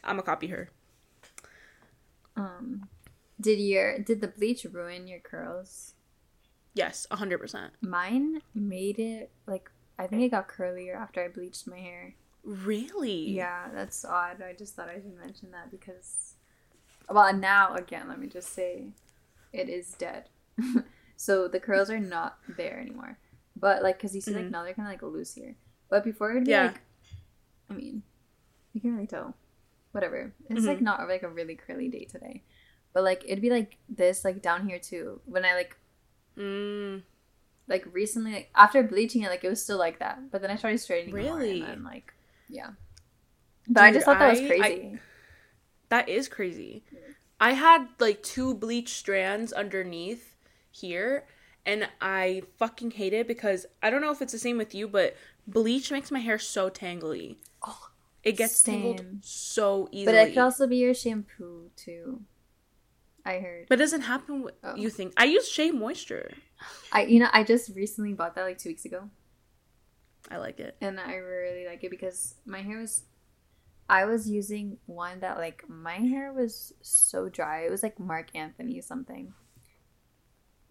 I'm 0.03 0.17
gonna 0.17 0.23
copy 0.23 0.49
her. 0.49 0.71
um 2.37 2.89
did 3.41 3.59
your 3.61 3.99
did 3.99 4.21
the 4.21 4.29
bleach 4.29 4.65
ruin 4.73 5.07
your 5.07 5.21
curls 5.21 5.95
Yes, 6.75 7.07
100%. 7.11 7.71
mine 7.81 8.41
made 8.55 8.99
it 9.01 9.31
like 9.47 9.71
i 9.99 10.07
think 10.07 10.23
it 10.23 10.29
got 10.31 10.49
curlier 10.49 10.95
after 10.97 11.25
i 11.25 11.29
bleached 11.29 11.67
my 11.67 11.79
hair 11.79 12.15
Really? 12.45 13.31
Yeah, 13.33 13.67
that's 13.75 14.05
odd. 14.07 14.41
I 14.41 14.55
just 14.55 14.75
thought 14.75 14.89
I 14.89 14.95
should 14.95 15.19
mention 15.19 15.51
that 15.51 15.71
because, 15.71 16.35
well, 17.11 17.35
now 17.35 17.75
again, 17.75 18.09
let 18.09 18.19
me 18.19 18.27
just 18.27 18.55
say, 18.55 18.93
it 19.53 19.69
is 19.69 19.93
dead. 19.95 20.29
so 21.17 21.49
the 21.49 21.61
curls 21.61 21.91
are 21.91 22.01
not 22.01 22.39
there 22.57 22.79
anymore. 22.79 23.19
But 23.57 23.83
like, 23.83 24.01
cause 24.01 24.15
you 24.15 24.21
see, 24.21 24.33
like 24.33 24.45
Mhm. 24.47 24.51
now 24.51 24.63
they're 24.65 24.75
kind 24.75 24.87
of 24.89 24.93
like 24.93 25.03
loose 25.03 25.35
here. 25.35 25.57
But 25.91 26.05
before 26.05 26.31
it'd 26.31 26.45
be 26.45 26.51
Yeah. 26.53 26.67
like, 26.67 26.81
I 27.71 27.75
mean, 27.75 28.03
you 28.73 28.81
can 28.81 28.95
really 28.95 29.07
tell. 29.07 29.35
Whatever. 29.93 30.33
It's 30.49 30.65
like 30.67 30.79
Mhm. 30.79 30.83
not 30.83 31.09
like 31.09 31.23
a 31.23 31.29
really 31.29 31.57
curly 31.57 31.89
day 31.89 32.05
today. 32.05 32.43
But 32.93 33.05
like 33.05 33.25
it'd 33.25 33.41
be 33.43 33.51
like 33.51 33.77
this, 33.89 34.25
like 34.25 34.43
down 34.43 34.69
here 34.69 34.79
too. 34.79 35.21
When 35.25 35.45
I 35.45 35.55
like 35.55 35.77
Mm, 36.37 37.03
like 37.67 37.85
recently, 37.93 38.33
like 38.33 38.51
after 38.55 38.81
bleaching 38.85 39.23
it, 39.23 39.29
like 39.29 39.43
it 39.43 39.49
was 39.49 39.61
still 39.63 39.79
like 39.79 39.99
that. 39.99 40.31
But 40.31 40.41
then 40.41 40.53
I 40.53 40.57
started 40.57 40.79
straightening 40.79 41.15
Really? 41.15 41.61
and 41.61 41.69
then 41.69 41.83
like 41.85 42.13
yeah. 42.49 42.71
But 43.69 43.83
I 43.83 43.93
just 43.93 44.05
thought 44.07 44.21
that 44.21 44.31
was 44.31 44.41
I- 44.41 44.45
I- 44.45 44.47
crazy. 44.59 44.99
That 45.89 46.09
is 46.09 46.29
crazy. 46.29 46.85
I 47.41 47.53
had 47.53 47.89
like 47.99 48.23
two 48.23 48.55
bleach 48.55 48.91
strands 48.95 49.53
underneath 49.53 50.35
here, 50.71 51.25
and 51.65 51.89
I 52.01 52.43
fucking 52.59 52.93
hate 52.93 53.13
it 53.13 53.29
because 53.29 53.67
I 53.83 53.91
don't 53.91 54.01
know 54.01 54.11
if 54.11 54.21
it's 54.23 54.33
the 54.33 54.39
same 54.39 54.59
with 54.59 54.75
you, 54.75 54.89
but 54.89 55.17
bleach 55.47 55.91
makes 55.91 56.11
my 56.11 56.19
hair 56.21 56.39
so 56.39 56.69
tangly. 56.71 57.37
Oh, 57.67 57.91
It 58.25 58.33
gets 58.33 58.57
same. 58.57 58.83
tangled 58.83 59.05
so 59.23 59.89
easily. 59.93 60.07
But 60.07 60.15
it 60.29 60.29
could 60.35 60.39
also 60.43 60.67
be 60.67 60.77
your 60.79 60.95
shampoo 60.95 61.71
too. 61.77 62.23
I 63.25 63.39
heard. 63.39 63.67
But 63.69 63.79
it 63.79 63.83
doesn't 63.85 64.03
happen 64.03 64.43
with 64.43 64.55
Oh. 64.65 64.75
you 64.75 64.91
think. 64.91 65.13
I 65.17 65.25
use 65.27 65.49
Shea 65.49 65.71
Moisture. 65.71 66.33
I 66.91 67.03
you 67.03 67.21
know 67.21 67.29
I 67.33 67.45
just 67.45 67.71
recently 67.77 68.15
bought 68.15 68.35
that 68.35 68.43
like 68.43 68.59
two 68.59 68.71
weeks 68.71 68.85
ago, 68.85 69.11
I 70.31 70.39
like 70.39 70.59
it. 70.59 70.77
and 70.81 70.99
I 70.99 71.15
really 71.15 71.67
like 71.67 71.85
it 71.85 71.91
because 71.91 72.35
my 72.45 72.63
hair 72.63 72.79
was. 72.79 73.03
I 73.89 74.05
was 74.05 74.29
using 74.29 74.79
one 74.87 75.21
that 75.21 75.39
like 75.39 75.65
my 75.69 75.95
hair 75.97 76.33
was 76.33 76.75
so 76.83 77.29
dry. 77.29 77.63
It 77.65 77.71
was 77.71 77.83
like 77.83 77.99
Marc 77.99 78.35
Anthony 78.35 78.81
something. 78.81 79.33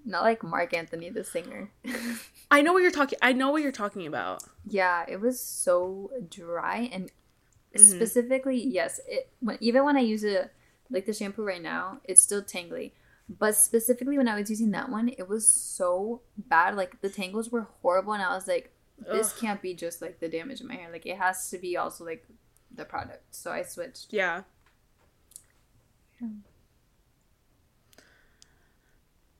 Not 0.05 0.23
like 0.23 0.43
Marc 0.43 0.73
Anthony 0.73 1.09
the 1.09 1.23
singer. 1.23 1.71
I 2.51 2.61
know 2.61 2.73
what 2.73 2.81
you're 2.81 2.91
talking. 2.91 3.19
I 3.21 3.33
know 3.33 3.51
what 3.51 3.61
you're 3.61 3.71
talking 3.71 4.07
about. 4.07 4.43
yeah, 4.65 5.03
it 5.07 5.19
was 5.19 5.39
so 5.39 6.11
dry 6.29 6.89
and 6.93 7.11
Mhm. 7.75 7.79
specifically 7.97 8.63
yes, 8.65 8.99
it 9.07 9.29
when 9.41 9.57
even 9.59 9.83
when 9.83 9.97
I 9.97 10.01
use 10.01 10.23
it 10.23 10.51
like 10.89 11.05
the 11.05 11.13
shampoo 11.13 11.43
right 11.43 11.61
now, 11.61 11.99
it's 12.05 12.21
still 12.21 12.41
tangly. 12.41 12.93
But 13.29 13.55
specifically 13.55 14.17
when 14.17 14.29
I 14.29 14.39
was 14.39 14.49
using 14.49 14.71
that 14.71 14.89
one, 14.89 15.09
it 15.09 15.27
was 15.27 15.45
so 15.45 16.21
bad. 16.37 16.75
Like 16.75 17.01
the 17.01 17.09
tangles 17.09 17.49
were 17.51 17.67
horrible 17.81 18.13
and 18.13 18.23
I 18.23 18.33
was 18.35 18.47
like 18.47 18.71
this 18.97 19.33
Ugh. 19.33 19.39
can't 19.39 19.61
be 19.61 19.73
just 19.73 20.01
like 20.01 20.19
the 20.21 20.29
damage 20.29 20.61
in 20.61 20.67
my 20.67 20.75
hair. 20.75 20.89
Like 20.91 21.05
it 21.05 21.17
has 21.17 21.49
to 21.49 21.57
be 21.57 21.75
also 21.75 22.05
like 22.05 22.25
the 22.77 22.85
product. 22.85 23.35
So 23.35 23.51
I 23.51 23.63
switched. 23.63 24.13
Yeah. 24.13 24.43
Yeah. 26.21 26.27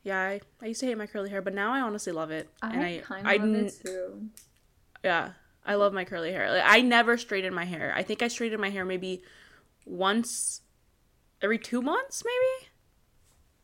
Yeah, 0.04 0.22
I, 0.22 0.42
I 0.62 0.66
used 0.68 0.80
to 0.82 0.86
hate 0.86 0.98
my 0.98 1.08
curly 1.08 1.30
hair, 1.30 1.42
but 1.42 1.54
now 1.54 1.74
I 1.74 1.82
honestly 1.82 2.14
love 2.14 2.32
it. 2.32 2.50
and 2.62 2.82
I 2.82 2.88
I 2.98 3.02
kind 3.04 3.28
of 3.28 3.42
love 3.42 3.56
n- 3.56 3.66
it 3.66 3.74
too. 3.86 4.30
Yeah, 5.04 5.32
I 5.66 5.76
love 5.76 5.94
my 5.94 6.06
curly 6.06 6.32
hair. 6.32 6.50
Like, 6.50 6.64
I 6.66 6.82
never 6.82 7.18
straightened 7.18 7.56
my 7.56 7.66
hair. 7.66 7.94
I 7.96 8.04
think 8.04 8.22
I 8.22 8.30
straightened 8.30 8.62
my 8.62 8.70
hair 8.70 8.86
maybe 8.86 9.22
once 9.86 10.62
every 11.42 11.58
two 11.60 11.82
months, 11.82 12.24
maybe. 12.26 12.72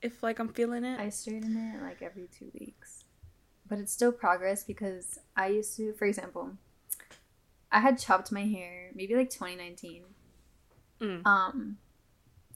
If 0.02 0.22
like 0.22 0.40
I'm 0.40 0.50
feeling 0.50 0.84
it. 0.84 1.00
I 1.00 1.08
straighten 1.10 1.56
it 1.56 1.82
like 1.82 2.02
every 2.02 2.28
two 2.38 2.52
weeks. 2.60 3.06
But 3.70 3.80
it's 3.80 3.94
still 3.94 4.12
progress 4.12 4.66
because 4.66 5.18
I 5.38 5.48
used 5.48 5.78
to, 5.78 5.94
for 5.94 6.04
example, 6.06 6.58
I 7.74 7.80
had 7.80 7.98
chopped 7.98 8.32
my 8.32 8.46
hair 8.46 8.92
maybe 8.96 9.16
like 9.16 9.30
2019. 9.30 10.04
Mm. 11.02 11.26
Um, 11.26 11.78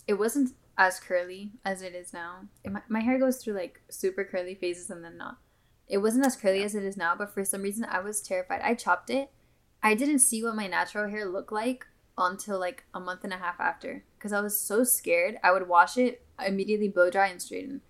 it 0.07 0.13
wasn't 0.13 0.51
as 0.77 0.99
curly 0.99 1.51
as 1.65 1.81
it 1.81 1.95
is 1.95 2.13
now. 2.13 2.41
It, 2.63 2.71
my, 2.71 2.81
my 2.87 2.99
hair 3.01 3.19
goes 3.19 3.37
through 3.37 3.55
like 3.55 3.81
super 3.89 4.23
curly 4.23 4.55
phases 4.55 4.89
and 4.89 5.03
then 5.03 5.17
not. 5.17 5.37
It 5.87 5.97
wasn't 5.99 6.25
as 6.25 6.35
curly 6.35 6.63
as 6.63 6.75
it 6.75 6.83
is 6.83 6.97
now, 6.97 7.15
but 7.15 7.33
for 7.33 7.43
some 7.43 7.63
reason 7.63 7.85
I 7.85 7.99
was 7.99 8.21
terrified. 8.21 8.61
I 8.63 8.75
chopped 8.75 9.09
it. 9.09 9.31
I 9.81 9.95
didn't 9.95 10.19
see 10.19 10.43
what 10.43 10.55
my 10.55 10.67
natural 10.67 11.09
hair 11.09 11.25
looked 11.25 11.51
like 11.51 11.85
until 12.17 12.59
like 12.59 12.83
a 12.93 12.99
month 12.99 13.23
and 13.23 13.33
a 13.33 13.37
half 13.37 13.59
after 13.59 14.03
because 14.17 14.33
I 14.33 14.41
was 14.41 14.59
so 14.59 14.83
scared. 14.83 15.37
I 15.43 15.51
would 15.51 15.67
wash 15.67 15.97
it 15.97 16.25
immediately, 16.45 16.89
blow 16.89 17.09
dry, 17.09 17.27
and 17.27 17.41
straighten. 17.41 17.81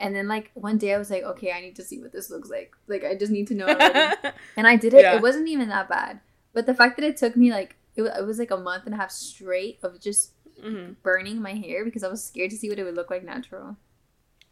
And 0.00 0.14
then 0.14 0.28
like 0.28 0.50
one 0.54 0.78
day 0.78 0.94
I 0.94 0.98
was 0.98 1.10
like, 1.10 1.24
okay, 1.24 1.52
I 1.52 1.60
need 1.60 1.76
to 1.76 1.82
see 1.84 2.00
what 2.00 2.12
this 2.12 2.30
looks 2.30 2.50
like. 2.50 2.72
Like 2.86 3.04
I 3.04 3.14
just 3.16 3.32
need 3.32 3.48
to 3.48 3.54
know. 3.54 3.66
and 4.56 4.66
I 4.66 4.76
did 4.76 4.94
it. 4.94 5.02
Yeah. 5.02 5.16
It 5.16 5.22
wasn't 5.22 5.48
even 5.48 5.68
that 5.70 5.88
bad. 5.88 6.20
But 6.52 6.66
the 6.66 6.74
fact 6.74 6.96
that 6.96 7.06
it 7.06 7.16
took 7.16 7.36
me 7.36 7.50
like 7.50 7.76
it 7.96 8.02
was, 8.02 8.12
it 8.16 8.24
was 8.26 8.38
like 8.38 8.50
a 8.50 8.56
month 8.56 8.84
and 8.86 8.94
a 8.94 8.98
half 8.98 9.10
straight 9.10 9.78
of 9.82 10.00
just 10.00 10.32
hmm 10.60 10.92
burning 11.02 11.40
my 11.40 11.54
hair 11.54 11.84
because 11.84 12.02
I 12.02 12.08
was 12.08 12.24
scared 12.24 12.50
to 12.50 12.56
see 12.56 12.68
what 12.68 12.78
it 12.78 12.84
would 12.84 12.96
look 12.96 13.10
like 13.10 13.24
natural. 13.24 13.76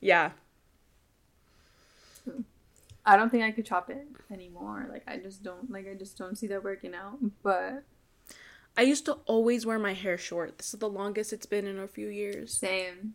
Yeah. 0.00 0.32
I 3.04 3.16
don't 3.16 3.30
think 3.30 3.44
I 3.44 3.52
could 3.52 3.66
chop 3.66 3.88
it 3.90 4.06
anymore. 4.30 4.86
Like 4.90 5.04
I 5.06 5.16
just 5.18 5.42
don't 5.42 5.70
like 5.70 5.86
I 5.88 5.94
just 5.94 6.18
don't 6.18 6.36
see 6.36 6.46
that 6.48 6.64
working 6.64 6.94
out. 6.94 7.18
But 7.42 7.84
I 8.76 8.82
used 8.82 9.04
to 9.06 9.14
always 9.26 9.64
wear 9.66 9.78
my 9.78 9.94
hair 9.94 10.18
short. 10.18 10.58
This 10.58 10.74
is 10.74 10.80
the 10.80 10.88
longest 10.88 11.32
it's 11.32 11.46
been 11.46 11.66
in 11.66 11.78
a 11.78 11.88
few 11.88 12.08
years. 12.08 12.60
same. 12.60 13.14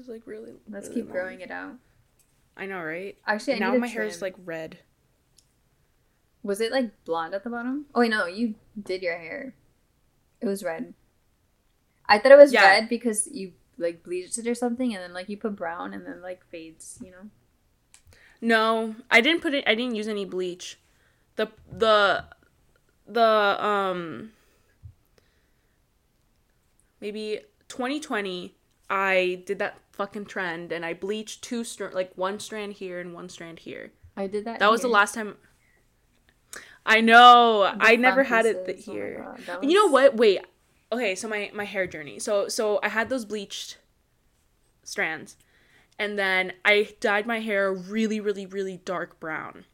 It's 0.00 0.08
like 0.08 0.26
really. 0.26 0.52
Let's 0.70 0.88
really 0.88 1.02
keep 1.02 1.04
long. 1.10 1.12
growing 1.12 1.40
it 1.42 1.50
out. 1.50 1.74
I 2.56 2.64
know, 2.64 2.82
right? 2.82 3.18
Actually, 3.26 3.56
I 3.56 3.58
now 3.58 3.72
need 3.72 3.80
my 3.80 3.86
hair 3.86 4.04
is 4.04 4.22
like 4.22 4.34
red. 4.46 4.78
Was 6.42 6.62
it 6.62 6.72
like 6.72 7.04
blonde 7.04 7.34
at 7.34 7.44
the 7.44 7.50
bottom? 7.50 7.84
Oh 7.94 8.00
wait, 8.00 8.10
no, 8.10 8.24
you 8.24 8.54
did 8.82 9.02
your 9.02 9.18
hair. 9.18 9.54
It 10.40 10.46
was 10.46 10.64
red. 10.64 10.94
I 12.06 12.18
thought 12.18 12.32
it 12.32 12.38
was 12.38 12.50
Yeah. 12.50 12.64
red 12.66 12.88
because 12.88 13.26
you 13.30 13.52
like 13.76 14.02
bleached 14.02 14.38
it 14.38 14.46
or 14.46 14.54
something, 14.54 14.94
and 14.94 15.02
then 15.02 15.12
like 15.12 15.28
you 15.28 15.36
put 15.36 15.54
brown, 15.54 15.92
and 15.92 16.06
then 16.06 16.22
like 16.22 16.46
fades. 16.46 16.98
You 17.04 17.10
know. 17.10 17.30
No, 18.40 18.96
I 19.10 19.20
didn't 19.20 19.42
put 19.42 19.52
it. 19.52 19.64
I 19.68 19.74
didn't 19.74 19.96
use 19.96 20.08
any 20.08 20.24
bleach. 20.24 20.78
The 21.36 21.48
the 21.70 22.24
the 23.06 23.22
um 23.62 24.32
maybe 27.02 27.40
2020 27.68 28.54
I 28.90 29.42
did 29.46 29.60
that 29.60 29.78
fucking 29.92 30.26
trend 30.26 30.72
and 30.72 30.84
I 30.84 30.94
bleached 30.94 31.42
two 31.42 31.62
strand 31.62 31.94
like 31.94 32.12
one 32.16 32.40
strand 32.40 32.74
here 32.74 32.98
and 33.00 33.14
one 33.14 33.28
strand 33.28 33.60
here. 33.60 33.92
I 34.16 34.26
did 34.26 34.44
that. 34.44 34.58
That 34.58 34.70
was 34.70 34.82
the 34.82 34.88
last 34.88 35.14
time 35.14 35.36
I 36.84 37.00
know. 37.00 37.72
The 37.78 37.84
I 37.84 37.96
never 37.96 38.24
had 38.24 38.46
it 38.46 38.64
th- 38.64 38.76
pieces, 38.76 38.88
oh 38.88 38.92
here. 38.92 39.24
God, 39.26 39.46
that 39.46 39.64
You 39.64 39.74
know 39.74 39.86
what? 39.86 40.16
Wait. 40.16 40.40
Okay, 40.92 41.14
so 41.14 41.28
my 41.28 41.50
my 41.54 41.64
hair 41.64 41.86
journey. 41.86 42.18
So 42.18 42.48
so 42.48 42.80
I 42.82 42.88
had 42.88 43.08
those 43.08 43.24
bleached 43.24 43.78
strands, 44.82 45.36
and 45.98 46.18
then 46.18 46.52
I 46.64 46.88
dyed 47.00 47.26
my 47.26 47.40
hair 47.40 47.72
really 47.72 48.18
really 48.20 48.46
really 48.46 48.78
dark 48.78 49.20
brown, 49.20 49.66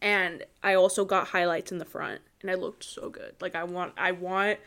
and 0.00 0.44
I 0.62 0.74
also 0.74 1.04
got 1.04 1.28
highlights 1.28 1.72
in 1.72 1.78
the 1.78 1.84
front, 1.84 2.22
and 2.40 2.50
I 2.50 2.54
looked 2.54 2.84
so 2.84 3.10
good. 3.10 3.34
Like 3.40 3.54
I 3.54 3.64
want 3.64 3.92
I 3.98 4.12
want 4.12 4.60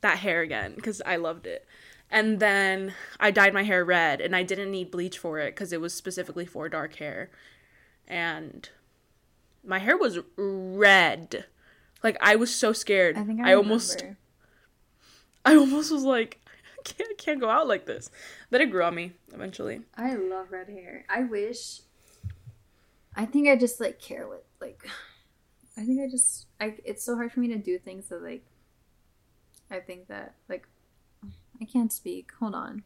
that 0.00 0.18
hair 0.18 0.40
again 0.40 0.74
because 0.74 1.00
I 1.04 1.16
loved 1.16 1.46
it. 1.46 1.66
And 2.10 2.40
then 2.40 2.94
I 3.20 3.30
dyed 3.30 3.54
my 3.54 3.62
hair 3.62 3.84
red, 3.84 4.20
and 4.20 4.34
I 4.34 4.42
didn't 4.42 4.70
need 4.70 4.90
bleach 4.90 5.16
for 5.16 5.38
it 5.38 5.54
because 5.54 5.72
it 5.72 5.80
was 5.80 5.94
specifically 5.94 6.44
for 6.44 6.68
dark 6.68 6.96
hair, 6.96 7.30
and 8.08 8.68
my 9.64 9.78
hair 9.78 9.96
was 9.96 10.18
red. 10.36 11.46
Like 12.02 12.16
I 12.20 12.36
was 12.36 12.54
so 12.54 12.72
scared. 12.72 13.16
I 13.16 13.22
think 13.24 13.40
I, 13.40 13.52
I 13.52 13.54
almost. 13.54 14.04
I 15.44 15.56
almost 15.56 15.90
was 15.90 16.04
like, 16.04 16.40
I 16.46 16.82
can't, 16.84 17.10
I 17.10 17.14
can't 17.14 17.40
go 17.40 17.48
out 17.48 17.68
like 17.68 17.86
this. 17.86 18.10
But 18.50 18.60
it 18.60 18.70
grew 18.70 18.82
on 18.82 18.94
me 18.94 19.12
eventually. 19.32 19.82
I 19.96 20.14
love 20.14 20.50
red 20.50 20.68
hair. 20.68 21.04
I 21.08 21.22
wish. 21.22 21.80
I 23.14 23.26
think 23.26 23.48
I 23.48 23.56
just 23.56 23.80
like 23.80 24.00
care 24.00 24.26
what 24.26 24.44
like. 24.60 24.86
I 25.76 25.84
think 25.84 26.00
I 26.00 26.10
just 26.10 26.46
I. 26.60 26.74
It's 26.84 27.04
so 27.04 27.14
hard 27.14 27.32
for 27.32 27.40
me 27.40 27.48
to 27.48 27.58
do 27.58 27.78
things 27.78 28.08
that 28.08 28.22
like. 28.22 28.44
I 29.70 29.78
think 29.78 30.08
that 30.08 30.34
like, 30.48 30.66
I 31.60 31.64
can't 31.64 31.92
speak. 31.92 32.30
Hold 32.40 32.54
on. 32.54 32.82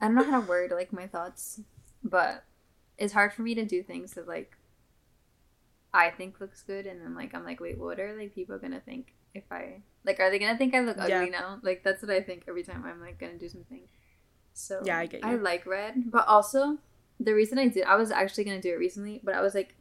I 0.00 0.06
don't 0.06 0.14
know 0.14 0.24
how 0.30 0.40
to 0.40 0.46
word 0.46 0.70
like 0.72 0.92
my 0.92 1.06
thoughts, 1.06 1.60
but 2.02 2.44
it's 2.98 3.12
hard 3.12 3.32
for 3.32 3.42
me 3.42 3.54
to 3.54 3.64
do 3.64 3.82
things 3.82 4.12
that 4.12 4.28
like. 4.28 4.56
I 5.94 6.10
think 6.10 6.40
looks 6.40 6.62
good, 6.62 6.86
and 6.86 7.00
then 7.00 7.14
like 7.14 7.34
I'm 7.34 7.44
like, 7.44 7.60
wait, 7.60 7.78
what 7.78 7.98
are 7.98 8.14
like 8.16 8.34
people 8.34 8.58
gonna 8.58 8.80
think 8.80 9.14
if 9.34 9.44
I 9.50 9.80
like? 10.04 10.20
Are 10.20 10.30
they 10.30 10.38
gonna 10.38 10.58
think 10.58 10.74
I 10.74 10.80
look 10.80 10.98
ugly 10.98 11.08
Yeah. 11.10 11.24
now? 11.26 11.58
Like 11.62 11.82
that's 11.84 12.02
what 12.02 12.10
I 12.10 12.20
think 12.20 12.44
every 12.48 12.62
time 12.62 12.84
I'm 12.84 13.00
like 13.00 13.18
gonna 13.18 13.38
do 13.38 13.48
something. 13.48 13.82
So 14.52 14.82
Yeah, 14.84 14.98
I 14.98 15.06
get 15.06 15.22
you. 15.22 15.28
I 15.30 15.36
like 15.36 15.64
red, 15.66 16.10
but 16.10 16.26
also 16.28 16.78
the 17.18 17.34
reason 17.34 17.58
I 17.58 17.68
did 17.68 17.84
I 17.84 17.96
was 17.96 18.10
actually 18.10 18.44
gonna 18.44 18.60
do 18.60 18.72
it 18.72 18.78
recently, 18.78 19.20
but 19.24 19.34
I 19.34 19.40
was 19.40 19.54
like, 19.54 19.74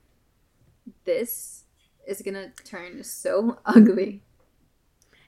this 1.03 1.63
is 2.07 2.21
gonna 2.21 2.51
turn 2.63 3.03
so 3.03 3.59
ugly. 3.65 4.23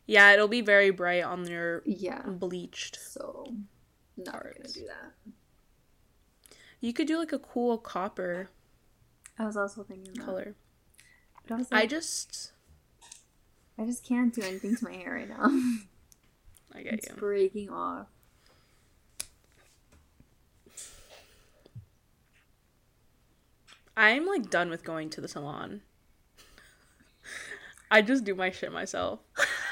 Yeah, 0.07 0.31
it'll 0.31 0.47
be 0.47 0.61
very 0.61 0.89
bright 0.89 1.23
on 1.23 1.45
your 1.47 1.83
Yeah, 1.85 2.21
bleached. 2.21 2.97
so 2.99 3.53
not 4.15 4.33
gonna 4.41 4.69
do 4.73 4.85
that. 4.87 5.33
You 6.79 6.93
could 6.93 7.07
do 7.07 7.17
like 7.17 7.33
a 7.33 7.39
cool 7.39 7.77
copper 7.77 8.49
I 9.37 9.45
was 9.45 9.57
also 9.57 9.83
thinking 9.83 10.13
that. 10.13 10.25
color. 10.25 10.55
But 11.47 11.55
I 11.55 11.57
was 11.57 11.67
I 11.71 11.85
just 11.85 12.53
I 13.77 13.85
just 13.85 14.03
can't 14.03 14.33
do 14.33 14.41
anything 14.41 14.75
to 14.77 14.83
my 14.83 14.93
hair 14.93 15.13
right 15.13 15.29
now. 15.29 15.45
I 16.73 16.81
get 16.83 16.93
it's 16.93 17.09
you. 17.09 17.15
breaking 17.15 17.69
off. 17.69 18.07
I'm 23.95 24.25
like 24.25 24.49
done 24.49 24.69
with 24.69 24.83
going 24.83 25.09
to 25.11 25.21
the 25.21 25.27
salon. 25.27 25.81
I 27.91 28.01
just 28.01 28.23
do 28.23 28.35
my 28.35 28.51
shit 28.51 28.71
myself. 28.71 29.19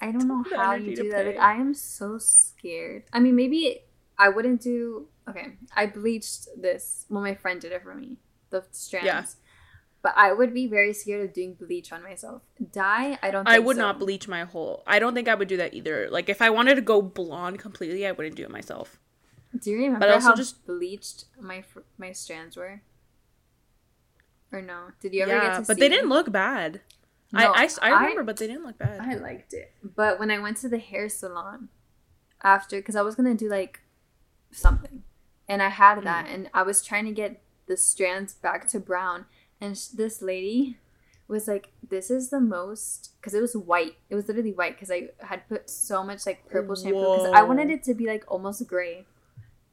I 0.00 0.12
don't 0.12 0.28
know 0.28 0.44
how 0.56 0.74
you 0.74 0.94
do 0.94 1.10
that. 1.10 1.26
Like, 1.26 1.38
I 1.38 1.54
am 1.54 1.74
so 1.74 2.18
scared. 2.18 3.04
I 3.12 3.20
mean, 3.20 3.34
maybe 3.34 3.80
I 4.18 4.28
wouldn't 4.28 4.60
do. 4.60 5.08
Okay, 5.28 5.54
I 5.74 5.86
bleached 5.86 6.48
this. 6.56 7.04
Well, 7.08 7.22
my 7.22 7.34
friend 7.34 7.60
did 7.60 7.72
it 7.72 7.82
for 7.82 7.94
me. 7.94 8.18
The 8.50 8.64
strands. 8.70 9.06
Yeah. 9.06 9.24
But 10.00 10.14
I 10.16 10.32
would 10.32 10.54
be 10.54 10.68
very 10.68 10.92
scared 10.92 11.24
of 11.28 11.34
doing 11.34 11.54
bleach 11.54 11.92
on 11.92 12.02
myself. 12.04 12.42
Dye, 12.72 13.18
I 13.22 13.30
don't. 13.30 13.44
Think 13.44 13.56
I 13.56 13.58
would 13.58 13.76
so. 13.76 13.82
not 13.82 13.98
bleach 13.98 14.28
my 14.28 14.44
whole. 14.44 14.84
I 14.86 15.00
don't 15.00 15.14
think 15.14 15.28
I 15.28 15.34
would 15.34 15.48
do 15.48 15.56
that 15.56 15.74
either. 15.74 16.08
Like 16.10 16.28
if 16.28 16.40
I 16.40 16.50
wanted 16.50 16.76
to 16.76 16.80
go 16.80 17.02
blonde 17.02 17.58
completely, 17.58 18.06
I 18.06 18.12
wouldn't 18.12 18.36
do 18.36 18.44
it 18.44 18.50
myself. 18.50 18.98
Do 19.58 19.70
you 19.70 19.78
remember 19.78 20.00
But 20.00 20.10
also 20.10 20.28
how 20.28 20.34
just- 20.36 20.66
bleached 20.66 21.24
my 21.40 21.64
my 21.98 22.12
strands 22.12 22.56
were? 22.56 22.82
Or 24.52 24.62
no? 24.62 24.92
Did 25.00 25.12
you 25.12 25.22
ever 25.22 25.32
get 25.32 25.42
yeah, 25.42 25.60
to 25.60 25.66
but 25.66 25.78
they 25.78 25.88
didn't 25.88 26.08
look 26.08 26.32
bad. 26.32 26.80
No, 27.32 27.52
I 27.54 27.68
remember, 27.90 28.24
but 28.24 28.36
they 28.38 28.46
didn't 28.46 28.64
look 28.64 28.78
bad. 28.78 29.00
I 29.00 29.14
liked 29.16 29.52
it. 29.52 29.72
But 29.82 30.18
when 30.18 30.30
I 30.30 30.38
went 30.38 30.56
to 30.58 30.68
the 30.68 30.78
hair 30.78 31.08
salon 31.08 31.68
after, 32.42 32.76
because 32.78 32.96
I 32.96 33.02
was 33.02 33.14
gonna 33.14 33.34
do 33.34 33.48
like 33.48 33.80
something, 34.50 35.02
and 35.48 35.62
I 35.62 35.68
had 35.68 36.02
that, 36.04 36.26
Mm. 36.26 36.34
and 36.34 36.50
I 36.54 36.62
was 36.62 36.82
trying 36.82 37.04
to 37.06 37.12
get 37.12 37.42
the 37.66 37.76
strands 37.76 38.34
back 38.34 38.66
to 38.68 38.80
brown, 38.80 39.26
and 39.60 39.76
sh- 39.76 39.88
this 39.88 40.22
lady 40.22 40.78
was 41.26 41.46
like, 41.46 41.72
"This 41.86 42.10
is 42.10 42.30
the 42.30 42.40
most," 42.40 43.10
because 43.20 43.34
it 43.34 43.42
was 43.42 43.54
white. 43.54 43.96
It 44.08 44.14
was 44.14 44.26
literally 44.28 44.52
white 44.54 44.74
because 44.76 44.90
I 44.90 45.10
had 45.20 45.46
put 45.48 45.68
so 45.68 46.02
much 46.02 46.24
like 46.24 46.48
purple 46.48 46.74
shampoo 46.74 47.00
because 47.00 47.26
I 47.34 47.42
wanted 47.42 47.68
it 47.70 47.82
to 47.84 47.94
be 47.94 48.06
like 48.06 48.24
almost 48.28 48.66
gray. 48.66 49.06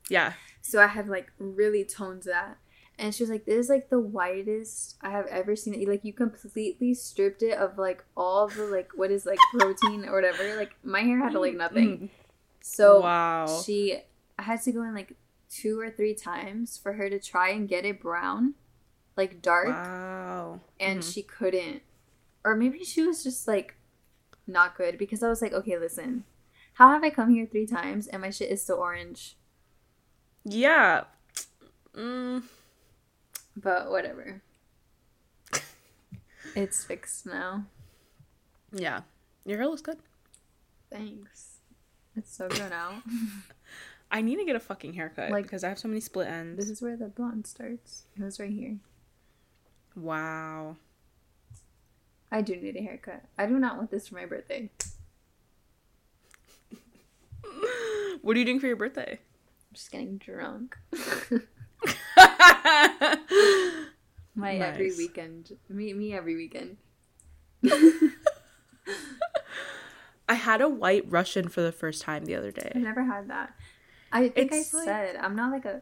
Yeah, 0.09 0.33
So 0.61 0.81
I 0.83 0.87
have 0.87 1.07
like 1.07 1.31
really 1.39 1.85
toned 1.85 2.23
that. 2.23 2.57
And 2.97 3.13
she 3.13 3.23
was 3.23 3.29
like, 3.29 3.45
This 3.45 3.65
is 3.65 3.69
like 3.69 3.89
the 3.89 3.99
whitest 3.99 4.95
I 5.01 5.09
have 5.09 5.25
ever 5.27 5.55
seen 5.55 5.73
it. 5.73 5.87
Like 5.87 6.05
you 6.05 6.13
completely 6.13 6.93
stripped 6.93 7.43
it 7.43 7.57
of 7.57 7.77
like 7.77 8.03
all 8.15 8.47
the 8.47 8.63
like 8.63 8.91
what 8.95 9.11
is 9.11 9.25
like 9.25 9.39
protein 9.51 10.05
or 10.07 10.15
whatever. 10.15 10.55
Like 10.55 10.75
my 10.83 11.01
hair 11.01 11.19
had 11.19 11.33
like 11.33 11.55
nothing. 11.55 12.09
So 12.67 13.01
wow. 13.01 13.45
she 13.63 13.99
I 14.39 14.41
had 14.41 14.59
to 14.63 14.71
go 14.71 14.81
in 14.81 14.95
like 14.95 15.13
two 15.51 15.79
or 15.79 15.91
three 15.91 16.15
times 16.15 16.79
for 16.79 16.93
her 16.93 17.11
to 17.11 17.19
try 17.19 17.49
and 17.49 17.69
get 17.69 17.85
it 17.85 18.01
brown, 18.01 18.55
like 19.15 19.39
dark, 19.43 19.67
Wow. 19.67 20.61
and 20.79 21.01
Mhm. 21.01 21.13
she 21.13 21.21
couldn't. 21.21 21.83
Or 22.43 22.55
maybe 22.55 22.83
she 22.83 23.03
was 23.03 23.23
just 23.23 23.47
like 23.47 23.75
not 24.47 24.75
good 24.75 24.97
because 24.97 25.21
I 25.21 25.29
was 25.29 25.43
like, 25.43 25.53
okay, 25.53 25.77
listen, 25.77 26.23
how 26.73 26.89
have 26.89 27.03
I 27.03 27.11
come 27.11 27.29
here 27.29 27.45
three 27.45 27.67
times 27.67 28.07
and 28.07 28.21
my 28.23 28.31
shit 28.31 28.49
is 28.49 28.63
still 28.63 28.77
orange? 28.77 29.37
Yeah. 30.43 31.03
Mm, 31.95 32.43
But 33.55 33.89
whatever. 33.89 34.41
it's 36.55 36.83
fixed 36.83 37.25
now. 37.25 37.65
yeah. 38.71 39.01
Your 39.45 39.57
hair 39.57 39.67
looks 39.67 39.81
good. 39.81 39.97
Thanks. 40.91 41.57
It's 42.15 42.35
so 42.35 42.47
grown 42.47 42.71
out. 42.73 42.95
I 44.11 44.21
need 44.21 44.37
to 44.37 44.45
get 44.45 44.55
a 44.55 44.59
fucking 44.59 44.93
haircut 44.93 45.31
Like- 45.31 45.43
because 45.43 45.63
I 45.63 45.69
have 45.69 45.79
so 45.79 45.87
many 45.87 45.99
split 45.99 46.27
ends. 46.27 46.57
this 46.57 46.69
is 46.69 46.81
where 46.81 46.95
the 46.97 47.07
blonde 47.07 47.45
starts. 47.47 48.03
It 48.17 48.23
was 48.23 48.39
right 48.39 48.49
here. 48.51 48.77
Wow. 49.95 50.77
I 52.31 52.41
do 52.41 52.55
need 52.55 52.75
a 52.75 52.81
haircut. 52.81 53.23
I 53.37 53.45
do 53.45 53.57
not 53.59 53.77
want 53.77 53.91
this 53.91 54.07
for 54.07 54.15
my 54.15 54.25
birthday. 54.25 54.69
What 58.21 58.35
are 58.35 58.39
you 58.39 58.45
doing 58.45 58.59
for 58.59 58.65
your 58.65 58.75
birthday? 58.75 59.19
I'm 59.19 59.73
just 59.75 59.91
getting 59.91 60.17
drunk. 60.17 60.75
My 64.35 64.55
every 64.55 64.91
weekend. 64.97 65.57
Me 65.69 65.93
me 65.93 66.13
every 66.13 66.35
weekend. 66.35 66.77
I 70.27 70.33
had 70.33 70.59
a 70.61 70.67
white 70.67 71.05
Russian 71.07 71.47
for 71.49 71.61
the 71.61 71.71
first 71.71 72.01
time 72.01 72.25
the 72.25 72.35
other 72.35 72.51
day. 72.51 72.71
I've 72.75 72.81
never 72.81 73.03
had 73.03 73.29
that. 73.29 73.53
I 74.11 74.29
think 74.29 74.51
It's 74.51 74.73
I 74.73 74.77
like- 74.77 74.85
said 74.85 75.15
I'm 75.17 75.35
not 75.35 75.51
like 75.51 75.65
a. 75.65 75.81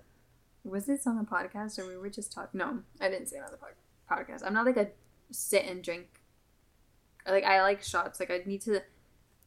Was 0.66 0.86
this 0.86 1.06
on 1.08 1.18
the 1.18 1.24
podcast 1.24 1.78
or 1.80 1.86
we 1.88 1.98
were 1.98 2.10
just 2.10 2.32
talking? 2.32 2.58
No, 2.60 2.80
I 3.02 3.10
didn't 3.10 3.28
say 3.28 3.36
it 3.38 3.44
on 3.44 3.52
the 3.52 3.58
pod- 3.58 3.76
podcast. 4.10 4.44
I'm 4.46 4.54
not 4.54 4.66
like 4.66 4.78
a 4.78 4.88
sit 5.32 5.66
and 5.66 5.84
drink. 5.84 6.08
Like 7.28 7.44
I 7.44 7.62
like 7.62 7.84
shots. 7.84 8.20
Like 8.20 8.32
I 8.32 8.42
need 8.46 8.62
to. 8.62 8.82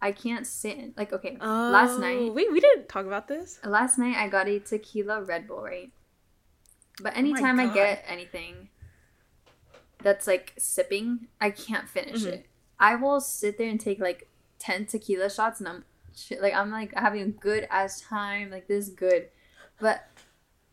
I 0.03 0.13
can't 0.13 0.47
sit 0.47 0.77
and 0.77 0.93
like 0.97 1.13
okay. 1.13 1.39
last 1.41 1.95
Oh, 1.97 1.99
night, 2.01 2.35
we 2.35 2.49
we 2.51 2.61
didn't 2.61 2.89
talk 2.89 3.07
about 3.07 3.29
this. 3.29 3.59
last 3.65 3.97
night 3.99 4.17
I 4.17 4.29
got 4.29 4.47
a 4.49 4.59
tequila 4.59 5.23
Red 5.23 5.47
Bull, 5.49 5.63
right? 5.63 5.91
But 7.03 7.15
Oh 7.15 7.19
anytime 7.19 7.61
I 7.61 7.67
get 7.73 8.05
anything 8.07 8.69
that's 10.03 10.27
like 10.27 10.55
sipping, 10.59 11.29
I 11.41 11.51
can't 11.51 11.89
finish 11.89 12.23
Mhm. 12.23 12.33
it. 12.33 12.47
I 12.79 12.95
will 12.95 13.21
sit 13.21 13.59
there 13.59 13.69
and 13.69 13.81
take 13.81 13.99
like 13.99 14.29
10 14.59 14.87
tequila 14.87 15.31
shots 15.31 15.61
and 15.61 15.69
I'm 15.69 15.85
like 16.41 16.55
I'm 16.55 16.71
like 16.71 16.95
having 16.95 17.21
a 17.23 17.27
good 17.29 17.67
ass 17.71 18.01
time, 18.01 18.51
like 18.51 18.67
this 18.69 18.89
is 18.89 18.95
good. 18.95 19.29
But 19.81 20.07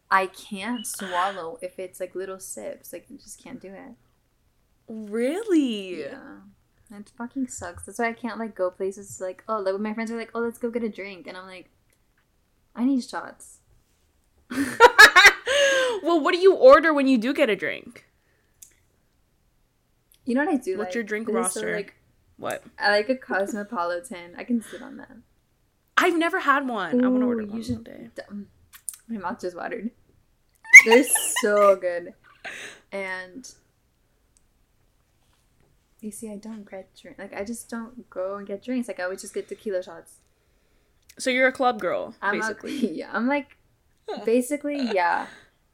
I 0.09 0.27
can't 0.27 0.85
swallow 0.85 1.57
if 1.61 1.79
it's 1.79 1.99
like 1.99 2.15
little 2.15 2.39
sips. 2.39 2.93
Like 2.93 3.07
I 3.11 3.15
just 3.15 3.41
can't 3.43 3.59
do 3.59 3.73
it. 3.73 3.95
Really? 4.87 6.01
Yeah. 6.01 6.37
It 6.91 7.11
fucking 7.17 7.47
sucks. 7.47 7.83
That's 7.85 7.97
why 7.99 8.09
I 8.09 8.13
can't 8.13 8.37
like 8.39 8.53
go 8.55 8.69
places 8.69 9.19
like 9.19 9.43
oh 9.47 9.59
like 9.59 9.79
my 9.79 9.93
friends 9.93 10.11
are 10.11 10.17
like, 10.17 10.31
oh 10.35 10.39
let's 10.41 10.57
go 10.59 10.69
get 10.69 10.83
a 10.83 10.89
drink 10.89 11.27
and 11.27 11.35
I'm 11.35 11.47
like 11.47 11.69
I 12.75 12.85
need 12.85 13.03
shots. 13.03 13.59
well, 16.03 16.19
what 16.19 16.33
do 16.33 16.39
you 16.39 16.53
order 16.53 16.93
when 16.93 17.07
you 17.07 17.17
do 17.17 17.33
get 17.33 17.49
a 17.49 17.55
drink? 17.55 18.05
You 20.25 20.35
know 20.35 20.45
what 20.45 20.53
I 20.53 20.57
do? 20.57 20.77
What's 20.77 20.89
like? 20.89 20.95
your 20.95 21.03
drink 21.03 21.27
It 21.27 21.31
is 21.31 21.35
so, 21.35 21.61
roster? 21.61 21.75
like 21.75 21.95
What? 22.37 22.63
I 22.79 22.91
like 22.91 23.09
a 23.09 23.15
cosmopolitan. 23.15 24.35
I 24.37 24.43
can 24.43 24.61
sit 24.61 24.81
on 24.81 24.97
that. 24.97 25.11
I've 25.97 26.17
never 26.17 26.39
had 26.39 26.67
one. 26.67 27.03
I 27.03 27.07
want 27.07 27.21
to 27.21 27.27
order 27.27 27.45
one 27.45 27.63
should-. 27.63 27.83
Dumb. 27.83 28.47
Mm, 29.09 29.13
my 29.13 29.17
mouth 29.17 29.41
just 29.41 29.55
watered. 29.55 29.91
They're 30.85 31.05
so 31.41 31.75
good. 31.75 32.13
And 32.91 33.49
you 36.01 36.11
see, 36.11 36.29
I 36.29 36.35
don't 36.35 36.69
get 36.69 36.89
drink. 36.99 37.17
Like 37.17 37.33
I 37.33 37.43
just 37.43 37.69
don't 37.69 38.09
go 38.09 38.35
and 38.35 38.45
get 38.45 38.63
drinks. 38.63 38.87
Like 38.87 38.99
I 38.99 39.07
would 39.07 39.19
just 39.19 39.33
get 39.33 39.47
tequila 39.47 39.81
shots. 39.81 40.17
So 41.17 41.29
you're 41.29 41.47
a 41.47 41.53
club 41.53 41.79
girl, 41.79 42.15
I'm 42.21 42.39
basically. 42.39 42.89
A, 42.89 42.91
yeah, 42.93 43.09
I'm 43.13 43.27
like 43.27 43.57
basically 44.25 44.91
yeah, 44.93 45.27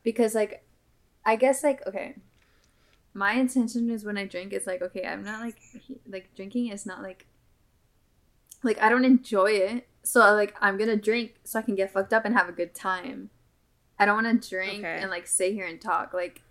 because 0.04 0.36
like 0.36 0.64
I 1.26 1.36
guess 1.36 1.64
like 1.64 1.86
okay, 1.88 2.16
my 3.14 3.34
intention 3.34 3.90
is 3.90 4.04
when 4.04 4.18
I 4.18 4.26
drink 4.26 4.54
is 4.54 4.66
like 4.68 4.82
okay, 4.82 5.06
I'm 5.06 5.24
not 5.24 5.42
like 5.42 5.60
he- 5.60 6.02
like 6.08 6.34
drinking 6.36 6.68
is 6.68 6.86
not 6.86 7.02
like 7.02 7.28
like 8.64 8.82
I 8.82 8.90
don't 8.90 9.06
enjoy 9.06 9.52
it, 9.52 9.88
so 10.04 10.20
like 10.34 10.56
I'm 10.62 10.78
gonna 10.78 10.96
drink 10.98 11.36
so 11.44 11.60
I 11.60 11.62
can 11.62 11.76
get 11.76 11.92
fucked 11.92 12.14
up 12.14 12.26
and 12.26 12.34
have 12.36 12.50
a 12.50 12.54
good 12.54 12.74
time. 12.76 13.30
I 13.98 14.06
don't 14.06 14.24
want 14.24 14.42
to 14.42 14.50
drink 14.50 14.80
Okay. 14.80 15.00
and 15.02 15.10
like 15.10 15.28
sit 15.28 15.54
here 15.54 15.66
and 15.66 15.80
talk 15.82 16.14
like 16.14 16.42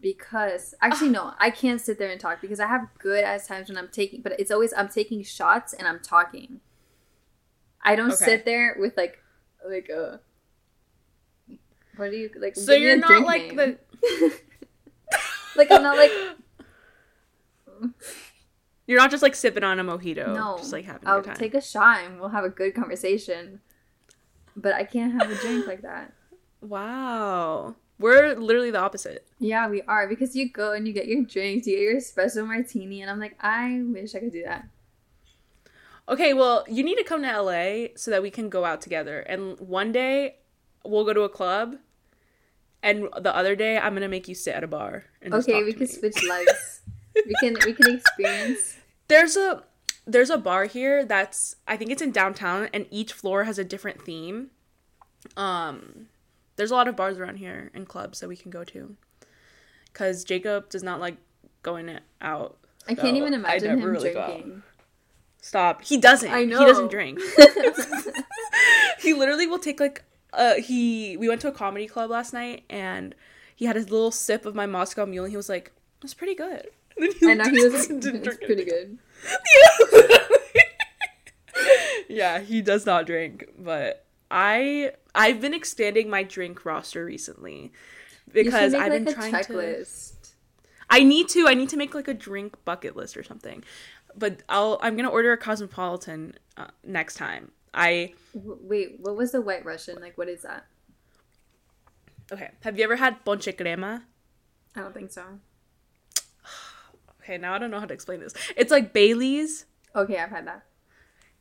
because 0.00 0.74
actually 0.80 1.10
no, 1.10 1.34
I 1.38 1.50
can't 1.50 1.80
sit 1.80 1.98
there 1.98 2.10
and 2.10 2.20
talk 2.20 2.40
because 2.40 2.60
I 2.60 2.66
have 2.68 2.86
good 2.98 3.24
ass 3.24 3.46
times 3.46 3.68
when 3.68 3.76
I'm 3.76 3.88
taking, 3.88 4.22
but 4.22 4.38
it's 4.38 4.50
always 4.50 4.72
I'm 4.72 4.88
taking 4.88 5.22
shots 5.22 5.72
and 5.72 5.86
I'm 5.86 5.98
talking. 6.00 6.60
I 7.84 7.96
don't 7.96 8.12
Okay. 8.12 8.24
sit 8.24 8.44
there 8.44 8.76
with 8.78 8.96
like 8.96 9.18
like 9.68 9.88
a 9.88 10.20
what 11.96 12.10
do 12.10 12.16
you 12.16 12.30
like? 12.38 12.56
So 12.56 12.72
you're 12.72 12.96
not 12.96 13.24
like 13.24 13.54
name. 13.54 13.56
the 13.56 14.32
like 15.56 15.70
I'm 15.70 15.82
not 15.82 15.96
like 15.96 16.12
You're 18.86 18.98
not 18.98 19.10
just 19.10 19.22
like 19.22 19.34
sipping 19.34 19.64
on 19.64 19.78
a 19.78 19.84
mojito. 19.84 20.34
no. 20.34 20.56
Just 20.58 20.72
like 20.72 20.84
having 20.84 21.06
a 21.06 21.10
I'll 21.10 21.22
take 21.22 21.54
a 21.54 21.60
shot 21.60 22.00
and 22.04 22.18
we'll 22.20 22.30
have 22.30 22.44
a 22.44 22.48
good 22.50 22.74
conversation. 22.74 23.60
But 24.56 24.74
I 24.74 24.84
can't 24.84 25.12
have 25.12 25.30
a 25.30 25.34
drink 25.36 25.66
like 25.66 25.82
that. 25.82 26.12
Wow. 26.60 27.76
We're 27.98 28.34
literally 28.34 28.70
the 28.70 28.80
opposite. 28.80 29.26
Yeah, 29.38 29.68
we 29.68 29.82
are 29.82 30.08
because 30.08 30.34
you 30.34 30.50
go 30.50 30.72
and 30.72 30.86
you 30.86 30.92
get 30.92 31.06
your 31.06 31.22
drinks, 31.22 31.66
you 31.66 31.76
get 31.76 31.82
your 31.82 31.96
espresso 31.96 32.46
martini, 32.46 33.00
and 33.00 33.10
I'm 33.10 33.20
like, 33.20 33.36
I 33.40 33.80
wish 33.84 34.14
I 34.14 34.18
could 34.18 34.32
do 34.32 34.42
that. 34.42 34.68
Okay, 36.08 36.34
well, 36.34 36.64
you 36.68 36.82
need 36.82 36.96
to 36.96 37.04
come 37.04 37.22
to 37.22 37.40
LA 37.40 37.88
so 37.94 38.10
that 38.10 38.22
we 38.22 38.30
can 38.30 38.48
go 38.48 38.64
out 38.64 38.80
together. 38.80 39.20
And 39.20 39.58
one 39.60 39.92
day 39.92 40.38
we'll 40.84 41.04
go 41.04 41.12
to 41.12 41.22
a 41.22 41.28
club, 41.28 41.76
and 42.82 43.08
the 43.20 43.34
other 43.34 43.54
day 43.56 43.78
I'm 43.78 43.94
gonna 43.94 44.08
make 44.08 44.28
you 44.28 44.34
sit 44.34 44.54
at 44.54 44.64
a 44.64 44.68
bar. 44.68 45.04
And 45.20 45.34
Okay, 45.34 45.62
we 45.62 45.72
can 45.72 45.82
me. 45.82 45.86
switch 45.86 46.22
lives. 46.28 46.80
we 47.14 47.34
can 47.40 47.56
we 47.64 47.72
can 47.72 47.96
experience. 47.96 48.76
There's 49.08 49.36
a 49.36 49.64
there's 50.06 50.30
a 50.30 50.38
bar 50.38 50.64
here 50.64 51.04
that's 51.04 51.56
I 51.68 51.76
think 51.76 51.90
it's 51.90 52.02
in 52.02 52.10
downtown, 52.12 52.68
and 52.72 52.86
each 52.90 53.12
floor 53.12 53.44
has 53.44 53.58
a 53.58 53.64
different 53.64 54.02
theme. 54.04 54.50
Um, 55.36 56.06
there's 56.56 56.70
a 56.70 56.74
lot 56.74 56.88
of 56.88 56.96
bars 56.96 57.18
around 57.18 57.36
here 57.36 57.70
and 57.74 57.86
clubs 57.88 58.20
that 58.20 58.28
we 58.28 58.36
can 58.36 58.50
go 58.50 58.64
to. 58.64 58.96
Cause 59.92 60.24
Jacob 60.24 60.68
does 60.70 60.82
not 60.82 61.00
like 61.00 61.16
going 61.62 61.98
out. 62.20 62.56
I 62.88 62.94
can't 62.94 63.16
even 63.16 63.34
I 63.34 63.36
imagine 63.36 63.68
never 63.68 63.88
him 63.88 63.90
really 63.96 64.12
drinking. 64.12 64.62
Stop. 65.40 65.84
He 65.84 65.96
doesn't. 65.98 66.30
I 66.32 66.44
know. 66.44 66.60
He 66.60 66.64
doesn't 66.64 66.90
drink. 66.90 67.20
he 69.00 69.12
literally 69.12 69.46
will 69.46 69.58
take 69.58 69.80
like 69.80 70.02
uh 70.32 70.54
he 70.54 71.16
we 71.16 71.28
went 71.28 71.40
to 71.42 71.48
a 71.48 71.52
comedy 71.52 71.86
club 71.86 72.10
last 72.10 72.32
night 72.32 72.64
and 72.70 73.14
he 73.54 73.66
had 73.66 73.76
his 73.76 73.90
little 73.90 74.10
sip 74.10 74.46
of 74.46 74.54
my 74.54 74.66
Moscow 74.66 75.06
Mule 75.06 75.24
and 75.24 75.30
he 75.30 75.36
was 75.36 75.48
like, 75.48 75.72
"That's 76.00 76.14
pretty 76.14 76.34
good." 76.34 76.68
And 77.22 77.42
I 77.42 77.46
know 77.46 77.50
he 77.50 77.68
was 77.68 77.86
didn't 77.86 78.16
it's 78.16 78.24
drink 78.24 78.40
pretty 78.42 78.64
good. 78.64 78.98
Yeah. 79.92 80.18
yeah, 82.08 82.38
he 82.40 82.60
does 82.60 82.86
not 82.86 83.06
drink, 83.06 83.48
but 83.58 84.04
I 84.30 84.92
I've 85.14 85.40
been 85.40 85.54
expanding 85.54 86.08
my 86.10 86.22
drink 86.22 86.64
roster 86.64 87.04
recently 87.04 87.72
because 88.32 88.72
should 88.72 88.80
I've 88.80 88.92
been 88.92 89.04
like, 89.04 89.14
trying 89.14 89.44
to. 89.44 89.86
I 90.90 91.02
need 91.02 91.28
to. 91.30 91.46
I 91.46 91.54
need 91.54 91.68
to 91.70 91.76
make 91.76 91.94
like 91.94 92.08
a 92.08 92.14
drink 92.14 92.56
bucket 92.64 92.96
list 92.96 93.16
or 93.16 93.22
something. 93.22 93.64
But 94.16 94.42
I'll. 94.48 94.78
I'm 94.82 94.96
gonna 94.96 95.10
order 95.10 95.32
a 95.32 95.38
cosmopolitan 95.38 96.34
uh, 96.56 96.68
next 96.84 97.14
time. 97.14 97.52
I 97.74 98.14
Wait, 98.34 98.98
what 99.00 99.16
was 99.16 99.32
the 99.32 99.40
White 99.40 99.64
Russian? 99.64 100.00
Like, 100.00 100.16
what 100.18 100.28
is 100.28 100.42
that? 100.42 100.66
okay. 102.32 102.50
Have 102.60 102.78
you 102.78 102.84
ever 102.84 102.96
had 102.96 103.24
ponche 103.24 103.48
crema? 103.56 104.04
I 104.74 104.80
don't 104.80 104.94
think 104.94 105.12
so. 105.12 105.22
Okay, 107.22 107.38
now 107.38 107.54
I 107.54 107.58
don't 107.58 107.70
know 107.70 107.78
how 107.78 107.86
to 107.86 107.94
explain 107.94 108.20
this. 108.20 108.34
It's 108.56 108.70
like 108.72 108.92
Bailey's. 108.92 109.66
Okay, 109.94 110.18
I've 110.18 110.30
had 110.30 110.46
that. 110.46 110.64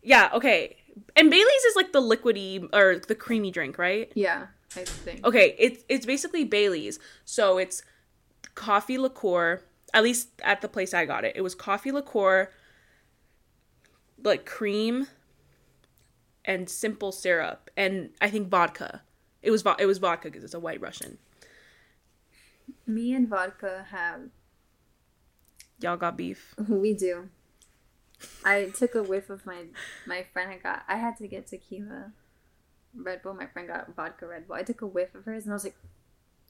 Yeah. 0.04 0.30
Okay. 0.34 0.78
And 1.16 1.32
Bailey's 1.32 1.64
is 1.66 1.76
like 1.76 1.92
the 1.92 2.02
liquidy 2.02 2.68
or 2.74 3.00
the 3.08 3.16
creamy 3.16 3.50
drink, 3.52 3.78
right? 3.78 4.12
Yeah, 4.14 4.48
I 4.76 4.84
think. 4.84 5.26
Okay. 5.26 5.56
It's 5.58 5.84
it's 5.90 6.06
basically 6.06 6.44
Bailey's. 6.44 7.00
So 7.26 7.58
it's 7.58 7.84
coffee 8.54 8.98
liqueur. 8.98 9.64
At 9.94 10.04
least 10.04 10.30
at 10.44 10.62
the 10.62 10.68
place 10.68 10.94
I 10.94 11.06
got 11.06 11.26
it, 11.26 11.36
it 11.36 11.42
was 11.42 11.56
coffee 11.56 11.92
liqueur, 11.92 12.50
like 14.24 14.46
cream, 14.46 15.08
and 16.46 16.70
simple 16.70 17.12
syrup, 17.12 17.70
and 17.78 18.10
I 18.22 18.30
think 18.30 18.50
vodka. 18.50 19.02
It 19.42 19.52
was 19.52 19.62
vo- 19.62 19.76
it 19.80 19.86
was 19.86 19.98
vodka 19.98 20.30
because 20.30 20.44
it's 20.44 20.54
a 20.54 20.60
White 20.60 20.82
Russian. 20.82 21.18
Me 22.86 23.14
and 23.14 23.28
vodka 23.28 23.86
have 23.90 24.30
Y'all 25.82 25.98
got 25.98 26.16
beef. 26.16 26.56
We 26.70 26.94
do. 26.94 27.30
I 28.46 28.72
took 28.76 28.94
a 28.94 29.02
whiff 29.02 29.32
of 29.32 29.46
my 29.48 29.64
my 30.06 30.24
friend. 30.32 30.52
I 30.52 30.58
got. 30.58 30.84
I 30.88 30.98
had 30.98 31.18
to 31.18 31.28
get 31.28 31.48
tequila, 31.48 32.12
Red 32.96 33.24
Bull. 33.24 33.34
My 33.34 33.48
friend 33.48 33.68
got 33.68 33.96
vodka 33.96 34.28
Red 34.28 34.48
Bull. 34.48 34.56
I 34.56 34.62
took 34.62 34.84
a 34.84 34.88
whiff 34.88 35.16
of 35.16 35.26
hers, 35.26 35.46
and 35.46 35.54
I 35.54 35.56
was 35.56 35.64
like, 35.64 35.76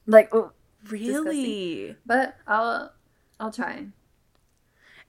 like 0.05 0.35
oh. 0.35 0.51
Really? 0.89 1.95
But 2.05 2.35
I'll 2.47 2.91
I'll 3.39 3.51
try. 3.51 3.85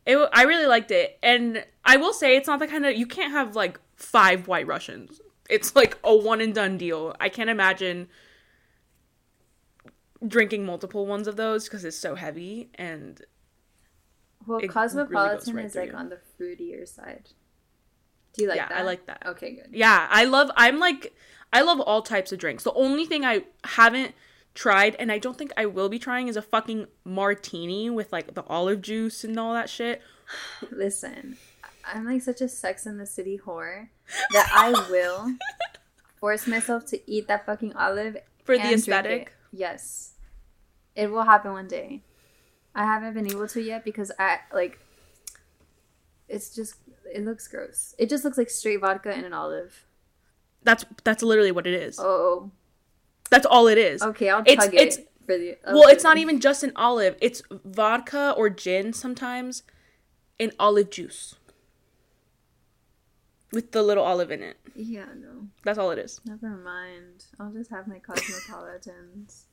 It, 0.05 0.19
I 0.33 0.45
really 0.45 0.67
liked 0.67 0.91
it, 0.91 1.19
and 1.23 1.65
I 1.85 1.97
will 1.97 2.13
say 2.13 2.37
it's 2.37 2.47
not 2.47 2.59
the 2.59 2.69
kind 2.69 2.85
of 2.85 2.95
you 2.95 3.07
can't 3.07 3.33
have 3.33 3.57
like 3.57 3.81
five 3.97 4.49
White 4.49 4.67
Russians. 4.67 5.21
It's 5.51 5.75
like 5.77 5.99
a 6.05 6.15
one 6.15 6.41
and 6.41 6.55
done 6.55 6.79
deal. 6.79 7.15
I 7.21 7.29
can't 7.29 7.51
imagine 7.51 8.09
drinking 10.27 10.65
multiple 10.65 11.07
ones 11.07 11.27
of 11.27 11.37
those 11.37 11.65
because 11.65 11.85
it's 11.85 11.97
so 11.97 12.15
heavy 12.15 12.71
and 12.77 13.23
Well, 14.47 14.59
It 14.59 14.63
really 14.63 14.69
cosmopolitan 14.73 15.57
right 15.57 15.65
is 15.67 15.75
like 15.75 15.91
you. 15.91 15.97
on 15.97 16.09
the 16.11 16.19
fruitier 16.39 16.87
side. 16.89 17.31
Do 18.35 18.43
you 18.43 18.49
like 18.49 18.57
Yeah, 18.57 18.69
that? 18.69 18.79
I 18.79 18.83
like 18.83 19.07
that. 19.07 19.23
Okay, 19.27 19.53
good. 19.57 19.69
Yeah, 19.73 20.07
I 20.11 20.25
love 20.25 20.51
I'm 20.57 20.79
like 20.79 21.13
I 21.53 21.61
love 21.63 21.81
all 21.81 22.03
types 22.03 22.33
of 22.33 22.39
drinks. 22.39 22.63
The 22.65 22.73
only 22.73 23.05
thing 23.05 23.25
I 23.25 23.43
haven't 23.65 24.15
tried 24.55 24.95
and 24.97 25.11
I 25.11 25.19
don't 25.19 25.37
think 25.37 25.53
I 25.57 25.67
will 25.67 25.89
be 25.89 25.99
trying 25.99 26.29
is 26.29 26.37
a 26.37 26.43
fucking 26.43 26.87
martini 27.05 27.91
with 27.91 28.13
like 28.13 28.35
the 28.35 28.45
olive 28.47 28.81
juice 28.81 29.25
and 29.25 29.39
all 29.39 29.53
that 29.55 29.69
shit. 29.69 30.01
Listen, 30.71 31.37
I'm 31.85 32.05
like 32.07 32.23
such 32.23 32.41
a 32.41 32.49
Sex 32.49 32.87
in 32.87 32.99
the 32.99 33.07
City 33.07 33.41
whore 33.45 33.89
that 34.33 34.51
I 34.55 34.71
will 34.91 35.37
force 36.21 36.47
myself 36.47 36.87
to 36.87 37.11
eat 37.11 37.29
that 37.29 37.47
fucking 37.47 37.75
olive 37.77 38.17
For 38.45 38.57
the 38.57 38.63
and 38.65 38.75
aesthetic? 38.75 39.23
it. 39.23 39.29
Yes, 39.53 40.13
it 40.95 41.11
will 41.11 41.25
happen 41.25 41.53
one 41.53 41.69
day. 41.69 42.03
I 42.75 42.85
haven't 42.85 43.15
been 43.15 43.27
able 43.31 43.49
to 43.49 43.61
yet 43.61 43.85
because 43.85 44.11
I 44.19 44.39
like. 44.53 44.79
It's 46.29 46.55
just 46.55 46.77
it 47.13 47.25
looks 47.25 47.47
gross. 47.49 47.95
It 47.99 48.09
just 48.09 48.25
looks 48.25 48.39
like 48.39 48.49
straight 48.49 48.81
vodka 48.81 49.11
and 49.13 49.27
an 49.27 49.33
olive. 49.35 49.85
That's 50.63 50.85
that's 51.05 51.23
literally 51.23 51.53
what 51.53 51.67
it 51.67 51.75
is. 51.75 51.99
Oh, 52.01 52.51
That's 53.31 53.45
all 53.47 53.67
it 53.67 53.77
is. 53.79 54.03
okay. 54.03 54.31
I'll 54.31 54.41
It's- 54.47 54.65
chug 54.65 54.75
it's- 54.75 54.97
it 54.99 55.11
for 55.27 55.37
the. 55.37 55.59
Well, 55.67 55.89
it's 55.89 56.05
not 56.05 56.17
even 56.19 56.41
just 56.41 56.63
an 56.63 56.73
olive. 56.77 57.17
It's 57.21 57.43
vodka 57.51 58.33
or 58.37 58.49
gin 58.49 58.93
sometimes 58.93 59.65
in 60.39 60.53
olive 60.59 60.89
juice. 60.91 61.35
With 63.53 63.73
the 63.73 63.83
little 63.83 64.05
olive 64.05 64.31
in 64.31 64.43
it. 64.43 64.57
Yeah, 64.75 65.07
no. 65.19 65.49
That's 65.63 65.79
all 65.79 65.91
it 65.91 65.99
is. 65.99 66.21
Never 66.25 66.49
mind. 66.57 67.27
I'll 67.39 67.53
just 67.53 67.71
have 67.71 67.87
my 67.87 67.99
cosmopolitans. 67.99 69.47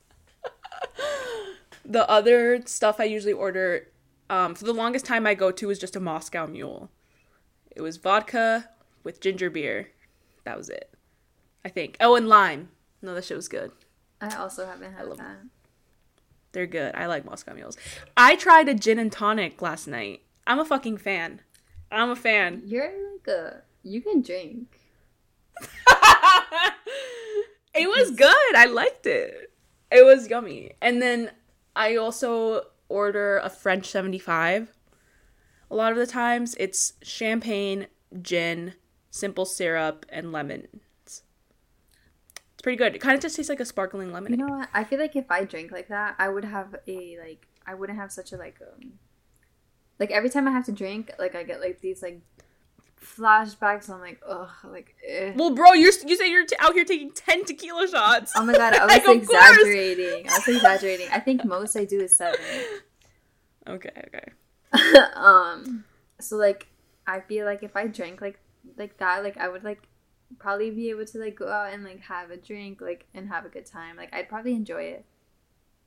The 1.85 2.07
other 2.09 2.61
stuff 2.65 2.99
I 2.99 3.05
usually 3.05 3.33
order, 3.33 3.87
um, 4.29 4.53
for 4.53 4.65
the 4.65 4.73
longest 4.73 5.05
time 5.05 5.25
I 5.25 5.33
go 5.33 5.49
to 5.49 5.69
is 5.71 5.79
just 5.79 5.95
a 5.95 5.99
Moscow 5.99 6.45
Mule. 6.45 6.91
It 7.75 7.81
was 7.81 7.97
vodka 7.97 8.69
with 9.03 9.21
ginger 9.21 9.49
beer. 9.49 9.89
That 10.43 10.57
was 10.57 10.69
it. 10.69 10.93
I 11.65 11.69
think. 11.69 11.97
Oh, 11.99 12.15
and 12.15 12.27
lime. 12.27 12.69
No, 13.01 13.15
that 13.15 13.25
shit 13.25 13.37
was 13.37 13.47
good. 13.47 13.71
I 14.21 14.35
also 14.35 14.65
haven't 14.67 14.93
had 14.93 15.07
love 15.07 15.17
that. 15.17 15.37
They're 16.51 16.67
good. 16.67 16.93
I 16.95 17.05
like 17.05 17.25
Moscow 17.25 17.53
Mules. 17.53 17.77
I 18.17 18.35
tried 18.35 18.67
a 18.67 18.73
gin 18.73 18.99
and 18.99 19.11
tonic 19.11 19.61
last 19.61 19.87
night. 19.87 20.21
I'm 20.45 20.59
a 20.59 20.65
fucking 20.65 20.97
fan. 20.97 21.41
I'm 21.91 22.09
a 22.09 22.15
fan. 22.15 22.61
You're 22.65 22.91
like 23.13 23.27
a. 23.27 23.61
You 23.83 24.01
can 24.01 24.21
drink. 24.21 24.79
it 27.73 27.87
was 27.87 28.11
good. 28.11 28.55
I 28.55 28.65
liked 28.65 29.05
it. 29.05 29.51
It 29.91 30.05
was 30.05 30.29
yummy. 30.29 30.73
And 30.81 31.01
then 31.01 31.31
I 31.75 31.95
also 31.95 32.63
order 32.89 33.37
a 33.37 33.49
French 33.49 33.87
75. 33.87 34.75
A 35.71 35.75
lot 35.75 35.91
of 35.91 35.97
the 35.97 36.07
times 36.07 36.55
it's 36.59 36.93
champagne, 37.01 37.87
gin, 38.21 38.73
simple 39.11 39.45
syrup, 39.45 40.05
and 40.09 40.31
lemons. 40.31 40.67
It's 42.59 42.61
pretty 42.61 42.77
good. 42.77 42.95
It 42.95 42.99
kind 42.99 43.15
of 43.15 43.21
just 43.21 43.37
tastes 43.37 43.49
like 43.49 43.61
a 43.61 43.65
sparkling 43.65 44.11
lemonade. 44.11 44.37
You 44.37 44.45
know 44.45 44.53
what? 44.53 44.69
I 44.73 44.83
feel 44.83 44.99
like 44.99 45.15
if 45.15 45.31
I 45.31 45.45
drank 45.45 45.71
like 45.71 45.87
that, 45.87 46.15
I 46.19 46.27
would 46.27 46.43
have 46.43 46.75
a 46.87 47.17
like. 47.17 47.47
I 47.65 47.75
wouldn't 47.75 47.97
have 47.97 48.11
such 48.11 48.33
a 48.33 48.37
like 48.37 48.59
um. 48.61 48.93
Like 49.97 50.11
every 50.11 50.29
time 50.29 50.47
I 50.47 50.51
have 50.51 50.65
to 50.65 50.71
drink, 50.71 51.11
like 51.17 51.35
I 51.35 51.43
get 51.43 51.61
like 51.61 51.79
these 51.79 52.01
like 52.01 52.19
flashbacks. 53.01 53.89
I'm 53.89 53.99
like, 53.99 54.21
ugh, 54.27 54.49
like. 54.65 54.95
Eh. 55.07 55.33
Well, 55.35 55.51
bro, 55.51 55.73
you're 55.73 55.91
you 56.05 56.15
say 56.15 56.29
you're 56.29 56.45
t- 56.45 56.55
out 56.59 56.73
here 56.73 56.85
taking 56.85 57.11
10 57.11 57.45
tequila 57.45 57.87
shots. 57.87 58.33
Oh 58.35 58.45
my 58.45 58.53
god, 58.53 58.73
I 58.73 58.85
was 58.97 59.05
Like, 59.07 59.17
exaggerating. 59.17 60.29
I 60.29 60.33
was 60.37 60.47
exaggerating. 60.47 61.07
I 61.11 61.19
think 61.19 61.43
most 61.45 61.75
I 61.75 61.85
do 61.85 61.99
is 62.01 62.15
seven. 62.15 62.39
Okay, 63.67 63.91
okay. 64.07 64.31
um 65.15 65.83
so 66.19 66.37
like 66.37 66.67
i 67.07 67.19
feel 67.19 67.45
like 67.45 67.61
if 67.63 67.75
i 67.75 67.85
drank 67.87 68.21
like 68.21 68.39
like 68.77 68.97
that 68.97 69.23
like 69.23 69.35
i 69.37 69.47
would 69.47 69.63
like 69.63 69.81
probably 70.39 70.69
be 70.71 70.89
able 70.91 71.05
to 71.05 71.17
like 71.19 71.35
go 71.35 71.47
out 71.47 71.73
and 71.73 71.83
like 71.83 71.99
have 72.01 72.29
a 72.31 72.37
drink 72.37 72.81
like 72.81 73.05
and 73.15 73.27
have 73.27 73.45
a 73.45 73.49
good 73.49 73.65
time 73.65 73.95
like 73.97 74.13
i'd 74.13 74.29
probably 74.29 74.53
enjoy 74.53 74.81
it 74.83 75.05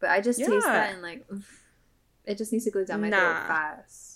but 0.01 0.10
i 0.10 0.20
just 0.20 0.39
taste 0.39 0.64
that 0.66 0.93
and 0.93 1.02
like 1.02 1.24
oof, 1.32 1.62
it 2.24 2.36
just 2.39 2.52
needs 2.52 2.64
to 2.64 2.70
go 2.72 2.84
down 2.84 3.01
my 3.01 3.09
Nah. 3.09 3.18
throat 3.18 3.47
fast 3.48 4.11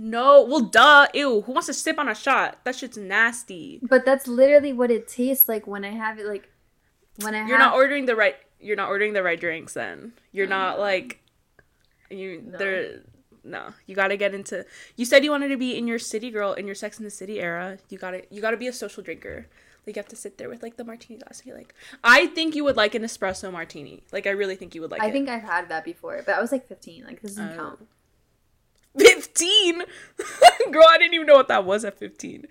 No, 0.00 0.42
well, 0.44 0.60
duh. 0.60 1.08
Ew. 1.12 1.40
Who 1.42 1.52
wants 1.52 1.66
to 1.66 1.74
sip 1.74 1.98
on 1.98 2.08
a 2.08 2.14
shot? 2.14 2.58
That 2.64 2.76
shit's 2.76 2.96
nasty. 2.96 3.80
but 3.82 4.04
that's 4.06 4.28
literally 4.28 4.72
what 4.72 4.90
it 4.92 5.08
tastes 5.08 5.48
like 5.48 5.66
when 5.66 5.84
i 5.84 5.90
have 5.90 6.18
it 6.20 6.26
like 6.26 6.48
when 7.24 7.34
i 7.34 7.38
You're 7.38 7.58
have 7.58 7.72
not 7.72 7.74
ordering 7.74 8.06
the 8.06 8.14
right. 8.14 8.36
You're 8.60 8.76
not 8.76 8.88
ordering 8.90 9.12
the 9.12 9.22
right 9.24 9.38
drinks. 9.40 9.74
Then 9.74 10.12
you're 10.32 10.46
not 10.46 10.78
like 10.78 11.20
you. 12.10 12.42
No. 12.46 12.58
They're 12.58 13.00
no. 13.44 13.70
You 13.86 13.94
got 13.96 14.08
to 14.08 14.16
get 14.16 14.34
into. 14.34 14.64
You 14.96 15.04
said 15.04 15.24
you 15.24 15.30
wanted 15.32 15.48
to 15.48 15.56
be 15.56 15.76
in 15.76 15.86
your 15.88 15.98
city 15.98 16.30
girl 16.30 16.52
in 16.52 16.66
your 16.66 16.74
Sex 16.76 16.98
in 16.98 17.04
the 17.04 17.10
City 17.10 17.40
era. 17.40 17.78
You 17.88 17.98
got 17.98 18.12
to. 18.12 18.22
You 18.30 18.40
got 18.40 18.52
to 18.52 18.56
be 18.56 18.66
a 18.68 18.72
social 18.72 19.02
drinker. 19.02 19.46
Like 19.86 19.96
you 19.96 20.00
have 20.00 20.08
to 20.08 20.16
sit 20.16 20.38
there 20.38 20.48
with 20.48 20.62
like 20.62 20.76
the 20.76 20.84
martini 20.84 21.18
glass 21.18 21.40
be 21.40 21.52
like, 21.52 21.74
I 22.04 22.26
think 22.26 22.54
you 22.54 22.62
would 22.64 22.76
like 22.76 22.94
an 22.94 23.02
espresso 23.02 23.50
martini. 23.50 24.02
Like 24.12 24.26
I 24.26 24.30
really 24.30 24.54
think 24.54 24.74
you 24.74 24.80
would 24.82 24.90
like 24.90 25.00
i 25.02 25.06
it. 25.08 25.12
think 25.12 25.28
i've 25.30 25.42
had 25.42 25.70
that 25.70 25.82
before 25.82 26.22
but 26.26 26.34
i 26.34 26.40
was 26.42 26.52
like 26.52 26.66
15 26.68 27.04
like 27.04 27.22
this 27.22 27.36
doesn't 27.36 27.52
Oh. 27.54 27.56
count 27.56 27.88
15 29.38 29.78
girl 30.72 30.86
i 30.90 30.98
didn't 30.98 31.14
even 31.14 31.26
know 31.26 31.36
what 31.36 31.48
that 31.48 31.64
was 31.64 31.84
at 31.84 31.98
15 31.98 32.46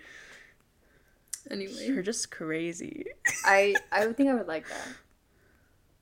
anyway. 1.52 1.88
You're 1.88 2.04
just 2.04 2.32
crazy. 2.32 3.06
I 3.46 3.76
i 3.92 4.06
would 4.06 4.18
think 4.18 4.30
i 4.30 4.34
would 4.34 4.48
like 4.48 4.68
that. 4.68 4.88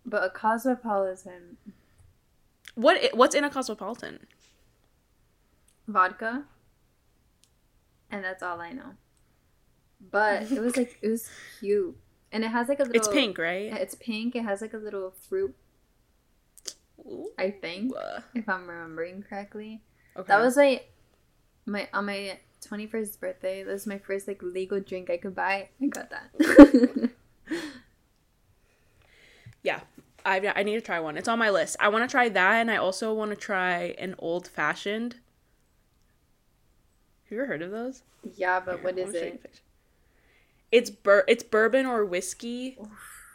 But 0.06 0.24
a 0.24 0.30
cosmopolitan. 0.30 1.58
What 2.76 3.00
what's 3.14 3.36
in 3.36 3.44
a 3.44 3.50
cosmopolitan? 3.50 4.28
Vodka. 5.88 6.44
And 8.12 8.24
that's 8.24 8.44
all 8.44 8.62
i 8.62 8.72
know. 8.72 8.94
But 10.12 10.52
it 10.52 10.62
was 10.62 10.78
like 10.78 10.98
it 11.02 11.10
was 11.10 11.30
cute. 11.60 11.98
And 12.32 12.44
it 12.44 12.50
has 12.50 12.68
like 12.68 12.80
a 12.80 12.84
little 12.84 12.98
it's 12.98 13.08
pink 13.08 13.38
right? 13.38 13.74
It's 13.74 13.96
pink. 13.96 14.36
It 14.36 14.44
has 14.44 14.62
like 14.62 14.74
a 14.74 14.78
little 14.78 15.12
fruit 15.12 15.56
Ooh, 17.08 17.30
i 17.38 17.52
think 17.52 17.94
if 18.34 18.50
i'm 18.50 18.68
remembering 18.68 19.22
correctly 19.22 19.82
okay. 20.18 20.28
that 20.28 20.40
was 20.40 20.56
like 20.58 20.92
my 21.66 21.88
on 21.94 22.06
my 22.06 22.38
21st 22.66 23.20
birthday 23.20 23.64
that 23.64 23.72
was 23.72 23.86
my 23.86 23.98
first 23.98 24.28
like 24.28 24.42
legal 24.42 24.80
drink 24.80 25.10
i 25.10 25.18
could 25.18 25.36
buy. 25.36 25.70
I 25.82 25.86
got 25.88 26.10
that. 26.10 27.10
Yeah. 29.64 29.80
I, 30.24 30.54
I 30.56 30.62
need 30.64 30.76
to 30.76 30.82
try 30.82 31.00
one. 31.00 31.18
It's 31.18 31.28
on 31.28 31.40
my 31.40 31.50
list. 31.50 31.76
I 31.80 31.88
want 31.90 32.08
to 32.08 32.12
try 32.12 32.30
that 32.30 32.54
and 32.62 32.70
i 32.72 32.78
also 32.78 33.14
want 33.14 33.32
to 33.32 33.36
try 33.36 33.96
an 33.98 34.16
old 34.20 34.48
fashioned 34.48 35.16
have 37.24 37.32
you 37.32 37.40
ever 37.40 37.48
heard 37.48 37.64
of 37.64 37.72
those? 37.72 38.04
Yeah 38.36 38.60
but 38.60 38.84
what 38.84 38.96
Here, 38.96 39.08
is 39.08 39.14
show 39.14 39.20
you 39.20 39.40
it? 39.44 39.62
it's 40.72 40.90
bur- 40.92 41.26
it's 41.28 41.44
bourbon 41.44 41.86
or 41.88 42.06
whiskey 42.06 42.78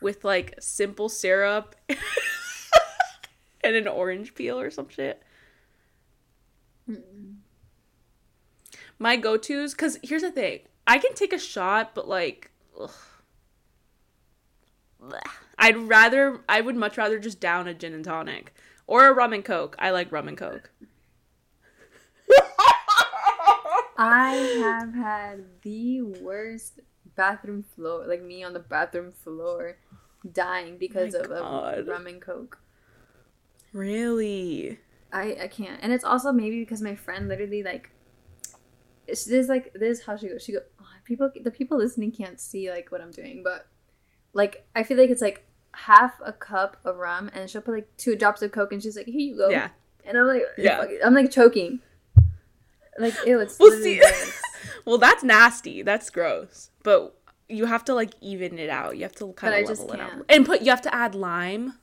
with 0.01 0.25
like 0.25 0.55
simple 0.61 1.09
syrup 1.09 1.75
and 3.65 3.75
an 3.77 3.89
orange 3.89 4.35
peel 4.35 4.59
or 4.61 4.71
some 4.71 4.89
shit 4.89 5.23
Mm-mm. 6.91 7.37
my 8.99 9.17
go-to's 9.17 9.75
because 9.75 9.99
here's 10.03 10.23
the 10.23 10.31
thing 10.31 10.61
i 10.87 10.99
can 10.99 11.15
take 11.15 11.33
a 11.33 11.39
shot 11.39 11.95
but 11.95 12.09
like 12.09 12.51
ugh. 12.81 12.91
I'd 15.59 15.77
rather 15.77 16.41
i 16.49 16.61
would 16.61 16.77
much 16.77 16.99
rather 16.99 17.19
just 17.19 17.41
down 17.41 17.67
a 17.67 17.75
gin 17.75 17.95
and 17.95 18.05
tonic 18.05 18.55
or 18.87 19.07
a 19.07 19.13
rum 19.13 19.33
and 19.33 19.45
coke 19.45 19.77
i 19.79 19.91
like 19.91 20.13
rum 20.13 20.29
and 20.29 20.37
coke 20.37 20.71
I 24.03 24.33
have 24.63 24.95
had 24.95 25.45
the 25.61 26.01
worst 26.01 26.81
bathroom 27.17 27.63
floor, 27.63 28.07
like 28.07 28.23
me 28.23 28.43
on 28.43 28.55
the 28.55 28.61
bathroom 28.61 29.13
floor, 29.13 29.77
dying 30.33 30.79
because 30.79 31.15
of 31.15 31.31
a 31.31 31.85
rum 31.87 32.07
and 32.07 32.21
coke. 32.21 32.59
really 33.75 34.79
I 35.13 35.37
I 35.43 35.49
can't, 35.49 35.81
and 35.83 35.93
it's 35.93 36.05
also 36.05 36.33
maybe 36.33 36.61
because 36.61 36.81
my 36.83 36.95
friend 36.95 37.29
literally 37.29 37.63
like, 37.63 37.91
it's 39.07 39.25
this 39.25 39.49
like 39.49 39.73
this 39.75 39.99
is 40.01 40.05
how 40.05 40.17
she 40.17 40.29
goes. 40.29 40.43
She 40.43 40.53
go, 40.53 40.61
oh, 40.81 40.85
people 41.05 41.31
the 41.43 41.51
people 41.51 41.79
listening 41.79 42.13
can't 42.13 42.41
see 42.41 42.71
like 42.71 42.91
what 42.93 43.01
I'm 43.01 43.11
doing, 43.11 43.43
but 43.43 43.67
like 44.33 44.67
I 44.77 44.83
feel 44.85 44.97
like 44.97 45.11
it's 45.11 45.23
like 45.23 45.45
half 45.73 46.15
a 46.25 46.33
cup 46.33 46.77
of 46.85 46.97
rum, 46.97 47.31
and 47.35 47.49
she'll 47.51 47.61
put 47.63 47.75
like 47.75 47.97
two 47.97 48.15
drops 48.17 48.43
of 48.43 48.53
coke, 48.53 48.73
and 48.73 48.83
she's 48.83 48.97
like, 48.97 49.07
here 49.07 49.19
you 49.21 49.37
go, 49.37 49.49
yeah. 49.49 49.69
And 50.05 50.17
I'm 50.17 50.27
like, 50.27 50.43
Yeah. 50.57 50.85
I'm 51.05 51.15
like 51.15 51.31
choking, 51.31 51.81
like 52.99 53.15
ew, 53.27 53.39
it's 53.41 53.59
Well, 53.59 53.71
see- 53.73 54.03
well 54.85 54.99
that's 54.99 55.23
nasty. 55.23 55.83
That's 55.83 56.09
gross. 56.11 56.71
But 56.83 57.17
you 57.49 57.67
have 57.67 57.85
to 57.87 57.95
like 57.95 58.15
even 58.21 58.59
it 58.59 58.71
out. 58.71 58.97
You 58.97 59.03
have 59.03 59.15
to 59.17 59.33
kind 59.33 59.55
of 59.61 59.69
just 59.69 59.83
level 59.83 59.95
it 59.95 60.01
out. 60.01 60.25
and 60.29 60.47
put 60.47 60.63
you 60.63 60.71
have 60.71 60.83
to 60.83 60.95
add 60.95 61.15
lime. 61.15 61.75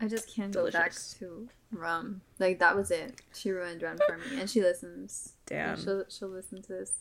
I 0.00 0.08
just 0.08 0.28
can't 0.28 0.52
go 0.52 0.64
back 0.70 0.92
Delicious. 0.92 1.14
to 1.20 1.48
rum. 1.72 2.22
Like 2.38 2.58
that 2.58 2.76
was 2.76 2.90
it. 2.90 3.20
She 3.34 3.50
ruined 3.50 3.82
rum 3.82 3.98
for 4.06 4.18
me, 4.18 4.40
and 4.40 4.48
she 4.48 4.62
listens. 4.62 5.34
damn 5.46 5.80
She'll 5.80 6.04
she'll 6.08 6.28
listen 6.28 6.62
to 6.62 6.68
this. 6.68 6.92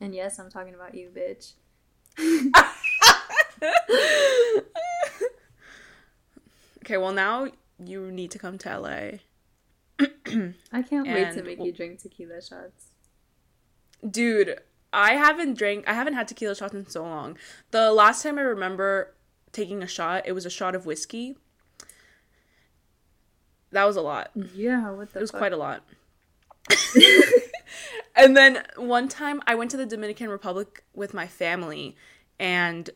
And 0.00 0.14
yes, 0.14 0.38
I'm 0.38 0.50
talking 0.50 0.74
about 0.74 0.94
you, 0.94 1.10
bitch. 1.14 1.52
okay 6.84 6.96
well 6.96 7.12
now 7.12 7.46
you 7.84 8.10
need 8.10 8.30
to 8.30 8.38
come 8.38 8.56
to 8.58 8.78
la 8.78 9.10
I 10.72 10.82
can't 10.82 11.06
wait 11.08 11.32
to 11.34 11.42
make 11.42 11.62
you 11.62 11.72
drink 11.72 12.00
tequila 12.00 12.40
shots. 12.40 12.86
Dude, 14.08 14.60
I 14.92 15.14
haven't 15.14 15.54
drank 15.58 15.88
I 15.88 15.94
haven't 15.94 16.14
had 16.14 16.28
tequila 16.28 16.54
shots 16.54 16.74
in 16.74 16.88
so 16.88 17.02
long. 17.02 17.36
The 17.72 17.92
last 17.92 18.22
time 18.22 18.38
I 18.38 18.42
remember 18.42 19.14
taking 19.52 19.82
a 19.82 19.88
shot, 19.88 20.22
it 20.26 20.32
was 20.32 20.46
a 20.46 20.50
shot 20.50 20.74
of 20.74 20.86
whiskey. 20.86 21.36
That 23.72 23.84
was 23.84 23.96
a 23.96 24.00
lot. 24.00 24.30
Yeah, 24.54 24.90
what 24.90 25.12
the 25.12 25.18
It 25.18 25.22
was 25.22 25.30
fuck? 25.30 25.38
quite 25.38 25.52
a 25.52 25.56
lot. 25.56 25.82
and 28.16 28.36
then 28.36 28.62
one 28.76 29.08
time 29.08 29.40
I 29.46 29.54
went 29.54 29.70
to 29.72 29.76
the 29.76 29.86
Dominican 29.86 30.28
Republic 30.28 30.84
with 30.94 31.14
my 31.14 31.26
family 31.26 31.96
and 32.38 32.88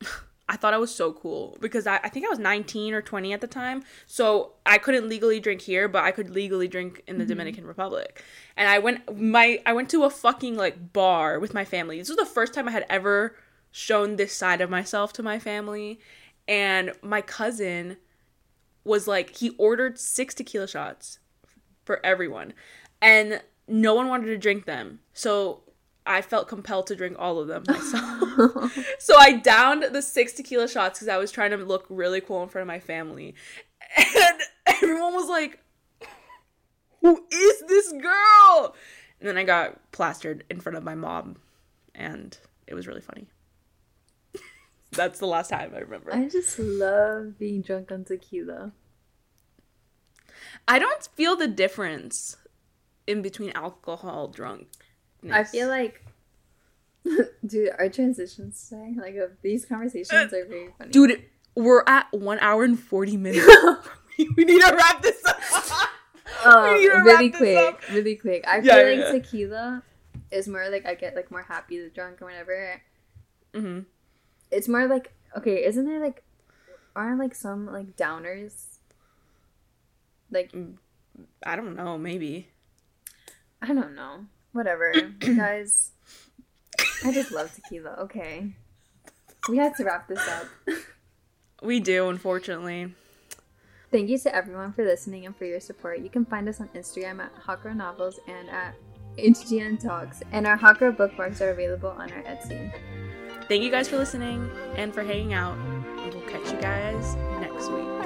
I 0.48 0.56
thought 0.56 0.72
I 0.72 0.78
was 0.78 0.94
so 0.94 1.12
cool 1.12 1.58
because 1.60 1.86
I, 1.86 1.96
I 2.02 2.08
think 2.08 2.24
I 2.24 2.30
was 2.30 2.38
19 2.38 2.94
or 2.94 3.02
20 3.02 3.32
at 3.34 3.40
the 3.42 3.46
time. 3.46 3.84
So 4.06 4.52
I 4.64 4.78
couldn't 4.78 5.08
legally 5.08 5.40
drink 5.40 5.60
here, 5.60 5.88
but 5.88 6.04
I 6.04 6.10
could 6.10 6.30
legally 6.30 6.68
drink 6.68 7.02
in 7.06 7.18
the 7.18 7.24
mm-hmm. 7.24 7.30
Dominican 7.30 7.66
Republic. 7.66 8.24
And 8.56 8.68
I 8.68 8.78
went 8.78 9.20
my 9.20 9.60
I 9.66 9.74
went 9.74 9.90
to 9.90 10.04
a 10.04 10.10
fucking 10.10 10.56
like 10.56 10.92
bar 10.92 11.38
with 11.38 11.52
my 11.52 11.64
family. 11.64 11.98
This 11.98 12.08
was 12.08 12.16
the 12.16 12.24
first 12.24 12.54
time 12.54 12.66
I 12.66 12.72
had 12.72 12.86
ever 12.88 13.36
shown 13.70 14.16
this 14.16 14.32
side 14.32 14.62
of 14.62 14.70
myself 14.70 15.12
to 15.14 15.22
my 15.22 15.38
family. 15.38 16.00
And 16.46 16.92
my 17.02 17.20
cousin 17.20 17.98
was 18.88 19.06
like 19.06 19.36
he 19.36 19.50
ordered 19.50 19.98
6 19.98 20.34
tequila 20.34 20.66
shots 20.66 21.20
for 21.84 22.04
everyone. 22.04 22.54
And 23.00 23.42
no 23.68 23.94
one 23.94 24.08
wanted 24.08 24.26
to 24.26 24.38
drink 24.38 24.64
them. 24.64 25.00
So 25.12 25.62
I 26.08 26.22
felt 26.22 26.48
compelled 26.48 26.86
to 26.88 26.96
drink 26.96 27.16
all 27.18 27.38
of 27.38 27.48
them 27.48 27.64
myself. 27.68 28.76
so 28.98 29.16
I 29.18 29.32
downed 29.32 29.84
the 29.92 30.00
six 30.00 30.32
tequila 30.32 30.66
shots 30.66 30.98
because 30.98 31.08
I 31.08 31.18
was 31.18 31.30
trying 31.30 31.50
to 31.50 31.58
look 31.58 31.84
really 31.90 32.20
cool 32.20 32.42
in 32.42 32.48
front 32.48 32.62
of 32.62 32.66
my 32.66 32.80
family. 32.80 33.34
And 33.96 34.40
everyone 34.66 35.14
was 35.14 35.28
like, 35.28 35.60
Who 37.02 37.24
is 37.30 37.62
this 37.68 37.92
girl? 37.92 38.74
And 39.20 39.28
then 39.28 39.36
I 39.36 39.44
got 39.44 39.92
plastered 39.92 40.44
in 40.50 40.60
front 40.60 40.76
of 40.78 40.84
my 40.84 40.94
mom. 40.94 41.36
And 41.94 42.36
it 42.66 42.74
was 42.74 42.86
really 42.86 43.00
funny. 43.00 43.28
That's 44.92 45.18
the 45.18 45.26
last 45.26 45.50
time 45.50 45.72
I 45.74 45.80
remember. 45.80 46.14
I 46.14 46.28
just 46.28 46.58
love 46.58 47.38
being 47.38 47.62
drunk 47.62 47.92
on 47.92 48.04
tequila. 48.04 48.72
I 50.66 50.78
don't 50.78 51.08
feel 51.14 51.36
the 51.36 51.48
difference 51.48 52.36
in 53.06 53.22
between 53.22 53.50
alcohol 53.52 54.28
drunk 54.28 54.68
I 55.30 55.44
feel 55.44 55.68
like, 55.68 56.04
dude, 57.46 57.70
our 57.78 57.88
transitions 57.88 58.68
today, 58.68 58.94
like 58.96 59.16
of 59.16 59.32
these 59.42 59.64
conversations, 59.64 60.32
are 60.32 60.44
very 60.44 60.70
funny. 60.78 60.90
Dude, 60.90 61.24
we're 61.54 61.82
at 61.86 62.06
one 62.12 62.38
hour 62.40 62.64
and 62.64 62.78
forty 62.78 63.16
minutes. 63.16 63.46
we 64.36 64.44
need 64.44 64.60
to 64.60 64.74
wrap 64.74 65.02
this 65.02 65.24
up. 65.24 65.40
Uh, 66.44 66.72
really 67.04 67.30
quick, 67.30 67.80
really 67.90 68.16
quick. 68.16 68.44
I 68.46 68.58
yeah, 68.58 68.74
feel 68.74 68.90
yeah, 68.90 69.04
like 69.04 69.14
yeah. 69.14 69.20
tequila 69.20 69.82
is 70.30 70.48
more 70.48 70.68
like 70.70 70.86
I 70.86 70.94
get 70.94 71.16
like 71.16 71.30
more 71.30 71.42
happy 71.42 71.80
the 71.80 71.88
drunk 71.88 72.22
or 72.22 72.26
whatever. 72.26 72.80
Mm-hmm. 73.54 73.80
It's 74.50 74.68
more 74.68 74.86
like 74.86 75.12
okay, 75.36 75.64
isn't 75.64 75.84
there 75.84 76.00
like 76.00 76.22
aren't 76.96 77.18
like 77.18 77.34
some 77.34 77.66
like 77.66 77.96
downers? 77.96 78.78
Like 80.30 80.52
mm, 80.52 80.74
I 81.44 81.56
don't 81.56 81.76
know, 81.76 81.98
maybe. 81.98 82.48
I 83.60 83.68
don't 83.68 83.94
know. 83.94 84.26
Whatever, 84.52 84.92
guys. 85.18 85.92
I 87.04 87.12
just 87.12 87.32
love 87.32 87.54
tequila. 87.54 87.96
Okay, 88.00 88.52
we 89.48 89.56
had 89.56 89.74
to 89.76 89.84
wrap 89.84 90.08
this 90.08 90.26
up. 90.28 90.46
we 91.62 91.80
do, 91.80 92.08
unfortunately. 92.08 92.94
Thank 93.90 94.10
you 94.10 94.18
to 94.18 94.34
everyone 94.34 94.72
for 94.74 94.84
listening 94.84 95.24
and 95.24 95.34
for 95.34 95.46
your 95.46 95.60
support. 95.60 96.00
You 96.00 96.10
can 96.10 96.26
find 96.26 96.48
us 96.48 96.60
on 96.60 96.68
Instagram 96.68 97.20
at 97.20 97.32
Hot 97.42 97.62
Girl 97.62 97.74
Novels 97.74 98.20
and 98.28 98.50
at 98.50 98.74
HGN 99.16 99.82
Talks, 99.82 100.22
and 100.32 100.46
our 100.46 100.56
Hot 100.56 100.78
Girl 100.78 100.92
bookmarks 100.92 101.40
are 101.40 101.50
available 101.50 101.90
on 101.90 102.12
our 102.12 102.22
Etsy. 102.22 102.70
Thank 103.48 103.62
you 103.62 103.70
guys 103.70 103.88
for 103.88 103.96
listening 103.96 104.50
and 104.76 104.92
for 104.92 105.02
hanging 105.02 105.32
out. 105.32 105.56
And 105.56 106.14
we'll 106.14 106.22
catch 106.28 106.52
you 106.52 106.60
guys 106.60 107.16
next 107.40 107.70
week. 107.70 107.97